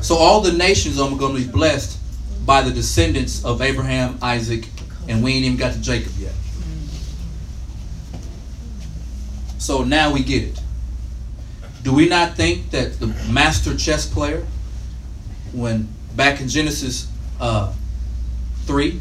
So 0.00 0.16
all 0.16 0.40
the 0.40 0.52
nations 0.52 0.98
are 0.98 1.10
going 1.14 1.36
to 1.36 1.42
be 1.42 1.46
blessed 1.52 1.98
by 2.46 2.62
the 2.62 2.70
descendants 2.70 3.44
of 3.44 3.60
Abraham, 3.60 4.16
Isaac, 4.22 4.66
and 5.08 5.22
we 5.22 5.32
ain't 5.34 5.44
even 5.44 5.56
got 5.56 5.72
to 5.72 5.80
Jacob 5.80 6.12
yet. 6.18 6.32
So 9.58 9.84
now 9.84 10.12
we 10.12 10.22
get 10.22 10.42
it. 10.44 10.60
Do 11.82 11.92
we 11.92 12.08
not 12.08 12.36
think 12.36 12.70
that 12.70 12.98
the 12.98 13.08
master 13.30 13.76
chess 13.76 14.06
player, 14.06 14.46
when 15.52 15.88
back 16.14 16.40
in 16.40 16.48
Genesis 16.48 17.08
uh, 17.40 17.72
3, 18.64 19.00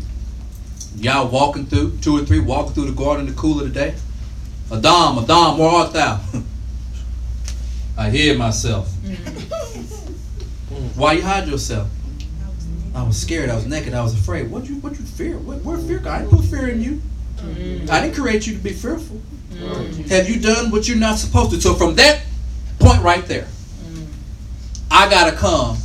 y'all 0.97 1.27
walking 1.27 1.65
through, 1.65 1.97
two 1.97 2.17
or 2.17 2.25
three, 2.25 2.39
walking 2.39 2.73
through 2.73 2.85
the 2.85 2.91
garden 2.91 3.27
in 3.27 3.33
the 3.33 3.39
cool 3.39 3.59
of 3.59 3.73
the 3.73 3.73
day, 3.73 3.95
Adam, 4.71 5.19
Adam, 5.19 5.57
where 5.57 5.69
art 5.69 5.93
thou? 5.93 6.19
I 7.97 8.09
hear 8.09 8.37
myself. 8.37 8.91
Why 10.95 11.13
you 11.13 11.21
hide 11.21 11.47
yourself? 11.47 11.87
I 12.95 13.03
was 13.03 13.17
scared. 13.17 13.49
I 13.49 13.55
was 13.55 13.65
naked. 13.65 13.93
I 13.93 14.01
was 14.01 14.13
afraid. 14.13 14.49
What 14.49 14.67
you? 14.69 14.75
What 14.75 14.93
you 14.93 15.05
fear? 15.05 15.37
What? 15.37 15.61
Where 15.63 15.77
fear? 15.77 16.01
I 16.07 16.19
didn't 16.19 16.31
put 16.31 16.45
fear 16.45 16.69
in 16.69 16.81
you. 16.81 17.01
Mm-hmm. 17.37 17.91
I 17.91 18.01
didn't 18.01 18.15
create 18.15 18.47
you 18.47 18.53
to 18.53 18.59
be 18.59 18.71
fearful. 18.71 19.19
Mm-hmm. 19.51 20.03
Have 20.03 20.29
you 20.29 20.39
done 20.39 20.71
what 20.71 20.87
you're 20.87 20.97
not 20.97 21.17
supposed 21.17 21.51
to? 21.51 21.61
So 21.61 21.73
from 21.73 21.95
that 21.95 22.23
point 22.79 23.03
right 23.03 23.25
there, 23.25 23.47
mm. 23.83 24.07
I 24.89 25.09
gotta 25.09 25.35
come 25.35 25.77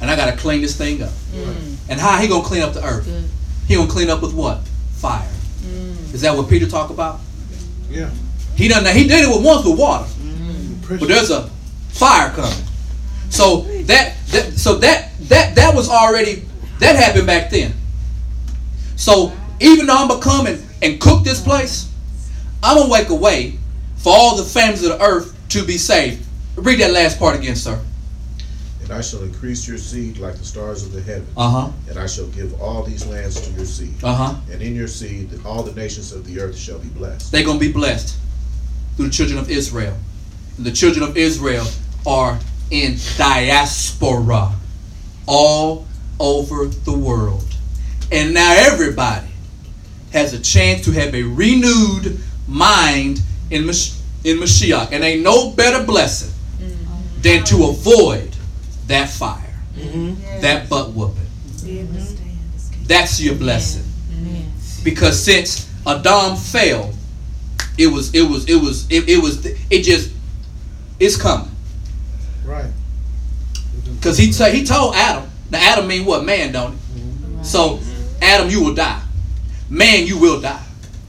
and 0.00 0.10
I 0.10 0.16
gotta 0.16 0.36
clean 0.36 0.62
this 0.62 0.76
thing 0.76 1.02
up. 1.02 1.10
Mm. 1.10 1.76
And 1.88 2.00
how 2.00 2.18
he 2.18 2.26
gonna 2.28 2.44
clean 2.44 2.62
up 2.62 2.72
the 2.72 2.84
earth? 2.84 3.04
Good. 3.04 3.24
He 3.68 3.74
gonna 3.76 3.90
clean 3.90 4.10
up 4.10 4.20
with 4.20 4.34
what? 4.34 4.58
Fire. 4.94 5.28
Mm. 5.60 6.14
Is 6.14 6.20
that 6.22 6.36
what 6.36 6.48
Peter 6.48 6.66
talk 6.66 6.90
about? 6.90 7.20
Yeah. 7.88 8.10
He 8.56 8.68
done 8.68 8.84
that. 8.84 8.96
He 8.96 9.06
did 9.06 9.24
it 9.24 9.28
with 9.28 9.44
once 9.44 9.64
with 9.64 9.78
water. 9.78 10.08
Pressure. 10.82 11.00
but 11.00 11.08
there's 11.08 11.30
a 11.30 11.48
fire 11.88 12.30
coming. 12.30 12.64
So 13.28 13.62
that, 13.84 14.14
that 14.28 14.52
so 14.52 14.76
that 14.76 15.10
that 15.22 15.56
that 15.56 15.74
was 15.74 15.88
already 15.88 16.45
that 16.80 16.96
happened 16.96 17.26
back 17.26 17.50
then. 17.50 17.72
So 18.96 19.32
even 19.60 19.86
though 19.86 19.96
I'm 19.96 20.08
gonna 20.08 20.22
come 20.22 20.46
and, 20.46 20.64
and 20.82 21.00
cook 21.00 21.24
this 21.24 21.40
place, 21.42 21.92
I'm 22.62 22.76
gonna 22.76 22.90
make 22.90 23.08
a 23.08 23.14
way 23.14 23.58
for 23.96 24.12
all 24.12 24.36
the 24.36 24.44
families 24.44 24.84
of 24.84 24.98
the 24.98 25.04
earth 25.04 25.34
to 25.50 25.64
be 25.64 25.78
saved. 25.78 26.24
Read 26.56 26.80
that 26.80 26.92
last 26.92 27.18
part 27.18 27.36
again, 27.36 27.56
sir. 27.56 27.80
And 28.82 28.92
I 28.92 29.00
shall 29.00 29.22
increase 29.22 29.66
your 29.66 29.78
seed 29.78 30.18
like 30.18 30.36
the 30.36 30.44
stars 30.44 30.84
of 30.84 30.92
the 30.92 31.02
heaven. 31.02 31.26
Uh 31.36 31.50
huh. 31.50 31.72
And 31.88 31.98
I 31.98 32.06
shall 32.06 32.28
give 32.28 32.60
all 32.60 32.82
these 32.82 33.04
lands 33.06 33.40
to 33.40 33.52
your 33.52 33.64
seed. 33.64 33.94
Uh 34.02 34.14
huh. 34.14 34.34
And 34.50 34.62
in 34.62 34.74
your 34.74 34.88
seed 34.88 35.28
all 35.44 35.62
the 35.62 35.74
nations 35.74 36.12
of 36.12 36.24
the 36.26 36.40
earth 36.40 36.56
shall 36.56 36.78
be 36.78 36.88
blessed. 36.88 37.32
They're 37.32 37.44
gonna 37.44 37.58
be 37.58 37.72
blessed 37.72 38.16
through 38.96 39.06
the 39.06 39.12
children 39.12 39.38
of 39.38 39.50
Israel. 39.50 39.96
And 40.56 40.64
the 40.64 40.72
children 40.72 41.02
of 41.08 41.16
Israel 41.16 41.66
are 42.06 42.38
in 42.70 42.96
diaspora 43.16 44.52
all 45.26 45.86
over 46.18 46.66
the 46.66 46.96
world. 46.96 47.44
And 48.12 48.34
now 48.34 48.54
everybody 48.56 49.28
has 50.12 50.32
a 50.32 50.40
chance 50.40 50.84
to 50.84 50.92
have 50.92 51.14
a 51.14 51.22
renewed 51.22 52.18
mind 52.48 53.20
in, 53.50 53.66
Mash- 53.66 53.98
in 54.24 54.38
Mashiach. 54.38 54.92
And 54.92 55.02
ain't 55.04 55.22
no 55.22 55.50
better 55.50 55.84
blessing 55.84 56.32
mm-hmm. 56.58 57.22
than 57.22 57.44
to 57.44 57.66
avoid 57.66 58.34
that 58.86 59.10
fire, 59.10 59.54
mm-hmm. 59.74 60.40
that 60.40 60.68
butt 60.68 60.92
whooping. 60.92 61.22
Mm-hmm. 61.56 62.84
That's 62.84 63.20
your 63.20 63.34
blessing. 63.34 63.82
Because 64.86 65.20
since 65.20 65.68
Adam 65.84 66.36
fell, 66.36 66.94
it 67.76 67.88
was 67.88 68.14
it 68.14 68.22
was 68.22 68.48
it 68.48 68.54
was 68.54 68.88
it, 68.88 69.08
it 69.08 69.20
was 69.20 69.44
it 69.44 69.82
just 69.82 70.12
it's 71.00 71.20
coming. 71.20 71.50
Right. 72.44 72.70
Because 73.96 74.16
he 74.16 74.30
t- 74.30 74.50
he 74.52 74.64
told 74.64 74.94
Adam. 74.94 75.28
Now 75.50 75.58
Adam 75.60 75.86
mean 75.86 76.04
what? 76.04 76.24
Man, 76.24 76.52
don't 76.52 76.74
it? 76.74 77.44
So 77.44 77.80
Adam, 78.20 78.50
you 78.50 78.62
will 78.62 78.74
die. 78.74 79.02
Man, 79.68 80.06
you 80.06 80.18
will 80.18 80.40
die. 80.40 80.62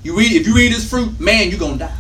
You 0.04 0.18
read 0.18 0.32
if 0.32 0.48
you 0.48 0.56
read 0.56 0.72
this 0.72 0.90
fruit, 0.90 1.20
man, 1.20 1.52
you 1.52 1.58
gonna 1.58 1.78
die. 1.78 1.98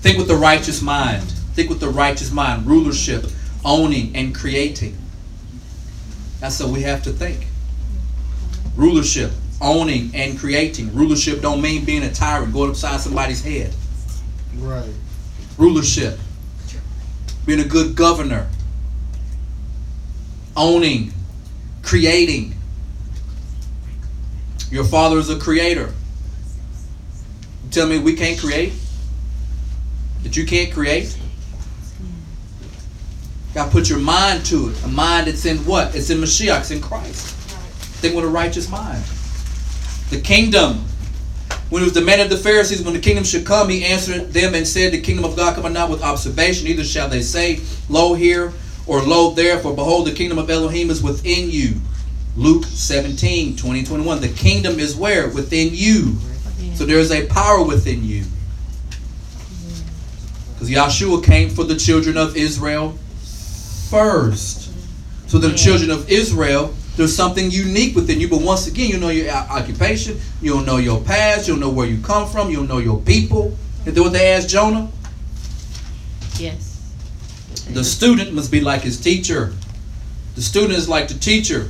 Think 0.00 0.16
with 0.16 0.28
the 0.28 0.36
righteous 0.36 0.80
mind. 0.80 1.24
Think 1.54 1.68
with 1.68 1.80
the 1.80 1.88
righteous 1.88 2.30
mind. 2.30 2.66
Rulership, 2.66 3.26
owning, 3.64 4.14
and 4.14 4.34
creating. 4.34 4.96
That's 6.40 6.60
what 6.60 6.70
we 6.70 6.82
have 6.82 7.02
to 7.02 7.10
think. 7.10 7.48
Rulership, 8.76 9.32
owning, 9.60 10.12
and 10.14 10.38
creating. 10.38 10.94
Rulership 10.94 11.42
don't 11.42 11.60
mean 11.60 11.84
being 11.84 12.04
a 12.04 12.12
tyrant, 12.12 12.52
going 12.52 12.70
upside 12.70 13.00
somebody's 13.00 13.42
head. 13.42 13.74
Right. 14.56 14.88
Rulership, 15.56 16.18
being 17.48 17.60
a 17.60 17.64
good 17.64 17.96
governor, 17.96 18.46
owning, 20.54 21.10
creating. 21.82 22.54
Your 24.70 24.84
father 24.84 25.16
is 25.16 25.30
a 25.30 25.38
creator. 25.38 25.94
You 27.64 27.70
tell 27.70 27.86
me 27.86 27.98
we 27.98 28.14
can't 28.14 28.38
create? 28.38 28.74
That 30.24 30.36
you 30.36 30.44
can't 30.44 30.70
create? 30.70 31.16
To 33.54 33.66
put 33.70 33.88
your 33.88 33.98
mind 33.98 34.44
to 34.46 34.68
it. 34.68 34.84
A 34.84 34.88
mind 34.88 35.26
that's 35.26 35.46
in 35.46 35.56
what? 35.64 35.96
It's 35.96 36.10
in 36.10 36.18
Mashiach, 36.18 36.60
it's 36.60 36.70
in 36.70 36.82
Christ. 36.82 37.34
Think 38.02 38.14
with 38.14 38.26
a 38.26 38.28
righteous 38.28 38.68
mind. 38.68 39.02
The 40.10 40.20
kingdom. 40.20 40.84
When 41.70 41.82
it 41.82 41.84
was 41.84 41.92
demanded 41.92 42.32
of 42.32 42.38
the 42.38 42.42
Pharisees, 42.42 42.82
when 42.82 42.94
the 42.94 43.00
kingdom 43.00 43.24
should 43.24 43.44
come, 43.44 43.68
he 43.68 43.84
answered 43.84 44.32
them 44.32 44.54
and 44.54 44.66
said, 44.66 44.92
The 44.92 45.00
kingdom 45.00 45.24
of 45.24 45.36
God 45.36 45.54
cometh 45.54 45.72
not 45.72 45.90
with 45.90 46.02
observation, 46.02 46.66
neither 46.66 46.84
shall 46.84 47.08
they 47.08 47.20
say, 47.20 47.60
Lo 47.88 48.14
here 48.14 48.52
or 48.86 49.02
lo 49.02 49.32
there, 49.32 49.58
for 49.58 49.74
behold, 49.74 50.06
the 50.06 50.12
kingdom 50.12 50.38
of 50.38 50.48
Elohim 50.48 50.88
is 50.88 51.02
within 51.02 51.50
you. 51.50 51.74
Luke 52.36 52.64
17, 52.64 53.56
20, 53.56 53.84
21. 53.84 54.20
The 54.20 54.28
kingdom 54.28 54.78
is 54.78 54.96
where? 54.96 55.28
Within 55.28 55.70
you. 55.72 56.16
So 56.74 56.86
there 56.86 56.98
is 56.98 57.10
a 57.10 57.26
power 57.26 57.62
within 57.62 58.04
you. 58.04 58.24
Because 60.54 60.70
Yahshua 60.70 61.22
came 61.22 61.50
for 61.50 61.64
the 61.64 61.76
children 61.76 62.16
of 62.16 62.36
Israel 62.36 62.98
first. 63.90 64.72
So 65.26 65.38
the 65.38 65.54
children 65.54 65.90
of 65.90 66.08
Israel, 66.08 66.74
there's 66.98 67.14
something 67.14 67.48
unique 67.52 67.94
within 67.94 68.20
you. 68.20 68.28
But 68.28 68.42
once 68.42 68.66
again, 68.66 68.90
you 68.90 68.98
know 68.98 69.08
your 69.08 69.30
occupation, 69.30 70.18
you 70.42 70.52
don't 70.52 70.66
know 70.66 70.78
your 70.78 71.00
past, 71.00 71.46
you 71.46 71.54
don't 71.54 71.60
know 71.60 71.70
where 71.70 71.86
you 71.86 72.02
come 72.02 72.28
from, 72.28 72.50
you 72.50 72.56
don't 72.56 72.66
know 72.66 72.78
your 72.78 73.00
people. 73.00 73.56
And 73.86 73.94
then 73.94 74.02
what 74.02 74.12
they 74.12 74.32
asked 74.32 74.48
Jonah? 74.48 74.90
Yes. 76.38 76.92
The 77.70 77.84
student 77.84 78.32
must 78.32 78.50
be 78.50 78.60
like 78.60 78.82
his 78.82 79.00
teacher. 79.00 79.54
The 80.34 80.42
student 80.42 80.72
is 80.72 80.88
like 80.88 81.06
the 81.06 81.14
teacher. 81.14 81.68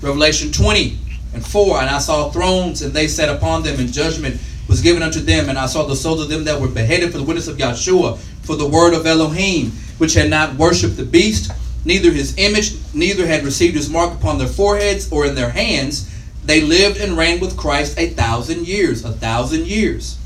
Revelation 0.00 0.52
20 0.52 0.96
and 1.34 1.44
4. 1.44 1.80
And 1.80 1.90
I 1.90 1.98
saw 1.98 2.30
thrones, 2.30 2.82
and 2.82 2.92
they 2.92 3.08
sat 3.08 3.28
upon 3.28 3.64
them, 3.64 3.80
and 3.80 3.92
judgment 3.92 4.40
was 4.68 4.80
given 4.80 5.02
unto 5.02 5.18
them. 5.18 5.48
And 5.48 5.58
I 5.58 5.66
saw 5.66 5.86
the 5.86 5.96
souls 5.96 6.22
of 6.22 6.28
them 6.28 6.44
that 6.44 6.60
were 6.60 6.68
beheaded 6.68 7.10
for 7.10 7.18
the 7.18 7.24
witness 7.24 7.48
of 7.48 7.56
Yahshua, 7.56 8.16
for 8.42 8.54
the 8.54 8.68
word 8.68 8.94
of 8.94 9.06
Elohim, 9.06 9.72
which 9.98 10.14
had 10.14 10.30
not 10.30 10.54
worshipped 10.54 10.96
the 10.96 11.04
beast, 11.04 11.50
neither 11.84 12.10
his 12.10 12.36
image, 12.38 12.76
neither 12.94 13.26
had 13.26 13.44
received 13.44 13.76
his 13.76 13.90
mark 13.90 14.14
upon 14.14 14.38
their 14.38 14.48
foreheads 14.48 15.10
or 15.12 15.26
in 15.26 15.34
their 15.34 15.50
hands. 15.50 16.08
They 16.44 16.60
lived 16.60 17.00
and 17.00 17.16
reigned 17.16 17.40
with 17.40 17.56
Christ 17.56 17.98
a 17.98 18.10
thousand 18.10 18.66
years. 18.66 19.04
A 19.04 19.12
thousand 19.12 19.66
years. 19.66 20.18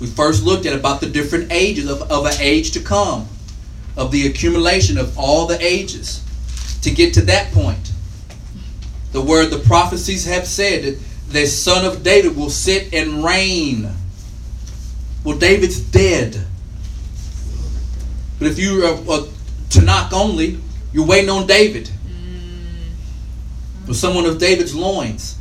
We 0.00 0.06
first 0.06 0.44
looked 0.44 0.66
at 0.66 0.74
about 0.74 1.00
the 1.00 1.08
different 1.08 1.52
ages 1.52 1.88
of, 1.88 2.02
of 2.10 2.26
an 2.26 2.34
age 2.40 2.72
to 2.72 2.80
come, 2.80 3.28
of 3.96 4.10
the 4.10 4.26
accumulation 4.26 4.98
of 4.98 5.16
all 5.18 5.46
the 5.46 5.60
ages 5.64 6.22
to 6.82 6.90
get 6.90 7.14
to 7.14 7.22
that 7.22 7.52
point. 7.52 7.92
The 9.12 9.22
word 9.22 9.46
the 9.46 9.58
prophecies 9.58 10.24
have 10.26 10.46
said 10.46 10.84
that 10.84 11.00
the 11.30 11.46
son 11.46 11.84
of 11.84 12.02
David 12.02 12.36
will 12.36 12.50
sit 12.50 12.92
and 12.92 13.24
reign. 13.24 13.88
Well, 15.24 15.38
David's 15.38 15.80
dead. 15.80 16.44
But 18.38 18.48
if 18.48 18.58
you're 18.58 18.84
a, 18.84 18.92
uh, 18.92 19.22
a 19.22 19.28
Tanakh 19.70 20.12
only, 20.12 20.58
you're 20.94 21.04
waiting 21.04 21.28
on 21.28 21.46
David. 21.46 21.90
Mm. 22.06 22.92
For 23.86 23.94
someone 23.94 24.24
of 24.24 24.38
David's 24.38 24.74
loins. 24.74 25.36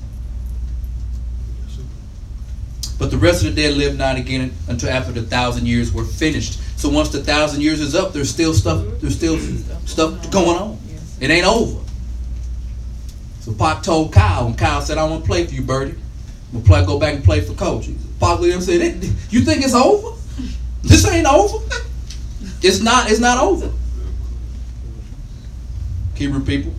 But 2.98 3.12
the 3.12 3.18
rest 3.18 3.46
of 3.46 3.56
the 3.56 3.62
dead 3.62 3.78
live 3.78 3.98
not 3.98 4.18
again 4.18 4.54
until 4.68 4.90
after 4.90 5.12
the 5.12 5.22
thousand 5.22 5.68
years 5.68 5.94
were 5.94 6.06
finished. 6.06 6.60
So 6.80 6.90
once 6.90 7.10
the 7.10 7.24
thousand 7.24 7.62
years 7.62 7.80
is 7.80 7.96
up, 7.96 8.14
there's 8.14 8.30
still 8.30 8.54
stuff. 8.54 8.84
There's 9.00 9.16
still 9.16 9.38
stuff 9.86 10.32
going 10.32 10.58
on. 10.58 10.80
It 11.20 11.30
ain't 11.30 11.46
over. 11.46 11.80
So 13.42 13.54
Pop 13.54 13.84
told 13.84 14.12
Kyle, 14.12 14.48
and 14.48 14.58
Kyle 14.58 14.82
said, 14.82 14.98
"I 14.98 15.04
want 15.04 15.24
to 15.24 15.28
play 15.28 15.46
for 15.46 15.54
you, 15.54 15.62
Birdie. 15.62 15.92
I'm 15.92 16.62
gonna 16.62 16.66
play, 16.66 16.86
go 16.86 16.98
back 16.98 17.16
and 17.16 17.24
play 17.24 17.42
for 17.42 17.54
Coach." 17.54 17.90
Pop 18.20 18.40
William 18.40 18.62
said, 18.62 19.04
"You 19.30 19.42
think 19.42 19.64
it's 19.64 19.74
over? 19.74 20.18
This 20.82 21.06
ain't 21.08 21.28
over. 21.28 21.60
It's 22.62 22.80
not. 22.80 23.12
It's 23.12 23.20
not 23.20 23.44
over." 23.44 23.70
Hebrew 26.24 26.46
people. 26.46 26.74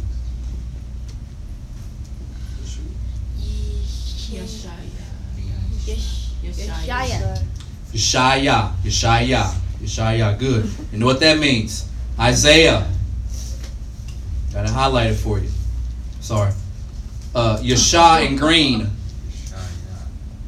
Yeshaya. 6.42 7.44
Yeshaya, 7.92 8.72
Yeshaya, 8.82 9.54
Yeshaya. 9.82 10.38
Good. 10.38 10.70
You 10.92 10.98
know 10.98 11.04
what 11.04 11.20
that 11.20 11.38
means? 11.38 11.86
Isaiah. 12.18 12.88
Got 14.54 14.66
to 14.66 14.72
highlight 14.72 15.10
it 15.10 15.16
for 15.16 15.38
you. 15.38 15.50
Sorry. 16.20 16.52
Uh, 17.34 17.58
Yeshah 17.58 18.26
in 18.26 18.36
green. 18.36 18.88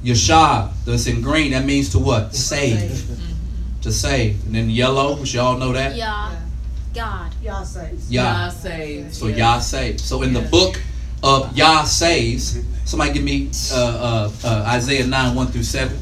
Yeshah, 0.02 0.73
that's 0.86 1.06
in 1.06 1.20
green. 1.20 1.51
That 1.51 1.66
means 1.66 1.90
to 1.90 1.98
what? 1.98 2.35
Save. 2.35 3.10
To 3.82 3.93
save. 3.93 4.43
And 4.47 4.55
then 4.55 4.70
yellow, 4.70 5.16
which 5.16 5.35
y'all 5.35 5.59
know 5.59 5.73
that. 5.74 5.97
Yah. 5.97 6.45
God. 6.97 7.31
Y'all 7.43 7.64
saves. 7.64 8.10
Yah. 8.10 8.44
Y'all 8.44 8.51
saves. 8.51 9.18
So 9.18 9.27
Yah 9.27 9.59
saves. 9.59 10.02
So 10.02 10.23
in 10.23 10.32
the 10.32 10.40
book 10.40 10.81
of 11.23 11.55
Yah 11.55 11.85
saves, 11.85 12.59
somebody 12.86 13.12
give 13.12 13.23
me 13.23 13.51
uh, 13.70 13.77
uh, 13.77 14.32
uh, 14.43 14.64
Isaiah 14.66 15.06
9, 15.06 15.35
1 15.35 15.47
through 15.48 15.62
7. 15.62 15.94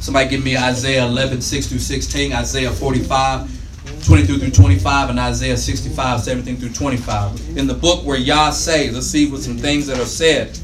Somebody 0.00 0.30
give 0.30 0.42
me 0.42 0.56
Isaiah 0.56 1.04
11, 1.04 1.42
6 1.42 1.66
through 1.66 1.78
16, 1.78 2.32
Isaiah 2.32 2.70
45, 2.70 4.06
22 4.06 4.38
through 4.38 4.50
25, 4.50 5.10
and 5.10 5.20
Isaiah 5.20 5.58
65, 5.58 6.20
17 6.20 6.56
through 6.56 6.72
25. 6.72 7.58
In 7.58 7.66
the 7.66 7.74
book 7.74 8.04
where 8.06 8.18
Yah 8.18 8.50
saves, 8.50 8.94
let's 8.94 9.06
see 9.06 9.30
what 9.30 9.42
some 9.42 9.58
things 9.58 9.86
that 9.88 10.00
are 10.00 10.06
said. 10.06 10.58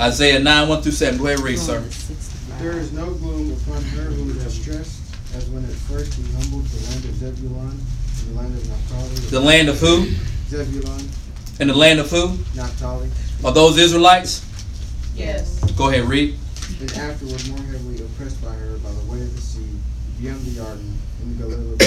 Isaiah 0.00 0.40
9, 0.40 0.68
1 0.68 0.82
through 0.82 0.92
7. 0.92 1.18
Go 1.18 1.26
ahead 1.26 1.38
and 1.38 1.44
read, 1.44 1.58
sir. 1.60 1.84
There 2.64 2.78
is 2.78 2.94
no 2.94 3.12
gloom 3.12 3.52
upon 3.52 3.82
her 3.82 4.04
who 4.04 4.30
is 4.30 4.42
distressed, 4.42 5.14
as 5.36 5.46
when 5.50 5.62
at 5.66 5.70
first 5.84 6.14
he 6.14 6.22
humbled 6.32 6.64
the 6.64 6.80
land 6.88 7.04
of 7.04 7.14
Zebulun 7.16 7.68
and 7.68 8.30
the 8.30 8.40
land 8.40 8.56
of 8.56 8.66
Naphtali. 8.66 9.14
The 9.28 9.40
land 9.40 9.68
of 9.68 9.78
who? 9.80 10.06
Zebulun, 10.48 11.06
And 11.60 11.68
the 11.68 11.74
land 11.74 12.00
of 12.00 12.10
who? 12.10 12.38
Naphtali. 12.56 13.10
Are 13.44 13.52
those 13.52 13.76
Israelites? 13.76 14.48
Yes. 15.14 15.60
Go 15.72 15.90
ahead, 15.90 16.04
read. 16.04 16.36
And 16.80 16.90
afterward 16.92 17.46
more 17.50 17.58
heavily 17.58 18.00
oppressed 18.02 18.42
by 18.42 18.54
her 18.54 18.78
by 18.78 18.92
the 18.92 19.12
way 19.12 19.20
of 19.20 19.36
the 19.36 19.42
sea, 19.42 19.68
beyond 20.18 20.40
the 20.46 20.52
Jordan, 20.52 20.98
in 21.20 21.36
the 21.36 21.44
Galilee 21.44 21.72
of 21.72 21.78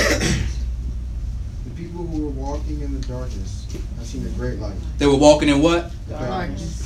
the 1.65 1.71
people 1.75 2.05
who 2.05 2.21
were 2.23 2.29
walking 2.29 2.81
in 2.81 2.93
the 2.93 3.07
darkness 3.07 3.65
have 3.97 4.05
seen 4.05 4.27
a 4.27 4.29
great 4.37 4.59
light. 4.59 4.77
They 4.99 5.07
were 5.07 5.17
walking 5.17 5.49
in 5.49 5.59
what? 5.59 5.91
The 6.07 6.19
darkness. 6.19 6.83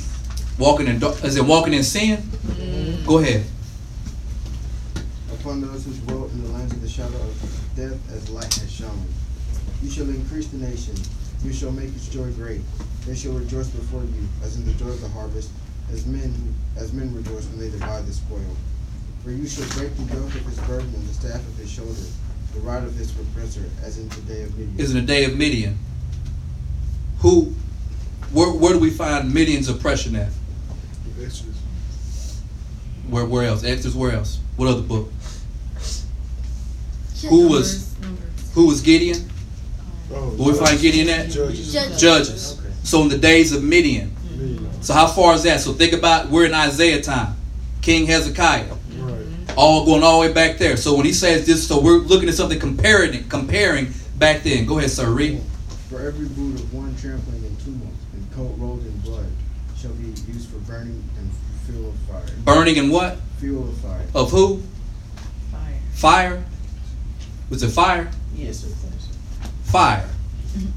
Walking 0.58 0.86
in, 0.86 0.98
dar- 0.98 1.14
is 1.26 1.36
it 1.36 1.44
walking 1.44 1.74
in 1.74 1.84
sin? 1.84 2.16
Mm-hmm. 2.16 3.06
Go 3.06 3.18
ahead. 3.18 3.44
Upon 5.42 5.60
those 5.60 5.84
who 5.84 5.92
dwelt 6.06 6.30
in 6.30 6.44
the 6.44 6.50
lands 6.50 6.72
of 6.72 6.80
the 6.80 6.88
shadow 6.88 7.18
of 7.18 7.70
death 7.74 7.98
as 8.14 8.30
light 8.30 8.54
has 8.54 8.70
shone. 8.70 9.06
You 9.82 9.90
shall 9.90 10.08
increase 10.08 10.46
the 10.46 10.58
nation, 10.58 10.94
you 11.42 11.52
shall 11.52 11.72
make 11.72 11.88
its 11.88 12.08
joy 12.08 12.30
great. 12.34 12.60
They 13.06 13.16
shall 13.16 13.32
rejoice 13.32 13.66
before 13.66 14.02
you, 14.02 14.28
as 14.44 14.54
in 14.54 14.64
the 14.64 14.72
joy 14.74 14.90
of 14.90 15.00
the 15.00 15.08
harvest, 15.08 15.50
as 15.90 16.06
men 16.06 16.32
as 16.76 16.92
men 16.92 17.12
rejoice 17.12 17.44
when 17.46 17.58
they 17.58 17.70
divide 17.70 18.06
the 18.06 18.12
spoil. 18.12 18.38
For 19.24 19.32
you 19.32 19.48
shall 19.48 19.68
break 19.76 19.92
the 19.96 20.14
yoke 20.14 20.32
of 20.32 20.46
his 20.46 20.60
burden 20.60 20.94
and 20.94 21.08
the 21.08 21.14
staff 21.14 21.40
of 21.40 21.56
his 21.56 21.68
shoulder, 21.68 22.06
the 22.54 22.60
rod 22.60 22.84
of 22.84 22.94
his 22.94 23.10
oppressor, 23.18 23.64
as 23.82 23.98
in 23.98 24.08
the 24.10 24.20
day 24.20 24.44
of 24.44 24.56
Midian. 24.56 24.78
Is 24.78 24.94
in 24.94 25.00
the 25.00 25.06
day 25.12 25.24
of 25.24 25.36
Midian. 25.36 25.76
Who 27.18 27.52
where, 28.30 28.52
where 28.52 28.74
do 28.74 28.78
we 28.78 28.90
find 28.90 29.34
Midian's 29.34 29.68
oppression 29.68 30.14
at? 30.14 30.30
Exodus. 31.20 31.56
Where, 33.08 33.24
where 33.24 33.48
else? 33.48 33.64
Exodus, 33.64 33.96
where 33.96 34.12
else? 34.12 34.38
What 34.56 34.68
other 34.68 34.82
book? 34.82 35.10
Who 37.28 37.48
was, 37.48 37.94
who 38.54 38.66
was 38.66 38.80
Gideon? 38.80 39.30
Oh, 40.12 40.30
Where 40.36 40.52
we 40.52 40.58
find 40.58 40.80
Gideon 40.80 41.08
at? 41.08 41.30
Judges. 41.30 41.72
Judges. 41.72 42.00
Judges. 42.00 42.60
So 42.82 43.02
in 43.02 43.08
the 43.08 43.18
days 43.18 43.52
of 43.52 43.62
Midian. 43.62 44.14
So 44.82 44.94
how 44.94 45.06
far 45.06 45.34
is 45.34 45.44
that? 45.44 45.60
So 45.60 45.72
think 45.72 45.92
about 45.92 46.28
we're 46.28 46.46
in 46.46 46.54
Isaiah 46.54 47.00
time. 47.00 47.36
King 47.80 48.06
Hezekiah. 48.06 48.66
Right. 48.98 49.24
All 49.56 49.84
going 49.84 50.02
all 50.02 50.20
the 50.20 50.28
way 50.28 50.32
back 50.32 50.58
there. 50.58 50.76
So 50.76 50.96
when 50.96 51.06
he 51.06 51.12
says 51.12 51.46
this, 51.46 51.66
so 51.66 51.80
we're 51.80 51.98
looking 51.98 52.28
at 52.28 52.34
something 52.34 52.58
comparing 52.58 53.28
comparing 53.28 53.92
back 54.18 54.42
then. 54.42 54.66
Go 54.66 54.78
ahead, 54.78 54.90
sir. 54.90 55.08
Read. 55.08 55.40
For 55.88 56.00
every 56.00 56.26
boot 56.26 56.58
of 56.58 56.74
one 56.74 56.96
trampling 56.96 57.44
in 57.44 57.56
tumult, 57.58 57.92
and 58.12 58.32
coat 58.32 58.54
rolled 58.58 58.84
in 58.84 58.98
blood, 59.00 59.26
shall 59.76 59.92
be 59.92 60.06
used 60.06 60.48
for 60.50 60.58
burning 60.58 61.08
and 61.18 61.30
fuel 61.66 61.90
of 61.90 61.94
fire. 62.10 62.36
Burning 62.44 62.78
and 62.78 62.90
what? 62.90 63.18
Fuel 63.38 63.68
of 63.68 63.76
fire. 63.78 64.06
Of 64.14 64.30
who? 64.30 64.62
Fire. 65.52 65.80
Fire. 65.92 66.44
Was 67.52 67.62
it 67.62 67.68
fire? 67.68 68.10
Yes. 68.34 68.60
sir. 68.60 68.68
Fire. 69.64 70.08
Mm-hmm. 70.56 70.70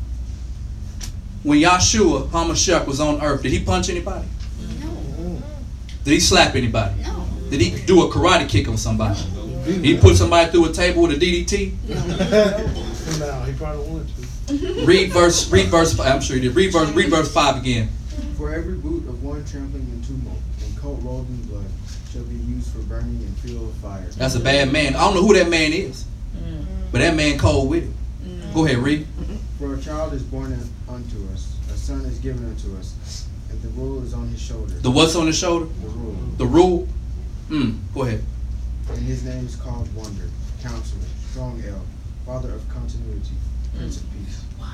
When 1.47 1.59
Yahshua 1.61 2.27
Hamashiach 2.27 2.85
was 2.85 2.99
on 2.99 3.21
earth, 3.21 3.43
did 3.43 3.53
he 3.53 3.63
punch 3.63 3.89
anybody? 3.89 4.27
No. 4.81 5.41
Did 6.03 6.11
he 6.11 6.19
slap 6.19 6.53
anybody? 6.53 7.01
No. 7.01 7.27
Did 7.49 7.61
he 7.61 7.85
do 7.85 8.03
a 8.03 8.11
karate 8.11 8.49
kick 8.49 8.67
on 8.67 8.75
somebody? 8.75 9.17
He 9.63 9.97
put 9.97 10.17
somebody 10.17 10.51
through 10.51 10.65
a 10.65 10.73
table 10.73 11.03
with 11.03 11.11
a 11.11 11.15
DDT? 11.15 11.71
no, 13.19 13.39
he 13.43 13.53
probably 13.53 13.89
wanted 13.89 14.09
to. 14.47 14.85
Read 14.85 15.13
verse. 15.13 15.49
Read 15.49 15.67
verse. 15.67 15.97
I'm 15.97 16.19
sure 16.19 16.35
he 16.35 16.41
did. 16.41 16.55
Read 16.55 16.73
verse. 16.73 16.89
Read 16.91 17.09
verse 17.09 17.31
five 17.33 17.55
again. 17.55 17.87
For 18.35 18.53
every 18.53 18.75
boot 18.75 19.07
of 19.07 19.23
one 19.23 19.45
trampling 19.45 19.83
in 19.83 20.03
tumult, 20.03 20.37
and 20.61 20.77
coat 20.77 20.99
rolled 21.01 21.29
in 21.29 21.41
blood, 21.43 21.63
shall 22.11 22.23
be 22.23 22.35
used 22.35 22.73
for 22.73 22.79
burning 22.79 23.15
and 23.23 23.37
fuel 23.37 23.69
of 23.69 23.75
fire. 23.75 24.05
That's 24.17 24.35
a 24.35 24.41
bad 24.41 24.73
man. 24.73 24.97
I 24.97 25.05
don't 25.05 25.15
know 25.15 25.25
who 25.25 25.33
that 25.35 25.49
man 25.49 25.71
is, 25.71 26.04
but 26.95 27.01
that 27.01 27.13
man 27.13 27.37
cold 27.37 27.69
with 27.69 27.83
it. 27.83 27.89
Mm-hmm. 28.23 28.53
Go 28.53 28.65
ahead, 28.65 28.77
read. 28.77 29.01
Mm-hmm. 29.01 29.35
For 29.59 29.73
a 29.73 29.81
child 29.81 30.13
is 30.13 30.23
born 30.23 30.57
unto 30.87 31.29
us, 31.33 31.53
a 31.67 31.75
son 31.75 32.05
is 32.05 32.19
given 32.19 32.45
unto 32.45 32.73
us, 32.77 33.27
and 33.49 33.61
the 33.61 33.67
rule 33.71 34.01
is 34.01 34.13
on 34.13 34.29
his 34.29 34.41
shoulders. 34.41 34.81
The 34.81 34.89
what's 34.89 35.13
on 35.17 35.27
his 35.27 35.37
shoulder? 35.37 35.65
The 35.65 35.89
rule. 35.89 36.15
The 36.37 36.45
rule. 36.45 36.87
Mm. 37.49 37.79
Go 37.93 38.03
ahead. 38.03 38.23
And 38.91 38.99
his 38.99 39.25
name 39.25 39.45
is 39.45 39.57
called 39.57 39.93
Wonder, 39.93 40.29
Counselor, 40.63 41.03
Strong 41.31 41.61
El, 41.67 41.81
Father 42.25 42.53
of 42.53 42.69
Continuity, 42.69 43.35
Prince 43.75 43.99
of 43.99 44.07
Peace. 44.13 44.41
Wow. 44.57 44.67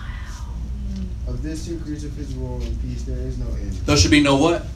Of 1.28 1.42
this 1.42 1.70
increase 1.70 2.04
of 2.04 2.14
his 2.14 2.36
rule 2.36 2.62
and 2.62 2.80
peace 2.84 3.02
there 3.02 3.18
is 3.18 3.40
no 3.40 3.48
end. 3.48 3.72
There 3.72 3.98
should 3.98 4.12
be 4.12 4.22
no 4.22 4.36
what. 4.36 4.68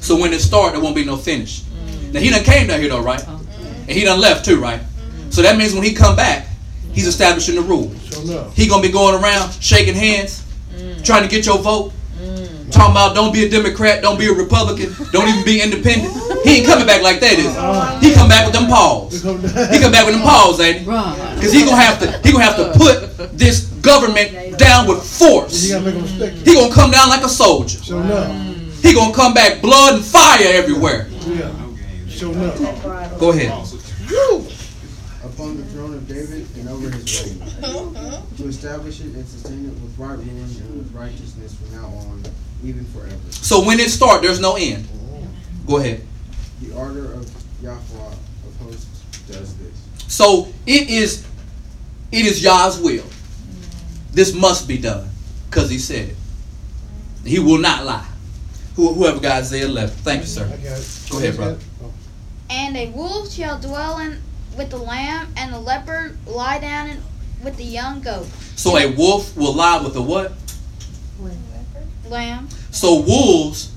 So 0.00 0.18
when 0.18 0.32
it 0.32 0.40
start, 0.40 0.72
there 0.72 0.80
won't 0.80 0.96
be 0.96 1.04
no 1.04 1.18
finish. 1.18 1.60
Mm. 1.60 2.14
Now 2.14 2.20
he 2.20 2.30
done 2.30 2.42
came 2.42 2.68
down 2.68 2.80
here 2.80 2.88
though, 2.88 3.02
right? 3.02 3.20
Mm. 3.20 3.80
And 3.80 3.90
he 3.90 4.02
done 4.02 4.18
left 4.18 4.46
too, 4.46 4.58
right? 4.58 4.80
Mm. 4.80 5.30
So 5.30 5.42
that 5.42 5.58
means 5.58 5.74
when 5.74 5.82
he 5.82 5.92
come 5.92 6.16
back, 6.16 6.46
he's 6.92 7.06
establishing 7.06 7.54
the 7.54 7.62
rule. 7.62 7.90
Sure. 8.10 8.50
He 8.54 8.68
gonna 8.68 8.82
be 8.82 8.92
going 8.92 9.20
around 9.22 9.52
shaking 9.60 9.94
hands, 9.94 10.44
mm. 10.74 11.04
trying 11.04 11.22
to 11.22 11.28
get 11.28 11.46
your 11.46 11.58
vote. 11.58 11.92
Mm. 12.20 12.70
Talking 12.70 12.92
about 12.92 13.14
don't 13.14 13.32
be 13.32 13.44
a 13.44 13.48
Democrat, 13.48 14.02
don't 14.02 14.18
be 14.18 14.26
a 14.26 14.32
Republican, 14.32 14.94
don't 15.10 15.28
even 15.28 15.44
be 15.44 15.60
independent. 15.60 16.12
He 16.44 16.58
ain't 16.58 16.66
coming 16.66 16.86
back 16.86 17.02
like 17.02 17.20
that, 17.20 17.32
is 17.32 17.50
he? 17.52 17.58
Uh-huh. 17.58 17.98
He 18.00 18.14
come 18.14 18.28
back 18.28 18.46
with 18.46 18.54
them 18.54 18.68
paws. 18.68 19.12
He 19.12 19.78
come 19.80 19.92
back 19.92 20.06
with 20.06 20.14
them 20.14 20.22
paws, 20.22 20.60
ain't 20.60 20.78
he? 20.78 20.84
Because 20.84 21.52
he 21.52 21.64
gonna 21.64 21.76
have 21.76 21.98
to 22.00 22.06
he 22.22 22.32
gonna 22.32 22.44
have 22.44 22.56
to 22.56 22.78
put 22.78 23.36
this 23.36 23.66
government 23.82 24.58
down 24.58 24.86
with 24.86 25.02
force. 25.02 25.64
You 25.64 25.74
gotta 25.74 25.84
make 25.84 25.94
him 25.94 26.02
respect 26.02 26.36
He 26.46 26.54
gonna 26.54 26.72
come 26.72 26.90
down 26.90 27.08
like 27.08 27.24
a 27.24 27.28
soldier. 27.28 27.82
Sure 27.82 28.00
enough. 28.02 28.82
He 28.82 28.94
gonna 28.94 29.14
come 29.14 29.34
back 29.34 29.60
blood 29.60 29.96
and 29.96 30.04
fire 30.04 30.38
everywhere. 30.42 31.08
Yeah. 31.26 31.52
Sure. 32.08 32.34
Go 33.18 33.30
ahead. 33.30 33.52
Upon 35.40 35.56
the 35.56 35.64
throne 35.64 35.94
of 35.94 36.06
David 36.06 36.46
and 36.56 36.68
over 36.68 36.90
his 36.90 37.24
reign, 37.24 37.38
to 38.36 38.46
establish 38.46 39.00
it 39.00 39.06
and 39.06 39.26
sustain 39.26 39.64
it 39.64 39.72
with 39.72 39.98
right 39.98 40.18
ruling 40.18 40.36
and 40.36 40.76
with 40.76 40.92
righteousness 40.92 41.54
from 41.54 41.72
now 41.80 41.86
on, 41.86 42.22
even 42.62 42.84
forever. 42.84 43.16
So 43.30 43.64
when 43.64 43.80
it 43.80 43.88
start, 43.88 44.20
there's 44.20 44.38
no 44.38 44.56
end. 44.56 44.86
Go 45.66 45.78
ahead. 45.78 46.02
The 46.60 46.74
order 46.74 47.14
of 47.14 47.26
Yahweh 47.62 47.78
of 47.78 48.56
hosts 48.62 49.02
does 49.28 49.56
this. 49.56 49.88
So 50.08 50.52
it 50.66 50.90
is 50.90 51.26
it 52.12 52.26
is 52.26 52.42
Yah's 52.42 52.78
will. 52.78 53.06
This 54.12 54.34
must 54.34 54.68
be 54.68 54.76
done. 54.76 55.08
Because 55.48 55.70
he 55.70 55.78
said 55.78 56.10
it. 56.10 56.16
He 57.24 57.38
will 57.38 57.56
not 57.56 57.86
lie. 57.86 58.06
Whoever 58.76 59.18
got 59.20 59.38
Isaiah 59.38 59.64
11. 59.64 59.88
Thank 60.00 60.20
you, 60.20 60.26
sir. 60.26 60.44
I 60.44 60.56
got 60.58 60.78
it. 60.78 61.06
Go 61.10 61.18
ahead, 61.18 61.36
brother. 61.36 61.58
And 62.50 62.76
a 62.76 62.90
wolf 62.90 63.32
shall 63.32 63.58
dwell 63.58 64.00
in 64.00 64.20
with 64.56 64.70
the 64.70 64.78
lamb, 64.78 65.32
and 65.36 65.52
the 65.52 65.58
leopard 65.60 66.18
lie 66.26 66.58
down 66.58 66.88
in, 66.90 67.02
with 67.42 67.56
the 67.56 67.64
young 67.64 68.00
goat. 68.00 68.26
So 68.56 68.76
a 68.76 68.92
wolf 68.94 69.36
will 69.36 69.54
lie 69.54 69.80
with 69.82 69.96
a 69.96 70.02
what? 70.02 70.32
Leopard. 71.20 71.88
Lamb. 72.10 72.48
So 72.70 73.00
wolves 73.00 73.72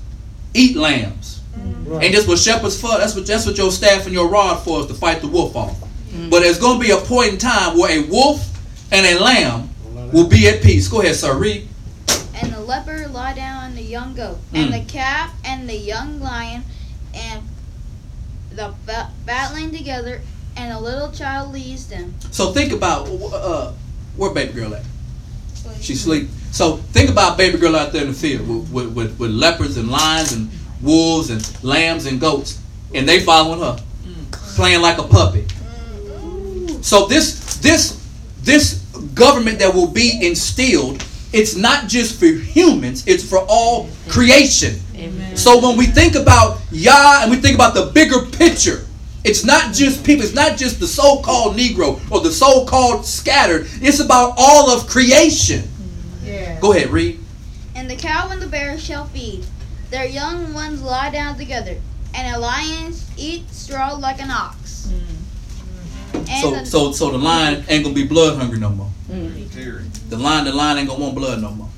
eat 0.52 0.76
lambs. 0.76 1.40
Right. 1.84 2.04
And 2.06 2.14
that's 2.14 2.26
what 2.26 2.38
shepherds 2.38 2.80
for. 2.80 2.88
That's 2.98 3.14
what 3.14 3.26
that's 3.26 3.46
what 3.46 3.56
your 3.58 3.70
staff 3.70 4.04
and 4.06 4.14
your 4.14 4.28
rod 4.28 4.56
for 4.64 4.80
is 4.80 4.86
to 4.86 4.94
fight 4.94 5.20
the 5.20 5.28
wolf 5.28 5.54
off. 5.54 5.78
But 6.30 6.40
there's 6.40 6.58
going 6.58 6.78
to 6.80 6.84
be 6.84 6.92
a 6.92 6.96
point 6.96 7.32
in 7.32 7.38
time 7.38 7.76
where 7.78 7.90
a 7.98 8.06
wolf 8.08 8.40
and 8.92 9.04
a 9.04 9.18
lamb 9.22 9.68
will 10.12 10.28
be 10.28 10.48
at 10.48 10.62
peace. 10.62 10.88
Go 10.88 11.00
ahead, 11.02 11.16
sir. 11.16 11.36
Read. 11.36 11.68
And 12.36 12.52
the 12.52 12.60
leopard 12.60 13.10
lie 13.12 13.34
down 13.34 13.64
on 13.64 13.74
the 13.74 13.82
young 13.82 14.14
goat, 14.14 14.38
Mm. 14.52 14.64
and 14.64 14.74
the 14.74 14.92
calf 14.92 15.32
and 15.44 15.68
the 15.68 15.76
young 15.76 16.20
lion, 16.20 16.64
and 17.14 17.42
the 18.52 18.74
ba- 18.86 19.10
battling 19.26 19.70
together, 19.72 20.20
and 20.56 20.72
a 20.72 20.78
little 20.78 21.10
child 21.10 21.52
leads 21.52 21.86
them. 21.88 22.14
So 22.30 22.52
think 22.52 22.72
about 22.72 23.08
uh, 23.08 23.72
where 24.16 24.32
baby 24.32 24.52
girl 24.52 24.74
at. 24.74 24.84
She 25.80 25.94
sleep. 25.94 26.28
So 26.52 26.76
think 26.76 27.10
about 27.10 27.36
baby 27.36 27.58
girl 27.58 27.74
out 27.76 27.92
there 27.92 28.02
in 28.02 28.08
the 28.08 28.14
field 28.14 28.48
with, 28.48 28.70
with, 28.70 28.94
with, 28.94 29.18
with 29.18 29.30
leopards 29.30 29.76
and 29.76 29.90
lions 29.90 30.32
and 30.32 30.50
wolves 30.82 31.30
and 31.30 31.64
lambs 31.64 32.06
and 32.06 32.20
goats, 32.20 32.60
and 32.94 33.08
they 33.08 33.20
following 33.20 33.60
her, 33.60 33.76
playing 34.54 34.82
like 34.82 34.98
a 34.98 35.02
puppet. 35.02 35.50
So 36.82 37.06
this 37.06 37.56
this 37.58 38.00
this 38.42 38.74
government 39.14 39.58
that 39.60 39.74
will 39.74 39.88
be 39.88 40.20
instilled, 40.26 41.04
it's 41.32 41.56
not 41.56 41.88
just 41.88 42.18
for 42.20 42.26
humans; 42.26 43.04
it's 43.06 43.26
for 43.28 43.44
all 43.48 43.88
creation. 44.08 44.78
Amen. 44.94 45.36
So 45.36 45.66
when 45.66 45.76
we 45.76 45.86
think 45.86 46.14
about 46.14 46.60
Yah 46.70 47.22
and 47.22 47.30
we 47.30 47.38
think 47.38 47.54
about 47.54 47.74
the 47.74 47.86
bigger 47.86 48.20
picture, 48.26 48.83
it's 49.24 49.44
not 49.44 49.72
just 49.72 50.04
people, 50.04 50.24
it's 50.24 50.34
not 50.34 50.56
just 50.56 50.78
the 50.80 50.86
so-called 50.86 51.56
Negro 51.56 51.98
or 52.10 52.20
the 52.20 52.30
so-called 52.30 53.04
scattered. 53.06 53.66
It's 53.80 54.00
about 54.00 54.34
all 54.36 54.70
of 54.70 54.86
creation. 54.86 55.64
Yeah. 56.22 56.60
Go 56.60 56.72
ahead, 56.72 56.90
read. 56.90 57.18
And 57.74 57.90
the 57.90 57.96
cow 57.96 58.28
and 58.30 58.40
the 58.40 58.46
bear 58.46 58.78
shall 58.78 59.06
feed. 59.06 59.44
Their 59.90 60.06
young 60.06 60.52
ones 60.54 60.82
lie 60.82 61.10
down 61.10 61.36
together, 61.36 61.76
and 62.14 62.34
a 62.34 62.38
lion 62.38 62.94
eat 63.16 63.48
straw 63.50 63.94
like 63.94 64.20
an 64.20 64.30
ox. 64.30 64.88
Mm. 66.12 66.18
And 66.28 66.40
So 66.40 66.50
the, 66.50 66.64
so 66.66 66.92
so 66.92 67.10
the 67.10 67.18
lion 67.18 67.64
ain't 67.68 67.82
gonna 67.84 67.94
be 67.94 68.06
blood 68.06 68.36
hungry 68.38 68.58
no 68.58 68.70
more. 68.70 68.90
Mm. 69.10 69.52
Terry. 69.52 69.84
The 70.08 70.16
lion, 70.16 70.44
the 70.44 70.52
lion 70.52 70.78
ain't 70.78 70.88
gonna 70.88 71.02
want 71.02 71.14
blood 71.14 71.40
no 71.42 71.50
more. 71.50 71.68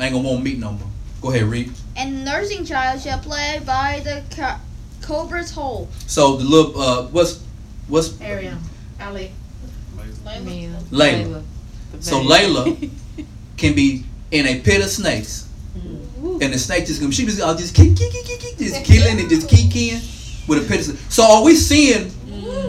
Ain't 0.00 0.14
gonna 0.14 0.26
want 0.28 0.42
meat 0.42 0.58
no 0.58 0.72
more. 0.72 0.88
Go 1.20 1.30
ahead, 1.30 1.44
read. 1.44 1.72
and 1.96 2.16
the 2.18 2.24
nursing 2.30 2.64
child 2.64 3.00
shall 3.00 3.18
play 3.18 3.60
by 3.64 4.00
the 4.04 4.22
co- 4.34 4.58
cobra's 5.04 5.50
hole. 5.50 5.88
So 6.06 6.36
the 6.36 6.44
little 6.44 6.80
uh 6.80 7.06
what's 7.08 7.42
what's 7.88 8.20
Ariel. 8.20 8.56
Ali. 9.00 9.30
Mia. 10.42 10.70
Layla. 10.90 11.42
The 11.92 12.02
So. 12.02 12.22
Layla 12.22 12.90
can 13.56 13.74
be 13.74 14.04
in 14.30 14.46
a 14.46 14.60
pit 14.60 14.82
of 14.82 14.90
snakes. 14.90 15.48
And 16.24 16.52
the 16.52 16.58
snake 16.58 16.86
just 16.86 17.00
gonna 17.00 17.12
she 17.12 17.24
was 17.24 17.40
uh, 17.40 17.54
just 17.56 17.74
keep, 17.74 17.96
keep, 17.96 18.10
keep, 18.10 18.24
keep, 18.24 18.40
keep, 18.40 18.58
just 18.58 18.84
killing 18.84 19.20
and 19.20 19.28
just 19.28 19.48
keep 19.48 19.70
killing 19.70 20.00
with 20.48 20.64
a 20.64 20.68
pit 20.68 20.80
of 20.80 20.84
snakes. 20.86 21.14
So 21.14 21.22
are 21.22 21.44
we 21.44 21.54
seeing 21.54 22.08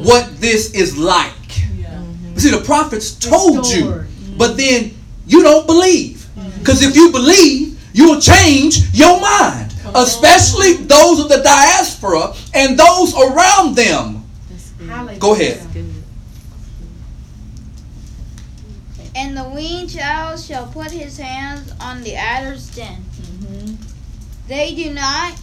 what 0.03 0.30
this 0.41 0.74
is 0.74 0.98
like? 0.98 1.32
You 1.68 2.40
See, 2.41 2.52
the 2.52 2.62
prophets 2.66 3.12
told 3.16 3.66
you, 3.68 3.86
Restored. 3.86 4.07
but 4.38 4.57
then 4.57 4.91
you 5.26 5.41
don't 5.41 5.66
believe. 5.66 6.28
Because 6.60 6.84
if 6.84 6.95
you 6.95 7.12
believe, 7.12 7.80
you 7.94 8.10
will 8.10 8.20
change 8.20 8.94
your 8.94 9.22
mind. 9.22 9.65
Especially 9.94 10.74
those 10.78 11.20
of 11.20 11.30
the 11.30 11.41
diaspora 11.44 12.34
and 12.53 12.78
those 12.80 13.14
around 13.16 13.76
them. 13.76 14.24
Go 15.20 15.34
ahead. 15.34 15.62
And 19.16 19.38
the 19.38 19.45
weaned 19.45 19.90
child 19.91 20.40
shall 20.41 20.68
put 20.68 20.91
his 20.91 21.18
hands 21.18 21.72
on 21.80 22.03
the 22.03 22.16
adder's 22.16 22.70
den. 22.76 23.06
They 24.48 24.76
do 24.76 24.94
not, 24.94 25.40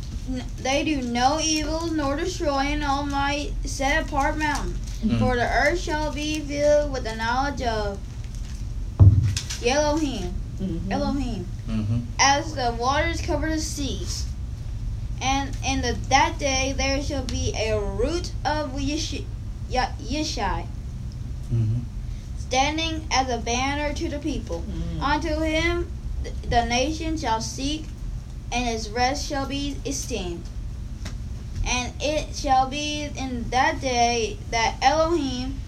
they 0.58 0.84
do 0.84 1.00
no 1.02 1.40
evil 1.42 1.86
nor 1.90 2.16
destroy 2.16 2.58
an 2.58 2.82
almighty 2.82 3.54
set 3.64 4.06
apart 4.06 4.36
mountain. 4.38 4.74
Mm. 5.02 5.18
For 5.18 5.34
the 5.36 5.48
earth 5.48 5.80
shall 5.80 6.12
be 6.12 6.38
filled 6.40 6.92
with 6.92 7.02
the 7.04 7.16
knowledge 7.16 7.62
of 7.62 7.98
Elohim. 9.66 10.34
Mhm. 10.60 10.92
Elohim, 10.92 11.46
Mm-hmm. 11.68 11.98
as 12.20 12.54
the 12.54 12.72
waters 12.78 13.20
cover 13.20 13.48
the 13.50 13.60
seas. 13.60 14.26
And 15.22 15.56
in 15.64 15.82
the, 15.82 15.96
that 16.08 16.38
day 16.38 16.74
there 16.76 17.00
shall 17.00 17.22
be 17.24 17.54
a 17.56 17.78
root 17.78 18.32
of 18.44 18.72
Yeshi- 18.72 19.24
Yeshai, 19.70 20.66
Mm-hmm. 21.52 21.80
standing 22.38 23.06
as 23.12 23.28
a 23.30 23.38
banner 23.38 23.92
to 23.94 24.08
the 24.08 24.18
people. 24.18 24.64
Mm. 24.68 25.00
Unto 25.02 25.40
him 25.42 25.92
th- 26.24 26.34
the 26.48 26.64
nation 26.64 27.16
shall 27.16 27.40
seek, 27.40 27.86
and 28.50 28.66
his 28.66 28.88
rest 28.90 29.26
shall 29.28 29.46
be 29.46 29.76
esteemed. 29.86 30.42
And 31.66 31.92
it 32.00 32.34
shall 32.34 32.68
be 32.68 33.04
in 33.04 33.48
that 33.50 33.80
day 33.80 34.38
that 34.50 34.76
Elohim 34.82 35.60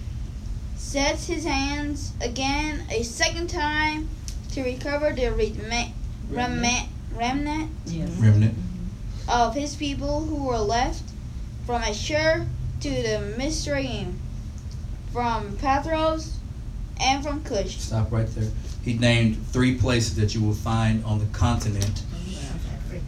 sets 0.76 1.26
his 1.26 1.44
hands 1.44 2.12
again 2.20 2.82
a 2.90 3.02
second 3.04 3.48
time 3.48 4.08
to 4.52 4.62
recover 4.64 5.12
the 5.12 5.28
rema- 5.28 5.92
remnant, 6.30 6.88
remnant 7.14 7.70
Yes. 7.86 8.08
Remnant. 8.18 8.54
Of 9.28 9.54
his 9.54 9.74
people 9.76 10.24
who 10.24 10.44
were 10.44 10.58
left 10.58 11.02
from 11.66 11.82
Ashur 11.82 12.46
to 12.80 12.90
the 12.90 13.34
Mizraim, 13.38 14.18
from 15.12 15.56
Pathros 15.56 16.34
and 17.00 17.22
from 17.24 17.42
Cush. 17.42 17.78
Stop 17.78 18.12
right 18.12 18.26
there. 18.34 18.50
He 18.84 18.94
named 18.94 19.46
three 19.48 19.76
places 19.76 20.16
that 20.16 20.34
you 20.34 20.42
will 20.42 20.54
find 20.54 21.04
on 21.04 21.18
the 21.18 21.26
continent 21.26 22.02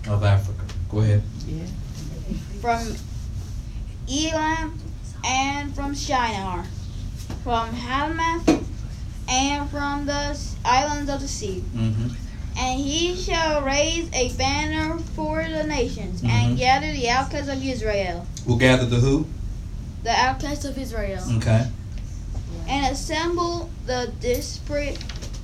of 0.09 0.24
Africa. 0.24 0.64
Go 0.88 1.01
ahead. 1.01 1.22
Yeah. 1.47 1.64
from 2.60 2.94
Elam 4.10 4.78
and 5.24 5.74
from 5.74 5.94
Shinar, 5.94 6.64
from 7.43 7.70
Hamath 7.70 8.48
and 9.28 9.68
from 9.70 10.06
the 10.06 10.38
islands 10.64 11.10
of 11.10 11.20
the 11.20 11.28
sea. 11.28 11.62
Mm-hmm. 11.74 12.09
And 12.58 12.80
he 12.80 13.14
shall 13.14 13.62
raise 13.62 14.08
a 14.12 14.30
banner 14.32 14.98
for 15.14 15.44
the 15.48 15.64
nations 15.64 16.22
Mhm. 16.22 16.28
and 16.30 16.58
gather 16.58 16.90
the 16.92 17.08
outcasts 17.10 17.48
of 17.48 17.64
Israel, 17.64 18.26
We'll 18.46 18.56
gather 18.56 18.86
the 18.86 18.96
who? 18.96 19.26
the 20.02 20.10
outcasts 20.12 20.64
of 20.64 20.78
Israel, 20.78 21.22
Okay. 21.36 21.66
and 22.68 22.86
assemble 22.86 23.68
the 23.86 24.10
disparate, 24.20 24.98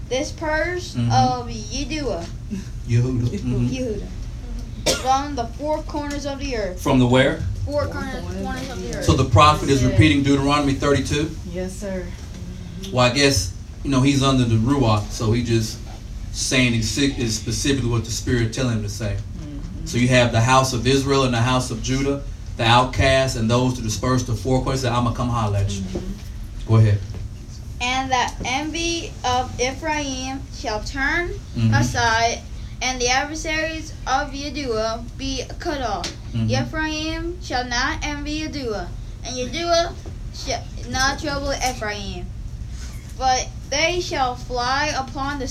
dispersed 0.09 0.97
Mhm. 0.97 1.11
of 1.13 1.49
Yedua, 1.49 2.25
Yehuda. 2.89 3.29
Mhm. 3.41 3.69
Yehuda, 3.71 4.97
from 5.03 5.35
the 5.37 5.45
four 5.59 5.83
corners 5.83 6.25
of 6.27 6.39
the 6.39 6.57
earth. 6.57 6.81
From 6.81 6.99
the 6.99 7.07
where? 7.07 7.43
Four 7.67 7.87
corners, 7.87 8.25
corners 8.43 8.71
of 8.71 8.83
the 8.83 8.97
earth. 8.99 9.05
So 9.05 9.15
the 9.15 9.25
prophet 9.25 9.69
is 9.69 9.83
repeating 9.83 10.23
Deuteronomy 10.23 10.75
32. 10.75 11.31
Yes, 11.53 11.73
sir. 11.79 12.05
Well, 12.91 13.05
I 13.07 13.15
guess 13.15 13.51
you 13.85 13.91
know 13.91 14.01
he's 14.01 14.23
under 14.23 14.45
the 14.45 14.57
ruach, 14.57 15.11
so 15.11 15.33
he 15.33 15.43
just 15.43 15.77
saying 16.33 16.75
is 16.75 16.99
is 16.99 17.37
specifically 17.37 17.91
what 17.91 18.05
the 18.05 18.11
Spirit 18.11 18.53
telling 18.53 18.79
him 18.79 18.83
to 18.83 18.89
say. 18.89 19.19
So 19.85 19.99
you 19.99 20.09
have 20.09 20.33
the 20.33 20.41
house 20.41 20.73
of 20.73 20.87
Israel 20.87 21.25
and 21.25 21.35
the 21.35 21.41
house 21.41 21.71
of 21.71 21.83
Judah, 21.83 22.23
the 22.57 22.65
outcasts 22.65 23.37
and 23.37 23.51
those 23.51 23.75
to 23.75 23.83
disperse 23.83 24.23
the 24.25 24.35
four 24.35 24.63
corners. 24.63 24.85
I'm 24.85 25.05
gonna 25.05 25.17
come 25.17 25.29
holler 25.29 25.59
at 25.59 25.71
you. 25.71 25.85
Go 26.67 26.77
ahead. 26.77 27.01
And 27.81 28.11
the 28.11 28.33
envy 28.45 29.13
of 29.25 29.61
Ephraim 29.61 30.41
shall 30.57 30.83
turn 30.85 31.31
Mhm. 31.57 31.79
aside, 31.81 32.41
and 32.81 33.01
the 33.01 33.09
adversaries 33.09 33.93
of 34.07 34.33
Yedua 34.33 35.05
be 35.19 35.43
cut 35.59 35.83
off. 35.83 36.11
Mhm. 36.33 36.49
Ephraim 36.49 37.43
shall 37.43 37.67
not 37.67 37.99
envy 38.03 38.43
Yedua, 38.43 38.87
and 39.25 39.37
Yedua 39.37 39.93
shall 40.35 40.63
not 40.89 41.21
trouble 41.21 41.53
Ephraim. 41.53 42.27
But 43.19 43.49
they 43.69 44.01
shall 44.01 44.37
fly 44.37 44.93
upon 44.97 45.41
the 45.41 45.49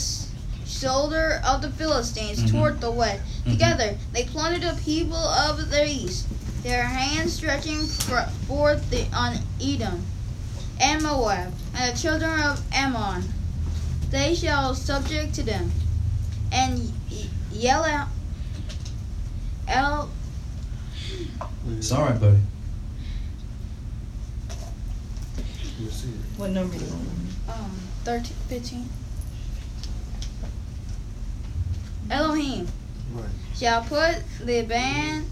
shoulder 0.71 1.41
of 1.45 1.61
the 1.61 1.69
Philistines 1.71 2.39
Mhm. 2.39 2.51
toward 2.51 2.81
the 2.81 2.91
west. 2.91 3.21
Mhm. 3.45 3.51
Together 3.51 3.97
they 4.13 4.23
plunder 4.25 4.59
the 4.73 4.79
people 4.81 5.15
of 5.17 5.69
the 5.69 5.87
east, 5.87 6.27
their 6.63 6.85
hands 6.85 7.33
stretching 7.33 7.85
fr- 7.87 8.29
forth 8.47 8.89
the, 8.89 9.05
on 9.13 9.39
Edom 9.61 10.05
and 10.79 11.03
Moab, 11.03 11.53
and 11.75 11.95
the 11.95 11.99
children 11.99 12.39
of 12.41 12.61
Ammon. 12.71 13.31
They 14.09 14.33
shall 14.35 14.73
subject 14.75 15.33
to 15.35 15.43
them, 15.43 15.71
and 16.51 16.91
y- 17.11 17.27
yell 17.51 17.83
out, 17.85 18.07
El, 19.67 20.09
It's 21.77 21.91
all 21.91 22.03
right, 22.05 22.19
buddy. 22.19 22.39
What 26.37 26.51
number 26.51 26.75
you 26.75 26.85
on? 26.87 27.53
um, 27.59 27.71
13, 28.03 28.33
15. 28.47 28.89
Elohim 32.11 32.67
Right. 33.13 33.25
shall 33.57 33.81
put 33.83 34.17
the 34.45 34.61
band 34.63 35.25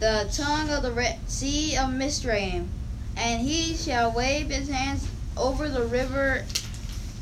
the 0.00 0.28
tongue 0.32 0.68
of 0.70 0.82
the 0.82 0.90
Red 0.92 1.18
Sea 1.28 1.76
of 1.76 1.92
Mizraim, 1.92 2.68
and 3.16 3.40
he 3.40 3.74
shall 3.76 4.10
wave 4.10 4.50
his 4.50 4.68
hands 4.68 5.06
over 5.36 5.68
the 5.68 5.84
river 5.84 6.44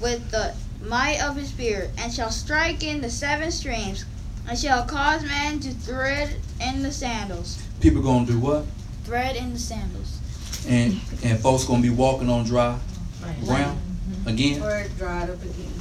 with 0.01 0.31
the 0.31 0.55
might 0.82 1.20
of 1.23 1.36
his 1.36 1.49
spirit, 1.51 1.90
and 1.99 2.12
shall 2.12 2.31
strike 2.31 2.82
in 2.82 3.01
the 3.03 3.11
seven 3.11 3.53
streams, 3.53 4.05
and 4.49 4.59
shall 4.59 4.85
cause 4.85 5.23
man 5.23 5.61
to 5.61 5.70
thread 5.70 6.36
in 6.61 6.82
the 6.82 6.90
sandals. 6.90 7.59
People 7.81 8.03
gonna 8.03 8.27
do 8.27 8.39
what? 8.39 8.65
Thread 9.05 9.36
in 9.36 9.53
the 9.53 9.59
sandals. 9.61 10.19
And 10.66 10.99
and 11.23 11.39
folks 11.40 11.65
gonna 11.65 11.82
be 11.82 11.90
walking 11.90 12.28
on 12.31 12.44
dry 12.44 12.78
ground 13.44 13.78
again, 14.27 14.62
Or 14.62 14.85
dried 14.99 15.31
up 15.31 15.43
again. 15.43 15.73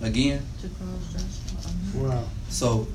again. 0.00 0.46
To 0.62 0.68
cross 0.68 1.12
dress. 1.12 1.40
Wow. 1.94 2.24
So 2.48 2.86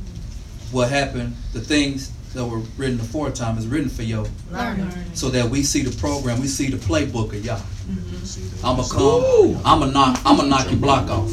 what 0.71 0.89
happened? 0.89 1.35
The 1.53 1.61
things 1.61 2.11
that 2.33 2.43
were 2.45 2.59
written 2.77 2.97
before 2.97 3.29
time 3.29 3.57
is 3.57 3.67
written 3.67 3.89
for 3.89 4.01
yo, 4.03 4.25
Learn. 4.51 4.91
so 5.15 5.29
that 5.29 5.47
we 5.49 5.61
see 5.63 5.83
the 5.83 5.95
program, 5.99 6.41
we 6.41 6.47
see 6.47 6.69
the 6.69 6.77
playbook 6.77 7.35
of 7.35 7.45
y'all. 7.45 7.61
See 8.23 8.41
that? 8.41 8.65
I'ma 8.65 8.83
come. 8.87 9.61
I'ma 9.65 9.85
knock. 9.87 10.19
I'ma 10.25 10.43
knock 10.43 10.69
your 10.71 10.79
block 10.79 11.09
off. 11.09 11.31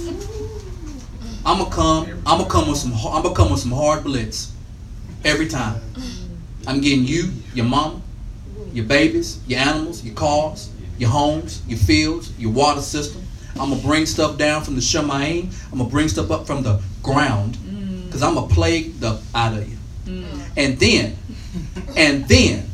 I'ma 1.46 1.64
come. 1.70 2.22
I'ma 2.26 2.44
come 2.44 2.68
with 2.68 2.78
some. 2.78 2.92
har- 2.92 3.18
I'ma 3.18 3.32
come 3.32 3.50
with 3.50 3.60
some 3.60 3.72
hard 3.72 4.04
blitz 4.04 4.52
every 5.24 5.48
time. 5.48 5.80
I'm 6.66 6.80
getting 6.82 7.04
you, 7.06 7.30
your 7.54 7.64
mama, 7.64 8.02
your 8.74 8.84
babies, 8.84 9.38
your 9.46 9.60
animals, 9.60 10.04
your 10.04 10.14
cars, 10.14 10.68
your 10.98 11.08
homes, 11.08 11.62
your 11.66 11.78
fields, 11.78 12.30
your 12.38 12.52
water 12.52 12.82
system. 12.82 13.22
I'm 13.58 13.70
gonna 13.70 13.82
bring 13.82 14.04
stuff 14.04 14.36
down 14.36 14.62
from 14.62 14.74
the 14.74 14.80
Shemaim. 14.82 15.50
I'm 15.72 15.78
gonna 15.78 15.88
bring 15.90 16.08
stuff 16.08 16.30
up 16.30 16.46
from 16.46 16.62
the 16.62 16.80
ground, 17.02 17.56
cause 18.10 18.22
I'm 18.22 18.34
gonna 18.34 18.52
plague 18.52 19.00
the 19.00 19.20
out 19.34 19.54
of 19.54 19.68
you. 19.68 19.76
Mm. 20.06 20.36
And 20.56 20.78
then, 20.78 21.16
and 21.96 22.28
then, 22.28 22.68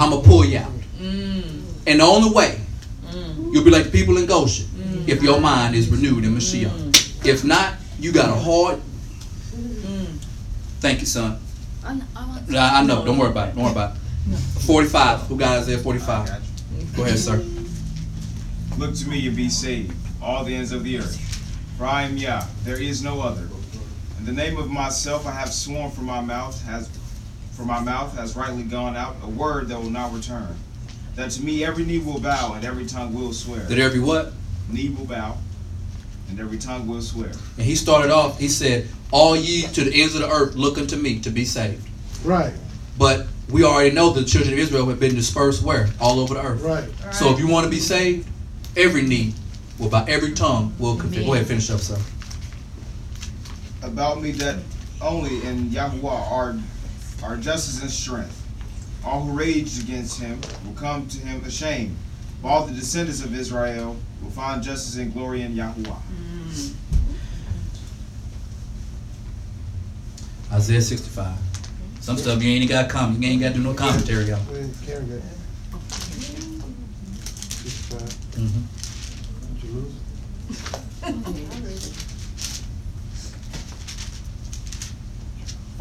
I'm 0.00 0.10
gonna 0.10 0.22
pull 0.22 0.44
you 0.44 0.58
out. 0.58 0.72
Mm. 0.98 1.62
And 1.86 2.00
the 2.00 2.04
only 2.04 2.30
way 2.34 2.60
mm. 3.06 3.52
you'll 3.52 3.64
be 3.64 3.70
like 3.70 3.84
the 3.84 3.90
people 3.90 4.18
in 4.18 4.26
Goshen 4.26 4.68
if 5.06 5.22
your 5.22 5.40
mind 5.40 5.74
is 5.74 5.88
renewed 5.88 6.24
in 6.24 6.34
Mashiach. 6.34 7.26
If 7.26 7.44
not, 7.44 7.74
you 7.98 8.12
got 8.12 8.28
a 8.28 8.40
hard. 8.40 8.80
Thank 10.80 11.00
you, 11.00 11.06
son. 11.06 11.38
I'm, 11.84 12.02
I'm 12.16 12.44
I 12.56 12.82
know. 12.84 13.04
Don't 13.04 13.18
worry 13.18 13.30
about 13.30 13.50
it. 13.50 13.54
Don't 13.54 13.64
worry 13.64 13.72
about 13.72 13.96
it. 13.96 14.38
45. 14.66 15.20
Who 15.22 15.36
got 15.36 15.58
Isaiah 15.58 15.78
45? 15.78 16.96
Go 16.96 17.04
ahead, 17.04 17.18
sir. 17.18 17.44
Look 18.78 18.94
to 18.94 19.08
me 19.08 19.26
and 19.26 19.36
be 19.36 19.48
saved, 19.48 19.94
all 20.20 20.44
the 20.44 20.54
ends 20.54 20.72
of 20.72 20.84
the 20.84 20.98
earth. 20.98 21.18
For 21.78 21.84
I 21.84 22.02
am 22.02 22.16
Yah, 22.16 22.44
there 22.64 22.80
is 22.80 23.02
no 23.02 23.20
other. 23.20 23.48
In 24.22 24.26
the 24.26 24.40
name 24.40 24.56
of 24.56 24.70
myself 24.70 25.26
I 25.26 25.32
have 25.32 25.52
sworn 25.52 25.90
from 25.90 26.04
my 26.04 26.20
mouth 26.20 26.64
has 26.66 26.88
for 27.54 27.64
my 27.64 27.80
mouth 27.80 28.16
has 28.16 28.36
rightly 28.36 28.62
gone 28.62 28.96
out 28.96 29.16
a 29.20 29.28
word 29.28 29.66
that 29.66 29.80
will 29.80 29.90
not 29.90 30.12
return. 30.12 30.54
That 31.16 31.32
to 31.32 31.42
me 31.42 31.64
every 31.64 31.84
knee 31.84 31.98
will 31.98 32.20
bow 32.20 32.52
and 32.52 32.64
every 32.64 32.86
tongue 32.86 33.12
will 33.14 33.32
swear. 33.32 33.64
That 33.64 33.80
every 33.80 33.98
what? 33.98 34.32
Knee 34.68 34.90
will 34.90 35.06
bow 35.06 35.38
and 36.30 36.38
every 36.38 36.58
tongue 36.58 36.86
will 36.86 37.02
swear. 37.02 37.32
And 37.56 37.66
he 37.66 37.74
started 37.74 38.12
off, 38.12 38.38
he 38.38 38.46
said, 38.46 38.86
All 39.10 39.34
ye 39.34 39.62
to 39.62 39.82
the 39.82 40.00
ends 40.00 40.14
of 40.14 40.20
the 40.20 40.30
earth 40.30 40.54
look 40.54 40.78
unto 40.78 40.94
me 40.94 41.18
to 41.18 41.30
be 41.30 41.44
saved. 41.44 41.84
Right. 42.24 42.54
But 42.96 43.26
we 43.50 43.64
already 43.64 43.92
know 43.92 44.10
the 44.10 44.22
children 44.22 44.52
of 44.52 44.60
Israel 44.60 44.86
have 44.86 45.00
been 45.00 45.16
dispersed 45.16 45.64
where? 45.64 45.88
All 46.00 46.20
over 46.20 46.34
the 46.34 46.44
earth. 46.44 46.62
Right. 46.62 46.88
So 47.12 47.32
if 47.32 47.40
you 47.40 47.48
want 47.48 47.64
to 47.64 47.70
be 47.70 47.80
saved, 47.80 48.28
every 48.76 49.02
knee 49.02 49.34
will 49.80 49.88
bow, 49.88 50.04
every 50.06 50.32
tongue 50.32 50.72
will 50.78 50.94
confess. 50.94 51.26
Go 51.26 51.34
ahead, 51.34 51.48
finish 51.48 51.68
up, 51.70 51.80
sir. 51.80 51.98
About 53.82 54.20
me 54.22 54.30
that 54.32 54.56
only 55.00 55.42
in 55.44 55.70
Yahuwah 55.70 56.30
are 56.30 56.56
are 57.22 57.36
justice 57.36 57.82
and 57.82 57.90
strength. 57.90 58.38
All 59.04 59.22
who 59.24 59.32
rage 59.36 59.78
against 59.80 60.20
him 60.20 60.40
will 60.64 60.74
come 60.74 61.06
to 61.08 61.18
him 61.18 61.44
ashamed. 61.44 61.96
All 62.44 62.64
the 62.66 62.72
descendants 62.72 63.24
of 63.24 63.34
Israel 63.34 63.96
will 64.22 64.30
find 64.30 64.62
justice 64.62 64.96
and 64.96 65.12
glory 65.12 65.42
in 65.42 65.54
Yahuwah. 65.54 66.00
Mm-hmm. 66.00 66.72
Isaiah 70.54 70.82
65. 70.82 71.36
Some 72.00 72.18
stuff 72.18 72.42
you 72.42 72.50
ain't 72.50 72.68
got 72.68 72.88
comment. 72.90 73.22
You 73.22 73.30
ain't 73.30 73.40
got 73.40 73.48
to 73.50 73.54
do 73.54 73.62
no 73.62 73.74
commentary 73.74 74.32
on. 74.32 74.40
Wait, 74.52 74.66
Karen 74.86 75.08
got. 75.08 75.22
Fifty-five. 77.62 78.12
Mhm. 78.34 78.62
Did 79.60 79.68
you 79.68 79.74
lose? 79.74 79.94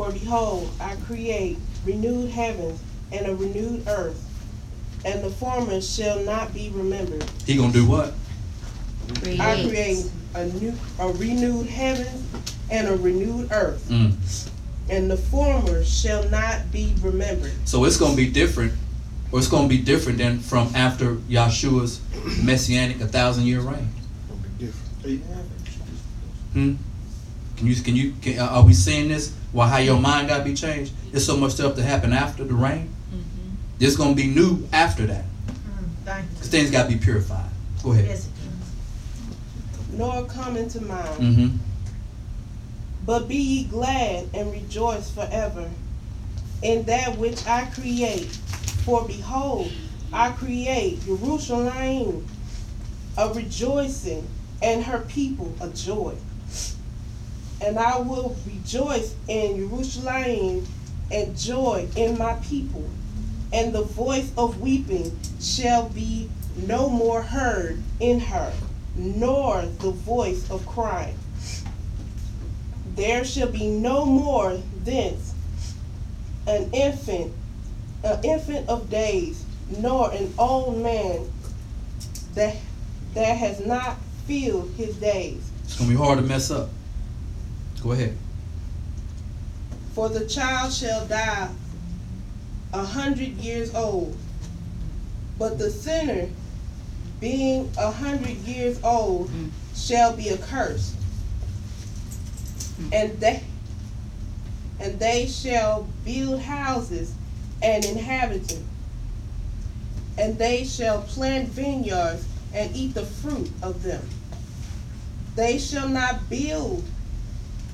For 0.02 0.12
behold, 0.12 0.72
I 0.80 0.96
create 1.06 1.60
renewed 1.86 2.32
heavens 2.32 2.82
and 3.12 3.28
a 3.28 3.36
renewed 3.36 3.84
earth, 3.88 4.20
and 5.06 5.24
the 5.24 5.30
former 5.30 5.80
shall 5.80 6.24
not 6.24 6.56
be 6.56 6.72
remembered. 6.74 7.24
He 7.46 7.56
gonna 7.56 7.72
do 7.72 7.86
what? 7.86 8.16
I 9.40 9.64
create 9.70 10.10
a 10.34 10.48
new, 10.48 10.74
a 10.98 11.08
renewed 11.08 11.68
heaven 11.68 12.08
and 12.72 12.88
a 12.88 12.96
renewed 12.96 13.52
earth, 13.52 13.88
Mm. 13.92 14.16
and 14.90 15.12
the 15.12 15.18
former 15.18 15.84
shall 15.84 16.28
not 16.30 16.72
be 16.72 16.96
remembered. 17.04 17.54
So 17.66 17.86
it's 17.86 17.98
gonna 17.98 18.16
be 18.16 18.28
different, 18.28 18.74
or 19.32 19.38
it's 19.38 19.48
gonna 19.48 19.68
be 19.68 19.78
different 19.78 20.18
than 20.18 20.40
from 20.40 20.72
after 20.74 21.18
Yahshua's 21.30 22.00
messianic 22.42 23.02
a 23.02 23.08
thousand 23.08 23.46
year 23.46 23.62
reign. 23.62 23.90
Hmm? 26.54 26.74
Can 27.62 27.68
you 27.68 27.76
can 27.76 27.96
you 27.96 28.14
can, 28.24 28.40
uh, 28.40 28.48
are 28.48 28.66
we 28.66 28.74
seeing 28.74 29.08
this? 29.08 29.36
Why 29.52 29.68
how 29.68 29.78
your 29.78 30.00
mind 30.00 30.30
gotta 30.30 30.44
be 30.44 30.56
changed? 30.56 30.94
There's 31.12 31.24
so 31.24 31.38
much 31.38 31.52
stuff 31.52 31.76
to 31.76 31.84
happen 31.84 32.12
after 32.12 32.44
the 32.44 32.56
reign. 32.56 32.90
Mm-hmm. 33.14 33.56
There's 33.78 33.96
gonna 33.96 34.16
be 34.16 34.26
new 34.26 34.68
after 34.74 35.06
that. 35.06 35.26
Mm, 35.26 35.90
thank 36.04 36.38
Cause 36.40 36.48
things 36.48 36.72
gotta 36.72 36.90
be 36.90 36.98
purified. 36.98 37.52
Go 37.84 37.92
ahead. 37.92 38.06
Yes, 38.06 38.28
Nor 39.94 40.26
come 40.26 40.58
into 40.58 40.82
mind. 40.82 41.20
Mm-hmm. 41.20 41.58
But 43.06 43.28
be 43.28 43.38
ye 43.38 43.64
glad 43.66 44.30
and 44.34 44.52
rejoice 44.52 45.12
forever 45.12 45.70
in 46.64 46.82
that 46.86 47.16
which 47.20 47.46
I 47.46 47.66
create. 47.66 48.26
For 48.86 49.06
behold, 49.06 49.72
I 50.12 50.32
create 50.32 51.06
Jerusalem 51.06 52.26
a 53.20 53.32
rejoicing, 53.32 54.28
and 54.64 54.84
her 54.84 55.02
people 55.02 55.54
a 55.62 55.70
joy. 55.70 56.16
And 57.62 57.78
I 57.78 58.00
will 58.00 58.36
rejoice 58.46 59.16
in 59.28 59.58
Jerusalem 59.58 60.66
and 61.12 61.38
joy 61.38 61.88
in 61.96 62.18
my 62.18 62.34
people. 62.44 62.90
And 63.54 63.74
the 63.74 63.84
voice 63.84 64.32
of 64.38 64.60
weeping 64.62 65.18
shall 65.40 65.90
be 65.90 66.30
no 66.68 66.90
more 66.90 67.22
heard 67.22 67.82
in 68.00 68.20
her, 68.20 68.54
nor 68.96 69.62
the 69.62 69.92
voice 69.92 70.50
of 70.50 70.66
crying. 70.66 71.18
There 72.96 73.24
shall 73.24 73.52
be 73.52 73.68
no 73.68 74.06
more 74.06 74.60
thence 74.84 75.34
an 76.48 76.70
infant, 76.74 77.34
an 78.04 78.24
infant 78.24 78.68
of 78.68 78.90
days, 78.90 79.46
nor 79.78 80.12
an 80.12 80.34
old 80.38 80.78
man 80.82 81.32
that 82.34 82.56
that 83.14 83.38
has 83.38 83.60
not 83.66 83.98
filled 84.26 84.72
his 84.78 84.96
days. 84.98 85.52
It's 85.64 85.78
gonna 85.78 85.90
be 85.90 85.96
hard 85.96 86.18
to 86.20 86.24
mess 86.24 86.50
up. 86.50 86.70
Go 87.84 87.94
ahead. 87.94 88.16
For 89.94 90.10
the 90.10 90.26
child 90.26 90.72
shall 90.72 91.06
die 91.08 91.50
a 92.74 92.84
hundred 92.86 93.38
years 93.38 93.74
old, 93.74 94.16
but 95.38 95.58
the 95.58 95.70
sinner, 95.70 96.30
being 97.20 97.70
a 97.78 97.92
hundred 97.92 98.38
years 98.46 98.80
old, 98.84 99.30
mm. 99.30 99.50
shall 99.76 100.16
be 100.16 100.30
accursed. 100.30 100.96
Mm. 102.80 102.94
And 102.94 103.20
they 103.20 103.44
and 104.80 105.00
they 105.00 105.28
shall 105.28 105.88
build 106.06 106.42
houses 106.42 107.14
and 107.62 107.86
inhabit 107.86 108.48
them. 108.48 108.64
And 110.18 110.38
they 110.38 110.66
shall 110.66 111.02
plant 111.04 111.50
vineyards 111.50 112.26
and 112.54 112.76
eat 112.76 112.94
the 112.94 113.06
fruit 113.06 113.52
of 113.62 113.84
them. 113.84 114.02
They 115.36 115.58
shall 115.58 115.88
not 115.88 116.30
build 116.30 116.84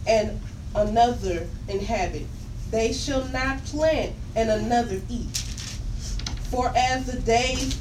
and 0.07 0.39
another 0.75 1.47
inhabit. 1.67 2.25
They 2.71 2.93
shall 2.93 3.27
not 3.29 3.63
plant 3.65 4.13
and 4.35 4.49
another 4.49 5.01
eat. 5.09 5.37
For 6.49 6.71
as 6.75 7.05
the 7.05 7.19
days 7.19 7.79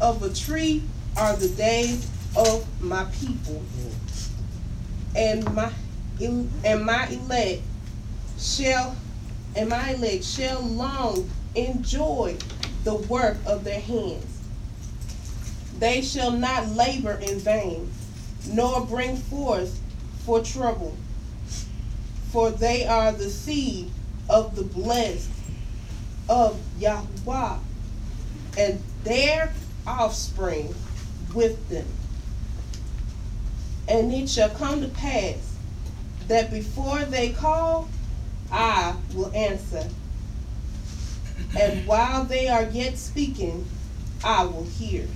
of 0.00 0.22
a 0.22 0.32
tree 0.32 0.82
are 1.16 1.36
the 1.36 1.48
days 1.48 2.08
of 2.36 2.66
my 2.82 3.04
people, 3.20 3.62
and 5.16 5.44
my 5.54 5.72
and 6.20 6.84
my 6.84 7.08
elect 7.08 7.62
shall 8.38 8.96
and 9.56 9.68
my 9.68 9.90
elect 9.90 10.24
shall 10.24 10.60
long 10.60 11.28
enjoy 11.54 12.36
the 12.84 12.94
work 12.94 13.36
of 13.46 13.64
their 13.64 13.80
hands. 13.80 14.40
They 15.78 16.02
shall 16.02 16.30
not 16.30 16.68
labor 16.68 17.18
in 17.22 17.38
vain, 17.38 17.90
nor 18.48 18.84
bring 18.84 19.16
forth 19.16 19.80
for 20.24 20.42
trouble. 20.42 20.96
For 22.34 22.50
they 22.50 22.84
are 22.84 23.12
the 23.12 23.30
seed 23.30 23.92
of 24.28 24.56
the 24.56 24.64
blessed 24.64 25.30
of 26.28 26.60
Yahweh, 26.80 27.58
and 28.58 28.82
their 29.04 29.52
offspring 29.86 30.74
with 31.32 31.68
them. 31.68 31.86
And 33.86 34.12
it 34.12 34.28
shall 34.28 34.50
come 34.50 34.80
to 34.80 34.88
pass 34.88 35.54
that 36.26 36.50
before 36.50 37.04
they 37.04 37.28
call, 37.28 37.88
I 38.50 38.96
will 39.14 39.32
answer. 39.32 39.88
And 41.56 41.86
while 41.86 42.24
they 42.24 42.48
are 42.48 42.64
yet 42.64 42.98
speaking, 42.98 43.64
I 44.24 44.44
will 44.44 44.64
hear. 44.64 45.06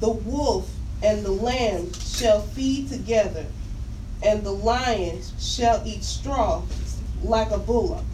The 0.00 0.10
wolf 0.10 0.68
and 1.00 1.24
the 1.24 1.30
lamb 1.30 1.92
shall 1.92 2.40
feed 2.40 2.88
together, 2.88 3.46
and 4.22 4.44
the 4.44 4.52
lion 4.52 5.20
shall 5.38 5.82
eat 5.86 6.02
straw 6.02 6.62
like 7.22 7.50
a 7.50 7.58
bullock, 7.58 8.04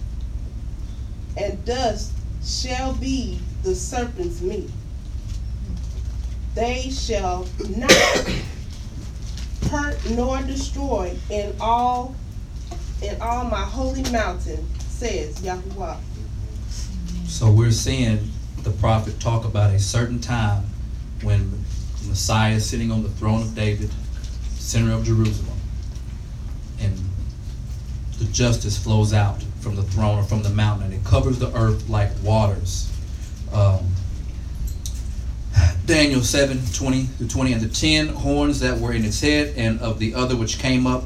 and 1.37 1.65
dust 1.65 2.13
shall 2.43 2.95
be 2.95 3.41
the 3.63 3.75
serpent's 3.75 4.41
meat. 4.41 4.71
They 6.55 6.91
shall 6.91 7.47
not 7.77 7.93
hurt 9.71 9.99
nor 10.11 10.41
destroy 10.43 11.17
in 11.31 11.55
all 11.61 12.15
in 13.03 13.21
all 13.21 13.45
my 13.45 13.63
holy 13.63 14.03
mountain, 14.11 14.67
says 14.79 15.41
Yahuwah. 15.41 15.99
So 17.27 17.51
we're 17.51 17.71
seeing 17.71 18.31
the 18.63 18.71
prophet 18.71 19.19
talk 19.21 19.45
about 19.45 19.75
a 19.75 19.79
certain 19.79 20.21
time 20.21 20.65
when 21.23 21.65
Messiah 22.07 22.55
is 22.55 22.69
sitting 22.69 22.91
on 22.91 23.03
the 23.03 23.09
throne 23.11 23.43
of 23.43 23.55
David, 23.55 23.91
center 24.55 24.93
of 24.93 25.05
Jerusalem, 25.05 25.54
and 26.81 26.99
the 28.19 28.25
justice 28.27 28.79
flows 28.79 29.13
out 29.13 29.43
from 29.61 29.77
the 29.77 29.83
throne 29.83 30.19
or 30.19 30.23
from 30.23 30.43
the 30.43 30.51
mountain, 30.51 30.87
and 30.87 30.95
it 30.95 31.05
covers 31.05 31.39
the 31.39 31.53
earth 31.57 31.89
like 31.89 32.11
waters. 32.23 32.91
Um, 33.53 33.87
Daniel 35.87 36.23
7 36.23 36.61
20 36.73 37.09
to 37.19 37.29
20, 37.29 37.53
and 37.53 37.63
the 37.63 37.69
ten 37.69 38.09
horns 38.09 38.61
that 38.61 38.79
were 38.79 38.93
in 38.93 39.05
its 39.05 39.21
head, 39.21 39.55
and 39.57 39.81
of 39.81 39.99
the 39.99 40.15
other 40.15 40.37
which 40.37 40.59
came 40.59 40.87
up, 40.87 41.05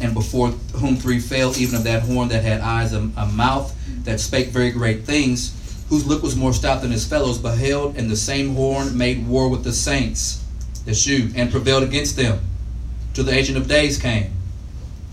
and 0.00 0.14
before 0.14 0.48
whom 0.76 0.96
three 0.96 1.20
fell, 1.20 1.56
even 1.56 1.76
of 1.76 1.84
that 1.84 2.02
horn 2.02 2.28
that 2.28 2.42
had 2.42 2.60
eyes, 2.60 2.92
a, 2.92 3.10
a 3.16 3.26
mouth 3.26 3.74
that 4.04 4.20
spake 4.20 4.48
very 4.48 4.70
great 4.70 5.04
things, 5.04 5.84
whose 5.88 6.06
look 6.06 6.22
was 6.22 6.36
more 6.36 6.52
stout 6.52 6.82
than 6.82 6.90
his 6.90 7.06
fellows, 7.06 7.38
beheld, 7.38 7.96
and 7.96 8.10
the 8.10 8.16
same 8.16 8.54
horn 8.54 8.96
made 8.96 9.26
war 9.26 9.48
with 9.48 9.64
the 9.64 9.72
saints, 9.72 10.42
the 10.84 10.94
shoe, 10.94 11.30
and 11.36 11.50
prevailed 11.50 11.82
against 11.82 12.16
them, 12.16 12.40
till 13.14 13.24
the 13.24 13.32
Ancient 13.32 13.58
of 13.58 13.68
Days 13.68 13.98
came. 13.98 14.35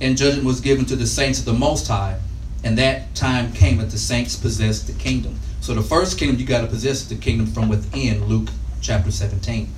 And 0.04 0.18
judgment 0.18 0.46
was 0.46 0.60
given 0.60 0.84
to 0.88 0.98
the 0.98 1.08
saints 1.08 1.40
of 1.40 1.46
the 1.46 1.54
Most 1.54 1.88
High, 1.88 2.20
and 2.66 2.78
that 2.78 3.16
time 3.16 3.54
came 3.54 3.78
that 3.78 3.90
the 3.90 3.98
saints 3.98 4.36
possessed 4.36 4.86
the 4.86 4.94
kingdom. 4.94 5.40
So 5.62 5.74
the 5.74 5.82
first 5.82 6.20
kingdom 6.20 6.38
you 6.42 6.46
got 6.46 6.60
to 6.60 6.68
possess 6.68 7.06
the 7.06 7.16
kingdom 7.16 7.48
from 7.48 7.70
within, 7.70 8.26
Luke 8.26 8.50
chapter 8.82 9.12
17. 9.12 9.70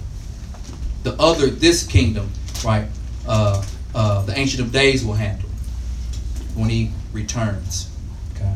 The 1.03 1.13
other, 1.21 1.45
this 1.45 1.85
kingdom, 1.85 2.31
right, 2.65 2.87
uh, 3.27 3.63
uh, 3.93 4.23
the 4.23 4.35
Ancient 4.35 4.63
of 4.63 4.71
Days 4.71 5.05
will 5.05 5.13
handle 5.13 5.47
when 6.55 6.71
he 6.71 6.89
returns. 7.13 7.91
Okay, 8.33 8.51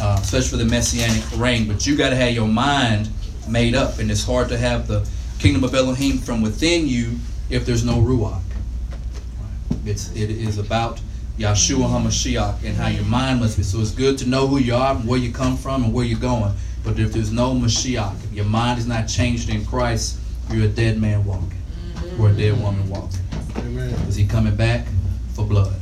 uh, 0.00 0.18
especially 0.20 0.48
for 0.48 0.56
the 0.56 0.64
messianic 0.64 1.22
reign. 1.36 1.68
But 1.68 1.86
you 1.86 1.96
got 1.96 2.10
to 2.10 2.16
have 2.16 2.32
your 2.32 2.48
mind 2.48 3.08
made 3.48 3.76
up, 3.76 4.00
and 4.00 4.10
it's 4.10 4.24
hard 4.24 4.48
to 4.48 4.58
have 4.58 4.88
the 4.88 5.08
kingdom 5.38 5.62
of 5.62 5.72
Elohim 5.72 6.18
from 6.18 6.42
within 6.42 6.88
you 6.88 7.20
if 7.48 7.64
there's 7.64 7.84
no 7.84 7.98
ruach. 7.98 8.42
It's 9.86 10.10
it 10.16 10.28
is 10.28 10.58
about 10.58 11.00
Yahshua 11.38 11.88
Hamashiach 11.88 12.62
and 12.64 12.76
how 12.76 12.88
your 12.88 13.04
mind 13.04 13.40
must 13.40 13.56
be. 13.56 13.62
So 13.62 13.80
it's 13.80 13.90
good 13.90 14.18
to 14.18 14.28
know 14.28 14.46
who 14.46 14.58
you 14.58 14.74
are, 14.74 14.94
and 14.94 15.06
where 15.06 15.18
you 15.18 15.32
come 15.32 15.56
from, 15.56 15.84
and 15.84 15.92
where 15.92 16.04
you're 16.04 16.18
going. 16.18 16.52
But 16.84 16.98
if 16.98 17.12
there's 17.12 17.32
no 17.32 17.54
Mashiach, 17.54 18.24
if 18.24 18.32
your 18.32 18.44
mind 18.44 18.78
is 18.78 18.86
not 18.86 19.06
changed 19.06 19.48
in 19.48 19.64
Christ, 19.64 20.18
you're 20.50 20.66
a 20.66 20.68
dead 20.68 21.00
man 21.00 21.24
walking, 21.24 21.62
or 22.18 22.30
a 22.30 22.32
dead 22.32 22.60
woman 22.60 22.88
walking. 22.88 23.20
Amen. 23.56 23.90
Is 24.08 24.16
he 24.16 24.26
coming 24.26 24.56
back 24.56 24.86
for 25.34 25.44
blood? 25.44 25.80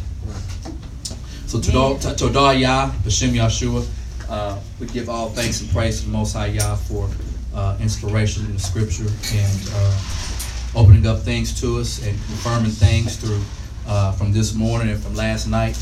So 1.47 1.59
Todah 1.59 1.99
Todah 2.17 2.59
Yah, 2.61 2.93
B'Shem 3.03 3.31
Yahshua, 3.31 3.85
uh, 4.29 4.61
we 4.79 4.87
give 4.87 5.09
all 5.09 5.31
thanks 5.31 5.61
and 5.61 5.71
praise 5.71 6.01
to 6.01 6.07
the 6.07 6.13
Most 6.13 6.35
High 6.35 6.47
Yah 6.47 6.77
for 6.77 7.11
uh, 7.55 7.77
inspiration 7.81 8.47
in 8.47 8.53
the 8.53 8.61
Scripture 8.61 9.09
and 9.35 9.69
uh, 9.73 9.99
opening 10.77 11.07
up 11.07 11.21
things 11.21 11.61
to 11.61 11.81
us 11.81 11.99
and 12.07 12.17
confirming 12.27 12.71
things 12.71 13.17
through 13.17 13.41
uh, 13.91 14.13
from 14.13 14.33
this 14.33 14.55
morning 14.55 14.89
and 14.91 15.03
from 15.03 15.15
last 15.15 15.47
night. 15.47 15.77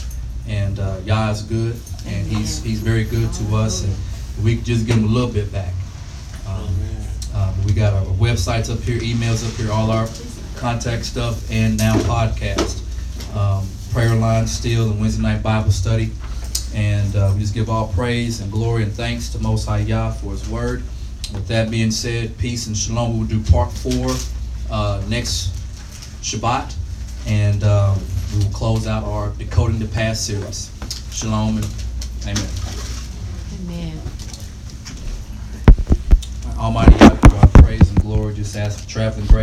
And 0.49 0.79
uh, 0.79 1.01
Yah 1.05 1.31
is 1.31 1.43
good, 1.43 1.77
and 2.07 2.27
he's 2.27 2.63
he's 2.63 2.81
very 2.81 3.05
good 3.05 3.31
to 3.35 3.57
us, 3.57 3.85
and 3.85 3.95
we 4.43 4.57
can 4.57 4.65
just 4.65 4.87
give 4.87 4.97
him 4.97 5.05
a 5.05 5.09
little 5.09 5.31
bit 5.31 5.53
back. 5.53 5.75
Um, 6.49 6.75
uh, 7.35 7.55
we 7.67 7.75
got 7.75 7.93
our 7.93 8.05
websites 8.15 8.73
up 8.73 8.81
here, 8.81 8.99
emails 9.01 9.47
up 9.47 9.55
here, 9.59 9.71
all 9.71 9.91
our 9.91 10.09
contact 10.57 11.05
stuff, 11.05 11.51
and 11.51 11.77
now 11.77 11.95
podcast. 11.99 12.83
Um, 13.37 13.69
prayer 13.93 14.15
line 14.15 14.47
still, 14.47 14.91
and 14.91 15.01
Wednesday 15.01 15.23
night 15.23 15.43
Bible 15.43 15.71
study. 15.71 16.11
And 16.75 17.15
uh, 17.15 17.31
we 17.35 17.41
just 17.41 17.55
give 17.55 17.69
all 17.69 17.89
praise 17.89 18.41
and 18.41 18.51
glory 18.51 18.85
and 18.85 18.93
thanks 18.93 19.29
to 19.31 19.39
Most 19.39 19.67
High 19.67 19.79
Yah 19.81 20.13
for 20.13 20.31
His 20.31 20.49
word. 20.49 20.83
With 21.35 21.47
that 21.49 21.71
being 21.71 21.91
said, 21.91 22.39
peace 22.39 22.67
and 22.69 22.77
shalom. 22.77 23.15
We 23.15 23.19
will 23.21 23.43
do 23.43 23.51
part 23.51 23.71
four 23.71 24.11
uh, 24.71 25.03
next 25.09 25.55
Shabbat, 26.23 26.75
and 27.27 27.65
um, 27.65 27.99
we 28.33 28.45
will 28.45 28.53
close 28.53 28.87
out 28.87 29.05
our 29.05 29.31
Decoding 29.31 29.79
the 29.79 29.87
Past 29.87 30.27
series. 30.27 30.71
Shalom 31.13 31.57
and 31.57 31.67
amen. 32.25 32.49
Amen. 33.63 34.01
Almighty 36.59 36.99
God, 36.99 37.53
praise 37.55 37.89
and 37.89 38.01
glory. 38.01 38.35
Just 38.35 38.57
ask 38.57 38.81
for 38.81 38.89
traveling 38.89 39.27
grace. 39.27 39.35